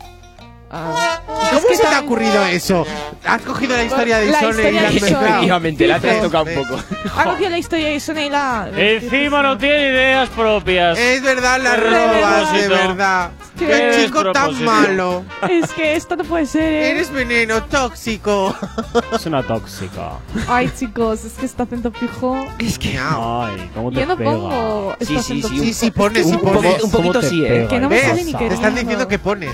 ¿Cómo 0.75 1.69
se 1.75 1.83
te 1.83 1.95
ha 1.95 2.01
ocurrido 2.01 2.45
eso? 2.47 2.87
¿Has 3.25 3.43
cogido 3.43 3.77
la 3.77 3.85
historia 3.85 4.19
de 4.19 4.27
Isone 4.31 4.71
y 4.71 4.73
la 4.73 4.89
has 4.89 4.95
mezclado? 4.95 5.27
Efectivamente, 5.27 5.87
la 5.87 5.97
has 5.97 6.21
tocado 6.21 6.45
un 6.45 6.55
poco. 6.55 6.79
Ha 7.17 7.25
cogido 7.25 7.51
la 7.51 7.59
historia 7.59 7.87
de 7.89 7.95
Isone 7.95 8.27
y 8.27 8.31
la. 8.31 8.69
Encima 8.77 9.43
no 9.43 9.57
tiene 9.57 9.91
ideas 9.91 10.29
propias. 10.31 10.99
Es 10.99 11.23
verdad, 11.23 11.61
la 11.63 11.77
robas, 11.77 12.53
de 12.53 12.69
verdad. 12.69 13.31
Qué 13.59 13.67
Qué 13.67 14.03
chico 14.05 14.33
tan 14.33 14.65
malo. 14.65 15.25
Es 15.49 15.71
que 15.73 15.95
esto 15.95 16.17
no 16.17 16.25
puede 16.25 16.47
ser. 16.47 16.73
¿eh? 16.73 16.91
Eres 16.91 17.11
veneno 17.13 17.63
tóxico. 17.65 18.55
Es 19.15 19.27
una 19.27 19.43
tóxica. 19.45 20.13
Ay, 20.49 20.71
chicos, 20.77 21.25
es 21.25 21.35
que 21.35 21.47
este 21.47 21.63
acento 21.63 21.93
fijo. 21.93 22.45
Es 22.59 22.79
que. 22.79 22.99
Ay, 22.99 23.71
¿cómo 23.75 23.91
te 23.93 24.01
Yo 24.01 24.07
no 24.07 24.17
pega? 24.17 24.31
pongo 24.33 24.97
Sí, 25.01 25.07
sí, 25.07 25.17
acento 25.19 25.49
sí, 25.49 25.55
fijo. 25.55 25.65
Sí, 25.67 25.73
sí, 25.75 25.91
pones, 25.93 26.27
sí, 26.27 26.33
Un 26.33 26.41
poco- 26.41 26.53
pones. 26.55 26.83
un 26.83 26.91
poquito 26.91 27.13
¿Cómo 27.13 27.21
te 27.21 27.29
sí, 27.29 27.45
¿eh? 27.45 27.49
pega? 27.49 27.69
Que 27.69 27.79
no 27.79 27.89
me 27.89 27.95
¿Ves? 27.97 28.07
sale 28.09 28.25
ni 28.25 28.33
Te 28.33 28.39
queriendo. 28.39 28.55
están 28.57 28.75
diciendo 28.75 29.09
que 29.09 29.19
pones. 29.21 29.53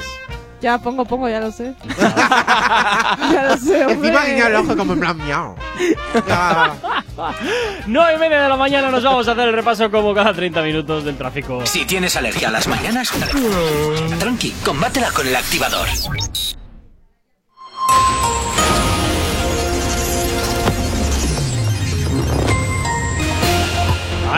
Ya, 0.60 0.76
pongo, 0.78 1.04
pongo, 1.04 1.28
ya 1.28 1.40
lo 1.40 1.50
sé. 1.50 1.74
ya 1.98 3.44
lo 3.48 3.56
sé, 3.56 3.86
hombre. 3.86 4.08
Encima 4.08 4.24
guiñado 4.26 4.48
el 4.48 4.56
ojo 4.56 4.76
como 4.76 4.92
en 4.92 5.00
plan 5.00 5.16
miau. 5.16 5.56
Ya, 6.28 6.36
va, 6.36 6.76
va. 7.18 7.34
9 7.86 8.14
y 8.14 8.18
media 8.18 8.42
de 8.42 8.48
la 8.48 8.56
mañana 8.56 8.90
nos 8.90 9.02
vamos 9.02 9.26
a 9.26 9.32
hacer 9.32 9.48
el 9.48 9.54
repaso 9.54 9.90
como 9.90 10.14
cada 10.14 10.34
30 10.34 10.60
minutos 10.62 11.04
del 11.04 11.16
tráfico. 11.16 11.64
Si 11.64 11.86
tienes 11.86 12.14
alergia 12.16 12.48
a 12.48 12.50
las 12.50 12.66
mañanas, 12.68 13.10
tranqui, 14.18 14.50
combátela 14.62 15.10
con 15.12 15.26
el 15.26 15.36
activador. 15.36 15.88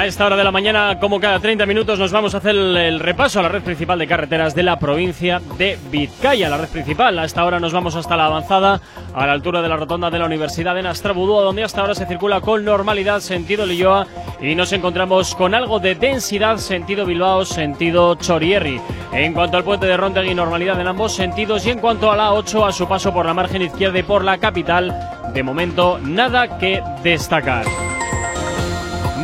A 0.03 0.07
esta 0.07 0.27
hora 0.27 0.35
de 0.35 0.43
la 0.43 0.51
mañana, 0.51 0.99
como 0.99 1.21
cada 1.21 1.39
30 1.39 1.65
minutos, 1.65 1.97
nos 1.97 2.11
vamos 2.11 2.35
a 2.35 2.39
hacer 2.39 2.57
el, 2.57 2.99
repaso 2.99 3.39
a 3.39 3.43
la 3.45 3.49
red 3.49 3.63
principal 3.63 4.01
de 4.01 4.09
carreteras 4.09 4.53
de 4.53 4.65
la 4.65 4.77
provincia 4.77 5.41
de 5.57 5.79
Vizcaya. 5.93 6.49
La 6.49 6.59
red 6.59 6.71
principal, 6.71 7.17
a 7.21 7.25
esta 7.25 7.45
hora 7.45 7.61
nos 7.61 7.73
vamos 7.73 7.95
hasta 7.95 8.17
la 8.17 8.27
avanzada, 8.27 8.81
a 9.15 9.27
la 9.29 9.33
altura 9.33 9.63
de 9.63 9.69
la 9.69 9.77
rotonda 9.77 10.11
de 10.11 10.19
la 10.19 10.25
Universidad 10.27 10.75
de 10.75 10.83
Nastrabudúa, 10.83 11.45
donde 11.45 11.63
hasta 11.63 11.83
ahora 11.83 11.95
se 11.95 12.07
circula 12.07 12.41
con 12.41 12.65
normalidad 12.65 13.21
sentido 13.21 13.65
Lilloa 13.65 14.09
y 14.41 14.57
nos 14.57 14.73
encontramos 14.73 15.37
con 15.37 15.55
algo 15.55 15.79
de 15.79 15.95
densidad 15.95 16.57
sentido 16.57 17.07
Bilbao, 17.07 17.45
sentido 17.45 18.17
Chorierri. 18.17 18.81
En 19.13 19.33
cuanto 19.35 19.57
al 19.57 19.63
puente 19.63 19.87
de 19.87 19.97
Rontegui, 19.97 20.35
normalidad 20.35 20.81
en 20.81 20.89
ambos 20.89 21.15
sentidos 21.15 21.65
y 21.67 21.71
en 21.71 21.79
cuanto 21.79 22.11
a 22.11 22.17
la 22.17 22.33
8, 22.33 22.67
a 22.67 22.73
su 22.73 22.89
paso 22.89 23.15
por 23.15 23.25
la 23.25 23.35
margen 23.35 23.63
izquierda 23.63 24.01
y 24.01 24.03
por 24.03 24.25
la 24.25 24.39
capital, 24.39 25.31
de 25.33 25.45
momento 25.45 26.01
nada 26.03 26.59
que 26.59 26.83
destacar. 27.05 27.67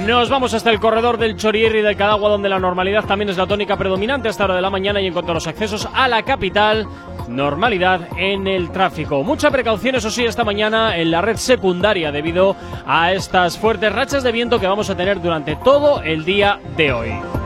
Nos 0.08 0.30
vamos 0.30 0.54
hasta 0.54 0.70
el 0.70 0.80
corredor 0.80 1.18
del 1.18 1.36
Chorierri 1.36 1.80
y 1.80 1.82
del 1.82 1.94
Cadagua, 1.94 2.30
donde 2.30 2.48
la 2.48 2.58
normalidad 2.58 3.04
también 3.04 3.28
es 3.28 3.36
la 3.36 3.46
tónica 3.46 3.76
predominante 3.76 4.30
hasta 4.30 4.44
hora 4.44 4.54
de 4.54 4.62
la 4.62 4.70
mañana 4.70 5.02
y 5.02 5.06
en 5.06 5.12
cuanto 5.12 5.32
a 5.32 5.34
los 5.34 5.46
accesos 5.46 5.86
a 5.92 6.08
la 6.08 6.22
capital, 6.22 6.86
normalidad 7.28 8.08
en 8.16 8.46
el 8.46 8.70
tráfico. 8.70 9.22
Mucha 9.22 9.50
precaución, 9.50 9.96
eso 9.96 10.10
sí, 10.10 10.24
esta 10.24 10.44
mañana 10.44 10.96
en 10.96 11.10
la 11.10 11.20
red 11.20 11.36
secundaria 11.36 12.10
debido 12.10 12.56
a 12.86 13.12
estas 13.12 13.58
fuertes 13.58 13.92
rachas 13.92 14.22
de 14.22 14.32
viento 14.32 14.58
que 14.58 14.66
vamos 14.66 14.88
a 14.88 14.96
tener 14.96 15.20
durante 15.20 15.56
todo 15.56 16.00
el 16.00 16.24
día 16.24 16.58
de 16.78 16.90
hoy. 16.90 17.37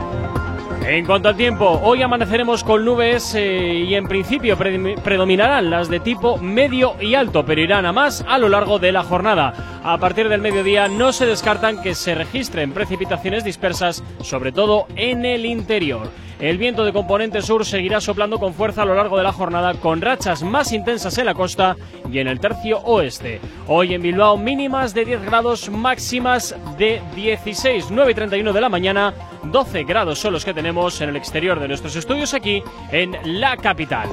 En 0.85 1.05
cuanto 1.05 1.29
al 1.29 1.37
tiempo, 1.37 1.79
hoy 1.81 2.01
amaneceremos 2.01 2.63
con 2.63 2.83
nubes 2.83 3.33
eh, 3.35 3.85
y 3.87 3.95
en 3.95 4.05
principio 4.05 4.57
pre- 4.57 4.95
predominarán 5.03 5.69
las 5.69 5.87
de 5.89 6.01
tipo 6.01 6.37
medio 6.37 6.95
y 6.99 7.15
alto, 7.15 7.45
pero 7.45 7.61
irán 7.61 7.85
a 7.85 7.93
más 7.93 8.23
a 8.27 8.37
lo 8.37 8.49
largo 8.49 8.79
de 8.79 8.91
la 8.91 9.03
jornada. 9.03 9.81
A 9.83 9.97
partir 9.97 10.27
del 10.27 10.41
mediodía 10.41 10.89
no 10.89 11.13
se 11.13 11.25
descartan 11.25 11.81
que 11.81 11.95
se 11.95 12.15
registren 12.15 12.73
precipitaciones 12.73 13.43
dispersas, 13.45 14.03
sobre 14.21 14.51
todo 14.51 14.87
en 14.97 15.25
el 15.25 15.45
interior. 15.45 16.09
El 16.43 16.57
viento 16.57 16.83
de 16.83 16.91
componente 16.91 17.41
sur 17.41 17.65
seguirá 17.65 18.01
soplando 18.01 18.37
con 18.37 18.53
fuerza 18.53 18.81
a 18.81 18.85
lo 18.85 18.95
largo 18.95 19.15
de 19.15 19.23
la 19.23 19.31
jornada, 19.31 19.75
con 19.75 20.01
rachas 20.01 20.43
más 20.43 20.73
intensas 20.73 21.17
en 21.17 21.27
la 21.27 21.35
costa 21.35 21.77
y 22.11 22.19
en 22.19 22.27
el 22.27 22.41
tercio 22.41 22.79
oeste. 22.79 23.39
Hoy 23.65 23.93
en 23.93 24.01
Bilbao 24.01 24.35
mínimas 24.35 24.93
de 24.93 25.05
10 25.05 25.23
grados, 25.23 25.69
máximas 25.69 26.53
de 26.77 27.01
16, 27.15 27.85
9 27.91 28.11
y 28.11 28.15
31 28.15 28.51
de 28.51 28.59
la 28.59 28.67
mañana, 28.67 29.13
12 29.43 29.85
grados 29.85 30.19
son 30.19 30.33
los 30.33 30.43
que 30.43 30.53
tenemos 30.53 30.99
en 30.99 31.07
el 31.07 31.15
exterior 31.15 31.61
de 31.61 31.69
nuestros 31.69 31.95
estudios 31.95 32.33
aquí 32.33 32.61
en 32.91 33.15
la 33.23 33.55
capital. 33.55 34.09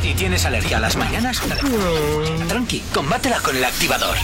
Si 0.00 0.14
tienes 0.14 0.46
alergia 0.46 0.78
a 0.78 0.80
las 0.80 0.96
mañanas, 0.96 1.38
tranqui, 2.48 2.82
combátela 2.94 3.40
con 3.40 3.54
el 3.54 3.64
activador. 3.64 4.16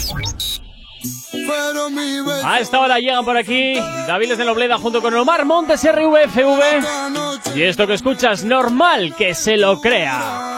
A 2.45 2.61
esta 2.61 2.81
hora 2.81 2.99
llegan 2.99 3.25
por 3.25 3.37
aquí 3.37 3.75
Daviles 4.07 4.39
de 4.39 4.45
Nobleda 4.45 4.79
junto 4.79 5.03
con 5.03 5.15
Omar 5.15 5.45
Montes 5.45 5.83
RVFV. 5.83 7.57
Y 7.57 7.63
esto 7.63 7.87
que 7.87 7.95
escuchas, 7.95 8.45
normal 8.45 9.15
que 9.17 9.35
se 9.35 9.57
lo 9.57 9.81
crea. 9.81 10.58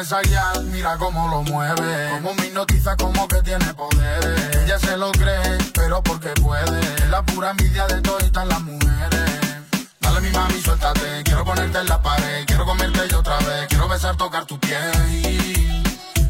Esa 0.00 0.20
guial, 0.22 0.64
mira 0.66 0.96
cómo 0.96 1.28
lo 1.28 1.42
mueve. 1.42 2.10
Como 2.12 2.34
me 2.34 2.46
hipnotiza, 2.46 2.96
como 2.96 3.26
que 3.26 3.42
tiene 3.42 3.74
poderes. 3.74 4.56
Ella 4.56 4.78
se 4.78 4.96
lo 4.96 5.10
cree, 5.12 5.58
pero 5.74 6.02
porque 6.02 6.28
puede. 6.40 7.08
La 7.10 7.22
pura 7.22 7.50
envidia 7.50 7.86
de 7.86 8.00
todas 8.00 8.46
las 8.46 8.60
mujeres. 8.60 9.58
Dale 10.00 10.20
mi 10.20 10.30
mami, 10.30 10.60
suéltate. 10.60 11.22
Quiero 11.24 11.44
ponerte 11.44 11.78
en 11.78 11.86
la 11.88 12.00
pared. 12.00 12.44
Quiero 12.46 12.64
comerte 12.64 13.08
yo 13.08 13.18
otra 13.18 13.38
vez. 13.38 13.66
Quiero 13.68 13.88
besar, 13.88 14.16
tocar 14.16 14.44
tu 14.46 14.58
piel. 14.60 15.72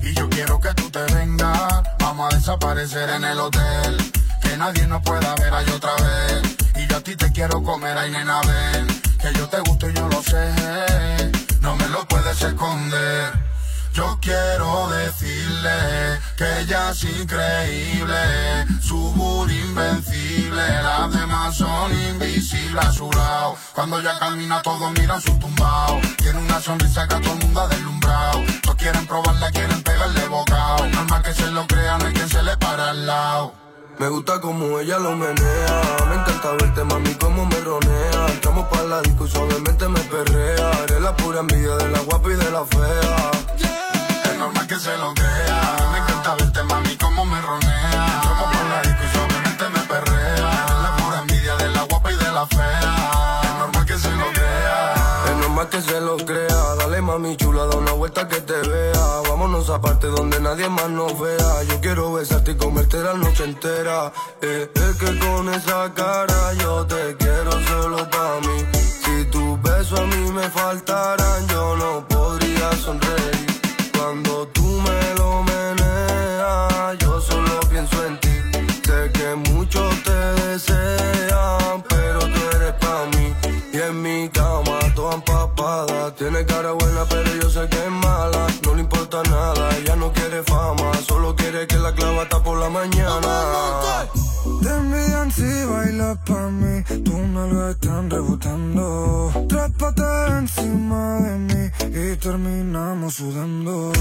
Y 0.02 0.14
yo 0.14 0.28
quiero 0.30 0.60
que 0.60 0.72
tú 0.74 0.90
te 0.90 1.02
vengas. 1.14 1.82
Vamos 1.98 2.32
a 2.32 2.36
desaparecer 2.36 3.10
en 3.10 3.24
el 3.24 3.38
hotel. 3.38 4.12
Que 4.42 4.56
nadie 4.56 4.86
nos 4.86 5.02
pueda 5.02 5.34
ver 5.34 5.52
ahí 5.52 5.68
otra 5.70 5.94
vez. 5.96 6.56
Y 6.76 6.86
yo 6.86 6.96
a 6.96 7.00
ti 7.00 7.16
te 7.16 7.30
quiero 7.32 7.62
comer, 7.62 7.98
ay 7.98 8.10
nena, 8.10 8.40
ven. 8.40 8.86
Que 9.20 9.32
yo 9.36 9.46
te 9.48 9.60
gusto 9.60 9.90
y 9.90 9.92
yo 9.92 10.08
lo 10.08 10.22
sé. 10.22 11.32
No 11.60 11.76
me 11.76 11.88
lo 11.88 12.06
puedes 12.08 12.40
esconder. 12.40 13.48
Yo 13.98 14.16
quiero 14.20 14.88
decirle 14.90 16.20
que 16.36 16.60
ella 16.60 16.90
es 16.90 17.02
increíble, 17.02 18.14
su 18.80 19.48
invencible, 19.50 20.82
las 20.84 21.12
demás 21.12 21.56
son 21.56 21.90
invisibles 21.92 22.84
a 22.84 22.92
su 22.92 23.10
lado. 23.10 23.56
Cuando 23.74 23.98
ella 23.98 24.16
camina 24.20 24.62
todos 24.62 24.92
miran 24.92 25.20
su 25.20 25.36
tumbao, 25.40 26.00
tiene 26.16 26.38
una 26.38 26.60
sonrisa 26.60 27.08
que 27.08 27.16
a 27.16 27.20
todo 27.20 27.32
el 27.32 27.40
mundo 27.40 27.60
ha 27.60 27.66
deslumbrado. 27.66 28.44
Todos 28.62 28.76
quieren 28.76 29.04
probarla, 29.04 29.50
quieren 29.50 29.82
pegarle 29.82 30.28
bocao. 30.28 30.86
Normal 30.86 31.22
que 31.24 31.34
se 31.34 31.50
lo 31.50 31.66
crean, 31.66 31.98
no 31.98 32.06
hay 32.06 32.14
quien 32.14 32.28
se 32.28 32.40
le 32.44 32.56
para 32.56 32.90
al 32.90 33.04
lado. 33.04 33.52
Me 33.98 34.08
gusta 34.08 34.40
como 34.40 34.78
ella 34.78 35.00
lo 35.00 35.16
menea. 35.16 35.82
Me 36.08 36.14
encanta 36.14 36.52
verte, 36.52 36.84
mami, 36.84 37.14
como 37.14 37.46
me 37.46 37.60
ronea. 37.62 38.28
Entramos 38.28 38.68
pa' 38.68 38.84
la 38.84 39.00
disco 39.02 39.26
y 39.26 39.30
suavemente 39.30 39.88
me 39.88 40.00
perrea. 40.02 40.84
Eres 40.84 41.00
la 41.00 41.16
pura 41.16 41.40
envidia 41.40 41.74
de 41.74 41.88
la 41.88 41.98
guapa 42.02 42.28
y 42.28 42.36
de 42.36 42.50
la 42.52 42.64
fea. 42.64 43.77
Se 44.78 44.96
lo 44.96 45.12
crea. 45.14 45.76
Me 45.92 45.98
encanta 45.98 46.34
verte, 46.36 46.62
mami, 46.62 46.96
como 46.96 47.24
me 47.24 47.40
ronea. 47.40 48.06
Entramos 48.14 48.56
por 48.56 48.66
la 48.70 48.82
disco 48.82 49.02
y 49.04 49.12
suavemente 49.12 49.68
me 49.70 49.80
perrea. 49.80 50.66
La 50.82 50.96
pura 50.96 51.18
envidia 51.20 51.56
de 51.56 51.68
la 51.70 51.82
guapa 51.82 52.12
y 52.12 52.16
de 52.16 52.30
la 52.32 52.46
fea. 52.46 53.40
Es 53.42 53.54
normal 53.58 53.86
que 53.86 53.98
se 53.98 54.10
lo 54.10 54.26
crea. 54.32 54.94
Es 55.26 55.36
normal 55.36 55.68
que 55.68 55.80
se 55.82 56.00
lo 56.00 56.16
crea. 56.18 56.74
Dale, 56.78 57.02
mami 57.02 57.36
chula, 57.36 57.66
da 57.66 57.76
una 57.76 57.92
vuelta 57.92 58.28
que 58.28 58.40
te 58.40 58.54
vea. 58.68 59.22
Vámonos 59.28 59.68
aparte 59.70 60.06
donde 60.08 60.40
nadie 60.40 60.68
más 60.68 60.90
nos 60.90 61.18
vea. 61.18 61.62
Yo 61.68 61.80
quiero 61.80 62.12
besarte 62.12 62.52
y 62.52 62.56
comerte 62.56 62.98
la 63.02 63.14
noche 63.14 63.44
entera. 63.44 64.12
Eh, 64.40 64.70
es 64.72 64.96
que 64.96 65.18
con 65.18 65.52
esa 65.52 65.92
cara 65.92 66.52
yo 66.54 66.86
te 66.86 67.16
quiero 67.16 67.50
solo 67.66 68.08
pa' 68.10 68.40
mí. 68.46 68.64
Si 69.04 69.24
tus 69.26 69.60
besos 69.60 69.98
a 69.98 70.04
mí 70.04 70.30
me 70.30 70.48
faltaran, 70.50 71.48
yo 71.48 71.76
no 71.76 72.06
podría 72.06 72.72
sonreír. 72.76 73.46
Cuando 73.98 74.46
me 74.86 75.14
lo 75.18 75.42
meneas, 75.42 76.98
yo 76.98 77.20
solo 77.20 77.60
pienso 77.70 78.04
en 78.06 78.18
ti. 78.20 78.28
Sé 78.84 79.10
que 79.12 79.34
muchos 79.50 80.02
te 80.02 80.18
desean, 80.42 81.82
pero 81.88 82.20
tú 82.20 82.40
eres 82.56 82.72
pa' 82.80 83.06
mí. 83.14 83.34
Y 83.72 83.76
en 83.78 84.02
mi 84.02 84.28
cama, 84.28 84.78
toda 84.94 85.14
empapada. 85.14 86.14
Tiene 86.14 86.44
cara 86.46 86.72
buena, 86.72 87.04
pero 87.08 87.30
yo 87.40 87.48
sé 87.50 87.68
que 87.68 87.78
es 87.84 87.90
mala. 87.90 88.46
No 88.64 88.74
le 88.74 88.80
importa 88.80 89.22
nada, 89.24 89.76
ella 89.78 89.96
no 89.96 90.12
quiere 90.12 90.42
fama. 90.42 90.92
Solo 91.06 91.36
quiere 91.36 91.66
que 91.66 91.76
la 91.78 91.92
clava 91.94 92.22
hasta 92.22 92.42
por 92.42 92.58
la 92.58 92.68
mañana. 92.68 94.06
Te 94.62 94.68
envidian 94.68 95.30
si 95.30 95.64
bailas 95.66 96.18
pa' 96.26 96.50
mí. 96.50 96.82
Tus 97.04 97.20
nalgas 97.34 97.74
están 97.74 98.10
rebotando. 98.10 99.30
Trépate 99.48 100.02
encima 100.38 101.20
de 101.20 101.38
mí 101.38 101.70
y 102.12 102.16
terminamos 102.16 103.14
sudando. 103.14 103.92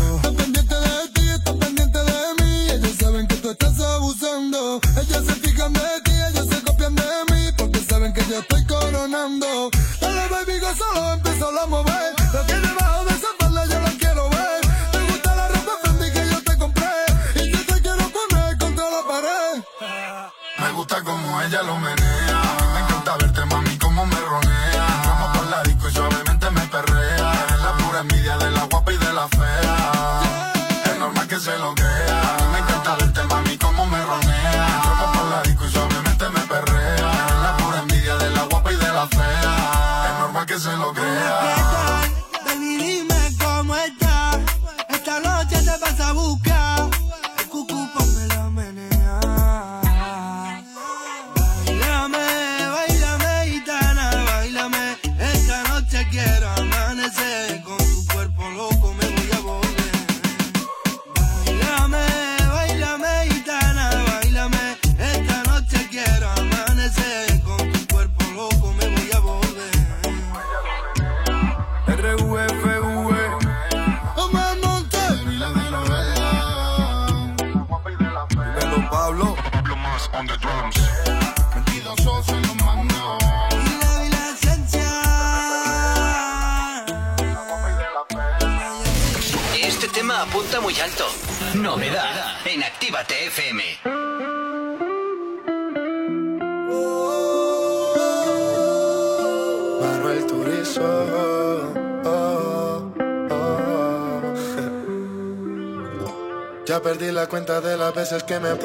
Veces 108.09 108.23
que 108.23 108.39
me 108.39 108.55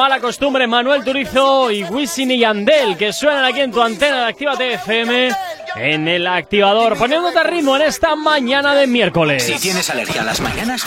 mala 0.00 0.18
costumbre, 0.18 0.66
Manuel 0.66 1.04
Turizo 1.04 1.70
y 1.70 1.84
Wisin 1.84 2.30
y 2.30 2.38
Yandel, 2.38 2.96
que 2.96 3.12
suenan 3.12 3.44
aquí 3.44 3.60
en 3.60 3.70
tu 3.70 3.82
antena 3.82 4.20
de 4.22 4.24
Actívate 4.30 4.72
FM 4.72 5.30
en 5.76 6.08
el 6.08 6.26
activador, 6.26 6.96
poniéndote 6.96 7.38
a 7.38 7.42
ritmo 7.42 7.76
en 7.76 7.82
esta 7.82 8.16
mañana 8.16 8.74
de 8.74 8.86
miércoles. 8.86 9.42
Si 9.42 9.58
tienes 9.60 9.90
alergia 9.90 10.22
a 10.22 10.24
las 10.24 10.40
mañanas, 10.40 10.86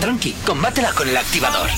tranqui, 0.00 0.32
combátela 0.46 0.90
con 0.92 1.06
el 1.06 1.18
activador. 1.18 1.68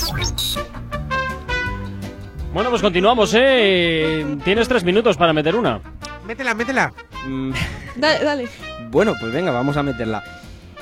Bueno, 2.52 2.70
pues 2.70 2.80
continuamos, 2.80 3.34
¿eh? 3.36 4.24
Tienes 4.44 4.68
tres 4.68 4.84
minutos 4.84 5.16
para 5.16 5.32
meter 5.32 5.56
una. 5.56 5.80
Métela, 6.28 6.54
métela. 6.54 6.92
Mm, 7.26 7.50
Dale, 7.96 8.24
dale. 8.24 8.48
bueno, 8.88 9.14
pues 9.18 9.32
venga, 9.32 9.50
vamos 9.50 9.76
a 9.76 9.82
meterla. 9.82 10.22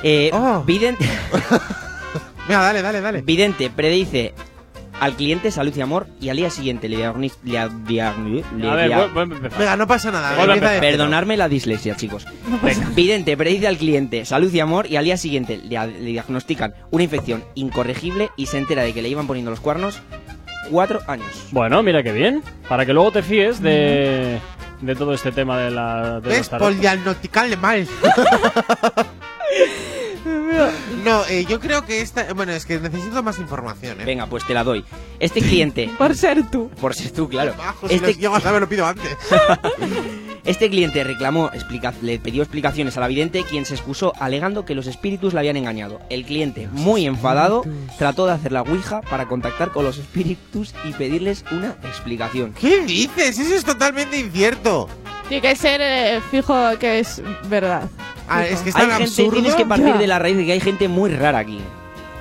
Eh, 0.03 0.31
Vidente. 0.67 1.09
Venga, 2.49 2.63
dale, 2.63 2.81
dale, 2.81 3.01
dale. 3.03 3.21
Vidente 3.21 3.69
predice 3.69 4.33
al 5.01 5.15
cliente 5.15 5.51
salud 5.51 5.73
y 5.77 5.81
amor 5.81 6.07
y 6.21 6.29
al 6.29 6.37
día 6.37 6.51
siguiente 6.51 6.89
le 6.89 6.97
diagnostiza. 6.97 7.67
Le 7.67 7.71
diagni- 7.85 8.45
le 8.57 8.69
A 8.69 8.75
ver, 8.75 8.89
dia- 8.89 9.07
vu- 9.07 9.13
vuelve 9.15 9.35
a 9.35 9.37
empezar. 9.39 9.59
Venga, 9.59 9.77
no 9.77 9.87
pasa 9.87 10.11
nada. 10.11 10.35
Vuelve. 10.37 10.81
Perdonarme 10.81 11.37
la 11.37 11.49
dislexia, 11.49 11.95
chicos. 11.97 12.27
Vidente 12.95 13.37
predice 13.37 13.67
al 13.69 13.77
cliente 13.77 14.25
salud 14.25 14.53
y 14.53 14.61
amor 14.61 14.87
y 14.87 14.97
al 14.97 15.05
día 15.05 15.17
siguiente 15.17 15.57
le, 15.59 15.69
le 15.87 16.11
diagnostican 16.11 16.75
una 16.91 17.05
infección 17.05 17.45
incorregible 17.55 18.31
y 18.37 18.47
se 18.47 18.59
entera 18.59 18.83
de 18.83 18.93
que 18.93 19.03
le 19.03 19.09
iban 19.09 19.27
poniendo 19.27 19.51
los 19.51 19.61
cuernos 19.61 20.01
cuatro 20.71 21.01
años. 21.07 21.47
Bueno, 21.51 21.83
mira 21.83 22.03
qué 22.03 22.13
bien. 22.13 22.43
Para 22.69 22.85
que 22.85 22.93
luego 22.93 23.11
te 23.13 23.23
fíes 23.23 23.63
de, 23.63 24.39
de 24.81 24.95
todo 24.95 25.15
este 25.15 25.33
tema 25.33 25.59
de 25.59 25.71
la. 25.71 26.21
De 26.21 26.29
¿Ves? 26.29 26.39
los 26.39 26.49
tarot. 26.51 26.69
Polidiagnosticable 26.69 27.57
no, 31.05 31.25
eh, 31.27 31.45
yo 31.49 31.61
creo 31.61 31.85
que 31.85 32.01
esta. 32.01 32.33
Bueno, 32.35 32.53
es 32.53 32.67
que 32.67 32.79
necesito 32.79 33.23
más 33.23 33.39
información, 33.39 34.01
¿eh? 34.01 34.05
Venga, 34.05 34.27
pues 34.27 34.47
te 34.47 34.55
la 34.55 34.65
doy. 34.65 34.85
Este 35.21 35.41
cliente, 35.41 35.91
Por 35.99 36.15
ser 36.17 36.49
tú. 36.51 36.71
por 36.81 36.95
ser 36.95 37.11
tú, 37.13 37.29
claro. 37.29 37.55
Bajo, 37.57 37.89
si 37.89 37.95
Este, 37.97 38.09
los 38.09 38.19
llego 38.19 38.37
a 38.37 38.41
saber, 38.41 38.61
lo 38.61 38.69
pido 38.69 38.87
antes. 38.87 39.17
este 40.49 40.69
cliente 40.71 41.05
reclamó, 41.05 41.51
explica- 41.53 41.95
le 42.03 42.19
pidió 42.19 42.43
explicaciones 42.43 42.97
a 42.97 43.01
la 43.01 43.07
vidente, 43.09 43.45
quien 43.49 43.65
se 43.65 43.75
excusó 43.75 44.13
alegando 44.19 44.65
que 44.65 44.75
los 44.75 44.87
espíritus 44.87 45.33
le 45.35 45.41
habían 45.41 45.57
engañado. 45.57 46.01
El 46.11 46.25
cliente, 46.25 46.69
muy 46.73 47.07
enfadado, 47.07 47.63
trató 47.99 48.27
de 48.27 48.33
hacer 48.33 48.51
la 48.53 48.63
ouija 48.63 49.01
para 49.03 49.27
contactar 49.27 49.71
con 49.71 49.85
los 49.85 49.99
espíritus 49.99 50.75
y 50.85 50.93
pedirles 50.93 51.45
una 51.53 51.77
explicación. 51.85 52.55
¿Qué 52.61 52.81
dices? 52.85 53.39
Eso 53.39 53.55
es 53.55 53.65
totalmente 53.65 54.19
incierto. 54.19 54.89
Tiene 55.29 55.43
que 55.43 55.55
ser 55.57 55.81
eh, 55.83 56.21
fijo 56.31 56.55
que 56.81 57.01
es 57.01 57.23
verdad. 57.49 57.89
Ah, 58.29 58.47
es 58.47 58.61
que 58.61 58.71
es 58.71 58.77
Hay 58.77 58.87
gente, 58.87 59.05
absurdo. 59.05 59.33
tienes 59.33 59.55
que 59.55 59.65
partir 59.67 59.87
Ya. 59.89 59.99
de 59.99 60.07
la 60.07 60.19
raíz 60.19 60.37
de 60.37 60.47
que 60.47 60.53
hay 60.53 60.61
gente 60.61 60.89
muy 60.89 61.11
rara 61.11 61.39
aquí. 61.39 61.61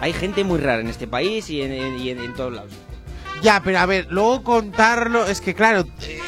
Hay 0.01 0.13
gente 0.13 0.43
muy 0.43 0.59
rara 0.59 0.81
en 0.81 0.87
este 0.87 1.07
país 1.07 1.49
y 1.49 1.61
en, 1.61 1.71
en- 1.71 1.99
y 1.99 2.09
en- 2.09 2.19
en 2.19 2.33
todos 2.33 2.53
lados. 2.53 2.71
Ya, 3.41 3.61
pero 3.63 3.79
a 3.79 3.85
ver, 3.85 4.07
luego 4.09 4.43
contarlo, 4.43 5.25
es 5.25 5.41
que 5.41 5.53
claro, 5.53 5.85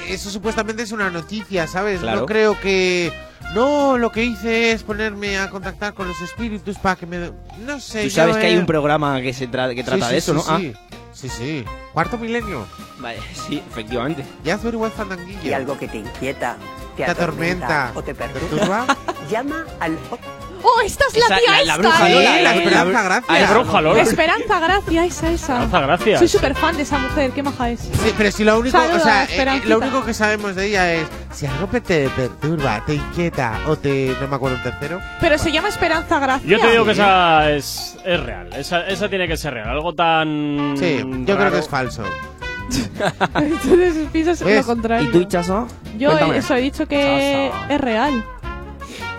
eso 0.07 0.29
supuestamente 0.29 0.83
es 0.83 0.91
una 0.91 1.09
noticia, 1.09 1.67
¿sabes? 1.67 2.01
Claro. 2.01 2.21
No 2.21 2.25
creo 2.25 2.59
que... 2.59 3.11
No, 3.55 3.97
lo 3.97 4.11
que 4.11 4.23
hice 4.23 4.71
es 4.73 4.83
ponerme 4.83 5.39
a 5.39 5.49
contactar 5.49 5.95
con 5.95 6.07
los 6.07 6.21
espíritus 6.21 6.77
para 6.77 6.95
que 6.95 7.07
me... 7.07 7.31
No 7.65 7.79
sé. 7.79 8.03
Tú 8.03 8.09
sabes 8.11 8.35
yo, 8.35 8.41
que 8.41 8.47
hay 8.47 8.57
un 8.57 8.67
programa 8.67 9.19
que 9.21 9.33
se 9.33 9.49
tra- 9.49 9.73
que 9.73 9.83
trata 9.83 10.05
sí, 10.05 10.11
de 10.11 10.17
eso, 10.17 10.39
sí, 10.39 10.51
¿no? 10.51 10.59
Sí. 10.59 10.73
sí, 11.13 11.29
sí. 11.29 11.65
Cuarto 11.91 12.19
milenio. 12.19 12.67
Ah, 12.71 12.83
vale, 12.99 13.19
sí, 13.47 13.63
efectivamente. 13.71 14.23
Ya 14.43 14.53
es 14.55 14.63
igual 14.63 14.91
fandanguillo. 14.91 15.39
Y 15.43 15.53
algo 15.53 15.79
que 15.79 15.87
te 15.87 15.97
inquieta, 15.97 16.57
te, 16.95 17.05
Te 17.05 17.09
atormenta, 17.11 17.91
o 17.95 18.03
te 18.03 18.13
perturba, 18.13 18.85
¿Perturba? 18.85 18.97
llama 19.31 19.65
al 19.79 19.97
¡Oh, 20.61 20.81
esta 20.85 21.05
es 21.07 21.17
la 21.29 21.37
tía 21.37 21.51
la- 21.51 21.53
la 21.53 21.61
esta! 21.61 21.77
bruja 21.77 22.09
¿eh? 22.09 22.13
Lola, 22.15 22.35
la 22.35 22.41
la- 22.41 22.55
Esperanza 22.55 23.01
Gracia. 23.03 23.39
La 23.39 23.51
bruja 23.53 23.81
Lola. 23.81 24.01
Esperanza 24.01 24.59
Gracia, 24.59 25.05
esa, 25.05 25.31
esa. 25.31 25.63
Esperanza 25.63 25.79
Gracia. 25.79 26.17
Soy 26.19 26.27
súper 26.27 26.55
fan 26.55 26.75
de 26.77 26.83
esa 26.83 26.97
mujer, 26.97 27.31
qué 27.31 27.43
maja 27.43 27.69
es. 27.69 27.79
Sí, 27.79 28.13
pero 28.17 28.31
si 28.31 28.43
lo 28.43 28.59
único, 28.59 28.77
Saludos, 28.77 29.01
o 29.01 29.05
sea, 29.05 29.23
eh, 29.25 29.61
lo 29.65 29.77
único 29.79 30.03
que 30.05 30.13
sabemos 30.13 30.55
de 30.55 30.65
ella 30.67 30.93
es 30.93 31.07
si 31.33 31.45
algo 31.45 31.67
te 31.81 32.09
perturba, 32.09 32.83
te 32.85 32.95
inquieta 32.95 33.59
o 33.67 33.75
te 33.77 34.15
no 34.19 34.27
me 34.27 34.35
acuerdo 34.35 34.57
un 34.57 34.63
tercero. 34.63 34.99
Pero 35.21 35.37
se 35.37 35.51
llama 35.51 35.69
Esperanza 35.69 36.19
Gracia. 36.19 36.49
Yo 36.49 36.59
te 36.59 36.71
digo 36.71 36.85
que 36.85 36.91
esa 36.91 37.49
es, 37.51 37.97
es 38.05 38.19
real. 38.19 38.49
Esa, 38.53 38.85
esa 38.87 39.07
tiene 39.09 39.27
que 39.27 39.37
ser 39.37 39.53
real. 39.53 39.69
Algo 39.69 39.93
tan. 39.93 40.75
Sí, 40.77 41.03
yo 41.25 41.37
creo 41.37 41.51
que 41.51 41.59
es 41.59 41.69
falso. 41.69 42.03
Entonces 43.35 44.07
piensas 44.11 44.43
¿Ves? 44.43 44.57
lo 44.57 44.63
contrario. 44.65 45.07
¿Y 45.09 45.11
tú, 45.11 45.23
Chaso? 45.25 45.67
Yo 45.97 46.09
Cuéntame. 46.11 46.37
eso 46.37 46.55
he 46.55 46.61
dicho 46.61 46.85
que 46.87 47.51
es 47.69 47.81
real. 47.81 48.23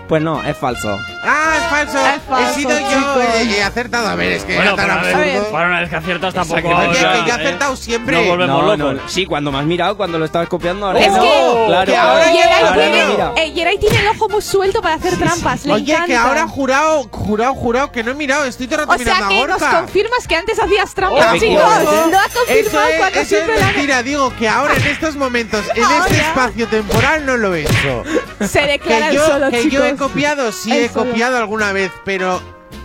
Pues 0.07 0.21
no, 0.21 0.43
es 0.43 0.57
falso. 0.57 0.97
Ah, 1.23 1.57
es 1.57 1.69
falso. 1.69 1.97
Es 1.97 2.21
falso, 2.23 2.49
He 2.49 2.53
sido 2.55 2.71
yo 2.71 2.87
chicos. 2.89 3.23
eh, 3.35 3.55
he 3.57 3.63
acertado. 3.63 4.07
A 4.09 4.15
ver, 4.15 4.31
es 4.33 4.43
que 4.43 4.55
Bueno, 4.55 4.73
era 4.73 4.75
tan 4.75 4.85
pero 5.01 5.17
a 5.17 5.19
ver, 5.19 5.29
absurdo. 5.35 5.51
para 5.51 5.67
una 5.67 5.79
vez 5.81 5.89
que 5.89 5.95
aciertas 5.95 6.33
tampoco. 6.33 6.57
Oye, 6.67 6.87
o 6.89 6.93
sea, 6.93 7.11
que 7.13 7.17
yo 7.19 7.25
he 7.25 7.29
¿eh? 7.29 7.31
acertado 7.31 7.75
siempre. 7.75 8.15
No 8.17 8.23
volvemos 8.29 8.63
No, 8.63 8.75
locos. 8.75 8.95
no, 9.03 9.09
sí, 9.09 9.25
cuando 9.25 9.51
me 9.51 9.59
has 9.59 9.65
mirado, 9.65 9.97
cuando 9.97 10.17
lo 10.19 10.25
estabas 10.25 10.47
copiando, 10.49 10.87
ahora 10.87 10.99
Es 10.99 11.11
no. 11.11 11.21
que- 11.21 11.63
claro, 11.67 11.91
que 11.91 11.97
ahora 11.97 12.11
ahora, 12.13 12.31
tiene, 12.31 13.73
eh, 13.73 13.77
tiene 13.79 13.99
el 13.99 14.07
ojo 14.07 14.29
muy 14.29 14.41
suelto 14.41 14.81
para 14.81 14.95
hacer 14.95 15.17
trampas. 15.17 15.65
Le 15.65 15.73
Oye, 15.73 15.95
que 16.05 16.15
ahora 16.15 16.47
jurado, 16.47 17.07
jurado, 17.11 17.53
jurado 17.53 17.91
que 17.91 18.03
no 18.03 18.11
he 18.11 18.15
mirado. 18.15 18.45
Estoy 18.45 18.67
todo 18.67 18.81
el 18.81 18.87
rato 18.87 19.01
O 19.01 19.03
sea 19.03 19.27
que 19.27 19.47
nos 19.47 19.61
confirmas 19.63 20.27
que 20.27 20.35
antes 20.35 20.59
hacías 20.59 20.93
trampas, 20.93 21.27
Oh, 21.33 21.37
chicos. 21.37 21.55
Lo 21.61 21.67
ha 21.67 22.25
Eso 22.25 22.39
confirmado 22.45 22.87
es, 22.89 22.97
cuando 22.97 23.19
eso 23.19 23.21
es 23.21 23.27
siempre 23.27 23.59
la 23.59 23.65
mentira, 23.67 24.03
digo 24.03 24.33
que 24.37 24.49
ahora 24.49 24.75
en 24.75 24.87
estos 24.87 25.15
momentos, 25.15 25.63
en 25.75 25.83
este 25.83 26.17
espacio 26.17 26.67
temporal 26.67 27.25
no 27.25 27.37
lo 27.37 27.53
he 27.55 27.61
hecho. 27.61 28.03
se 28.47 28.61
declara 28.61 29.09
Que 29.09 29.15
yo, 29.15 29.27
solo, 29.27 29.49
que 29.51 29.69
yo 29.69 29.85
he 29.85 29.95
copiado, 29.95 30.51
sí 30.51 30.71
he 30.71 30.89
solo. 30.89 31.10
Copiado 31.11 31.37
alguna 31.37 31.71
vez, 31.73 31.91
pero 32.05 32.41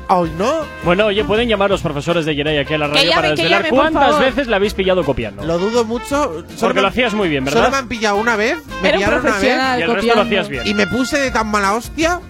hoy 0.08 0.30
no. 0.38 0.52
Bueno, 0.84 1.06
oye, 1.06 1.24
pueden 1.24 1.48
llamar 1.48 1.70
los 1.70 1.80
profesores 1.82 2.24
de 2.26 2.34
Yeray 2.36 2.58
aquí 2.58 2.74
a 2.74 2.78
la 2.78 2.86
radio 2.86 3.00
llamen, 3.02 3.14
para 3.14 3.30
desvelar 3.30 3.58
llamen, 3.64 3.70
por 3.70 3.78
cuántas 3.92 4.20
veces 4.20 4.46
la 4.46 4.56
habéis 4.56 4.74
pillado 4.74 5.04
copiando. 5.04 5.44
Lo 5.44 5.58
dudo 5.58 5.84
mucho. 5.84 6.06
Solo 6.06 6.44
Porque 6.60 6.74
me- 6.74 6.82
lo 6.82 6.88
hacías 6.88 7.14
muy 7.14 7.28
bien, 7.28 7.44
Solo 7.44 7.56
me 7.56 7.62
¿verdad? 7.64 7.78
han 7.80 7.88
pillado 7.88 8.16
una 8.16 8.36
vez, 8.36 8.56
me 8.82 8.88
Era 8.88 8.98
un 8.98 9.04
pillaron 9.04 9.20
una 9.26 9.38
vez 9.38 9.42
Y 9.42 9.82
el 9.82 9.90
resto 9.90 9.92
lo 9.92 9.94
copiando. 9.96 10.22
hacías 10.22 10.48
bien. 10.48 10.62
y 10.66 10.74
me 10.74 10.86
puse 10.86 11.18
de 11.18 11.30
tan 11.30 11.48
mala 11.48 11.74
hostia 11.74 12.20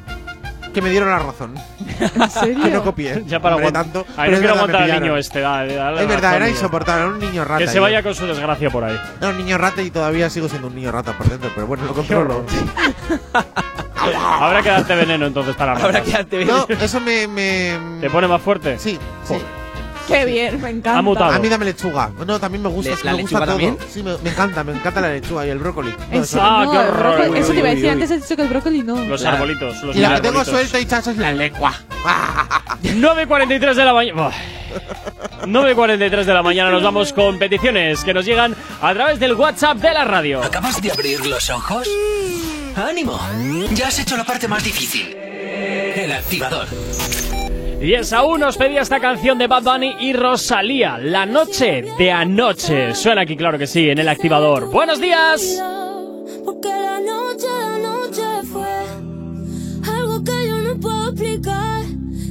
que 0.76 0.82
me 0.82 0.90
dieron 0.90 1.08
la 1.08 1.18
razón. 1.20 1.54
¿En 1.98 2.30
serio? 2.30 2.62
Que 2.64 2.70
no 2.70 2.84
copié. 2.84 3.24
Ya 3.26 3.40
para 3.40 3.56
Hombre, 3.56 3.68
aguantar. 3.70 3.92
tanto. 4.04 4.06
Ay, 4.16 4.16
pero 4.16 4.30
no 4.30 4.32
es 4.34 4.38
quiero 4.40 4.54
aguantar 4.54 4.82
al 4.82 5.00
niño 5.00 5.16
este. 5.16 5.40
dale, 5.40 5.74
dale 5.74 6.02
Es 6.02 6.08
verdad, 6.08 6.22
razón, 6.28 6.42
era 6.42 6.48
insoportable, 6.50 7.02
era 7.04 7.12
un 7.14 7.18
niño 7.18 7.44
rata. 7.44 7.58
Que 7.58 7.68
se 7.68 7.76
yo. 7.76 7.82
vaya 7.82 8.02
con 8.02 8.14
su 8.14 8.26
desgracia 8.26 8.68
por 8.70 8.84
ahí. 8.84 8.96
Era 9.18 9.30
un 9.30 9.38
niño 9.38 9.56
rata 9.56 9.80
y 9.80 9.90
todavía 9.90 10.28
sigo 10.28 10.48
siendo 10.50 10.68
un 10.68 10.74
niño 10.74 10.92
rata 10.92 11.16
por 11.16 11.26
dentro, 11.28 11.50
pero 11.54 11.66
bueno, 11.66 11.84
lo 11.86 11.94
controlo. 11.94 12.44
Habrá 14.40 14.62
que 14.62 14.68
darte 14.68 14.94
veneno 14.94 15.26
entonces 15.26 15.56
para 15.56 15.72
Habrá 15.72 15.86
ratas. 15.88 16.02
que 16.02 16.12
darte 16.12 16.44
No, 16.44 16.66
eso 16.68 17.00
me. 17.00 17.26
me 17.26 17.78
¿Te 18.02 18.10
pone 18.10 18.28
más 18.28 18.42
fuerte? 18.42 18.78
sí, 18.78 18.98
sí. 19.24 19.34
Qué 20.06 20.24
bien, 20.24 20.60
me 20.60 20.70
encanta. 20.70 20.98
Ha 20.98 21.02
mutado. 21.02 21.32
A 21.32 21.38
mí 21.38 21.48
dame 21.48 21.64
lechuga. 21.64 22.10
No, 22.26 22.38
también 22.38 22.62
me 22.62 22.68
gusta. 22.68 22.90
¿Le- 22.90 22.94
es 22.94 23.00
que 23.00 23.06
la 23.06 23.12
me 23.16 23.22
gusta 23.22 23.38
lechuga 23.40 23.46
todo. 23.46 23.56
también? 23.68 23.78
Sí, 23.92 24.02
me, 24.02 24.16
me 24.18 24.30
encanta, 24.30 24.64
me 24.64 24.72
encanta 24.72 25.00
la 25.00 25.08
lechuga 25.10 25.46
y 25.46 25.50
el 25.50 25.58
brócoli. 25.58 25.94
No, 26.12 26.22
eso 26.22 26.38
Ah, 26.40 26.62
no, 26.64 26.70
qué 26.72 26.76
el 26.78 26.82
horror. 26.88 27.18
brócoli- 27.20 27.30
Uy, 27.30 27.38
Eso 27.38 27.52
te 27.52 27.58
iba 27.58 27.68
a 27.68 27.70
uy, 27.70 27.74
decir, 27.76 27.84
uy. 27.84 27.90
antes 27.90 28.10
has 28.10 28.22
dicho 28.22 28.36
que 28.36 28.42
el 28.42 28.48
brócoli 28.48 28.82
no. 28.82 29.04
Los 29.04 29.20
Claro. 29.20 29.36
arbolitos. 29.36 29.82
Los 29.82 29.96
Y 29.96 30.00
la 30.00 30.14
que 30.14 30.20
tengo 30.20 30.40
arbolitos. 30.40 30.68
suelto 30.70 30.78
y 30.78 31.10
es 31.10 31.16
la 31.18 31.32
lengua. 31.32 31.72
9.43 32.82 33.74
de 33.76 33.84
la 33.84 33.92
mañana. 33.92 34.30
9.43 35.46 36.24
de 36.26 36.34
la 36.34 36.42
mañana 36.42 36.70
nos 36.70 36.82
vamos 36.82 37.12
con 37.12 37.38
peticiones 37.38 38.02
que 38.04 38.14
nos 38.14 38.24
llegan 38.24 38.54
a 38.80 38.94
través 38.94 39.18
del 39.18 39.34
WhatsApp 39.34 39.78
de 39.78 39.92
la 39.92 40.04
radio. 40.04 40.42
¿Acabas 40.42 40.80
de 40.80 40.90
abrir 40.92 41.24
los 41.26 41.50
ojos? 41.50 41.86
¡Ánimo! 42.76 43.18
Ya 43.72 43.88
has 43.88 43.98
hecho 43.98 44.16
la 44.16 44.24
parte 44.24 44.48
más 44.48 44.62
difícil. 44.62 45.14
El 45.16 46.12
activador. 46.12 46.66
Y 47.80 47.92
es 47.92 48.12
aún 48.14 48.40
nos 48.40 48.56
pedía 48.56 48.80
esta 48.80 49.00
canción 49.00 49.36
de 49.36 49.46
Bad 49.46 49.62
Bunny 49.62 49.96
y 50.00 50.14
Rosalía, 50.14 50.96
La 50.98 51.26
Noche 51.26 51.84
de 51.98 52.10
Anoche. 52.10 52.94
Suena 52.94 53.22
aquí, 53.22 53.36
claro 53.36 53.58
que 53.58 53.66
sí, 53.66 53.90
en 53.90 53.98
el 53.98 54.08
activador. 54.08 54.70
¡Buenos 54.70 54.98
días! 54.98 55.60
Porque 56.44 56.68
la 56.68 56.98
noche 57.00 57.46
de 57.46 57.64
anoche 57.74 58.22
fue 58.50 59.92
algo 59.94 60.24
que 60.24 60.48
yo 60.48 60.58
no 60.62 60.80
puedo 60.80 61.10
explicar. 61.10 61.84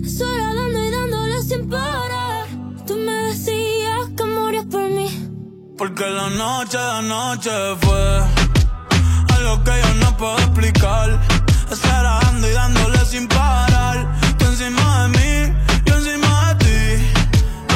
Eso 0.03 0.25
era 0.35 0.53
dando 0.53 0.79
y 0.79 0.89
dándole 0.89 1.41
sin 1.43 1.69
parar. 1.69 2.47
Tú 2.87 2.95
me 2.95 3.11
decías 3.11 4.09
que 4.17 4.23
morías 4.23 4.65
por 4.65 4.89
mí. 4.89 5.09
Porque 5.77 6.05
la 6.05 6.29
noche 6.31 6.77
de 6.77 6.91
anoche 6.91 7.51
fue 7.81 8.21
algo 9.37 9.63
que 9.63 9.71
yo 9.71 9.93
no 10.03 10.17
puedo 10.17 10.37
explicar. 10.39 11.21
Estar 11.71 12.03
dando 12.03 12.49
y 12.49 12.51
dándole 12.51 12.97
sin 13.05 13.27
parar. 13.27 14.24
Encima 14.57 15.03
de 15.03 15.09
mí, 15.09 15.53
yo 15.85 15.95
encima 15.95 16.53
de 16.53 16.63
ti. 16.63 17.05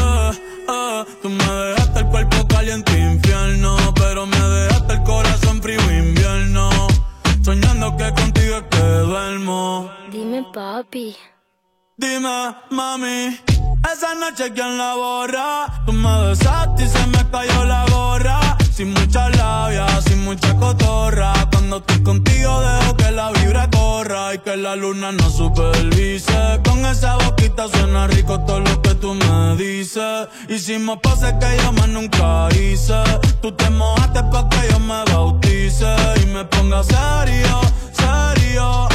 Eh, 0.01 0.31
eh, 0.69 1.05
tú 1.21 1.29
me 1.29 1.43
dejaste 1.43 1.99
el 1.99 2.05
cuerpo 2.05 2.47
caliente 2.47 2.97
infierno, 2.97 3.75
pero 3.95 4.25
me 4.25 4.39
dejaste 4.39 4.93
el 4.93 5.03
corazón 5.03 5.61
frío 5.61 5.81
invierno. 5.91 6.69
Soñando 7.43 7.97
que 7.97 8.13
contigo 8.13 8.55
es 8.55 8.63
que 8.71 8.79
duermo. 8.79 9.91
Dime, 10.09 10.45
papi. 10.53 11.17
Dime, 11.97 12.55
mami, 12.69 13.37
esa 13.91 14.15
noche 14.15 14.53
quién 14.53 14.77
la 14.77 14.95
borra. 14.95 15.83
Tú 15.85 15.91
me 15.91 16.29
besaste 16.29 16.85
y 16.85 16.87
se 16.87 17.07
me 17.07 17.29
cayó 17.29 17.65
la 17.65 17.85
gorra. 17.91 18.57
Sin 18.73 18.93
mucha 18.93 19.27
labia, 19.27 19.85
sin 19.99 20.23
mucha 20.23 20.55
cotorra. 20.55 21.33
Cuando 21.51 21.79
estoy 21.79 22.01
contigo 22.03 22.61
dejo 22.61 22.95
que 22.95 23.11
la 23.11 23.31
vibra 23.31 23.68
y 24.01 24.37
que 24.39 24.55
la 24.55 24.77
luna 24.77 25.11
no 25.11 25.29
supervise. 25.29 26.61
Con 26.63 26.85
esa 26.85 27.17
boquita 27.17 27.67
suena 27.67 28.07
rico 28.07 28.39
todo 28.45 28.61
lo 28.61 28.81
que 28.81 28.95
tú 28.95 29.13
me 29.13 29.57
dices. 29.57 30.27
Hicimos 30.47 30.99
poses 30.99 31.33
que 31.33 31.57
yo 31.61 31.73
más 31.73 31.89
nunca 31.89 32.47
hice. 32.55 33.03
Tú 33.41 33.51
te 33.51 33.69
mojaste 33.69 34.23
pa' 34.31 34.47
que 34.47 34.69
yo 34.71 34.79
me 34.79 35.03
bautice 35.11 35.93
y 36.23 36.27
me 36.27 36.45
ponga 36.45 36.81
serio, 36.81 37.59
serio. 37.91 38.87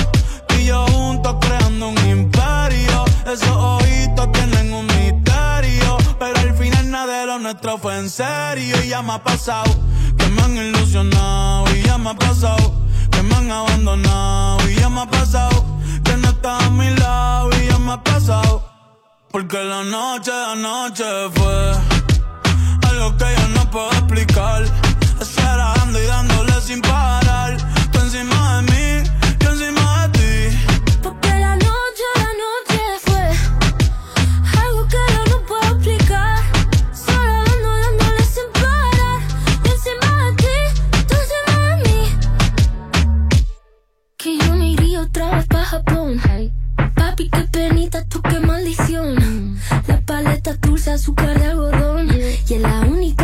Tú 0.49 0.55
y 0.59 0.67
yo 0.67 0.87
juntos 0.87 1.37
creando 1.39 1.89
un 1.89 1.99
imperio. 2.09 3.05
Esos 3.27 3.51
ojitos 3.51 4.33
tienen 4.33 4.73
un 4.73 4.87
misterio. 4.87 5.99
Pero 6.19 6.39
al 6.41 6.55
final 6.57 6.91
nada 6.91 7.21
de 7.21 7.27
lo 7.27 7.39
nuestro 7.41 7.77
fue 7.77 7.99
en 7.99 8.09
serio. 8.09 8.75
Y 8.83 8.89
ya 8.89 9.03
me 9.03 9.13
ha 9.13 9.23
pasado 9.23 9.71
que 10.17 10.27
me 10.29 10.43
han 10.43 10.57
ilusionado. 10.57 11.67
Y 11.77 11.83
ya 11.83 11.99
me 11.99 12.09
ha 12.09 12.15
pasado 12.15 12.73
que 13.11 13.23
me 13.23 13.35
han 13.35 13.53
abandonado. 13.53 14.64
Pasado 15.07 15.65
que 16.05 16.17
no 16.17 16.29
estás 16.29 16.63
a 16.65 16.71
mi 16.71 16.91
lado. 16.97 17.51
Y 17.61 17.69
ya 17.69 17.79
me 17.79 17.93
ha 17.93 18.03
pasado. 18.03 18.63
Porque 19.31 19.63
la 19.63 19.83
noche 19.85 20.31
de 20.31 20.45
anoche 20.47 21.05
fue 21.35 21.73
algo 22.89 23.17
que 23.17 23.25
yo 23.37 23.49
no 23.49 23.71
puedo 23.71 23.91
explicar. 23.91 24.63
Maldición. 48.45 49.59
La 49.87 50.01
paleta 50.01 50.55
dulce, 50.61 50.91
azúcar 50.91 51.39
de 51.39 51.47
algodón. 51.47 52.09
Y 52.49 52.55
es 52.55 52.61
la 52.61 52.81
única 52.81 53.24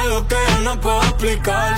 Algo 0.00 0.26
que 0.26 0.34
yo 0.34 0.60
no 0.60 0.80
puedo 0.80 1.02
explicar. 1.02 1.76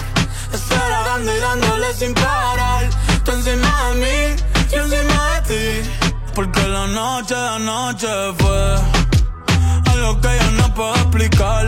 Estar 0.53 1.05
dando 1.07 1.35
y 1.35 1.41
dándole 1.41 1.93
sin 1.93 2.15
parar. 2.15 2.89
Tú 3.25 3.33
encima 3.33 3.89
de 3.89 3.95
mí, 4.03 4.43
yo 4.71 4.85
encima 4.85 5.41
de 5.41 5.83
ti. 5.83 5.91
Porque 6.33 6.63
la 6.69 6.87
noche 6.87 7.35
de 7.35 7.49
anoche 7.49 8.07
fue 8.39 8.77
algo 9.93 10.21
que 10.21 10.29
yo 10.41 10.51
no 10.53 10.73
puedo 10.73 10.95
explicar. 10.95 11.67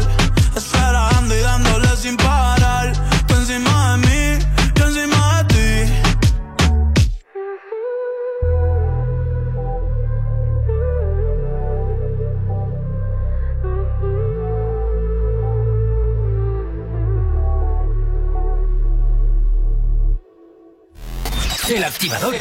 El 21.68 21.82
activador. 21.82 22.34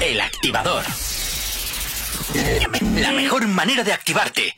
El 0.00 0.20
activador. 0.20 0.82
La 2.96 3.12
mejor 3.12 3.46
manera 3.46 3.84
de 3.84 3.92
activarte. 3.92 4.56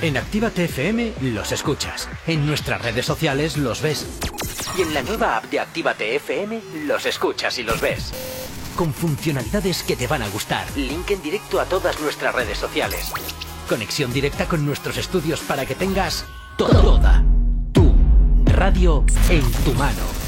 En 0.00 0.16
Actívate 0.16 0.64
FM 0.64 1.12
los 1.20 1.52
escuchas. 1.52 2.08
En 2.26 2.46
nuestras 2.46 2.80
redes 2.80 3.04
sociales 3.04 3.58
los 3.58 3.82
ves. 3.82 4.06
Y 4.78 4.82
en 4.82 4.94
la 4.94 5.02
nueva 5.02 5.36
app 5.36 5.44
de 5.50 5.60
Actívate 5.60 6.16
FM 6.16 6.60
los 6.86 7.04
escuchas 7.04 7.58
y 7.58 7.62
los 7.62 7.80
ves. 7.80 8.12
Con 8.74 8.94
funcionalidades 8.94 9.82
que 9.82 9.96
te 9.96 10.06
van 10.06 10.22
a 10.22 10.28
gustar. 10.28 10.64
Link 10.76 11.10
en 11.10 11.22
directo 11.22 11.60
a 11.60 11.66
todas 11.66 12.00
nuestras 12.00 12.34
redes 12.34 12.56
sociales. 12.56 13.12
Conexión 13.68 14.12
directa 14.14 14.46
con 14.46 14.64
nuestros 14.64 14.96
estudios 14.96 15.40
para 15.40 15.66
que 15.66 15.74
tengas 15.74 16.24
toda 16.56 17.22
tu 17.72 17.94
radio 18.46 19.04
en 19.28 19.52
tu 19.64 19.74
mano. 19.74 20.27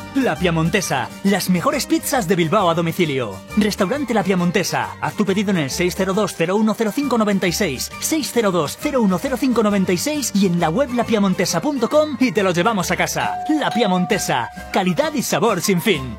La 0.15 0.35
Piemontesa, 0.35 1.07
las 1.23 1.49
mejores 1.49 1.85
pizzas 1.85 2.27
de 2.27 2.35
Bilbao 2.35 2.69
a 2.69 2.73
domicilio. 2.73 3.33
Restaurante 3.55 4.13
La 4.13 4.23
Piemontesa, 4.23 4.97
haz 4.99 5.13
tu 5.13 5.23
pedido 5.23 5.51
en 5.51 5.57
el 5.57 5.69
602-010596, 5.69 7.91
602-010596 8.01 10.31
y 10.35 10.47
en 10.47 10.59
la 10.59 10.69
web 10.69 10.93
lapiamontesa.com 10.93 12.17
y 12.19 12.33
te 12.33 12.43
lo 12.43 12.51
llevamos 12.51 12.91
a 12.91 12.97
casa. 12.97 13.35
La 13.57 13.71
Piemontesa, 13.71 14.49
calidad 14.73 15.13
y 15.13 15.21
sabor 15.21 15.61
sin 15.61 15.81
fin. 15.81 16.17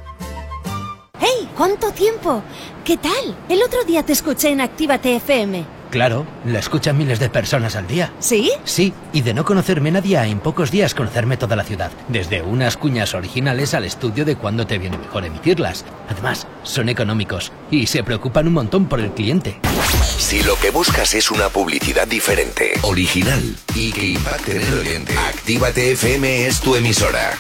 ¡Hey! 1.21 1.51
¿Cuánto 1.55 1.93
tiempo? 1.93 2.43
¿Qué 2.87 2.97
tal? 2.97 3.37
El 3.51 3.63
otro 3.63 3.85
día 3.85 4.03
te 4.03 4.15
escuché 4.15 4.49
en 4.49 4.63
Actívate 4.63 5.17
FM. 5.17 5.82
Claro, 5.93 6.25
la 6.47 6.59
escuchan 6.59 6.97
miles 6.97 7.21
de 7.21 7.29
personas 7.29 7.77
al 7.77 7.87
día. 7.87 8.11
¿Sí? 8.19 8.51
Sí, 8.65 8.95
y 9.13 9.21
de 9.21 9.35
no 9.35 9.45
conocerme 9.45 9.91
nadie 9.91 10.17
a 10.17 10.27
en 10.27 10.41
pocos 10.41 10.71
días 10.71 10.95
conocerme 10.95 11.37
toda 11.37 11.55
la 11.55 11.65
ciudad. 11.65 11.91
Desde 12.09 12.41
unas 12.41 12.79
cuñas 12.79 13.13
originales 13.13 13.75
al 13.75 13.85
estudio 13.85 14.25
de 14.25 14.37
cuándo 14.37 14.67
te 14.67 14.79
viene 14.79 14.97
mejor 14.97 15.27
emitirlas. 15.27 15.85
Además, 16.09 16.47
son 16.63 16.89
económicos 16.89 17.53
y 17.71 17.87
se 17.87 18.03
preocupan 18.03 18.47
un 18.47 18.55
montón 18.55 18.87
por 18.87 19.01
el 19.01 19.13
cliente. 19.13 19.59
Si 20.19 20.43
lo 20.43 20.57
que 20.57 20.71
buscas 20.71 21.15
es 21.15 21.31
una 21.31 21.49
publicidad 21.49 22.07
diferente, 22.07 22.73
original 22.83 23.57
y 23.75 23.93
que 23.93 24.07
impacte 24.07 24.57
en 24.57 24.63
el 24.63 24.79
oyente, 24.79 25.17
Actívate 25.17 25.93
FM 25.93 26.47
es 26.47 26.61
tu 26.61 26.77
emisora. 26.77 27.39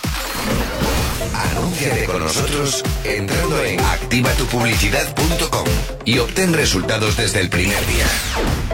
Anúnciate 1.35 2.05
con 2.05 2.20
nosotros 2.20 2.82
entrando 3.05 3.62
en 3.65 3.81
activatupublicidad.com 3.81 5.66
y 6.05 6.19
obtén 6.19 6.53
resultados 6.53 7.16
desde 7.16 7.40
el 7.40 7.49
primer 7.49 7.86
día. 7.86 8.07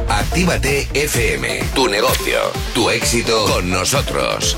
Actívate 0.08 0.88
FM, 0.94 1.62
tu 1.74 1.88
negocio, 1.88 2.38
tu 2.74 2.90
éxito 2.90 3.44
con 3.44 3.70
nosotros. 3.70 4.56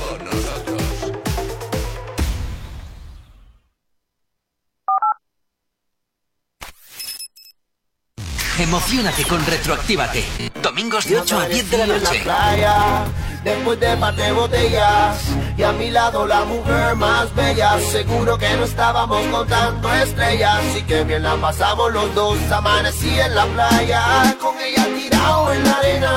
Emocionate 8.61 9.23
con 9.23 9.43
Retroactívate. 9.43 10.23
Domingos 10.61 11.07
de 11.07 11.19
8 11.19 11.39
a 11.39 11.45
10 11.47 11.71
de 11.71 11.77
la 11.77 11.87
noche. 11.87 12.19
playa, 12.21 13.05
después 13.43 13.79
de 13.79 13.97
par 13.97 14.15
de 14.15 14.31
botellas 14.33 15.17
y 15.57 15.63
a 15.63 15.71
mi 15.71 15.89
lado 15.89 16.27
la 16.27 16.45
mujer 16.45 16.95
más 16.95 17.33
bella. 17.33 17.79
Seguro 17.79 18.37
que 18.37 18.55
no 18.57 18.65
estábamos 18.65 19.25
contando 19.31 19.91
estrellas 19.91 20.61
y 20.77 20.83
que 20.83 21.03
bien 21.05 21.23
la 21.23 21.37
pasamos 21.37 21.91
los 21.91 22.13
dos. 22.13 22.37
Amanecí 22.51 23.19
en 23.19 23.33
la 23.33 23.47
playa 23.47 24.37
con 24.39 24.53
ella 24.59 24.85
tirado 24.95 25.53
en 25.53 25.63
la 25.63 25.77
arena. 25.77 26.15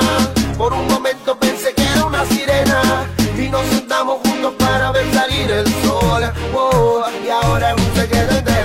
Por 0.59 0.75
un 0.75 0.87
momento 0.87 1.39
pensé 1.39 1.73
que 1.73 1.83
era 1.83 2.05
una 2.05 2.27
sirena 2.27 3.07
y 3.39 3.49
nos 3.49 3.65
sentamos 3.69 4.21
juntos 4.23 4.53
para 4.59 4.93
ver 4.93 5.11
salir 5.15 5.51
el 5.51 5.67
sol. 5.83 6.31
Oh, 6.55 7.05
y 7.25 7.31
ahora 7.31 7.71
es 7.71 7.81
un 7.81 7.95
secreto 7.95 8.35
entre 8.35 8.54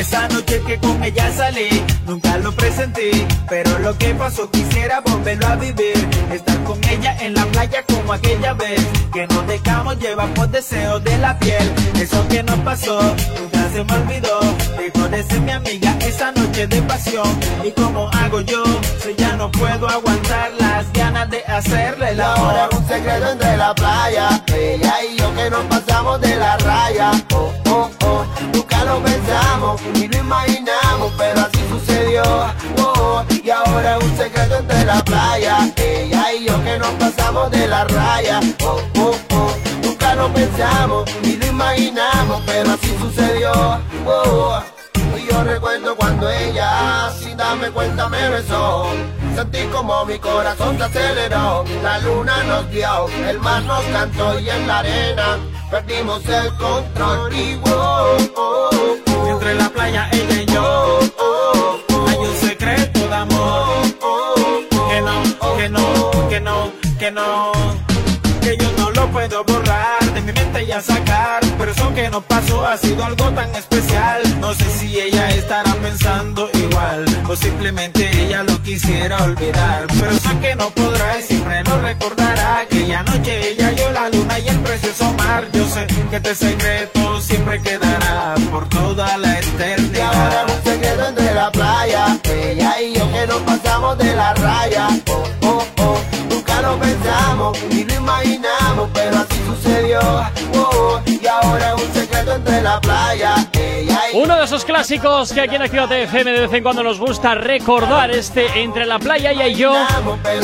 Esa 0.00 0.26
noche 0.28 0.62
que 0.66 0.78
con 0.78 1.04
ella 1.04 1.30
salí, 1.30 1.68
nunca 2.06 2.38
lo 2.38 2.52
presenté, 2.52 3.10
pero 3.50 3.78
lo 3.80 3.98
que 3.98 4.14
pasó 4.14 4.50
quisiera 4.50 5.02
volverlo 5.02 5.46
a 5.46 5.56
vivir. 5.56 6.08
Estar 6.32 6.56
con 6.64 6.82
ella 6.88 7.14
en 7.20 7.34
la 7.34 7.44
playa 7.44 7.84
como 7.86 8.14
aquella 8.14 8.54
vez, 8.54 8.80
que 9.12 9.26
nos 9.26 9.46
dejamos 9.46 9.98
llevar 9.98 10.32
por 10.32 10.48
deseos 10.48 11.04
de 11.04 11.18
la 11.18 11.38
piel. 11.38 11.70
Eso 12.00 12.26
que 12.28 12.42
nos 12.42 12.58
pasó, 12.60 12.98
nunca 13.38 13.68
se 13.74 13.84
me 13.84 13.92
olvidó. 13.92 14.40
Dejó 14.78 15.06
de 15.08 15.22
ser 15.22 15.40
mi 15.42 15.50
amiga 15.50 15.94
esa 16.00 16.32
noche 16.32 16.66
de 16.66 16.80
pasión. 16.80 17.38
¿Y 17.62 17.70
como 17.72 18.08
hago 18.08 18.40
yo? 18.40 18.64
Si 19.02 19.14
ya 19.18 19.36
no 19.36 19.50
puedo 19.50 19.86
aguantar 19.86 20.50
las 20.58 20.90
ganas 20.94 21.28
de 21.28 21.44
hacerle 21.44 22.14
la 22.14 22.32
ahora 22.36 22.68
hora. 22.68 22.78
un 22.78 22.88
secreto 22.88 23.32
entre 23.32 23.54
la 23.58 23.74
playa, 23.74 24.42
ella 24.46 24.94
y 25.04 25.18
yo 25.18 25.34
que 25.34 25.50
nos 25.50 25.64
pasamos 25.66 26.22
de 26.22 26.36
la 26.36 26.56
raya. 26.56 27.10
Oh, 27.34 27.52
oh, 27.66 27.90
oh, 28.02 28.24
nunca 28.54 28.82
lo 28.84 29.02
pensamos 29.02 29.89
ni 29.94 30.08
lo 30.08 30.18
imaginamos, 30.18 31.12
pero 31.16 31.40
así 31.40 31.58
sucedió. 31.68 32.22
Oh, 32.78 33.24
y 33.42 33.50
ahora 33.50 33.96
es 33.96 34.04
un 34.04 34.16
secreto 34.16 34.56
entre 34.56 34.84
la 34.84 35.04
playa, 35.04 35.72
ella 35.76 36.32
y 36.32 36.46
yo 36.46 36.62
que 36.64 36.78
nos 36.78 36.90
pasamos 36.92 37.50
de 37.50 37.66
la 37.66 37.84
raya. 37.84 38.40
Oh, 38.62 38.80
oh, 38.98 39.14
oh, 39.32 39.52
nunca 39.82 40.14
lo 40.14 40.32
pensamos 40.32 41.10
ni 41.22 41.36
lo 41.36 41.46
imaginamos, 41.46 42.42
pero 42.46 42.72
así 42.72 42.96
sucedió. 43.00 43.52
Oh, 44.06 44.60
y 45.16 45.30
yo 45.30 45.44
recuerdo 45.44 45.96
cuando 45.96 46.30
ella, 46.30 47.10
sin 47.18 47.36
darme 47.36 47.70
cuenta, 47.70 48.08
me 48.08 48.28
besó. 48.28 48.86
Sentí 49.34 49.64
como 49.72 50.04
mi 50.04 50.18
corazón 50.18 50.76
se 50.76 50.84
aceleró. 50.84 51.64
La 51.82 51.98
luna 51.98 52.42
nos 52.44 52.70
dio, 52.70 53.08
el 53.28 53.38
mar 53.38 53.62
nos 53.62 53.82
cantó 53.84 54.38
y 54.38 54.50
en 54.50 54.66
la 54.66 54.78
arena 54.80 55.38
perdimos 55.70 56.22
el 56.26 56.52
control. 56.56 57.32
Y 57.32 57.54
wow, 57.56 57.70
oh, 58.36 58.70
oh, 59.06 59.28
Entre 59.28 59.54
la 59.54 59.68
playa 59.70 60.08
ella 60.12 60.42
y 60.42 60.46
yo 60.46 60.98
hay 62.08 62.16
un 62.16 62.36
secreto 62.36 63.00
de 63.08 63.14
amor 63.14 63.66
que 64.90 65.00
no, 65.00 65.56
que 65.56 65.68
no, 65.68 66.10
que 66.28 66.40
no, 66.40 66.72
que 66.98 67.10
no, 67.10 67.52
que 68.40 68.56
yo 68.56 68.72
no 68.72 68.79
puedo 69.10 69.44
borrar 69.44 70.00
de 70.14 70.20
mi 70.20 70.32
mente 70.32 70.64
y 70.64 70.72
a 70.72 70.80
sacar. 70.80 71.40
Pero 71.58 71.72
eso 71.72 71.94
que 71.94 72.08
nos 72.10 72.24
pasó 72.24 72.66
ha 72.66 72.76
sido 72.76 73.04
algo 73.04 73.30
tan 73.32 73.54
especial. 73.54 74.22
No 74.40 74.54
sé 74.54 74.64
si 74.70 74.98
ella 74.98 75.28
estará 75.30 75.74
pensando 75.74 76.48
igual 76.54 77.04
o 77.28 77.36
simplemente 77.36 78.08
ella 78.22 78.42
lo 78.42 78.62
quisiera 78.62 79.22
olvidar. 79.24 79.86
Pero 79.88 80.12
sé 80.14 80.38
que 80.40 80.54
no 80.54 80.70
podrá 80.70 81.18
y 81.18 81.22
siempre 81.22 81.62
lo 81.64 81.80
recordará. 81.80 82.60
Aquella 82.60 83.02
noche 83.02 83.50
ella 83.50 83.72
yo 83.72 83.90
la 83.90 84.08
luna 84.08 84.38
y 84.38 84.48
el 84.48 84.58
precioso 84.60 85.12
mar. 85.14 85.46
Yo 85.52 85.66
sé 85.68 85.86
que 86.10 86.16
este 86.16 86.34
secreto 86.34 87.20
siempre 87.20 87.60
quedará 87.60 88.34
por 88.50 88.68
toda 88.68 89.16
la 89.18 89.38
eternidad. 89.38 89.94
Y 89.94 90.00
ahora 90.00 90.46
un 90.46 90.64
secreto 90.64 91.08
entre 91.08 91.34
la 91.34 91.50
playa, 91.50 92.18
ella 92.24 92.80
y 92.80 92.94
yo 92.94 93.12
que 93.12 93.26
nos 93.26 93.42
pasamos 93.42 93.98
de 93.98 94.14
la 94.14 94.34
raya. 94.34 94.88
Oh, 95.08 95.24
oh, 95.42 95.64
oh, 95.78 96.00
nunca 96.30 96.62
lo 96.62 96.78
pensamos 96.78 97.58
Uno 104.12 104.36
de 104.36 104.44
esos 104.44 104.64
clásicos 104.64 105.32
que 105.32 105.40
aquí 105.40 105.54
en 105.54 105.62
Actívate 105.62 106.02
FM 106.02 106.32
de 106.32 106.40
vez 106.40 106.52
en 106.52 106.62
cuando 106.62 106.82
nos 106.82 106.98
gusta 106.98 107.34
recordar 107.34 108.10
este 108.10 108.60
Entre 108.60 108.84
la 108.84 108.98
playa 108.98 109.32
y 109.46 109.54
yo 109.54 109.72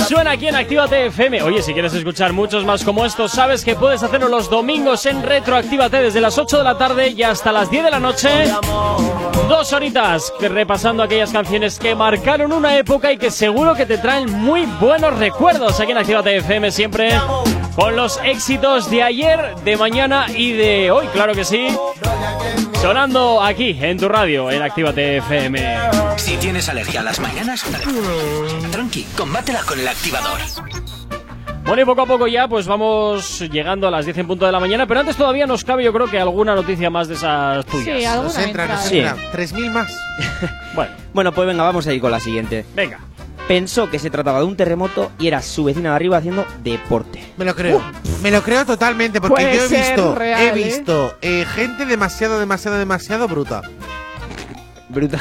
suena 0.07 0.33
aquí 0.33 0.47
en 0.47 0.55
Actívate 0.55 1.07
FM. 1.07 1.43
Oye, 1.43 1.63
si 1.63 1.73
quieres 1.73 1.93
escuchar 1.93 2.33
muchos 2.33 2.65
más 2.65 2.85
como 2.85 3.05
estos, 3.05 3.33
sabes 3.33 3.65
que 3.65 3.75
puedes 3.75 4.03
hacerlo 4.03 4.29
los 4.29 4.49
domingos 4.49 5.05
en 5.07 5.23
Retroactívate 5.23 6.01
desde 6.01 6.21
las 6.21 6.39
8 6.39 6.59
de 6.59 6.65
la 6.65 6.79
tarde 6.79 7.09
y 7.09 7.23
hasta 7.25 7.51
las 7.51 7.71
10 7.71 7.85
de 7.85 7.91
la 7.91 8.01
noche. 8.01 8.29
Dos 9.49 9.73
horitas 9.73 10.33
repasando 10.41 11.03
aquellas 11.03 11.33
canciones 11.33 11.79
que 11.79 11.95
marcaron 11.95 12.53
una 12.53 12.77
época 12.77 13.11
y 13.11 13.19
que 13.19 13.31
seguro 13.31 13.75
que 13.75 13.87
te 13.87 13.99
traen 13.99 14.31
muy 14.33 14.67
buenos 14.81 15.19
recuerdos 15.19 15.81
aquí 15.81 15.91
en 15.91 15.99
Actívate 15.99 16.37
FM 16.37 16.71
siempre 16.71 17.19
con 17.77 17.95
los 17.95 18.19
éxitos 18.25 18.91
de 18.91 19.03
ayer, 19.03 19.55
de 19.65 19.77
mañana 19.77 20.27
y 20.35 20.53
de 20.53 20.91
hoy, 20.91 21.07
claro 21.09 21.35
que 21.35 21.45
sí. 21.45 21.69
Sonando 22.81 23.43
aquí 23.43 23.77
en 23.81 23.99
tu 23.99 24.09
radio 24.09 24.51
en 24.51 24.63
Actívate 24.63 25.19
FM. 25.19 25.77
Si 26.17 26.37
tienes 26.39 26.69
alergia 26.69 27.01
a 27.01 27.03
las 27.05 27.21
mañanas, 27.21 27.65
tranqui, 28.73 29.05
combátela 29.17 29.61
con 29.63 29.79
el 29.79 29.87
activador. 29.89 30.39
Bueno, 31.65 31.83
y 31.83 31.85
poco 31.85 32.03
a 32.03 32.07
poco 32.07 32.27
ya 32.29 32.47
pues 32.47 32.67
vamos 32.69 33.41
llegando 33.51 33.89
a 33.89 33.91
las 33.91 34.05
10 34.05 34.19
en 34.19 34.27
punto 34.29 34.47
de 34.47 34.53
la 34.53 34.61
mañana, 34.61 34.87
pero 34.87 35.01
antes 35.01 35.17
todavía 35.17 35.47
nos 35.47 35.65
cabe 35.65 35.83
yo 35.83 35.93
creo 35.93 36.07
que 36.07 36.19
alguna 36.21 36.55
noticia 36.55 36.91
más 36.91 37.09
de 37.09 37.15
esas 37.15 37.67
tuyas. 37.67 37.99
Sí, 37.99 38.05
alguna 38.05 38.29
Nos 38.29 38.39
entra, 38.39 38.67
nos 38.69 38.81
Sí. 38.85 38.99
entra. 39.01 39.17
3.000 39.33 39.71
más. 39.71 40.01
Bueno, 40.75 40.93
Bueno, 41.13 41.33
pues 41.33 41.47
venga, 41.49 41.65
vamos 41.65 41.87
a 41.87 41.93
ir 41.93 42.01
con 42.01 42.11
la 42.13 42.21
siguiente. 42.21 42.65
venga. 42.75 43.01
Pensó 43.49 43.89
que 43.89 43.99
se 44.01 44.11
trataba 44.11 44.41
de 44.41 44.45
un 44.45 44.57
terremoto 44.57 45.13
y 45.21 45.29
era 45.29 45.41
su 45.41 45.65
vecina 45.65 45.91
de 45.91 45.97
arriba 45.97 46.17
haciendo 46.17 46.45
deporte. 46.65 47.23
Me 47.37 47.45
lo 47.45 47.55
creo. 47.55 47.81
Me 48.23 48.31
lo 48.33 48.43
creo 48.43 48.67
totalmente 48.67 49.21
porque 49.21 49.35
Puede 49.45 49.57
yo 49.57 49.65
he 49.65 49.69
ser 49.69 49.95
visto, 49.95 50.15
real, 50.17 50.41
he 50.43 50.49
¿eh? 50.49 50.53
visto 50.53 51.15
eh, 51.23 51.45
gente 51.55 51.87
demasiado, 51.87 52.41
demasiado, 52.41 52.77
demasiado 52.79 53.29
bruta. 53.29 53.63
Bruta. 54.89 55.21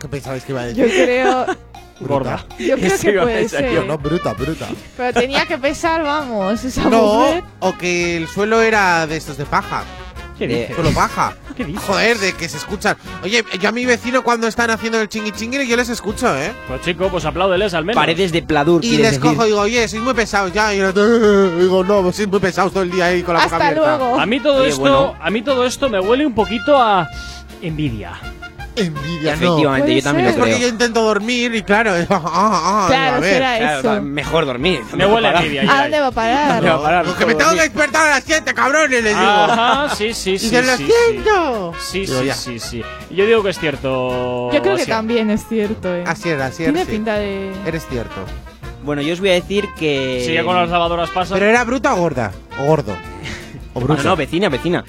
¿Qué 0.00 0.08
pensabais 0.08 0.44
que 0.44 0.52
iba 0.52 0.62
a 0.62 0.70
Yo 0.70 0.84
decir? 0.84 1.04
creo. 1.04 1.46
Gorda. 2.00 2.44
Yo 2.58 2.76
creo 2.76 2.86
Eso 2.92 3.02
que 3.02 3.10
iba 3.12 3.22
a 3.22 3.24
puede 3.24 3.48
ser. 3.48 3.72
yo, 3.72 3.84
No, 3.84 3.96
bruta, 3.98 4.34
bruta. 4.34 4.66
Pero 4.96 5.18
tenía 5.18 5.46
que 5.46 5.56
pesar, 5.58 6.02
vamos, 6.02 6.62
esa 6.62 6.84
No, 6.90 7.02
mujer. 7.02 7.44
o 7.60 7.76
que 7.78 8.18
el 8.18 8.28
suelo 8.28 8.60
era 8.62 9.06
de 9.06 9.16
estos 9.16 9.38
de 9.38 9.46
paja. 9.46 9.82
¿Qué 10.38 10.46
De- 10.46 10.54
dices? 10.60 10.74
Suelo 10.76 10.90
paja. 10.92 11.34
¿Qué 11.56 11.64
dices? 11.64 11.82
Joder, 11.84 12.18
de 12.18 12.32
que 12.34 12.48
se 12.48 12.58
escuchan. 12.58 12.96
Oye, 13.22 13.42
yo 13.60 13.68
a 13.68 13.72
mi 13.72 13.86
vecino 13.86 14.22
cuando 14.22 14.46
están 14.46 14.68
haciendo 14.70 15.00
el 15.00 15.08
chingui 15.08 15.32
chingui, 15.32 15.66
yo 15.66 15.76
les 15.76 15.88
escucho, 15.88 16.36
¿eh? 16.36 16.52
Pues 16.68 16.82
chico, 16.82 17.08
pues 17.08 17.24
apláudeles 17.24 17.72
al 17.72 17.84
menos. 17.86 18.00
Paredes 18.00 18.32
de 18.32 18.42
pladur. 18.42 18.84
Y 18.84 18.98
les 18.98 19.12
decir. 19.12 19.20
cojo 19.20 19.44
y 19.44 19.48
digo, 19.48 19.60
oye, 19.60 19.88
sois 19.88 20.02
muy 20.02 20.12
pesados 20.14 20.52
ya. 20.52 20.74
Y 20.74 20.78
yo 20.78 20.92
digo, 20.92 21.82
no, 21.84 22.02
pues 22.02 22.16
sois 22.16 22.28
muy 22.28 22.40
pesados 22.40 22.72
todo 22.72 22.82
el 22.82 22.90
día 22.90 23.06
ahí 23.06 23.22
con 23.22 23.34
la 23.34 23.44
boca 23.44 23.56
Hasta 23.56 23.68
abierta. 23.68 23.96
luego. 23.98 24.20
A 24.20 24.26
mí 24.26 24.40
todo 24.40 24.60
Oye, 24.60 24.68
esto, 24.68 24.80
bueno. 24.80 25.14
a 25.20 25.30
mí 25.30 25.42
todo 25.42 25.64
esto 25.64 25.88
me 25.88 26.00
huele 26.00 26.26
un 26.26 26.34
poquito 26.34 26.76
a 26.80 27.08
envidia. 27.62 28.12
Envidia, 28.76 29.36
no. 29.36 29.42
Efectivamente, 29.56 29.94
yo 29.96 30.02
también 30.02 30.26
ser. 30.26 30.30
Es 30.32 30.36
lo 30.36 30.40
porque 30.42 30.54
creo. 30.56 30.68
yo 30.68 30.72
intento 30.72 31.02
dormir 31.02 31.54
y 31.54 31.62
claro, 31.62 31.92
ah, 32.10 32.20
ah, 32.24 32.84
Claro, 32.88 33.16
a 33.16 33.20
ver. 33.20 33.32
será 33.34 33.58
Claro, 33.58 33.78
eso. 33.80 33.88
va, 33.88 34.00
mejor 34.00 34.46
dormir. 34.46 34.80
Me 34.94 35.06
huele 35.06 35.28
a 35.28 35.32
envidia. 35.40 35.62
¿A 35.62 35.64
ya, 35.64 35.82
dónde 35.82 36.00
va 36.00 36.06
a 36.08 36.10
parar? 36.12 36.54
¿Dónde 36.56 36.68
va 36.70 36.76
a 36.76 36.82
parar? 36.82 37.04
Porque 37.06 37.26
me 37.26 37.34
tengo 37.34 37.50
que 37.52 37.60
despertar 37.60 38.06
a 38.06 38.10
las 38.10 38.24
7, 38.24 38.54
cabrones, 38.54 39.02
les 39.02 39.04
digo. 39.18 39.26
Ajá, 39.26 39.94
sí, 39.94 40.12
sí, 40.14 40.32
y 40.32 40.38
sí. 40.38 40.48
se 40.50 40.62
lo 40.62 40.76
sí, 40.76 40.86
sí. 40.86 40.92
siento. 41.10 41.72
Sí, 41.80 42.06
sí, 42.06 42.30
sí, 42.34 42.58
sí. 42.58 42.82
Yo 43.10 43.26
digo 43.26 43.42
que 43.42 43.50
es 43.50 43.58
cierto. 43.58 44.52
Yo 44.52 44.62
creo 44.62 44.76
que 44.76 44.86
también 44.86 45.30
es 45.30 45.46
cierto, 45.48 45.94
eh. 45.94 46.04
Así 46.06 46.28
era, 46.28 46.46
así 46.46 46.62
era. 46.64 46.72
Tiene 46.72 46.86
sí. 46.86 46.92
pinta 46.92 47.14
de. 47.16 47.52
Eres 47.66 47.86
cierto. 47.88 48.14
Bueno, 48.82 49.02
yo 49.02 49.14
os 49.14 49.20
voy 49.20 49.30
a 49.30 49.34
decir 49.34 49.66
que. 49.78 50.30
Ya 50.32 50.44
con 50.44 50.54
las 50.54 50.68
lavadoras 50.68 51.10
pasa. 51.10 51.34
Pero 51.34 51.46
era 51.46 51.64
bruta 51.64 51.94
o 51.94 51.96
gorda. 51.96 52.30
O 52.60 52.64
gordo. 52.66 52.96
O 53.74 53.80
No, 53.80 53.86
bruta. 53.86 54.02
no, 54.04 54.16
vecina, 54.16 54.48
vecina. 54.48 54.84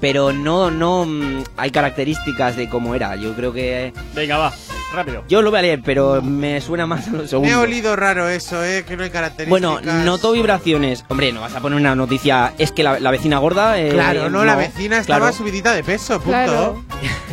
Pero 0.00 0.32
no, 0.32 0.70
no 0.70 1.04
mm, 1.06 1.42
hay 1.56 1.70
características 1.70 2.56
de 2.56 2.68
cómo 2.68 2.94
era. 2.94 3.16
Yo 3.16 3.34
creo 3.34 3.52
que. 3.52 3.92
Venga, 4.14 4.38
va, 4.38 4.52
rápido. 4.94 5.22
Yo 5.28 5.42
lo 5.42 5.50
voy 5.50 5.58
a 5.58 5.62
leer, 5.62 5.82
pero 5.84 6.22
me 6.22 6.60
suena 6.62 6.86
más 6.86 7.06
a 7.08 7.10
lo 7.12 7.18
Me 7.18 7.28
segundo. 7.28 7.50
he 7.52 7.56
olido 7.56 7.96
raro 7.96 8.28
eso, 8.28 8.64
eh, 8.64 8.84
que 8.88 8.96
no 8.96 9.02
hay 9.04 9.10
características. 9.10 9.50
Bueno, 9.50 9.80
notó 10.04 10.32
vibraciones. 10.32 11.04
Hombre, 11.08 11.32
no 11.32 11.42
vas 11.42 11.54
a 11.54 11.60
poner 11.60 11.78
una 11.78 11.94
noticia. 11.94 12.54
Es 12.56 12.72
que 12.72 12.82
la, 12.82 12.98
la 12.98 13.10
vecina 13.10 13.38
gorda. 13.38 13.78
eh, 13.78 13.90
Claro, 13.90 14.30
no, 14.30 14.44
la 14.44 14.56
vecina 14.56 14.98
estaba 14.98 15.18
claro. 15.20 15.32
subidita 15.36 15.74
de 15.74 15.84
peso, 15.84 16.14
punto. 16.14 16.30
Claro. 16.30 16.82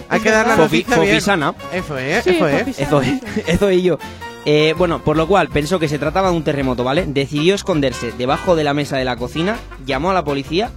Hay 0.10 0.19
que 0.19 0.30
dar 0.31 0.45
la 0.48 0.56
Fofi- 0.56 0.60
noticia 0.60 0.95
bien. 0.99 1.10
fofisana. 1.14 1.53
Eso 1.73 1.98
es, 1.98 2.23
Sí, 2.26 2.30
eso 2.31 2.48
es. 2.48 2.68
Eso 2.80 3.02
es, 3.02 3.22
eso 3.48 3.69
es 3.69 3.81
yo. 3.84 3.98
Eh, 4.45 4.73
bueno, 4.77 4.99
por 5.03 5.18
lo 5.18 5.27
cual 5.27 5.49
pensó 5.49 5.77
que 5.80 5.89
se 5.89 5.99
trataba 5.99 6.30
de 6.31 6.38
un 6.38 6.44
terremoto, 6.44 6.84
¿vale? 6.85 7.06
Decidió 7.06 7.53
esconderse 7.56 8.14
debajo 8.18 8.56
de 8.56 8.64
la 8.64 8.73
mesa 8.73 8.95
de 8.98 9.03
la 9.03 9.18
cocina, 9.18 9.57
llamó 9.85 10.11
a 10.11 10.14
la 10.14 10.23
policía 10.23 10.69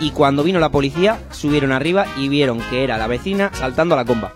y 0.00 0.10
cuando 0.10 0.42
vino 0.42 0.58
la 0.58 0.70
policía 0.70 1.18
subieron 1.30 1.72
arriba 1.72 2.06
y 2.16 2.28
vieron 2.28 2.60
que 2.70 2.82
era 2.84 2.96
la 2.98 3.06
vecina 3.06 3.50
saltando 3.54 3.94
a 3.94 3.98
la 3.98 4.04
comba. 4.04 4.32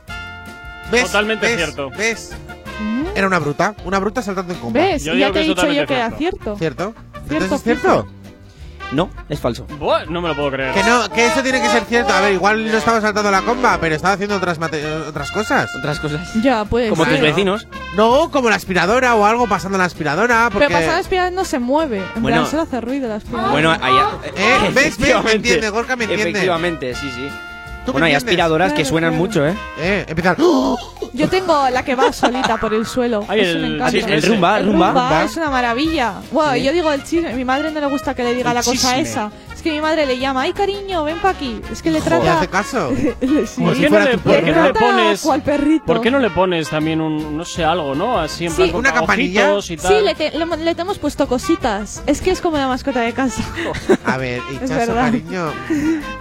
¿Ves? 0.92 1.06
Totalmente 1.06 1.46
¿Ves? 1.46 1.56
cierto. 1.56 1.90
¿Ves? 1.90 2.32
Era 3.16 3.26
una 3.26 3.38
bruta, 3.38 3.74
una 3.84 3.98
bruta 3.98 4.22
saltando 4.22 4.52
en 4.54 4.60
comba. 4.60 4.80
¿Ves? 4.80 5.04
Yo 5.04 5.14
ya 5.14 5.26
digo 5.26 5.32
te 5.32 5.38
he 5.38 5.42
es 5.42 5.48
dicho 5.48 5.60
yo 5.66 5.84
totalmente 5.84 5.86
que 5.86 5.94
era 6.00 6.10
cierto. 6.16 6.56
cierto. 6.56 6.58
¿Cierto? 6.58 6.94
Cierto, 7.26 7.44
¿Entonces 7.44 7.52
es 7.52 7.80
cierto? 7.82 8.06
No, 8.94 9.10
es 9.28 9.40
falso. 9.40 9.66
Buah, 9.78 10.04
no 10.06 10.20
me 10.22 10.28
lo 10.28 10.36
puedo 10.36 10.50
creer. 10.52 10.72
Que 10.72 10.84
no, 10.84 11.08
que 11.10 11.26
eso 11.26 11.42
tiene 11.42 11.60
que 11.60 11.68
ser 11.68 11.84
cierto. 11.84 12.12
A 12.12 12.20
ver, 12.20 12.32
igual 12.34 12.70
no 12.70 12.78
estaba 12.78 13.00
saltando 13.00 13.30
la 13.30 13.42
comba, 13.42 13.76
pero 13.80 13.94
estaba 13.96 14.14
haciendo 14.14 14.36
otras 14.36 14.58
mate- 14.60 14.84
otras 15.08 15.30
cosas. 15.32 15.68
Otras 15.76 15.98
cosas. 15.98 16.32
Ya, 16.42 16.64
pues. 16.64 16.90
Como 16.90 17.04
tus 17.04 17.20
vecinos. 17.20 17.66
No, 17.96 18.30
como 18.30 18.50
la 18.50 18.56
aspiradora 18.56 19.14
o 19.16 19.24
algo 19.24 19.48
pasando 19.48 19.78
la 19.78 19.84
aspiradora, 19.84 20.48
porque 20.52 20.66
Pero 20.68 20.78
pasar 20.78 20.94
la 20.94 20.98
aspiradora 21.00 21.34
no 21.34 21.44
se 21.44 21.58
mueve. 21.58 22.02
En 22.14 22.22
Bueno. 22.22 22.38
plan, 22.38 22.50
solo 22.50 22.62
hace 22.62 22.80
ruido 22.80 23.08
la 23.08 23.16
aspiradora. 23.16 23.50
Bueno, 23.52 23.70
allá. 23.72 24.06
¿Eh? 24.36 24.70
¿Ves? 24.74 24.96
¿Ves? 24.98 25.24
Me 25.24 25.32
entiende, 25.32 25.70
Gorka 25.70 25.96
me 25.96 26.04
entiende. 26.04 26.30
Efectivamente, 26.30 26.94
sí, 26.94 27.10
sí. 27.10 27.28
¿Tú 27.84 27.88
me 27.88 27.92
Bueno, 27.92 28.06
hay 28.06 28.12
entiendes? 28.12 28.24
aspiradoras 28.24 28.72
que 28.72 28.84
suenan 28.84 29.14
mucho, 29.16 29.46
¿eh? 29.46 29.54
Eh, 29.78 30.04
empiezan. 30.08 30.36
Yo 30.36 31.28
tengo 31.28 31.68
la 31.70 31.84
que 31.84 31.94
va 31.94 32.12
solita 32.12 32.56
por 32.56 32.72
el 32.74 32.86
suelo. 32.86 33.24
Ay, 33.28 33.40
Eso 33.40 33.50
el 33.52 33.60
me 33.60 33.66
encanta. 33.74 33.90
chisme 33.92 34.14
El 34.14 34.22
rumba, 34.22 34.58
El 34.58 34.66
rumba. 34.66 34.86
rumba 34.88 35.24
es 35.24 35.36
una 35.36 35.50
maravilla. 35.50 36.14
Sí. 36.54 36.62
yo 36.62 36.72
digo 36.72 36.90
el 36.92 37.04
chisme. 37.04 37.34
Mi 37.34 37.44
madre 37.44 37.70
no 37.70 37.80
le 37.80 37.86
gusta 37.86 38.14
que 38.14 38.24
le 38.24 38.34
diga 38.34 38.50
El 38.50 38.54
la 38.56 38.62
cosa 38.62 38.72
chisme. 38.96 39.00
esa. 39.00 39.30
Que 39.64 39.72
mi 39.72 39.80
madre 39.80 40.04
le 40.04 40.18
llama, 40.18 40.42
ay 40.42 40.52
cariño, 40.52 41.04
ven 41.04 41.18
pa' 41.22 41.30
aquí. 41.30 41.58
Es 41.72 41.80
que 41.80 41.90
le 41.90 42.00
¿Le 42.00 42.04
trata. 42.04 42.36
hace 42.36 42.48
caso? 42.48 42.92
Sí. 43.46 43.62
¿Por 43.62 43.74
qué, 43.74 43.88
no 43.88 43.98
le, 44.00 44.18
por 44.18 44.44
qué 44.44 44.52
no 44.52 44.62
le 44.64 44.74
pones. 44.74 45.26
¿Por 45.86 46.00
qué 46.02 46.10
no 46.10 46.18
le 46.18 46.28
pones 46.30 46.68
también 46.68 47.00
un, 47.00 47.36
no 47.38 47.44
sé, 47.46 47.64
algo, 47.64 47.94
¿no? 47.94 48.18
Así 48.18 48.44
en 48.44 48.50
Sí. 48.50 48.56
plan 48.64 48.74
¿Una 48.76 48.92
campanilla? 48.92 49.54
y 49.68 49.76
tal. 49.78 49.92
Sí, 49.92 50.04
le, 50.04 50.14
te- 50.14 50.32
le, 50.38 50.44
le 50.56 50.70
hemos 50.72 50.98
puesto 50.98 51.26
cositas. 51.26 52.02
Es 52.06 52.20
que 52.20 52.30
es 52.30 52.42
como 52.42 52.58
la 52.58 52.68
mascota 52.68 53.00
de 53.00 53.12
casa. 53.14 53.42
A 54.04 54.18
ver, 54.18 54.42
hinchazo, 54.52 54.94
cariño. 54.94 55.50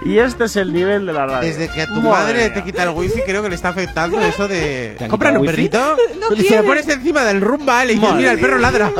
Y 0.06 0.18
este 0.18 0.44
es 0.44 0.56
el 0.56 0.72
nivel 0.72 1.04
de 1.06 1.12
la 1.12 1.26
radio. 1.26 1.46
Desde 1.46 1.68
que 1.70 1.82
a 1.82 1.86
tu 1.86 2.00
Madre 2.00 2.10
madre 2.10 2.50
te 2.50 2.62
quita 2.64 2.84
el 2.84 2.90
wifi, 2.90 3.20
creo 3.26 3.42
que 3.42 3.50
le 3.50 3.54
está 3.56 3.68
afectando 3.68 4.18
eso 4.22 4.48
de. 4.48 4.94
¿Te 4.96 5.04
han 5.04 5.10
¿Compran 5.10 5.36
un 5.36 5.44
perrito? 5.44 5.96
No 6.18 6.34
y 6.34 6.42
se 6.44 6.56
lo 6.56 6.64
pones 6.64 6.88
encima 6.88 7.22
del 7.24 7.42
rumba, 7.42 7.84
le 7.84 7.94
dices, 7.94 8.14
mira, 8.14 8.32
el 8.32 8.40
perro 8.40 8.56
ladra. 8.58 8.90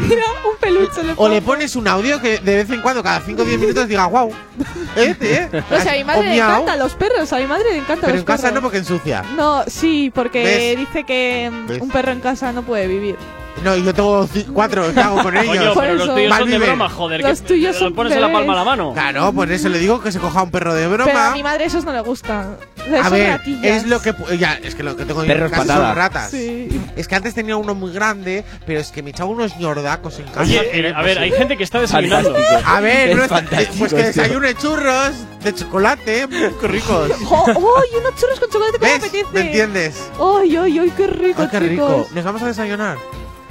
Mira, 0.00 0.22
un 0.50 0.56
peluche 0.58 1.02
le 1.02 1.12
o 1.16 1.28
le 1.28 1.42
pones 1.42 1.76
un 1.76 1.86
audio 1.88 2.20
que 2.20 2.38
de 2.38 2.56
vez 2.56 2.70
en 2.70 2.80
cuando, 2.80 3.02
cada 3.02 3.20
5 3.20 3.42
o 3.42 3.44
10 3.44 3.58
minutos, 3.60 3.73
diga, 3.88 4.06
wow. 4.06 4.30
¿Eh? 4.96 5.14
¿Eh? 5.20 5.62
O 5.70 5.80
sea, 5.80 5.92
a 5.92 5.96
mi 5.96 6.04
madre 6.04 6.28
le 6.28 6.36
encantan 6.36 6.78
los 6.78 6.94
perros. 6.94 7.32
A 7.32 7.38
mi 7.38 7.46
madre 7.46 7.64
le 7.72 7.76
encantan 7.78 8.00
Pero 8.00 8.12
los 8.12 8.20
en 8.20 8.24
casa 8.26 8.42
perros. 8.44 8.54
no 8.54 8.60
porque 8.62 8.78
ensucia. 8.78 9.22
No, 9.36 9.64
sí, 9.66 10.10
porque 10.14 10.44
¿Ves? 10.44 10.78
dice 10.78 11.04
que 11.04 11.50
¿Ves? 11.68 11.80
un 11.80 11.90
perro 11.90 12.12
en 12.12 12.20
casa 12.20 12.52
no 12.52 12.62
puede 12.62 12.86
vivir. 12.86 13.16
No, 13.62 13.76
yo 13.76 13.94
tengo 13.94 14.28
cuatro, 14.52 14.92
¿qué 14.92 15.00
hago 15.00 15.22
con 15.22 15.34
ellos? 15.36 15.56
Coño, 15.56 15.74
pero 15.74 15.94
los 15.94 16.02
eso. 16.04 16.14
tuyos 16.14 16.36
son 16.36 16.50
de 16.50 16.58
broma, 16.58 16.88
joder. 16.90 17.20
Los 17.22 17.40
que 17.40 17.46
tuyos 17.46 17.76
son 17.76 17.94
pones 17.94 18.12
en 18.12 18.20
la 18.20 18.30
palma 18.32 18.52
de 18.52 18.58
la 18.58 18.64
mano. 18.64 18.92
Claro, 18.92 19.32
por 19.32 19.50
eso 19.50 19.68
le 19.70 19.78
digo 19.78 20.02
que 20.02 20.12
se 20.12 20.18
coja 20.18 20.42
un 20.42 20.50
perro 20.50 20.74
de 20.74 20.86
Pero 20.88 21.04
a 21.04 21.06
broma. 21.06 21.30
mi 21.32 21.42
madre 21.42 21.64
esos 21.64 21.84
no 21.84 21.92
le 21.92 22.00
gustan. 22.00 22.56
A 23.02 23.08
ver, 23.08 23.30
ratillas. 23.38 23.64
es 23.64 23.86
lo 23.86 24.02
que. 24.02 24.12
Ya, 24.38 24.54
es 24.62 24.74
que 24.74 24.82
lo 24.82 24.94
que 24.96 25.06
tengo 25.06 25.24
yo 25.24 25.32
en 25.32 25.38
Perros 25.38 25.52
casa 25.52 25.76
son 25.76 25.96
ratas. 25.96 26.30
Sí. 26.30 26.68
Es 26.96 27.08
que 27.08 27.14
antes 27.14 27.32
tenía 27.34 27.56
uno 27.56 27.74
muy 27.74 27.90
grande, 27.92 28.44
pero 28.66 28.80
es 28.80 28.90
que 28.90 29.02
me 29.02 29.10
echaba 29.10 29.30
unos 29.30 29.56
ñordacos 29.56 30.18
en 30.18 30.26
casa. 30.26 30.42
Oye, 30.42 30.60
eh, 30.88 30.92
a 30.94 31.00
ver, 31.00 31.18
hay 31.18 31.32
gente 31.32 31.56
que 31.56 31.64
está 31.64 31.80
desayunando. 31.80 32.34
A 32.66 32.80
ver, 32.80 33.10
Es 33.10 33.16
no 33.16 33.22
está- 33.22 33.36
fantástico, 33.36 33.74
pues 33.78 33.94
que 33.94 34.02
tío. 34.02 34.06
desayune 34.22 34.54
churros 34.56 35.12
de 35.42 35.54
chocolate, 35.54 36.28
qué 36.60 36.66
ricos. 36.68 37.10
¡Oh, 37.30 37.46
oh, 37.54 37.82
y 37.94 37.96
unos 37.98 38.14
churros 38.20 38.38
con 38.40 38.50
chocolate 38.50 38.78
que 38.78 38.84
me 38.84 38.92
apetece! 38.94 39.24
¿Me 39.32 39.40
entiendes? 39.40 40.10
¡Ay, 40.20 40.56
ay, 40.56 40.78
ay, 40.80 40.92
qué 40.94 41.06
rico, 41.06 41.40
Ay, 41.42 41.48
qué 41.50 41.60
rico. 41.60 41.86
chicos! 41.88 42.12
Nos 42.12 42.24
vamos 42.24 42.42
a 42.42 42.46
desayunar. 42.48 42.98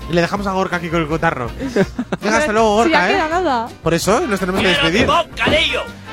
Y 0.09 0.13
le 0.13 0.21
dejamos 0.21 0.47
a 0.47 0.51
Gorka 0.51 0.77
aquí 0.77 0.89
con 0.89 1.01
el 1.01 1.07
cotarro. 1.07 1.49
Venga, 2.21 2.37
hasta 2.37 2.51
luego, 2.51 2.83
Si 2.83 2.91
ya 2.91 2.99
Gorka, 2.99 3.07
queda 3.07 3.25
¿eh? 3.25 3.29
nada. 3.29 3.69
Por 3.81 3.93
eso 3.93 4.21
nos 4.27 4.39
tenemos 4.39 4.61
que 4.61 4.67
despedir. 4.67 5.07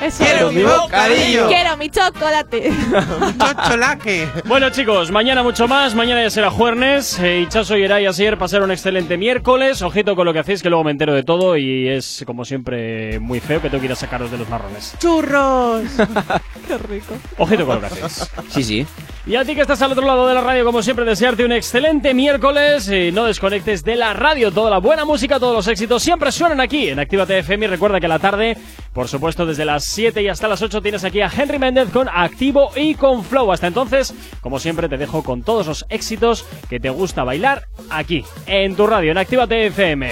Eso. 0.01 0.23
Quiero 0.23 0.51
mi 0.51 0.63
bocadillo. 0.63 1.47
Quiero 1.47 1.77
mi 1.77 1.89
chocolate. 1.89 2.71
Chocholaque. 3.37 4.27
Bueno 4.45 4.71
chicos, 4.71 5.11
mañana 5.11 5.43
mucho 5.43 5.67
más, 5.67 5.93
mañana 5.93 6.23
ya 6.23 6.29
será 6.31 6.49
jueves, 6.49 7.19
eh, 7.19 7.41
Ichazo 7.41 7.77
y 7.77 7.83
Eray 7.83 8.07
ayer 8.07 8.35
pasar 8.37 8.63
un 8.63 8.71
excelente 8.71 9.17
miércoles, 9.17 9.83
ojito 9.83 10.15
con 10.15 10.25
lo 10.25 10.33
que 10.33 10.39
hacéis 10.39 10.63
que 10.63 10.69
luego 10.69 10.83
me 10.83 10.91
entero 10.91 11.13
de 11.13 11.21
todo 11.21 11.55
y 11.55 11.87
es 11.87 12.23
como 12.25 12.45
siempre 12.45 13.19
muy 13.19 13.39
feo 13.39 13.61
que 13.61 13.69
tengo 13.69 13.79
que 13.81 13.85
ir 13.85 13.91
a 13.91 13.95
sacaros 13.95 14.31
de 14.31 14.39
los 14.39 14.49
marrones. 14.49 14.95
¡Churros! 14.99 15.83
qué 16.67 16.77
rico. 16.79 17.13
Ojito 17.37 17.65
con 17.67 17.75
lo 17.75 17.81
que 17.81 17.87
hacéis. 17.87 18.27
Sí, 18.49 18.63
sí. 18.63 18.87
Y 19.27 19.35
a 19.35 19.45
ti 19.45 19.53
que 19.53 19.61
estás 19.61 19.79
al 19.83 19.91
otro 19.91 20.05
lado 20.05 20.27
de 20.27 20.33
la 20.33 20.41
radio, 20.41 20.65
como 20.65 20.81
siempre, 20.81 21.05
desearte 21.05 21.45
un 21.45 21.51
excelente 21.51 22.13
miércoles. 22.15 22.89
y 22.89 23.11
no 23.11 23.25
desconectes 23.25 23.80
de 23.83 23.95
la 23.95 24.13
radio. 24.13 24.51
Toda 24.51 24.69
la 24.69 24.79
buena 24.79 25.05
música, 25.05 25.39
todos 25.39 25.55
los 25.55 25.67
éxitos 25.67 26.03
siempre 26.03 26.31
suenan 26.31 26.59
aquí 26.59 26.89
en 26.89 26.99
Actívate 26.99 27.39
FM. 27.39 27.65
Y 27.65 27.67
recuerda 27.69 27.99
que 27.99 28.05
a 28.05 28.09
la 28.09 28.19
tarde, 28.19 28.57
por 28.93 29.07
supuesto, 29.07 29.45
desde 29.45 29.65
las 29.65 29.83
7 29.85 30.21
y 30.21 30.27
hasta 30.27 30.47
las 30.47 30.61
8 30.61 30.81
tienes 30.81 31.03
aquí 31.03 31.21
a 31.21 31.31
Henry 31.35 31.59
Méndez 31.59 31.89
con 31.89 32.09
Activo 32.09 32.71
y 32.75 32.95
con 32.95 33.23
Flow. 33.23 33.51
Hasta 33.51 33.67
entonces, 33.67 34.13
como 34.41 34.59
siempre, 34.59 34.89
te 34.89 34.97
dejo 34.97 35.23
con 35.23 35.43
todos 35.43 35.67
los 35.67 35.85
éxitos 35.89 36.45
que 36.69 36.79
te 36.79 36.89
gusta 36.89 37.23
bailar 37.23 37.67
aquí, 37.89 38.25
en 38.45 38.75
tu 38.75 38.87
radio, 38.87 39.11
en 39.11 39.17
Actívate 39.17 39.67
FM. 39.67 40.11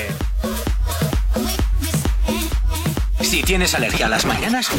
Si 3.21 3.43
tienes 3.43 3.75
alergia 3.75 4.07
a 4.07 4.09
las 4.09 4.25
mañanas, 4.25 4.69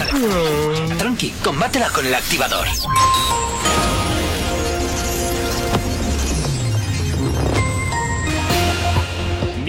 tranqui, 0.98 1.30
combátela 1.42 1.88
con 1.90 2.06
el 2.06 2.14
activador. 2.14 2.66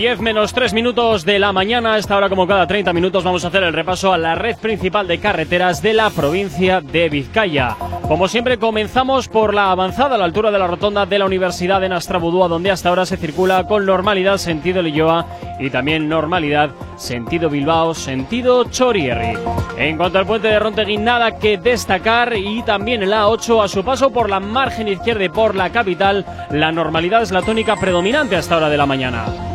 10 0.01 0.19
menos 0.19 0.51
3 0.55 0.73
minutos 0.73 1.25
de 1.25 1.37
la 1.37 1.53
mañana. 1.53 1.95
Esta 1.95 2.17
hora, 2.17 2.27
como 2.27 2.47
cada 2.47 2.65
30 2.65 2.91
minutos, 2.91 3.23
vamos 3.23 3.45
a 3.45 3.49
hacer 3.49 3.61
el 3.61 3.71
repaso 3.71 4.11
a 4.11 4.17
la 4.17 4.33
red 4.33 4.57
principal 4.57 5.07
de 5.07 5.19
carreteras 5.19 5.83
de 5.83 5.93
la 5.93 6.09
provincia 6.09 6.81
de 6.81 7.07
Vizcaya. 7.07 7.75
Como 8.07 8.27
siempre, 8.27 8.57
comenzamos 8.57 9.27
por 9.27 9.53
la 9.53 9.69
avanzada 9.69 10.15
a 10.15 10.17
la 10.17 10.25
altura 10.25 10.49
de 10.49 10.57
la 10.57 10.65
rotonda 10.65 11.05
de 11.05 11.19
la 11.19 11.27
Universidad 11.27 11.79
de 11.79 11.89
Nastrabudúa, 11.89 12.47
donde 12.47 12.71
hasta 12.71 12.89
ahora 12.89 13.05
se 13.05 13.15
circula 13.15 13.67
con 13.67 13.85
normalidad 13.85 14.39
sentido 14.39 14.81
Lilloa 14.81 15.27
y 15.59 15.69
también 15.69 16.09
normalidad 16.09 16.71
sentido 16.97 17.51
Bilbao, 17.51 17.93
sentido 17.93 18.63
Chorierri. 18.63 19.37
En 19.77 19.97
cuanto 19.97 20.17
al 20.17 20.25
puente 20.25 20.47
de 20.47 20.57
Rontegui, 20.57 20.97
nada 20.97 21.37
que 21.37 21.59
destacar 21.59 22.35
y 22.35 22.63
también 22.63 23.03
en 23.03 23.11
la 23.11 23.27
A8 23.27 23.63
a 23.63 23.67
su 23.67 23.83
paso 23.83 24.09
por 24.09 24.31
la 24.31 24.39
margen 24.39 24.87
izquierda 24.87 25.25
y 25.25 25.29
por 25.29 25.53
la 25.53 25.69
capital, 25.69 26.25
la 26.49 26.71
normalidad 26.71 27.21
es 27.21 27.31
la 27.31 27.43
tónica 27.43 27.75
predominante 27.75 28.35
a 28.35 28.39
esta 28.39 28.57
hora 28.57 28.67
de 28.67 28.77
la 28.77 28.87
mañana. 28.87 29.50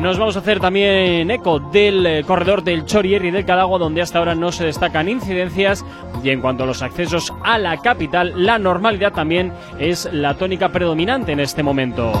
Nos 0.00 0.18
vamos 0.18 0.36
a 0.36 0.40
hacer 0.40 0.60
también 0.60 1.30
eco 1.30 1.58
del 1.58 2.06
eh, 2.06 2.24
corredor 2.24 2.62
del 2.62 2.84
Chorier 2.84 3.24
y 3.24 3.30
del 3.30 3.46
Cadagua, 3.46 3.78
donde 3.78 4.02
hasta 4.02 4.18
ahora 4.18 4.34
no 4.34 4.52
se 4.52 4.66
destacan 4.66 5.08
incidencias. 5.08 5.84
Y 6.22 6.30
en 6.30 6.40
cuanto 6.40 6.64
a 6.64 6.66
los 6.66 6.82
accesos 6.82 7.32
a 7.42 7.58
la 7.58 7.78
capital, 7.78 8.32
la 8.36 8.58
normalidad 8.58 9.12
también 9.12 9.52
es 9.78 10.08
la 10.12 10.34
tónica 10.34 10.68
predominante 10.68 11.32
en 11.32 11.40
este 11.40 11.62
momento. 11.62 12.12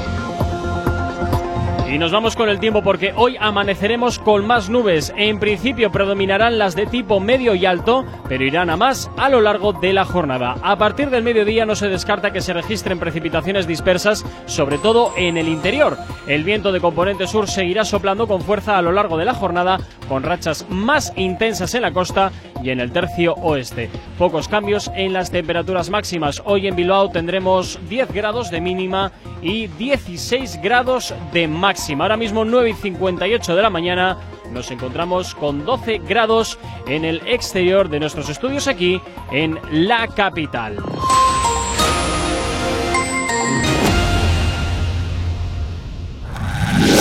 Y 1.88 1.98
nos 1.98 2.10
vamos 2.10 2.34
con 2.34 2.48
el 2.48 2.58
tiempo 2.58 2.82
porque 2.82 3.12
hoy 3.14 3.36
amaneceremos 3.38 4.18
con 4.18 4.44
más 4.44 4.68
nubes. 4.68 5.14
En 5.16 5.38
principio 5.38 5.92
predominarán 5.92 6.58
las 6.58 6.74
de 6.74 6.84
tipo 6.84 7.20
medio 7.20 7.54
y 7.54 7.64
alto, 7.64 8.04
pero 8.28 8.44
irán 8.44 8.70
a 8.70 8.76
más 8.76 9.08
a 9.16 9.28
lo 9.28 9.40
largo 9.40 9.72
de 9.72 9.92
la 9.92 10.04
jornada. 10.04 10.56
A 10.62 10.76
partir 10.78 11.10
del 11.10 11.22
mediodía 11.22 11.64
no 11.64 11.76
se 11.76 11.88
descarta 11.88 12.32
que 12.32 12.40
se 12.40 12.52
registren 12.52 12.98
precipitaciones 12.98 13.68
dispersas, 13.68 14.24
sobre 14.46 14.78
todo 14.78 15.12
en 15.16 15.36
el 15.36 15.46
interior. 15.46 15.96
El 16.26 16.42
viento 16.42 16.72
de 16.72 16.80
componente 16.80 17.28
sur 17.28 17.48
seguirá 17.48 17.84
soplando 17.84 18.26
con 18.26 18.42
fuerza 18.42 18.76
a 18.76 18.82
lo 18.82 18.90
largo 18.90 19.16
de 19.16 19.24
la 19.24 19.34
jornada, 19.34 19.78
con 20.08 20.24
rachas 20.24 20.66
más 20.68 21.12
intensas 21.14 21.72
en 21.74 21.82
la 21.82 21.92
costa 21.92 22.32
y 22.64 22.70
en 22.70 22.80
el 22.80 22.90
tercio 22.90 23.34
oeste. 23.34 23.90
Pocos 24.18 24.48
cambios 24.48 24.90
en 24.96 25.12
las 25.12 25.30
temperaturas 25.30 25.88
máximas. 25.88 26.42
Hoy 26.44 26.66
en 26.66 26.74
Bilbao 26.74 27.10
tendremos 27.10 27.78
10 27.88 28.12
grados 28.12 28.50
de 28.50 28.60
mínima 28.60 29.12
y 29.40 29.68
16 29.68 30.60
grados 30.60 31.14
de 31.32 31.46
máxima 31.46 31.75
máxima. 31.76 32.04
Ahora 32.04 32.16
mismo 32.16 32.44
9 32.44 32.70
y 32.70 32.72
58 32.72 33.54
de 33.54 33.62
la 33.62 33.68
mañana 33.68 34.16
nos 34.50 34.70
encontramos 34.70 35.34
con 35.34 35.66
12 35.66 35.98
grados 35.98 36.58
en 36.86 37.04
el 37.04 37.20
exterior 37.26 37.90
de 37.90 38.00
nuestros 38.00 38.30
estudios 38.30 38.66
aquí 38.66 39.00
en 39.30 39.58
la 39.70 40.08
capital. 40.08 40.78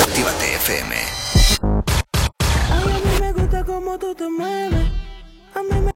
Actívate 0.03 0.55
FM. 0.55 0.95
A 2.69 2.79
mí 2.85 3.19
me 3.21 3.31
gusta 3.31 3.63
cómo 3.63 3.97
tú 3.97 4.13
te 4.13 4.29
mueves. 4.29 4.91
A 5.53 5.61
mí 5.63 5.79
me... 5.85 5.91